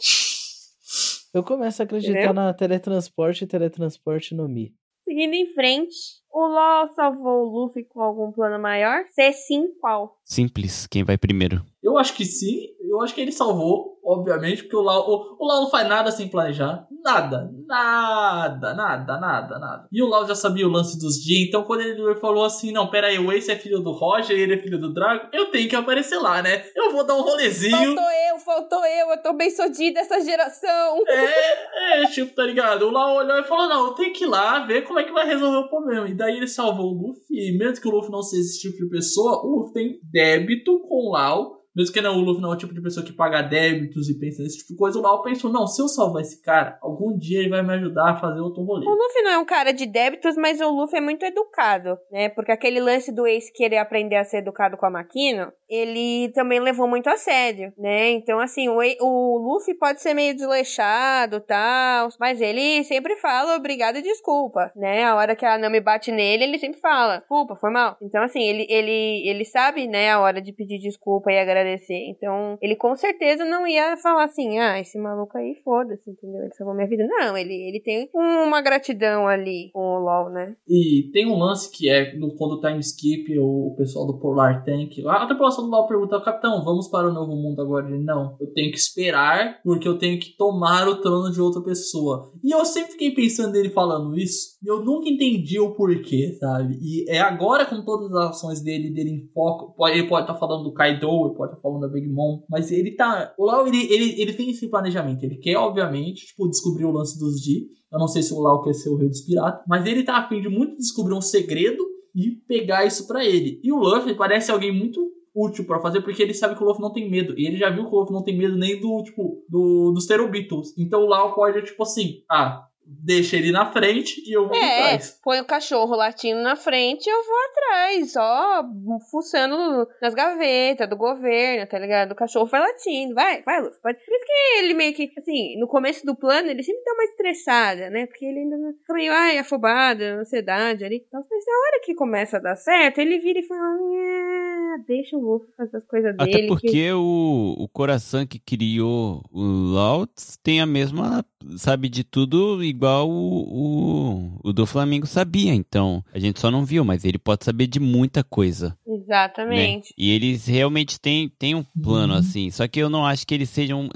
Eu 1.32 1.42
começo 1.42 1.82
a 1.82 1.84
acreditar 1.84 2.12
Entendeu? 2.12 2.34
na 2.34 2.52
teletransporte 2.52 3.44
e 3.44 3.46
teletransporte 3.46 4.34
no 4.34 4.48
Mi. 4.48 4.74
Seguindo 5.04 5.34
em 5.34 5.52
frente, 5.52 5.96
o 6.32 6.46
LOL 6.46 6.88
salvou 6.94 7.42
o 7.42 7.64
Luffy 7.66 7.84
com 7.84 8.00
algum 8.00 8.32
plano 8.32 8.60
maior? 8.60 9.04
Se 9.10 9.32
sim, 9.32 9.68
qual? 9.80 10.18
Simples, 10.24 10.86
quem 10.86 11.04
vai 11.04 11.18
primeiro? 11.18 11.64
Eu 11.84 11.98
acho 11.98 12.14
que 12.14 12.24
sim. 12.24 12.68
Eu 12.88 13.02
acho 13.02 13.14
que 13.14 13.20
ele 13.20 13.30
salvou, 13.30 13.98
obviamente, 14.02 14.62
porque 14.62 14.76
o 14.76 14.80
Lau, 14.80 15.06
o, 15.06 15.36
o 15.38 15.46
Lau 15.46 15.62
não 15.62 15.70
faz 15.70 15.86
nada 15.86 16.10
sem 16.10 16.28
planejar. 16.28 16.86
Nada. 17.04 17.50
Nada, 17.66 18.72
nada, 18.72 19.20
nada, 19.20 19.58
nada. 19.58 19.88
E 19.92 20.02
o 20.02 20.06
Lau 20.06 20.26
já 20.26 20.34
sabia 20.34 20.66
o 20.66 20.70
lance 20.70 20.98
dos 20.98 21.16
dias, 21.16 21.46
então 21.46 21.64
quando 21.64 21.82
ele 21.82 22.14
falou 22.16 22.44
assim, 22.44 22.72
não, 22.72 22.88
pera 22.88 23.08
aí, 23.08 23.18
o 23.18 23.30
Ace 23.30 23.50
é 23.50 23.56
filho 23.56 23.80
do 23.80 23.92
Roger, 23.92 24.38
ele 24.38 24.54
é 24.54 24.62
filho 24.62 24.80
do 24.80 24.94
Drago, 24.94 25.28
eu 25.32 25.50
tenho 25.50 25.68
que 25.68 25.76
aparecer 25.76 26.18
lá, 26.18 26.40
né? 26.40 26.64
Eu 26.74 26.90
vou 26.92 27.04
dar 27.04 27.16
um 27.16 27.22
rolezinho. 27.22 27.76
Faltou 27.76 28.10
eu, 28.30 28.38
faltou 28.38 28.86
eu, 28.86 29.10
eu 29.10 29.22
tô 29.22 29.34
bem 29.34 29.50
sodida 29.50 30.00
dessa 30.00 30.20
geração. 30.20 31.02
É, 31.06 32.02
é, 32.02 32.06
tipo, 32.06 32.34
tá 32.34 32.44
ligado? 32.44 32.86
O 32.86 32.90
Lau 32.90 33.16
olhou 33.16 33.38
e 33.38 33.44
falou, 33.44 33.68
não, 33.68 33.86
eu 33.88 33.92
tenho 33.92 34.12
que 34.14 34.24
ir 34.24 34.28
lá 34.28 34.60
ver 34.60 34.82
como 34.84 34.98
é 34.98 35.04
que 35.04 35.12
vai 35.12 35.26
resolver 35.26 35.58
o 35.58 35.68
problema. 35.68 36.08
E 36.08 36.14
daí 36.14 36.36
ele 36.36 36.48
salvou 36.48 36.86
o 36.86 37.08
Luffy, 37.08 37.50
e 37.50 37.58
mesmo 37.58 37.82
que 37.82 37.88
o 37.88 37.90
Luffy 37.90 38.10
não 38.10 38.22
seja 38.22 38.42
esse 38.42 38.60
tipo 38.60 38.78
de 38.78 38.88
pessoa, 38.88 39.42
o 39.44 39.58
Luffy 39.58 39.74
tem 39.74 40.00
débito 40.10 40.80
com 40.88 41.08
o 41.08 41.12
Lau. 41.12 41.63
Mesmo 41.74 41.92
que 41.92 42.00
não, 42.00 42.16
o 42.16 42.20
Luffy 42.20 42.40
não 42.40 42.52
é 42.52 42.54
o 42.54 42.58
tipo 42.58 42.72
de 42.72 42.80
pessoa 42.80 43.04
que 43.04 43.12
paga 43.12 43.42
débitos 43.42 44.08
e 44.08 44.18
pensa 44.18 44.42
nesse 44.42 44.58
tipo 44.58 44.72
de 44.72 44.78
coisa, 44.78 44.98
o 44.98 45.02
Lau 45.02 45.22
pensou, 45.22 45.50
não, 45.50 45.66
se 45.66 45.82
eu 45.82 45.88
salvar 45.88 46.22
esse 46.22 46.40
cara, 46.40 46.78
algum 46.80 47.16
dia 47.16 47.40
ele 47.40 47.48
vai 47.48 47.62
me 47.62 47.74
ajudar 47.74 48.10
a 48.10 48.16
fazer 48.16 48.40
outro 48.40 48.62
rolê. 48.62 48.86
O 48.86 48.90
Luffy 48.90 49.22
não 49.22 49.30
é 49.32 49.38
um 49.38 49.44
cara 49.44 49.72
de 49.72 49.84
débitos, 49.86 50.36
mas 50.36 50.60
o 50.60 50.70
Luffy 50.70 50.98
é 50.98 51.00
muito 51.00 51.24
educado, 51.24 51.98
né? 52.12 52.28
Porque 52.28 52.52
aquele 52.52 52.80
lance 52.80 53.12
do 53.12 53.26
Ace 53.26 53.52
querer 53.52 53.78
aprender 53.78 54.16
a 54.16 54.24
ser 54.24 54.38
educado 54.38 54.76
com 54.76 54.86
a 54.86 54.90
Makino, 54.90 55.52
ele 55.74 56.28
também 56.32 56.60
levou 56.60 56.86
muito 56.86 57.08
a 57.08 57.16
sério, 57.16 57.72
né? 57.78 58.10
Então, 58.10 58.38
assim, 58.38 58.68
o, 58.68 58.78
o 59.00 59.38
Luffy 59.38 59.74
pode 59.74 60.00
ser 60.00 60.14
meio 60.14 60.34
desleixado 60.34 61.40
tal, 61.40 62.08
mas 62.18 62.40
ele 62.40 62.84
sempre 62.84 63.16
fala 63.16 63.56
obrigado 63.56 63.96
e 63.96 64.02
desculpa, 64.02 64.70
né? 64.76 65.04
A 65.04 65.14
hora 65.16 65.34
que 65.34 65.44
a 65.44 65.58
Nami 65.58 65.80
bate 65.80 66.12
nele, 66.12 66.44
ele 66.44 66.58
sempre 66.58 66.80
fala, 66.80 67.18
desculpa, 67.18 67.56
foi 67.56 67.70
mal. 67.70 67.96
Então, 68.00 68.22
assim, 68.22 68.42
ele, 68.42 68.66
ele, 68.68 69.28
ele 69.28 69.44
sabe, 69.44 69.86
né, 69.86 70.10
a 70.10 70.20
hora 70.20 70.40
de 70.40 70.52
pedir 70.52 70.78
desculpa 70.78 71.32
e 71.32 71.38
agradecer. 71.38 72.08
Então, 72.08 72.58
ele 72.60 72.76
com 72.76 72.94
certeza 72.96 73.44
não 73.44 73.66
ia 73.66 73.96
falar 73.96 74.24
assim, 74.24 74.58
ah, 74.58 74.78
esse 74.78 74.98
maluco 74.98 75.36
aí, 75.36 75.54
foda-se, 75.64 76.10
entendeu? 76.10 76.42
Ele 76.42 76.54
salvou 76.54 76.74
minha 76.74 76.88
vida. 76.88 77.06
Não, 77.06 77.36
ele, 77.36 77.54
ele 77.54 77.80
tem 77.80 78.08
uma 78.14 78.60
gratidão 78.60 79.26
ali 79.26 79.70
com 79.72 79.80
o 79.80 79.98
LOL, 79.98 80.30
né? 80.30 80.54
E 80.68 81.10
tem 81.12 81.26
um 81.26 81.38
lance 81.38 81.70
que 81.70 81.88
é 81.88 82.14
no, 82.14 82.34
quando 82.36 82.52
o 82.52 82.60
time 82.60 82.80
skip, 82.80 83.38
o, 83.38 83.68
o 83.68 83.76
pessoal 83.76 84.06
do 84.06 84.18
Polar 84.18 84.64
Tank, 84.64 85.04
a 85.06 85.26
tripulação 85.26 85.63
do 85.64 85.70
Lau 85.70 85.86
pergunta, 85.86 86.20
capitão, 86.20 86.64
vamos 86.64 86.88
para 86.88 87.08
o 87.08 87.12
novo 87.12 87.34
mundo 87.34 87.60
agora? 87.60 87.88
Ele, 87.88 88.02
não, 88.02 88.36
eu 88.40 88.52
tenho 88.52 88.70
que 88.70 88.78
esperar 88.78 89.60
porque 89.62 89.88
eu 89.88 89.98
tenho 89.98 90.18
que 90.18 90.36
tomar 90.36 90.88
o 90.88 91.00
trono 91.00 91.30
de 91.30 91.40
outra 91.40 91.62
pessoa. 91.62 92.32
E 92.42 92.54
eu 92.54 92.64
sempre 92.64 92.92
fiquei 92.92 93.12
pensando 93.12 93.52
nele 93.52 93.70
falando 93.70 94.16
isso, 94.16 94.56
e 94.62 94.70
eu 94.70 94.84
nunca 94.84 95.08
entendi 95.08 95.58
o 95.58 95.74
porquê, 95.74 96.36
sabe? 96.38 96.78
E 96.80 97.08
é 97.10 97.20
agora 97.20 97.66
com 97.66 97.84
todas 97.84 98.12
as 98.12 98.30
ações 98.30 98.60
dele, 98.60 98.90
dele 98.90 99.10
em 99.10 99.32
foco, 99.32 99.74
ele 99.88 100.08
pode 100.08 100.24
estar 100.24 100.38
falando 100.38 100.64
do 100.64 100.72
Kaido, 100.72 101.26
ele 101.26 101.34
pode 101.34 101.52
estar 101.52 101.62
falando 101.62 101.80
da 101.80 101.88
Big 101.88 102.08
Mom, 102.08 102.42
mas 102.48 102.70
ele 102.70 102.94
tá, 102.96 103.34
o 103.38 103.44
Lau, 103.44 103.66
ele, 103.66 103.82
ele, 103.92 104.20
ele 104.20 104.32
tem 104.32 104.50
esse 104.50 104.68
planejamento, 104.68 105.22
ele 105.24 105.36
quer, 105.36 105.56
obviamente, 105.56 106.26
tipo, 106.26 106.48
descobrir 106.48 106.84
o 106.84 106.92
lance 106.92 107.18
dos 107.18 107.42
G, 107.42 107.66
eu 107.92 107.98
não 107.98 108.08
sei 108.08 108.22
se 108.22 108.34
o 108.34 108.40
Lau 108.40 108.62
quer 108.62 108.74
ser 108.74 108.90
o 108.90 108.96
rei 108.96 109.08
dos 109.08 109.20
piratas, 109.20 109.62
mas 109.68 109.86
ele 109.86 110.02
tá 110.02 110.16
a 110.16 110.28
fim 110.28 110.40
de 110.40 110.48
muito 110.48 110.76
descobrir 110.76 111.14
um 111.14 111.20
segredo 111.20 111.82
e 112.14 112.30
pegar 112.46 112.84
isso 112.84 113.06
pra 113.06 113.24
ele. 113.24 113.60
E 113.62 113.72
o 113.72 113.78
Luffy 113.78 114.14
parece 114.14 114.50
alguém 114.50 114.72
muito 114.72 115.00
útil 115.34 115.66
pra 115.66 115.80
fazer, 115.80 116.00
porque 116.02 116.22
ele 116.22 116.32
sabe 116.32 116.54
que 116.54 116.62
o 116.62 116.66
Luffy 116.66 116.80
não 116.80 116.92
tem 116.92 117.10
medo. 117.10 117.34
E 117.38 117.46
ele 117.46 117.56
já 117.56 117.70
viu 117.70 117.88
que 117.88 117.94
o 117.94 117.98
Luffy 117.98 118.12
não 118.12 118.22
tem 118.22 118.36
medo 118.36 118.56
nem 118.56 118.80
do, 118.80 119.02
tipo, 119.02 119.44
do, 119.48 119.92
dos 119.92 120.06
Terobitos. 120.06 120.76
Então 120.78 121.02
o 121.02 121.08
Lau 121.08 121.34
pode, 121.34 121.62
tipo 121.62 121.82
assim, 121.82 122.22
ah, 122.30 122.66
deixa 122.86 123.36
ele 123.36 123.50
na 123.52 123.70
frente 123.72 124.22
e 124.26 124.32
eu 124.36 124.46
vou 124.48 124.56
É, 124.56 124.80
atrás. 124.82 125.18
põe 125.22 125.40
o 125.40 125.44
cachorro 125.44 125.94
latindo 125.96 126.40
na 126.42 126.54
frente 126.56 127.06
e 127.06 127.10
eu 127.10 127.24
vou 127.24 127.36
atrás, 127.50 128.12
só 128.12 128.62
fuçando 129.10 129.88
nas 130.00 130.14
gavetas 130.14 130.88
do 130.88 130.96
governo, 130.96 131.66
tá 131.66 131.78
ligado? 131.78 132.12
O 132.12 132.16
cachorro 132.16 132.46
vai 132.46 132.60
latindo, 132.60 133.14
vai, 133.14 133.42
vai, 133.42 133.60
Luffy. 133.62 133.80
Pode... 133.82 133.98
Por 134.04 134.14
isso 134.14 134.24
que 134.26 134.58
ele 134.58 134.74
meio 134.74 134.94
que, 134.94 135.10
assim, 135.18 135.58
no 135.58 135.66
começo 135.66 136.04
do 136.04 136.14
plano, 136.14 136.48
ele 136.50 136.62
sempre 136.62 136.82
dá 136.84 136.92
uma 136.92 137.04
estressada, 137.04 137.90
né? 137.90 138.06
Porque 138.06 138.24
ele 138.24 138.40
ainda 138.40 138.56
fica 138.78 138.94
meio, 138.94 139.12
ai, 139.12 139.38
afobado, 139.38 140.02
ansiedade 140.02 140.84
ali. 140.84 141.04
Então, 141.06 141.24
mas 141.30 141.44
na 141.46 141.52
hora 141.52 141.80
que 141.84 141.94
começa 141.94 142.36
a 142.36 142.40
dar 142.40 142.56
certo, 142.56 142.98
ele 142.98 143.18
vira 143.18 143.38
e 143.40 143.42
fala, 143.46 143.60
"Ah, 143.60 144.76
deixa 144.86 145.16
o 145.16 145.20
Luffy 145.20 145.48
fazer 145.56 145.76
as 145.78 145.84
coisas 145.86 146.14
Até 146.18 146.24
dele. 146.26 146.42
que- 146.42 146.48
porque 146.48 146.92
o, 146.92 147.54
o 147.58 147.68
coração 147.68 148.26
que 148.26 148.38
criou 148.38 149.22
o 149.32 149.42
Lautz 149.74 150.36
tem 150.42 150.60
a 150.60 150.66
mesma, 150.66 151.24
sabe 151.56 151.88
de 151.88 152.04
tudo, 152.04 152.62
igual 152.74 153.08
o, 153.08 154.34
o, 154.42 154.48
o 154.48 154.52
do 154.52 154.66
Flamengo 154.66 155.06
sabia. 155.06 155.54
Então, 155.54 156.04
a 156.12 156.18
gente 156.18 156.40
só 156.40 156.50
não 156.50 156.64
viu, 156.64 156.84
mas 156.84 157.04
ele 157.04 157.18
pode 157.18 157.44
saber 157.44 157.66
de 157.66 157.80
muita 157.80 158.22
coisa. 158.22 158.76
Exatamente. 158.86 159.88
Né? 159.88 159.94
E 159.96 160.10
eles 160.10 160.46
realmente 160.46 161.00
têm, 161.00 161.28
têm 161.38 161.54
um 161.54 161.62
plano 161.62 162.12
Uhum. 162.14 162.18
assim. 162.18 162.50
Só 162.50 162.66
que 162.68 162.80
eu 162.80 162.90
não 162.90 163.04
acho 163.06 163.26
que 163.26 163.34
eles 163.34 163.48
sejam. 163.50 163.88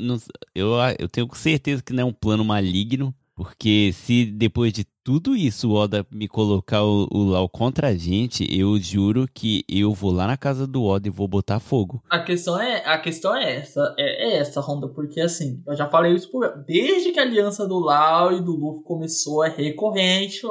Eu, 0.55 0.73
eu 0.99 1.09
tenho 1.09 1.29
certeza 1.35 1.83
que 1.83 1.93
não 1.93 2.03
é 2.03 2.07
um 2.07 2.13
plano 2.13 2.45
maligno. 2.45 3.15
Porque 3.35 3.93
se 3.93 4.25
depois 4.25 4.73
de 4.73 4.85
tudo 5.09 5.35
isso 5.35 5.71
o 5.71 5.75
Oda 5.75 6.07
me 6.13 6.29
colocar 6.29 6.85
o, 6.85 7.09
o 7.11 7.25
Lau 7.25 7.49
contra 7.49 7.89
a 7.89 7.95
gente, 7.97 8.47
eu 8.55 8.79
juro 8.79 9.27
que 9.33 9.65
eu 9.67 9.95
vou 9.95 10.11
lá 10.13 10.27
na 10.27 10.37
casa 10.37 10.67
do 10.67 10.85
Oda 10.85 11.09
e 11.09 11.11
vou 11.11 11.27
botar 11.27 11.59
fogo. 11.61 12.03
A 12.11 12.19
questão 12.19 12.61
é, 12.61 12.83
a 12.85 12.99
questão 12.99 13.35
é 13.35 13.57
essa, 13.57 13.95
é, 13.99 14.29
é 14.35 14.37
essa, 14.37 14.61
Honda, 14.61 14.87
porque 14.87 15.19
assim, 15.19 15.63
eu 15.67 15.75
já 15.75 15.89
falei 15.89 16.13
isso 16.13 16.31
por 16.31 16.47
desde 16.67 17.11
que 17.13 17.19
a 17.19 17.23
aliança 17.23 17.67
do 17.67 17.79
Lau 17.79 18.35
e 18.35 18.43
do 18.43 18.53
Luffy 18.55 18.83
começou 18.85 19.43
é 19.43 19.49
recorrente, 19.49 20.43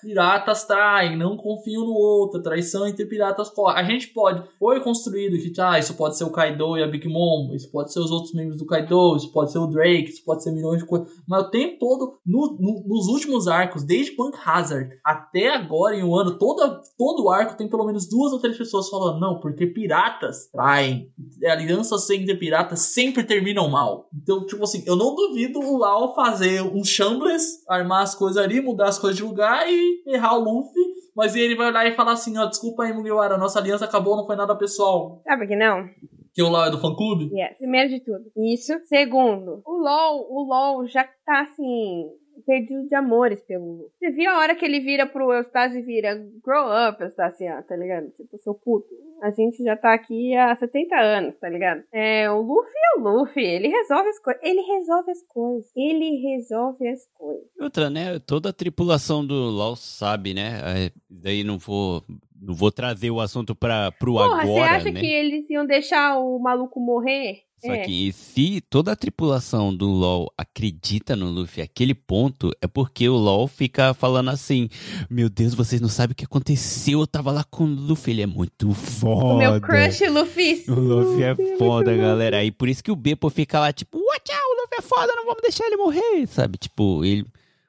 piratas 0.00 0.64
traem, 0.64 1.16
não 1.16 1.36
confiam 1.36 1.84
no 1.84 1.94
outro, 1.94 2.40
traição 2.40 2.86
entre 2.86 3.06
piratas. 3.06 3.50
A 3.74 3.82
gente 3.82 4.06
pode, 4.10 4.44
foi 4.60 4.78
construído 4.80 5.36
que, 5.36 5.60
ah, 5.60 5.76
isso 5.76 5.94
pode 5.94 6.16
ser 6.16 6.22
o 6.22 6.30
Kaido 6.30 6.78
e 6.78 6.84
a 6.84 6.86
Big 6.86 7.08
Mom, 7.08 7.52
isso 7.52 7.68
pode 7.68 7.92
ser 7.92 7.98
os 7.98 8.12
outros 8.12 8.32
membros 8.32 8.58
do 8.58 8.64
Kaido, 8.66 9.16
isso 9.16 9.32
pode 9.32 9.50
ser 9.50 9.58
o 9.58 9.66
Drake, 9.66 10.10
isso 10.10 10.24
pode 10.24 10.44
ser 10.44 10.52
milhões 10.52 10.78
de 10.78 10.86
coisas, 10.86 11.08
mas 11.26 11.42
o 11.46 11.50
tempo 11.50 11.78
todo, 11.80 12.14
no- 12.24 12.56
no- 12.60 12.84
nos 12.86 13.08
últimos 13.08 13.48
arcos, 13.48 13.82
desde 13.82 14.03
Punk 14.10 14.36
Hazard 14.44 14.98
até 15.04 15.54
agora 15.54 15.96
em 15.96 16.02
um 16.02 16.14
ano, 16.14 16.38
toda, 16.38 16.80
todo 16.96 17.30
arco 17.30 17.56
tem 17.56 17.68
pelo 17.68 17.84
menos 17.84 18.08
duas 18.08 18.32
ou 18.32 18.40
três 18.40 18.56
pessoas 18.56 18.88
falando, 18.88 19.20
não, 19.20 19.40
porque 19.40 19.66
piratas 19.66 20.50
traem. 20.50 21.10
Alianças 21.46 22.08
entre 22.10 22.36
piratas 22.36 22.80
sempre 22.80 23.24
terminam 23.24 23.68
mal. 23.68 24.08
Então, 24.14 24.44
tipo 24.46 24.62
assim, 24.64 24.82
eu 24.86 24.96
não 24.96 25.14
duvido 25.14 25.60
o 25.60 25.78
Lau 25.78 26.14
fazer 26.14 26.62
um 26.62 26.84
Shambles, 26.84 27.64
armar 27.68 28.02
as 28.02 28.14
coisas 28.14 28.42
ali, 28.42 28.60
mudar 28.60 28.88
as 28.88 28.98
coisas 28.98 29.16
de 29.16 29.22
lugar 29.22 29.70
e 29.70 30.02
errar 30.06 30.36
o 30.36 30.44
Luffy. 30.44 30.82
Mas 31.16 31.36
ele 31.36 31.54
vai 31.54 31.68
olhar 31.68 31.86
e 31.86 31.94
falar 31.94 32.12
assim, 32.12 32.36
ó, 32.38 32.46
desculpa 32.46 32.82
aí, 32.82 32.92
Mugiwara, 32.92 33.38
nossa 33.38 33.58
aliança 33.58 33.84
acabou, 33.84 34.16
não 34.16 34.26
foi 34.26 34.34
nada 34.34 34.56
pessoal. 34.56 35.22
Sabe 35.24 35.46
que 35.46 35.54
não? 35.54 35.88
Que 36.34 36.42
o 36.42 36.48
Lau 36.48 36.66
é 36.66 36.70
do 36.70 36.80
fã-clube. 36.80 37.30
Yes. 37.32 37.56
Primeiro 37.58 37.88
de 37.90 38.00
tudo. 38.00 38.24
Isso. 38.36 38.72
Segundo, 38.86 39.62
o 39.64 39.78
LOL, 39.80 40.26
o 40.28 40.44
LOL 40.44 40.84
já 40.88 41.04
tá 41.24 41.42
assim. 41.42 42.06
Perdido 42.46 42.88
de 42.88 42.94
amores 42.94 43.42
pelo 43.42 43.72
Luffy. 43.72 43.90
Você 43.98 44.10
viu 44.10 44.30
a 44.30 44.38
hora 44.38 44.54
que 44.54 44.64
ele 44.64 44.80
vira 44.80 45.06
pro 45.06 45.32
Eustácio 45.32 45.78
e 45.78 45.82
vira 45.82 46.14
Grow 46.44 46.66
up, 46.88 47.02
Eustácio, 47.02 47.46
ó, 47.46 47.62
tá 47.62 47.76
ligado? 47.76 48.10
Tipo, 48.16 48.38
seu 48.38 48.54
puto. 48.54 48.88
A 49.22 49.30
gente 49.30 49.62
já 49.62 49.76
tá 49.76 49.94
aqui 49.94 50.36
há 50.36 50.54
70 50.54 50.96
anos, 50.96 51.36
tá 51.38 51.48
ligado? 51.48 51.82
É, 51.92 52.30
o 52.30 52.40
Luffy 52.42 52.72
é 52.74 52.98
o 52.98 53.02
Luffy. 53.02 53.42
Ele 53.42 53.68
resolve 53.68 54.08
as 54.08 54.18
coisas. 54.18 54.42
Ele 54.42 54.60
resolve 54.60 55.10
as 55.10 55.22
coisas. 55.22 55.70
Ele 55.74 56.16
resolve 56.16 56.88
as 56.88 57.08
coisas. 57.14 57.44
Outra, 57.58 57.88
né? 57.88 58.18
Toda 58.18 58.50
a 58.50 58.52
tripulação 58.52 59.26
do 59.26 59.34
LoL 59.34 59.76
sabe, 59.76 60.34
né? 60.34 60.60
É, 60.64 60.90
Daí 61.22 61.44
não 61.44 61.58
vou, 61.58 62.02
não 62.40 62.54
vou 62.54 62.70
trazer 62.72 63.10
o 63.10 63.20
assunto 63.20 63.54
para 63.54 63.92
pro 63.92 64.14
Porra, 64.14 64.42
você 64.42 64.50
agora, 64.50 64.76
acha 64.76 64.90
né? 64.90 65.00
que 65.00 65.06
eles 65.06 65.48
iam 65.48 65.64
deixar 65.64 66.18
o 66.18 66.38
maluco 66.38 66.80
morrer? 66.80 67.42
Só 67.64 67.72
É. 67.72 67.78
que 67.84 68.12
se 68.12 68.60
toda 68.68 68.92
a 68.92 68.96
tripulação 68.96 69.74
do 69.74 69.86
LoL 69.86 70.30
acredita 70.36 71.16
no 71.16 71.30
Luffy 71.30 71.62
aquele 71.62 71.94
ponto, 71.94 72.50
é 72.60 72.66
porque 72.66 73.08
o 73.08 73.16
LoL 73.16 73.48
fica 73.48 73.94
falando 73.94 74.28
assim: 74.30 74.68
Meu 75.08 75.28
Deus, 75.30 75.54
vocês 75.54 75.80
não 75.80 75.88
sabem 75.88 76.12
o 76.12 76.14
que 76.16 76.24
aconteceu. 76.24 77.00
Eu 77.00 77.06
tava 77.06 77.30
lá 77.32 77.42
com 77.44 77.64
o 77.64 77.66
Luffy, 77.74 78.12
ele 78.12 78.22
é 78.22 78.26
muito 78.26 78.72
foda. 78.72 79.24
O 79.34 79.38
meu 79.38 79.60
crush 79.60 80.06
Luffy. 80.08 80.64
O 80.68 80.74
Luffy 80.74 81.22
é 81.22 81.34
foda, 81.56 81.96
galera. 81.96 82.38
Aí 82.38 82.50
por 82.50 82.68
isso 82.68 82.82
que 82.84 82.90
o 82.92 82.96
Beppo 82.96 83.30
fica 83.30 83.58
lá, 83.60 83.72
tipo, 83.72 83.96
watch 83.98 84.30
out, 84.30 84.42
o 84.42 84.62
Luffy 84.62 84.78
é 84.78 84.82
foda, 84.82 85.12
não 85.16 85.24
vamos 85.24 85.42
deixar 85.42 85.66
ele 85.66 85.76
morrer, 85.76 86.26
sabe? 86.26 86.58
Tipo, 86.58 87.04
ele. 87.04 87.24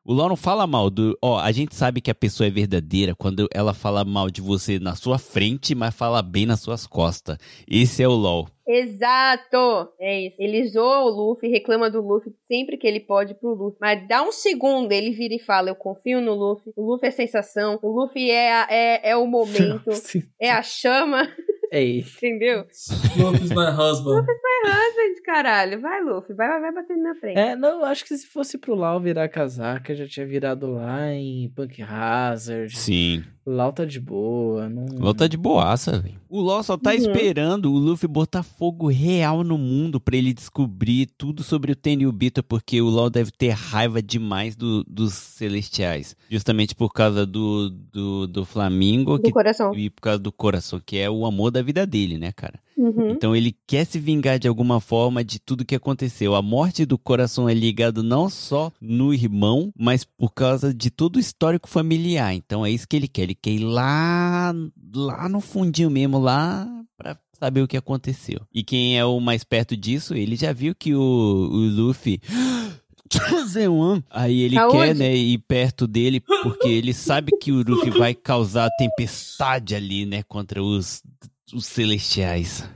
O 0.07 0.13
LOL 0.13 0.29
não 0.29 0.35
fala 0.35 0.67
mal 0.67 0.89
do. 0.91 1.17
Ó, 1.21 1.39
a 1.39 1.51
gente 1.51 1.73
sabe 1.75 1.99
que 1.99 2.11
a 2.11 2.15
pessoa 2.15 2.45
é 2.45 2.51
verdadeira 2.51 3.15
quando 3.15 3.47
ela 3.51 3.73
fala 3.73 4.05
mal 4.05 4.29
de 4.29 4.39
você 4.39 4.77
na 4.77 4.95
sua 4.95 5.17
frente, 5.17 5.73
mas 5.73 5.95
fala 5.95 6.21
bem 6.21 6.45
nas 6.45 6.59
suas 6.59 6.85
costas. 6.85 7.37
Esse 7.67 8.03
é 8.03 8.07
o 8.07 8.11
LOL. 8.13 8.47
Exato! 8.67 9.89
É 9.99 10.21
isso. 10.27 10.35
Ele 10.39 10.67
zoa 10.67 11.01
o 11.03 11.09
Luffy, 11.09 11.49
reclama 11.49 11.89
do 11.89 12.01
Luffy 12.01 12.33
sempre 12.47 12.77
que 12.77 12.87
ele 12.87 12.99
pode 12.99 13.33
pro 13.35 13.53
Luffy. 13.53 13.77
Mas 13.79 14.07
dá 14.07 14.21
um 14.23 14.31
segundo, 14.31 14.91
ele 14.91 15.11
vira 15.11 15.33
e 15.35 15.39
fala: 15.39 15.69
Eu 15.69 15.75
confio 15.75 16.21
no 16.21 16.33
Luffy. 16.33 16.71
O 16.75 16.83
Luffy 16.91 17.07
é 17.07 17.11
sensação. 17.11 17.79
O 17.81 17.89
Luffy 17.91 18.29
é, 18.31 18.53
a- 18.53 18.67
é, 18.69 19.09
é 19.11 19.15
o 19.15 19.25
momento. 19.27 19.89
É 20.39 20.51
a 20.51 20.61
chama. 20.61 21.27
É 21.71 21.81
isso. 21.81 22.17
Entendeu? 22.23 22.65
Luffy's 23.17 23.49
my 23.51 23.69
husband. 23.71 24.25
Ah, 24.65 24.91
gente, 24.95 25.21
caralho. 25.21 25.79
Vai, 25.81 26.01
Luffy. 26.01 26.35
Vai, 26.35 26.47
vai, 26.47 26.61
vai 26.61 26.73
batendo 26.73 27.01
na 27.03 27.15
frente. 27.15 27.37
É, 27.37 27.55
não, 27.55 27.79
eu 27.79 27.85
acho 27.85 28.03
que 28.03 28.15
se 28.17 28.27
fosse 28.27 28.57
pro 28.57 28.75
Lau 28.75 28.99
virar 28.99 29.27
casaca, 29.29 29.95
já 29.95 30.07
tinha 30.07 30.25
virado 30.25 30.67
lá 30.71 31.11
em 31.11 31.49
Punk 31.55 31.81
Hazard. 31.81 32.75
Sim. 32.77 33.23
Lau 33.45 33.71
tá 33.71 33.85
de 33.85 33.99
boa. 33.99 34.67
Não... 34.67 34.85
O 34.85 35.03
LOL 35.03 35.13
tá 35.13 35.27
de 35.27 35.37
boaça, 35.37 35.99
velho. 35.99 36.15
O 36.27 36.41
LOL 36.41 36.63
só 36.63 36.75
tá 36.75 36.89
Uhum. 36.89 36.95
esperando 36.97 37.71
o 37.71 37.77
Luffy 37.77 38.07
botar 38.09 38.41
fogo 38.41 38.87
real 38.89 39.43
no 39.43 39.55
mundo 39.57 39.99
pra 39.99 40.17
ele 40.17 40.33
descobrir 40.33 41.05
tudo 41.17 41.43
sobre 41.43 41.71
o 41.71 41.75
Tenryubito, 41.75 42.41
porque 42.41 42.81
o 42.81 42.89
LOL 42.89 43.09
deve 43.09 43.29
ter 43.31 43.49
raiva 43.51 44.01
demais 44.01 44.55
do- 44.55 44.83
dos 44.85 45.13
Celestiais. 45.13 46.15
Justamente 46.29 46.73
por 46.73 46.91
causa 46.91 47.23
do, 47.25 47.69
do, 47.69 48.25
do 48.27 48.45
Flamingo 48.45 49.17
Do 49.17 49.23
que, 49.23 49.31
coração. 49.31 49.75
e 49.75 49.89
por 49.91 50.01
causa 50.01 50.19
do 50.19 50.31
coração, 50.31 50.81
que 50.83 50.97
é 50.97 51.07
o 51.09 51.23
amor 51.25 51.51
da 51.51 51.61
vida 51.61 51.85
dele, 51.85 52.17
né, 52.17 52.31
cara? 52.31 52.59
Uhum. 52.77 53.11
Então 53.11 53.35
ele 53.35 53.55
quer 53.65 53.85
se 53.85 53.99
vingar 53.99 54.37
de 54.37 54.47
alguma 54.47 54.79
forma 54.79 55.23
de 55.23 55.39
tudo 55.39 55.65
que 55.65 55.75
aconteceu. 55.75 56.35
A 56.35 56.41
morte 56.41 56.85
do 56.85 56.97
coração 56.97 57.47
é 57.47 57.53
ligado 57.53 58.03
não 58.03 58.29
só 58.29 58.71
no 58.81 59.13
irmão, 59.13 59.71
mas 59.77 60.03
por 60.03 60.33
causa 60.33 60.73
de 60.73 60.89
todo 60.89 61.15
o 61.15 61.19
histórico 61.19 61.69
familiar. 61.69 62.33
Então 62.33 62.65
é 62.65 62.71
isso 62.71 62.87
que 62.87 62.95
ele 62.95 63.07
quer. 63.07 63.23
Ele 63.23 63.35
quer 63.35 63.51
ir 63.51 63.63
lá, 63.63 64.53
lá 64.93 65.29
no 65.29 65.39
fundinho 65.39 65.89
mesmo, 65.89 66.19
lá 66.19 66.67
pra 66.97 67.17
saber 67.39 67.61
o 67.61 67.67
que 67.67 67.77
aconteceu. 67.77 68.41
E 68.53 68.63
quem 68.63 68.97
é 68.97 69.05
o 69.05 69.19
mais 69.19 69.43
perto 69.43 69.75
disso, 69.75 70.13
ele 70.13 70.35
já 70.35 70.51
viu 70.51 70.75
que 70.75 70.93
o, 70.93 70.99
o 70.99 71.57
Luffy. 71.57 72.19
Zewan. 73.47 74.03
Aí 74.09 74.41
ele 74.41 74.57
Aonde? 74.57 74.77
quer, 74.77 74.95
né, 74.95 75.15
ir 75.15 75.37
perto 75.37 75.85
dele, 75.85 76.19
porque 76.41 76.67
ele 76.67 76.93
sabe 76.93 77.31
que 77.39 77.51
o 77.51 77.63
Luffy 77.63 77.91
vai 77.91 78.15
causar 78.15 78.69
tempestade 78.77 79.75
ali, 79.75 80.05
né, 80.07 80.23
contra 80.23 80.61
os, 80.61 81.03
os 81.55 81.65
celestiais. 81.65 82.69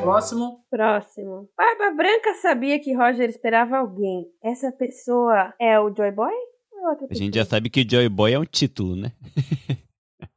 Próximo. 0.00 0.64
Próximo. 0.70 1.48
Barba 1.56 1.90
Branca 1.94 2.34
sabia 2.40 2.80
que 2.80 2.94
Roger 2.94 3.28
esperava 3.28 3.76
alguém. 3.76 4.26
Essa 4.42 4.72
pessoa 4.72 5.52
é 5.60 5.78
o 5.78 5.94
Joy 5.94 6.10
Boy? 6.10 6.32
Ou 6.72 6.80
é 6.80 6.90
outra 6.90 7.06
A 7.10 7.14
gente 7.14 7.34
já 7.34 7.44
sabe 7.44 7.68
que 7.68 7.82
o 7.82 7.88
Joy 7.88 8.08
Boy 8.08 8.32
é 8.32 8.38
um 8.38 8.44
título, 8.44 8.96
né? 8.96 9.12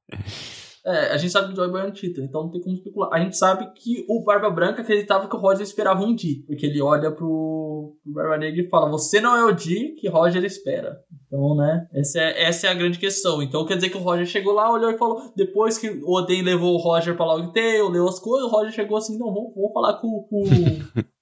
É, 0.85 1.13
a 1.13 1.17
gente 1.17 1.31
sabe 1.31 1.47
que 1.47 1.53
o 1.53 1.55
Joy 1.55 1.71
Boy 1.71 1.81
é 1.81 1.91
então 2.19 2.43
não 2.43 2.51
tem 2.51 2.61
como 2.61 2.75
especular. 2.75 3.09
A 3.11 3.19
gente 3.19 3.35
sabe 3.35 3.71
que 3.73 4.05
o 4.07 4.23
Barba 4.23 4.51
Branca 4.51 4.83
acreditava 4.83 5.27
que 5.27 5.35
o 5.35 5.39
Roger 5.39 5.63
esperava 5.63 6.03
um 6.03 6.13
Di, 6.13 6.43
porque 6.45 6.67
ele 6.67 6.79
olha 6.79 7.11
pro, 7.11 7.97
Barba 8.05 8.37
Negra 8.37 8.61
e 8.61 8.69
fala: 8.69 8.89
Você 8.91 9.19
não 9.19 9.35
é 9.35 9.43
o 9.43 9.51
Di 9.51 9.95
que 9.95 10.07
Roger 10.07 10.43
espera. 10.43 10.99
Então, 11.25 11.55
né, 11.55 11.87
essa 11.91 12.19
é, 12.19 12.43
essa 12.43 12.67
é 12.67 12.69
a 12.69 12.75
grande 12.75 12.99
questão. 12.99 13.41
Então 13.41 13.65
quer 13.65 13.75
dizer 13.75 13.89
que 13.89 13.97
o 13.97 14.01
Roger 14.01 14.27
chegou 14.27 14.53
lá, 14.53 14.71
olhou 14.71 14.91
e 14.91 14.97
falou: 14.97 15.33
Depois 15.35 15.77
que 15.77 15.89
o 15.89 16.11
Oden 16.11 16.43
levou 16.43 16.75
o 16.75 16.77
Roger 16.77 17.15
pra 17.15 17.25
Logtail, 17.25 17.89
leu 17.89 18.07
as 18.07 18.19
coisas, 18.19 18.47
o 18.47 18.51
Roger 18.51 18.71
chegou 18.71 18.97
assim: 18.97 19.17
Não, 19.17 19.33
vamos, 19.33 19.55
vamos 19.55 19.73
falar 19.73 19.93
com 19.99 20.07
o 20.07 20.27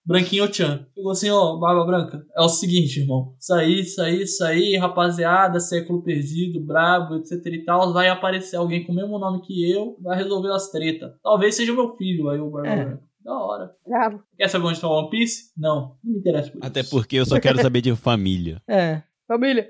Branquinho 0.05 0.53
Chan. 0.53 0.85
Chegou 0.93 1.11
assim: 1.11 1.29
Ó, 1.29 1.57
Barba 1.57 1.85
Branca, 1.85 2.25
é 2.35 2.41
o 2.41 2.49
seguinte, 2.49 2.99
irmão. 2.99 3.33
Isso 3.39 3.53
aí, 3.53 3.79
isso 3.81 4.01
aí, 4.01 4.21
isso 4.23 4.43
aí, 4.43 4.77
rapaziada, 4.77 5.59
século 5.59 6.03
perdido, 6.03 6.59
brabo, 6.59 7.15
etc 7.15 7.45
e 7.45 7.63
tal. 7.63 7.93
Vai 7.93 8.09
aparecer 8.09 8.57
alguém 8.57 8.83
com 8.85 8.91
o 8.91 8.95
mesmo 8.95 9.17
nome 9.17 9.41
que 9.41 9.71
eu, 9.71 9.97
vai 10.01 10.17
resolver 10.17 10.51
as 10.51 10.69
tretas. 10.69 11.11
Talvez 11.23 11.55
seja 11.55 11.71
o 11.71 11.75
meu 11.75 11.95
filho, 11.95 12.29
aí 12.29 12.39
o 12.39 12.49
Barba 12.49 12.67
É. 12.69 12.85
Branca. 12.85 13.03
Da 13.23 13.33
hora. 13.37 13.71
Bravo. 13.87 14.21
Quer 14.37 14.49
saber 14.49 14.65
onde 14.65 14.81
tá 14.81 14.87
o 14.89 14.99
One 14.99 15.09
Piece? 15.09 15.43
Não, 15.57 15.95
não 16.03 16.11
me 16.13 16.19
interessa 16.19 16.51
por 16.51 16.59
Até 16.65 16.81
isso. 16.81 16.89
porque 16.89 17.15
eu 17.15 17.25
só 17.25 17.39
quero 17.39 17.61
saber 17.61 17.79
de 17.79 17.95
família. 17.95 18.61
É. 18.67 19.01
Família. 19.25 19.69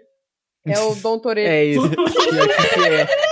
É 0.65 0.79
o 0.79 0.95
Dom 0.95 1.19
Toreto. 1.19 1.47
É 1.49 1.65
isso. 1.65 1.81
É. 2.83 3.22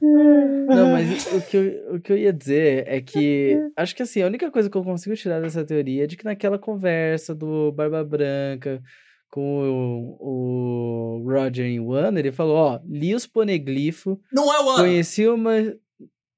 Não, 0.00 0.92
mas 0.92 1.26
o 1.32 1.40
que, 1.46 1.56
eu, 1.56 1.94
o 1.94 2.00
que 2.00 2.12
eu 2.12 2.16
ia 2.18 2.32
dizer 2.32 2.84
é 2.86 3.00
que 3.00 3.58
acho 3.76 3.94
que 3.94 4.02
assim, 4.02 4.22
a 4.22 4.26
única 4.26 4.50
coisa 4.50 4.70
que 4.70 4.76
eu 4.76 4.84
consigo 4.84 5.16
tirar 5.16 5.40
dessa 5.40 5.64
teoria 5.64 6.04
é 6.04 6.06
de 6.06 6.16
que 6.16 6.24
naquela 6.24 6.58
conversa 6.58 7.34
do 7.34 7.72
Barba 7.72 8.04
Branca 8.04 8.82
com 9.30 10.16
o, 10.20 11.20
o 11.20 11.30
Roger 11.30 11.66
em 11.66 11.80
Wano, 11.80 12.18
ele 12.18 12.32
falou, 12.32 12.56
ó, 12.56 12.80
li 12.84 13.14
os 13.14 13.26
poneglifos, 13.26 14.18
Não 14.32 14.52
é 14.52 14.60
o 14.60 14.68
ano! 14.68 14.78
conheci 14.78 15.28
uma... 15.28 15.52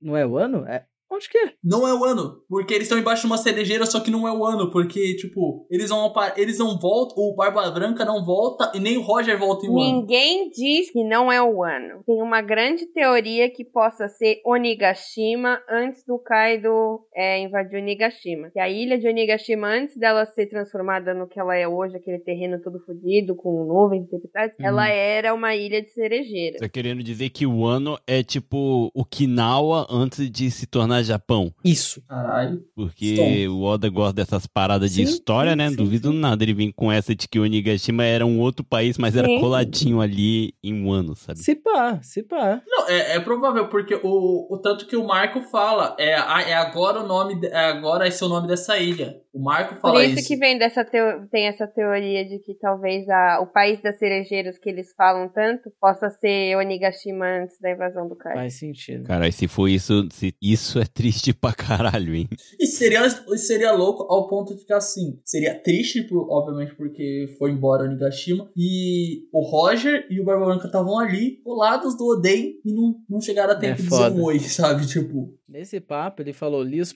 Não 0.00 0.16
é 0.16 0.26
o 0.26 0.36
ano? 0.36 0.66
É... 0.66 0.84
Onde 1.12 1.28
que 1.28 1.36
é? 1.38 1.52
Não 1.62 1.86
é 1.86 1.92
o 1.94 2.04
ano, 2.04 2.42
porque 2.48 2.72
eles 2.72 2.84
estão 2.86 2.98
embaixo 2.98 3.22
de 3.22 3.26
uma 3.26 3.36
cerejeira, 3.36 3.84
só 3.84 4.00
que 4.00 4.10
não 4.10 4.26
é 4.26 4.32
o 4.32 4.44
ano, 4.44 4.70
porque, 4.70 5.14
tipo, 5.16 5.66
eles 5.70 5.90
não, 5.90 6.12
eles 6.36 6.58
não 6.58 6.78
voltam, 6.78 7.22
o 7.22 7.34
Barba 7.34 7.70
Branca 7.70 8.04
não 8.04 8.24
volta 8.24 8.72
e 8.74 8.80
nem 8.80 8.96
o 8.96 9.02
Roger 9.02 9.38
volta 9.38 9.66
em 9.66 9.68
um 9.70 9.78
ano. 9.78 10.00
Ninguém 10.00 10.48
diz 10.50 10.90
que 10.90 11.04
não 11.04 11.30
é 11.30 11.42
o 11.42 11.62
ano. 11.62 12.02
Tem 12.06 12.22
uma 12.22 12.40
grande 12.40 12.86
teoria 12.86 13.50
que 13.50 13.64
possa 13.64 14.08
ser 14.08 14.40
Onigashima 14.46 15.60
antes 15.68 16.04
do 16.06 16.18
Kaido 16.18 17.00
é, 17.14 17.40
invadir 17.40 17.78
Onigashima. 17.80 18.50
Que 18.50 18.58
a 18.60 18.68
ilha 18.68 18.98
de 18.98 19.06
Onigashima, 19.08 19.68
antes 19.68 19.96
dela 19.96 20.24
ser 20.26 20.46
transformada 20.46 21.12
no 21.14 21.26
que 21.28 21.38
ela 21.38 21.54
é 21.56 21.66
hoje, 21.68 21.96
aquele 21.96 22.18
terreno 22.20 22.60
todo 22.62 22.80
fodido, 22.84 23.34
com 23.36 23.64
nuvens 23.66 24.06
e 24.06 24.10
tempestades, 24.10 24.56
Uhum. 24.58 24.66
ela 24.66 24.88
era 24.88 25.34
uma 25.34 25.54
ilha 25.54 25.82
de 25.82 25.90
cerejeira. 25.90 26.58
Tá 26.58 26.68
querendo 26.68 27.02
dizer 27.02 27.28
que 27.30 27.46
o 27.46 27.64
ano 27.64 27.98
é 28.06 28.22
tipo 28.22 28.90
Okinawa 28.94 29.86
antes 29.90 30.30
de 30.30 30.50
se 30.50 30.66
tornar 30.66 31.01
Japão. 31.02 31.52
Isso. 31.64 32.02
Caralho. 32.08 32.62
Porque 32.74 33.16
Sim. 33.16 33.48
o 33.48 33.62
Oda 33.62 33.88
gosta 33.88 34.14
dessas 34.14 34.46
paradas 34.46 34.90
de 34.92 35.04
Sim, 35.06 35.12
história, 35.12 35.50
sim, 35.52 35.56
né? 35.56 35.70
sim, 35.70 35.76
Duvido 35.76 36.10
sim. 36.10 36.18
nada 36.18 36.42
ele 36.42 36.54
vir 36.54 36.72
com 36.72 36.90
essa 36.90 37.14
de 37.14 37.28
que 37.28 37.38
Onigashima 37.38 38.04
era 38.04 38.24
um 38.26 38.40
outro 38.40 38.64
país, 38.64 38.96
mas 38.98 39.16
era 39.16 39.26
Sim. 39.28 39.40
coladinho 39.40 40.00
ali 40.00 40.54
em 40.62 40.74
um 40.82 40.92
ano, 40.92 41.14
sabe? 41.16 41.38
Se 41.40 41.54
pá, 41.54 42.00
se 42.02 42.22
pá. 42.22 42.60
Não, 42.66 42.88
é, 42.88 43.16
é 43.16 43.20
provável, 43.20 43.68
porque 43.68 43.94
o, 44.02 44.46
o 44.54 44.58
tanto 44.58 44.86
que 44.86 44.96
o 44.96 45.06
Marco 45.06 45.40
fala, 45.42 45.96
é, 45.98 46.10
é 46.12 46.54
agora 46.54 47.00
o 47.00 47.06
nome, 47.06 47.40
de- 47.40 47.46
é 47.48 47.66
agora 47.70 48.06
esse 48.08 48.22
é 48.22 48.26
o 48.26 48.28
nome 48.28 48.48
dessa 48.48 48.78
ilha. 48.78 49.20
O 49.32 49.42
Marco 49.42 49.74
Por 49.76 49.80
fala 49.80 50.04
isso, 50.04 50.18
isso. 50.18 50.28
que 50.28 50.36
vem 50.36 50.58
dessa 50.58 50.84
teo- 50.84 51.26
tem 51.30 51.46
essa 51.46 51.66
teoria 51.66 52.22
de 52.26 52.38
que 52.38 52.54
talvez 52.54 53.08
a, 53.08 53.40
o 53.40 53.46
país 53.46 53.80
das 53.82 53.98
cerejeiras 53.98 54.58
que 54.58 54.68
eles 54.68 54.92
falam 54.94 55.26
tanto 55.32 55.70
possa 55.80 56.10
ser 56.10 56.54
Onigashima 56.56 57.24
antes 57.42 57.58
da 57.58 57.70
invasão 57.72 58.06
do 58.06 58.14
Kaido. 58.14 58.38
Faz 58.40 58.58
sentido. 58.58 59.04
Cara, 59.04 59.30
se 59.32 59.48
for 59.48 59.68
isso, 59.68 60.06
se- 60.12 60.34
isso 60.42 60.78
é 60.78 60.84
triste 60.92 61.32
pra 61.32 61.52
caralho, 61.52 62.14
hein? 62.14 62.28
E 62.58 62.66
seria, 62.66 63.06
e 63.06 63.38
seria 63.38 63.72
louco 63.72 64.04
ao 64.12 64.28
ponto 64.28 64.54
de 64.54 64.60
ficar 64.60 64.76
assim. 64.78 65.18
Seria 65.24 65.54
triste, 65.58 66.02
por- 66.02 66.28
obviamente, 66.30 66.74
porque 66.74 67.34
foi 67.38 67.50
embora 67.50 67.84
o 67.84 67.88
Nigashima. 67.88 68.50
E 68.56 69.26
o 69.32 69.40
Roger 69.42 70.06
e 70.10 70.20
o 70.20 70.24
Barba 70.24 70.46
Branca 70.46 70.66
estavam 70.66 70.98
ali, 70.98 71.40
colados 71.42 71.96
do 71.96 72.06
Oden, 72.06 72.60
e 72.64 72.72
não, 72.72 72.94
não 73.08 73.20
chegaram 73.20 73.52
a 73.52 73.56
tempo 73.56 73.72
É 73.72 73.76
de 73.76 73.82
dizer 73.82 74.10
um 74.10 74.22
oi, 74.22 74.38
sabe? 74.40 74.86
Tipo, 74.86 75.34
Nesse 75.48 75.80
papo, 75.80 76.22
ele 76.22 76.32
falou: 76.32 76.62
li 76.62 76.80
os 76.80 76.94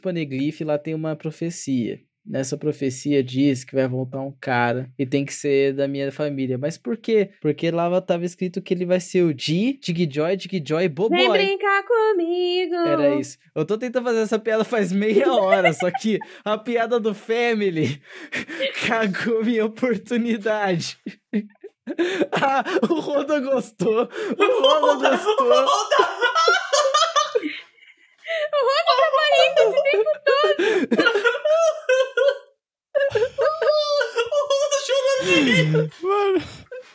lá 0.64 0.78
tem 0.78 0.94
uma 0.94 1.14
profecia. 1.14 2.00
Nessa 2.26 2.56
profecia 2.56 3.22
diz 3.22 3.62
que 3.62 3.74
vai 3.74 3.86
voltar 3.86 4.20
um 4.20 4.32
cara 4.40 4.90
e 4.98 5.06
tem 5.06 5.24
que 5.24 5.32
ser 5.32 5.72
da 5.74 5.86
minha 5.86 6.10
família. 6.10 6.58
Mas 6.58 6.76
por 6.76 6.96
quê? 6.96 7.30
Porque 7.40 7.70
lá 7.70 8.00
tava 8.00 8.24
escrito 8.24 8.60
que 8.60 8.74
ele 8.74 8.84
vai 8.84 8.98
ser 8.98 9.22
o 9.22 9.32
Di, 9.32 9.78
Digjoy, 9.80 10.36
Digjoy, 10.36 10.80
Vem 10.80 10.88
Boboy. 10.88 11.28
brincar 11.28 11.84
comigo! 11.84 12.74
Era 12.74 13.14
isso. 13.14 13.38
Eu 13.54 13.64
tô 13.64 13.78
tentando 13.78 14.04
fazer 14.04 14.20
essa 14.20 14.38
piada 14.38 14.64
faz 14.64 14.92
meia 14.92 15.32
hora, 15.32 15.72
só 15.72 15.90
que 15.90 16.18
a 16.44 16.58
piada 16.58 16.98
do 16.98 17.14
Family 17.14 18.02
cagou 18.86 19.44
minha 19.44 19.64
oportunidade. 19.64 20.98
ah, 22.42 22.64
o 22.90 23.00
Roda 23.00 23.38
gostou. 23.40 24.08
O 24.38 24.60
Roda 24.60 25.10
gostou. 25.10 25.66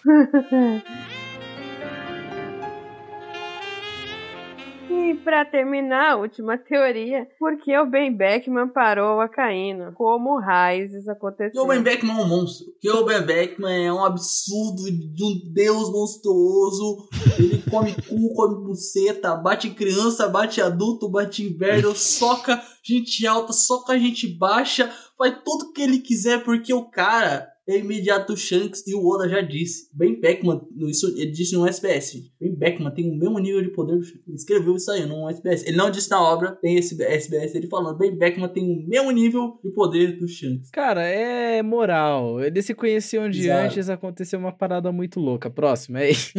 E 4.94 5.15
pra 5.23 5.45
terminar, 5.45 6.11
a 6.11 6.15
última 6.18 6.57
teoria, 6.57 7.26
por 7.40 7.57
que 7.57 7.78
o 7.78 7.86
Ben 7.86 8.14
Beckman 8.14 8.68
parou 8.68 9.22
a 9.22 9.30
Caíno? 9.30 9.94
Como 9.94 10.38
que 10.40 11.07
aconteceu? 11.07 11.64
o 11.64 11.68
Ben 11.68 11.82
Beckman 11.82 12.18
é 12.18 12.22
um 12.22 12.28
monstro. 12.28 12.68
O 12.95 13.06
Ben 13.06 13.22
Beckman 13.22 13.86
é 13.86 13.94
um 13.94 14.03
absurdo 14.03 14.84
de 14.91 15.23
um 15.23 15.53
deus 15.53 15.90
monstruoso. 15.91 17.07
Ele 17.40 17.64
come 17.69 17.94
cu, 17.94 18.34
come 18.36 18.65
buceta, 18.65 19.34
bate 19.36 19.69
criança, 19.69 20.28
bate 20.28 20.61
adulto, 20.61 21.10
bate 21.10 21.44
inverno, 21.44 21.95
soca 21.95 22.61
gente 22.84 23.26
alta, 23.26 23.53
soca 23.53 23.98
gente 23.98 24.28
baixa, 24.28 24.91
faz 25.22 25.38
tudo 25.45 25.72
que 25.72 25.84
ele 25.84 25.99
quiser 25.99 26.43
porque 26.43 26.73
o 26.73 26.89
cara 26.89 27.48
é 27.69 27.77
imediato 27.77 28.35
Shanks 28.35 28.85
e 28.88 28.95
o 28.95 29.06
Oda 29.07 29.30
já 29.30 29.39
disse. 29.39 29.88
Ben 29.93 30.19
Beckman, 30.19 30.61
isso 30.89 31.07
ele 31.15 31.31
disse 31.31 31.56
no 31.56 31.68
SBS. 31.68 32.14
Ben 32.39 32.56
Beckman 32.56 32.91
tem 32.91 33.10
o 33.11 33.15
mesmo 33.15 33.38
nível 33.38 33.61
de 33.61 33.69
poder 33.69 33.98
do 33.98 34.03
Shanks. 34.03 34.27
Ele 34.27 34.35
escreveu 34.35 34.76
isso 34.76 34.91
aí 34.91 35.06
no 35.06 35.30
SBS. 35.30 35.65
Ele 35.68 35.77
não 35.77 35.91
disse 35.91 36.10
na 36.10 36.22
obra, 36.22 36.53
tem 36.53 36.76
esse 36.76 37.02
SBS 37.02 37.53
ele 37.53 37.68
falando. 37.68 37.98
Ben 37.98 38.18
Beckman 38.18 38.49
tem 38.49 38.64
o 38.64 38.88
mesmo 38.88 39.11
nível 39.11 39.60
de 39.64 39.72
poder 39.72 40.18
do 40.18 40.27
Shanks. 40.27 40.72
Cara, 40.72 41.03
é 41.03 41.61
moral. 41.61 42.43
Eles 42.43 42.65
se 42.65 42.73
conheciam 42.73 43.30
de 43.30 43.41
Exato. 43.41 43.65
antes, 43.65 43.89
aconteceu 43.89 44.39
uma 44.39 44.52
parada 44.52 44.91
muito 44.91 45.19
louca. 45.19 45.49
Próximo, 45.49 45.98
é 45.99 46.10
isso. 46.10 46.34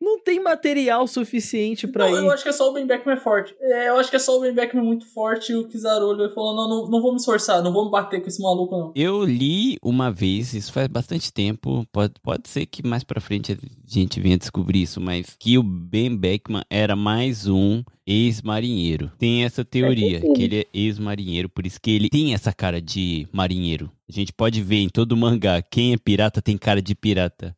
Não 0.00 0.20
tem 0.20 0.40
material 0.40 1.06
suficiente 1.06 1.86
pra 1.86 2.08
Não, 2.10 2.16
ir. 2.18 2.24
eu 2.24 2.30
acho 2.30 2.42
que 2.42 2.48
é 2.48 2.52
só 2.52 2.70
o 2.70 2.72
Ben 2.72 2.86
Beckman 2.86 3.16
é 3.16 3.20
forte. 3.20 3.54
É, 3.60 3.88
eu 3.88 3.96
acho 3.96 4.10
que 4.10 4.16
é 4.16 4.18
só 4.18 4.36
o 4.36 4.40
Ben 4.40 4.52
Beckman 4.54 4.84
muito 4.84 5.06
forte 5.06 5.52
e 5.52 5.56
o 5.56 5.66
Kizaru 5.66 6.12
ele 6.12 6.32
falou, 6.34 6.54
não, 6.54 6.68
não, 6.68 6.90
não 6.90 7.02
vou 7.02 7.12
me 7.12 7.18
esforçar, 7.18 7.62
não 7.62 7.72
vou 7.72 7.84
me 7.86 7.90
bater 7.90 8.20
com 8.20 8.28
esse 8.28 8.42
maluco, 8.42 8.76
não. 8.76 8.92
Eu 8.94 9.24
li 9.24 9.76
uma 9.82 10.10
vez, 10.10 10.54
isso 10.54 10.72
faz 10.72 10.86
bastante 10.88 11.32
tempo, 11.32 11.86
pode, 11.92 12.14
pode 12.22 12.48
ser 12.48 12.66
que 12.66 12.86
mais 12.86 13.04
pra 13.04 13.20
frente 13.20 13.52
a 13.52 13.56
gente 13.86 14.20
venha 14.20 14.38
descobrir 14.38 14.82
isso, 14.82 15.00
mas 15.00 15.36
que 15.38 15.58
o 15.58 15.62
Ben 15.62 16.14
Beckman 16.16 16.62
era 16.70 16.96
mais 16.96 17.46
um 17.46 17.82
ex-marinheiro. 18.06 19.10
Tem 19.18 19.44
essa 19.44 19.64
teoria, 19.64 20.20
que 20.20 20.42
ele 20.42 20.60
é 20.60 20.66
ex-marinheiro, 20.72 21.48
por 21.48 21.66
isso 21.66 21.80
que 21.80 21.90
ele 21.90 22.08
tem 22.08 22.34
essa 22.34 22.52
cara 22.52 22.80
de 22.80 23.26
marinheiro. 23.32 23.90
A 24.08 24.12
gente 24.12 24.32
pode 24.32 24.62
ver 24.62 24.76
em 24.76 24.88
todo 24.88 25.16
mangá, 25.16 25.60
quem 25.62 25.92
é 25.92 25.96
pirata 25.96 26.40
tem 26.42 26.56
cara 26.56 26.80
de 26.80 26.94
pirata. 26.94 27.54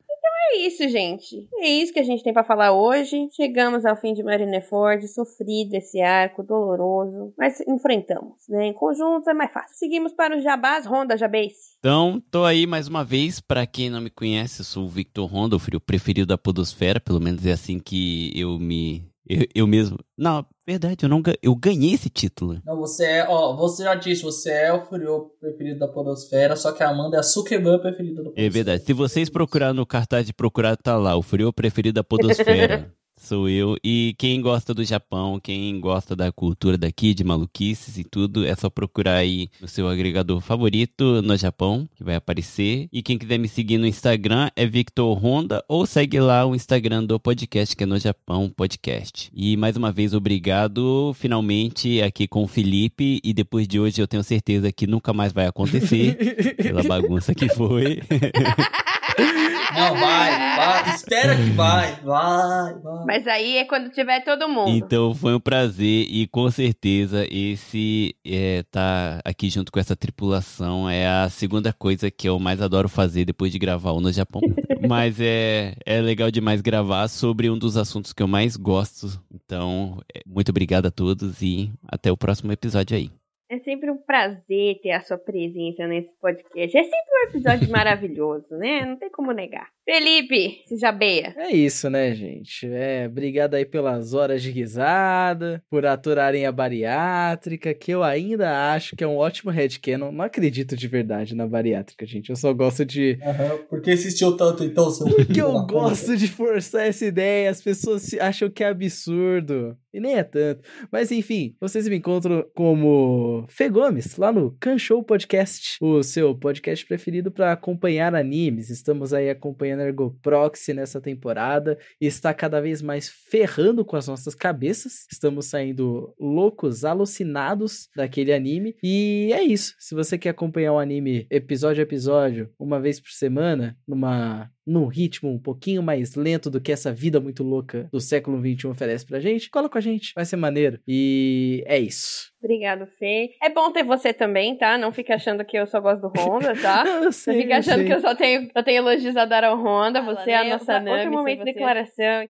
É 0.51 0.67
isso, 0.67 0.89
gente. 0.89 1.47
É 1.59 1.69
isso 1.69 1.93
que 1.93 1.99
a 1.99 2.05
gente 2.05 2.23
tem 2.23 2.33
pra 2.33 2.43
falar 2.43 2.73
hoje. 2.73 3.29
Chegamos 3.33 3.85
ao 3.85 3.97
fim 3.97 4.15
de 4.15 4.23
Marineford, 4.23 5.07
sofrido 5.09 5.75
esse 5.75 6.01
arco, 6.01 6.43
doloroso, 6.43 7.35
mas 7.37 7.61
enfrentamos, 7.61 8.49
né? 8.49 8.67
Em 8.67 8.73
conjunto 8.73 9.29
é 9.29 9.35
mais 9.35 9.53
fácil. 9.53 9.77
Seguimos 9.77 10.13
para 10.15 10.37
os 10.37 10.43
Jabás, 10.43 10.87
Ronda 10.87 11.17
Jabace. 11.19 11.77
Então, 11.79 12.23
tô 12.31 12.45
aí 12.45 12.67
mais 12.67 12.89
uma 12.89 13.05
vez. 13.05 13.41
Pra 13.41 13.67
quem 13.67 13.91
não 13.91 14.01
me 14.01 14.11
conhece, 14.11 14.65
sou 14.65 14.85
o 14.85 14.89
Victor 14.89 15.33
Honda, 15.33 15.57
o 15.57 15.81
preferido 15.81 16.27
da 16.27 16.39
Podosfera. 16.39 16.99
Pelo 16.99 17.21
menos 17.21 17.45
é 17.45 17.53
assim 17.53 17.79
que 17.79 18.33
eu 18.35 18.59
me. 18.59 19.07
Eu, 19.29 19.47
eu 19.55 19.67
mesmo. 19.67 19.99
Não, 20.17 20.45
verdade, 20.69 21.07
eu 21.07 21.09
não 21.09 21.23
eu 21.43 21.55
ganhei 21.55 21.95
esse 21.95 22.11
título. 22.11 22.61
Não, 22.65 22.77
você 22.77 23.05
é, 23.05 23.27
ó, 23.27 23.57
você 23.57 23.85
já 23.85 23.95
disse, 23.95 24.23
você 24.23 24.51
é 24.51 24.73
o 24.73 24.85
Furioso 24.85 25.31
preferido 25.41 25.79
da 25.79 25.89
Podosfera, 25.89 26.57
só 26.57 26.73
que 26.73 26.83
a 26.83 26.91
Amanda 26.91 27.17
é 27.17 27.21
a 27.21 27.23
Sukeban 27.23 27.79
preferida 27.79 28.17
da 28.17 28.23
Podosfera. 28.25 28.47
É 28.47 28.51
verdade. 28.51 28.85
Se 28.85 28.93
vocês 28.93 29.31
procurarem 29.31 29.75
no 29.75 29.87
cartaz 29.87 30.27
de 30.27 30.35
procurar, 30.35 30.77
tá 30.77 30.97
lá. 30.99 31.17
O 31.17 31.23
frio 31.23 31.51
preferido 31.53 31.95
da 31.95 32.05
Podosfera. 32.05 32.93
Sou 33.19 33.49
eu. 33.49 33.77
E 33.83 34.15
quem 34.17 34.41
gosta 34.41 34.73
do 34.73 34.85
Japão, 34.85 35.41
quem 35.41 35.81
gosta 35.81 36.15
da 36.15 36.31
cultura 36.31 36.79
daqui, 36.79 37.13
de 37.13 37.25
maluquices 37.25 37.99
e 37.99 38.05
tudo, 38.05 38.47
é 38.47 38.55
só 38.55 38.71
procurar 38.71 39.17
aí 39.17 39.51
no 39.61 39.67
seu 39.67 39.89
agregador 39.89 40.41
favorito 40.41 41.21
no 41.21 41.37
Japão, 41.37 41.89
que 41.97 42.05
vai 42.05 42.15
aparecer. 42.15 42.89
E 42.93 43.03
quem 43.03 43.19
quiser 43.19 43.39
me 43.39 43.49
seguir 43.49 43.77
no 43.77 43.87
Instagram 43.87 44.51
é 44.55 44.65
Victor 44.65 45.19
Honda, 45.19 45.65
ou 45.69 45.85
segue 45.85 46.21
lá 46.21 46.47
o 46.47 46.55
Instagram 46.55 47.05
do 47.05 47.19
podcast, 47.19 47.77
que 47.77 47.83
é 47.83 47.87
no 47.87 47.99
Japão 47.99 48.49
Podcast. 48.49 49.31
E 49.35 49.57
mais 49.57 49.77
uma 49.77 49.91
vez, 49.91 50.15
obrigado. 50.15 51.13
Finalmente 51.15 52.01
aqui 52.01 52.29
com 52.29 52.45
o 52.45 52.49
Felipe. 52.49 53.21
E 53.25 53.33
depois 53.33 53.67
de 53.67 53.81
hoje, 53.81 54.01
eu 54.01 54.07
tenho 54.07 54.23
certeza 54.23 54.71
que 54.71 54.87
nunca 54.87 55.13
mais 55.13 55.33
vai 55.33 55.47
acontecer. 55.47 56.17
pela 56.57 56.83
bagunça 56.85 57.35
que 57.35 57.49
foi. 57.49 58.01
Não, 59.75 59.95
vai, 59.97 60.57
vai, 60.57 60.95
espera 60.95 61.37
que 61.37 61.51
vai, 61.51 61.93
vai, 61.97 62.75
vai. 62.75 63.05
Mas 63.07 63.27
aí 63.27 63.59
é 63.59 63.65
quando 63.65 63.91
tiver 63.91 64.21
todo 64.25 64.49
mundo. 64.49 64.71
Então 64.71 65.15
foi 65.15 65.35
um 65.35 65.41
prazer 65.41 66.07
e 66.09 66.27
com 66.27 66.51
certeza 66.51 67.27
esse 67.31 68.15
é, 68.25 68.65
tá 68.71 69.21
aqui 69.25 69.51
junto 69.51 69.71
com 69.71 69.79
essa 69.79 69.95
tripulação 69.95 70.89
é 70.89 71.07
a 71.07 71.29
segunda 71.29 71.73
coisa 71.73 72.11
que 72.11 72.29
eu 72.29 72.39
mais 72.39 72.63
adoro 72.63 72.89
fazer 72.89 73.25
depois 73.25 73.53
de 73.53 73.59
gravar 73.59 73.93
o 73.93 74.01
no 74.01 74.13
Japão. 74.13 74.41
Mas 74.89 75.21
é, 75.21 75.75
é 75.85 76.01
legal 76.01 76.31
demais 76.31 76.61
gravar 76.61 77.09
sobre 77.09 77.51
um 77.51 77.59
dos 77.59 77.77
assuntos 77.77 78.13
que 78.13 78.23
eu 78.23 78.29
mais 78.29 78.57
gosto. 78.57 79.21
Então, 79.31 80.01
é, 80.15 80.21
muito 80.27 80.51
obrigado 80.51 80.87
a 80.87 80.91
todos 80.91 81.43
e 81.43 81.71
até 81.87 82.11
o 82.11 82.17
próximo 82.17 82.53
episódio 82.53 82.97
aí. 82.97 83.11
É 83.51 83.59
sempre 83.61 83.91
um 83.91 83.97
prazer 83.97 84.79
ter 84.83 84.91
a 84.91 85.01
sua 85.01 85.17
presença 85.17 85.87
nesse 85.87 86.11
podcast. 86.21 86.77
É 86.77 86.85
sempre 86.85 87.13
um 87.13 87.29
episódio 87.29 87.71
maravilhoso, 87.71 88.55
né? 88.57 88.85
Não 88.85 88.97
tem 88.97 89.11
como 89.11 89.33
negar. 89.33 89.71
Felipe, 89.91 90.65
seja 90.67 90.93
beia. 90.93 91.35
É 91.39 91.51
isso, 91.51 91.89
né, 91.89 92.15
gente? 92.15 92.67
É, 92.67 93.07
obrigado 93.07 93.55
aí 93.55 93.65
pelas 93.65 94.13
horas 94.13 94.43
de 94.43 94.51
risada, 94.51 95.63
por 95.71 95.87
aturarem 95.87 96.45
a 96.45 96.53
bariátrica, 96.53 97.73
que 97.73 97.91
eu 97.91 98.03
ainda 98.03 98.75
acho 98.75 98.95
que 98.95 99.03
é 99.03 99.07
um 99.07 99.17
ótimo 99.17 99.51
headcanon. 99.51 100.13
Não 100.13 100.27
acredito 100.27 100.77
de 100.77 100.87
verdade 100.87 101.35
na 101.35 101.47
bariátrica, 101.47 102.05
gente. 102.05 102.29
Eu 102.29 102.37
só 102.37 102.53
gosto 102.53 102.85
de. 102.85 103.19
Uhum. 103.23 103.65
Por 103.71 103.81
que 103.81 103.95
insistiu 103.95 104.37
tanto, 104.37 104.63
então, 104.63 104.91
seu 104.91 105.07
Porque 105.25 105.41
eu 105.41 105.65
gosto 105.65 106.19
de 106.19 106.29
forçar 106.29 106.87
essa 106.87 107.07
ideia. 107.07 107.49
As 107.49 107.63
pessoas 107.63 108.13
acham 108.21 108.51
que 108.51 108.63
é 108.63 108.69
absurdo. 108.69 109.75
E 109.93 110.01
nem 110.01 110.17
é 110.17 110.23
tanto. 110.23 110.63
Mas 110.93 111.11
enfim, 111.11 111.57
vocês 111.59 111.89
me 111.89 111.97
encontram 111.97 112.45
como 112.55 113.47
Fê 113.49 113.71
Gomes, 113.71 114.17
lá 114.17 114.31
no 114.31 114.55
Show 114.77 115.03
Podcast, 115.03 115.79
o 115.81 116.03
seu 116.03 116.35
podcast 116.35 116.85
preferido 116.85 117.31
para 117.31 117.53
acompanhar 117.53 118.15
animes. 118.15 118.69
Estamos 118.69 119.15
aí 119.15 119.31
acompanhando 119.31 119.78
Ergo 119.83 120.17
Proxy 120.23 120.73
nessa 120.73 121.01
temporada 121.01 121.79
e 122.01 122.07
está 122.07 122.33
cada 122.35 122.61
vez 122.61 122.83
mais 122.83 123.09
ferrando 123.09 123.85
com 123.85 123.97
as 123.97 124.07
nossas 124.07 124.35
cabeças. 124.35 125.07
Estamos 125.11 125.47
saindo 125.47 126.15
loucos, 126.19 126.85
alucinados 126.85 127.89
daquele 127.95 128.33
anime. 128.33 128.77
E 128.83 129.31
é 129.33 129.43
isso. 129.43 129.75
Se 129.79 129.95
você 129.95 130.19
quer 130.19 130.31
acompanhar 130.31 130.73
o 130.73 130.79
anime 130.79 131.27
episódio 131.31 131.81
a 131.81 131.85
episódio, 131.85 132.51
uma 132.59 132.81
vez 132.81 133.01
por 133.01 133.11
semana, 133.11 133.77
numa 133.87 134.51
num 134.69 134.87
ritmo 134.87 135.31
um 135.31 135.39
pouquinho 135.39 135.83
mais 135.83 136.15
lento 136.15 136.51
do 136.51 136.61
que 136.61 136.71
essa 136.71 136.93
vida 136.93 137.19
muito 137.21 137.43
louca 137.43 137.89
do 137.93 138.01
século 138.01 138.39
XXI 138.39 138.67
oferece 138.69 139.07
pra 139.07 139.19
gente, 139.21 139.49
cola 139.51 139.69
com 139.69 139.79
a 139.79 139.81
gente, 139.81 140.13
vai 140.15 140.25
ser 140.25 140.37
maneiro. 140.37 140.79
E 140.87 141.65
é 141.67 141.79
isso. 141.79 142.31
Obrigado, 142.43 142.87
Fê. 142.99 143.31
É 143.43 143.49
bom 143.49 143.73
ter 143.73 143.83
você 143.83 144.13
também, 144.13 144.57
tá? 144.57 144.77
Não 144.79 144.93
fique 144.93 145.13
achando 145.13 145.45
que 145.45 145.59
eu 145.59 145.67
só 145.67 145.81
gosto 145.81 146.03
do 146.03 146.13
Honda, 146.21 146.55
tá? 146.61 146.85
eu 147.03 147.11
sei, 147.11 147.35
Não 147.35 147.41
fique 147.43 147.53
achando 147.53 147.77
sei. 147.79 147.87
que 147.87 147.93
eu 147.95 148.01
só 148.01 148.15
tenho, 148.15 148.51
eu 148.55 148.63
tenho 148.63 148.79
elogios 148.79 149.17
a 149.17 149.25
dar 149.25 149.43
ao 149.45 149.57
Honda. 149.59 150.01
Fala, 150.03 150.15
você 150.23 150.31
é 150.31 150.37
a 150.37 150.45
nossa 150.45 150.73
Outra- 150.75 150.81
Nami. 150.81 150.97
outro 150.99 151.13
momento 151.13 151.39
de 151.41 151.45
declaração. 151.47 152.27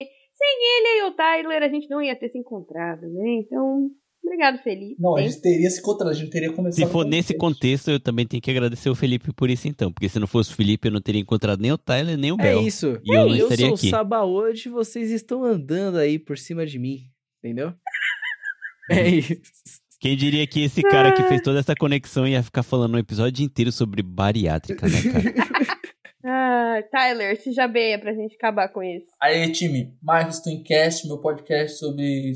Sem 0.00 0.56
ele 0.78 1.00
e 1.00 1.02
o 1.08 1.12
Tyler, 1.12 1.62
a 1.62 1.68
gente 1.68 1.88
não 1.88 2.02
ia 2.02 2.14
ter 2.14 2.28
se 2.28 2.38
encontrado, 2.38 3.02
né? 3.08 3.30
Então, 3.40 3.88
obrigado, 4.26 4.62
Felipe. 4.62 4.96
Não, 4.98 5.16
a 5.16 5.22
gente 5.22 5.40
teria 5.40 5.70
se 5.70 5.80
encontrado, 5.80 6.10
a 6.10 6.14
gente 6.14 6.30
teria 6.30 6.52
começado. 6.52 6.84
Se 6.86 6.92
for 6.92 7.04
com 7.04 7.10
nesse 7.10 7.28
vocês. 7.28 7.38
contexto, 7.40 7.90
eu 7.90 8.00
também 8.00 8.26
tenho 8.26 8.42
que 8.42 8.50
agradecer 8.50 8.88
o 8.90 8.94
Felipe 8.94 9.32
por 9.32 9.48
isso 9.50 9.66
então. 9.68 9.92
Porque 9.92 10.08
se 10.08 10.18
não 10.18 10.26
fosse 10.26 10.52
o 10.52 10.54
Felipe, 10.56 10.88
eu 10.88 10.92
não 10.92 11.00
teria 11.00 11.20
encontrado 11.20 11.60
nem 11.60 11.72
o 11.72 11.78
Tyler, 11.78 12.16
nem 12.18 12.32
o 12.32 12.36
É 12.40 12.42
Bel. 12.42 12.62
isso. 12.62 12.98
E 13.04 13.14
eu 13.14 13.26
não 13.26 13.36
eu 13.36 13.44
estaria 13.44 13.66
sou 13.66 13.74
aqui. 13.74 13.86
o 13.86 13.90
Sabaody, 13.90 14.68
vocês 14.68 15.10
estão 15.10 15.44
andando 15.44 15.98
aí 15.98 16.18
por 16.18 16.36
cima 16.38 16.66
de 16.66 16.78
mim, 16.78 17.00
entendeu? 17.42 17.72
É 18.90 19.08
isso. 19.08 19.34
Quem 19.98 20.16
diria 20.16 20.46
que 20.46 20.60
esse 20.62 20.80
cara 20.82 21.10
que 21.10 21.22
fez 21.24 21.40
toda 21.42 21.58
essa 21.58 21.74
conexão 21.74 22.24
ia 22.28 22.40
ficar 22.42 22.62
falando 22.62 22.94
um 22.94 22.98
episódio 22.98 23.44
inteiro 23.44 23.72
sobre 23.72 24.00
bariátrica, 24.02 24.86
né, 24.86 25.02
cara? 25.02 25.56
Ah, 26.28 26.82
Tyler, 26.90 27.40
se 27.40 27.52
jabeia 27.52 28.00
pra 28.00 28.12
gente 28.12 28.34
acabar 28.34 28.68
com 28.68 28.82
isso. 28.82 29.06
Aí, 29.22 29.50
time, 29.52 29.94
mais 30.02 30.40
Twincast, 30.40 31.06
meu 31.06 31.18
podcast 31.18 31.78
sobre 31.78 32.32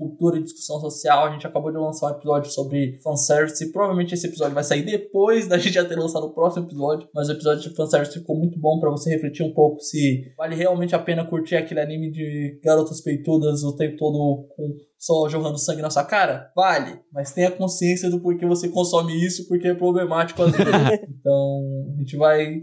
cultura 0.00 0.38
e 0.38 0.42
discussão 0.42 0.80
social. 0.80 1.26
A 1.26 1.32
gente 1.32 1.46
acabou 1.46 1.70
de 1.70 1.76
lançar 1.76 2.06
um 2.06 2.16
episódio 2.16 2.50
sobre 2.50 2.98
fanservice. 3.02 3.62
E 3.62 3.70
provavelmente 3.70 4.14
esse 4.14 4.26
episódio 4.26 4.54
vai 4.54 4.64
sair 4.64 4.82
depois 4.82 5.46
da 5.46 5.58
gente 5.58 5.74
já 5.74 5.84
ter 5.84 5.98
lançado 5.98 6.24
o 6.24 6.32
próximo 6.32 6.64
episódio. 6.66 7.06
Mas 7.14 7.28
o 7.28 7.32
episódio 7.32 7.68
de 7.68 7.76
fanservice 7.76 8.18
ficou 8.18 8.36
muito 8.36 8.58
bom 8.58 8.80
pra 8.80 8.90
você 8.90 9.10
refletir 9.10 9.42
um 9.42 9.52
pouco 9.52 9.80
se 9.80 10.32
vale 10.36 10.56
realmente 10.56 10.94
a 10.94 10.98
pena 10.98 11.26
curtir 11.26 11.56
aquele 11.56 11.80
anime 11.80 12.10
de 12.10 12.58
garotas 12.64 13.02
peitudas 13.02 13.62
o 13.62 13.76
tempo 13.76 13.98
todo 13.98 14.48
com 14.56 14.76
só 15.00 15.26
jorrando 15.30 15.58
sangue 15.58 15.80
na 15.80 15.88
sua 15.88 16.04
cara? 16.04 16.52
Vale, 16.54 17.00
mas 17.10 17.32
tenha 17.32 17.50
consciência 17.50 18.10
do 18.10 18.20
porquê 18.20 18.44
você 18.46 18.68
consome 18.68 19.14
isso, 19.24 19.48
porque 19.48 19.68
é 19.68 19.74
problemático 19.74 20.42
às 20.42 20.52
vezes. 20.52 20.74
então, 21.08 21.86
a 21.96 21.98
gente 22.00 22.16
vai 22.18 22.60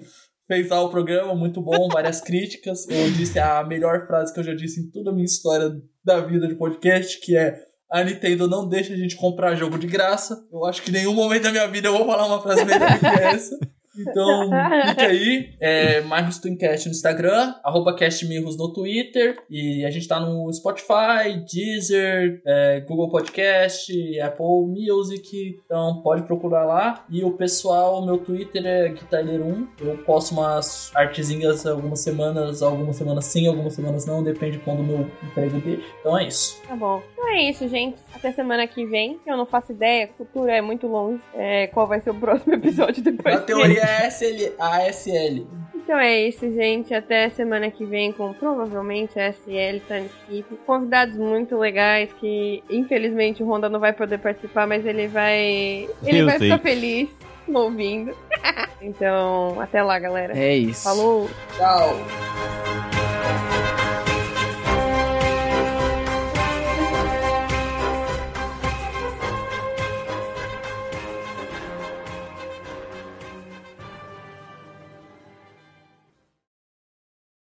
fez 0.47 0.69
lá 0.69 0.81
o 0.81 0.89
programa, 0.89 1.35
muito 1.35 1.61
bom, 1.61 1.89
várias 1.91 2.21
críticas. 2.21 2.87
Eu 2.87 3.11
disse 3.11 3.37
a 3.37 3.63
melhor 3.63 4.07
frase 4.07 4.33
que 4.33 4.39
eu 4.39 4.43
já 4.43 4.53
disse 4.53 4.79
em 4.79 4.89
toda 4.89 5.11
a 5.11 5.13
minha 5.13 5.25
história 5.25 5.75
da 6.03 6.21
vida 6.21 6.47
de 6.47 6.55
podcast, 6.55 7.19
que 7.19 7.35
é 7.35 7.59
a 7.91 8.03
Nintendo 8.03 8.47
não 8.47 8.67
deixa 8.67 8.93
a 8.93 8.97
gente 8.97 9.15
comprar 9.15 9.55
jogo 9.55 9.77
de 9.77 9.87
graça. 9.87 10.45
Eu 10.51 10.65
acho 10.65 10.81
que 10.81 10.89
em 10.89 10.93
nenhum 10.93 11.13
momento 11.13 11.43
da 11.43 11.51
minha 11.51 11.67
vida 11.67 11.87
eu 11.87 11.97
vou 11.97 12.05
falar 12.05 12.25
uma 12.25 12.41
frase 12.41 12.65
melhor 12.65 12.99
que 12.99 13.05
essa. 13.05 13.57
Então, 13.99 14.49
clique 14.85 15.05
aí. 15.05 15.49
É, 15.59 16.01
Marcos 16.01 16.39
Twincast 16.39 16.87
no 16.87 16.91
Instagram, 16.93 17.55
arroba 17.63 17.95
CastMirros 17.95 18.57
no 18.57 18.71
Twitter. 18.73 19.37
E 19.49 19.85
a 19.85 19.91
gente 19.91 20.07
tá 20.07 20.19
no 20.19 20.51
Spotify, 20.51 21.43
Deezer, 21.51 22.41
é, 22.45 22.79
Google 22.81 23.09
Podcast, 23.09 23.91
Apple 24.19 24.67
Music. 24.67 25.59
Então 25.65 26.01
pode 26.01 26.23
procurar 26.23 26.65
lá. 26.65 27.05
E 27.09 27.23
o 27.23 27.31
pessoal, 27.31 28.05
meu 28.05 28.17
Twitter 28.17 28.65
é 28.65 28.89
Guitarreiro1. 28.89 29.67
Eu 29.81 29.97
posto 29.99 30.33
umas 30.33 30.91
artezinhas 30.95 31.65
algumas 31.65 31.99
semanas, 31.99 32.61
algumas 32.61 32.95
semanas 32.95 33.25
sim, 33.25 33.47
algumas 33.47 33.73
semanas 33.73 34.05
não, 34.05 34.23
depende 34.23 34.59
quando 34.59 34.79
o 34.79 34.83
meu 34.83 35.11
emprego 35.23 35.59
deixa. 35.61 35.83
Então 35.99 36.17
é 36.17 36.27
isso. 36.27 36.61
Tá 36.67 36.75
bom. 36.75 37.01
Então 37.13 37.27
é 37.29 37.49
isso, 37.49 37.67
gente. 37.67 37.97
Até 38.13 38.31
semana 38.31 38.67
que 38.67 38.85
vem. 38.85 39.19
Eu 39.25 39.37
não 39.37 39.45
faço 39.45 39.71
ideia, 39.71 40.09
o 40.13 40.17
futuro 40.17 40.49
é 40.49 40.61
muito 40.61 40.87
longe. 40.87 41.21
É, 41.33 41.67
qual 41.67 41.87
vai 41.87 41.99
ser 42.01 42.11
o 42.11 42.15
próximo 42.15 42.53
episódio 42.55 43.03
depois 43.03 43.35
Na 43.35 43.41
teoria 43.41 43.86
é 43.87 44.09
SL, 44.09 44.53
ASL. 44.59 45.47
Então 45.75 45.97
é 45.97 46.27
isso, 46.27 46.41
gente. 46.53 46.93
Até 46.93 47.29
semana 47.29 47.71
que 47.71 47.85
vem 47.85 48.11
com 48.11 48.33
provavelmente 48.33 49.17
a 49.17 49.29
SL 49.31 49.79
Time 49.87 50.09
Skip. 50.23 50.57
Convidados 50.65 51.15
muito 51.15 51.57
legais 51.57 52.11
que 52.19 52.61
infelizmente 52.69 53.41
o 53.41 53.47
Honda 53.47 53.69
não 53.69 53.79
vai 53.79 53.93
poder 53.93 54.17
participar, 54.17 54.67
mas 54.67 54.85
ele 54.85 55.07
vai. 55.07 55.87
Ele 56.03 56.19
Eu 56.19 56.25
vai 56.25 56.37
sei. 56.39 56.49
ficar 56.49 56.61
feliz 56.61 57.09
ouvindo. 57.47 58.13
então, 58.81 59.61
até 59.61 59.81
lá, 59.81 59.97
galera. 59.97 60.37
É 60.37 60.55
isso. 60.55 60.83
Falou! 60.83 61.29
Tchau. 61.57 62.96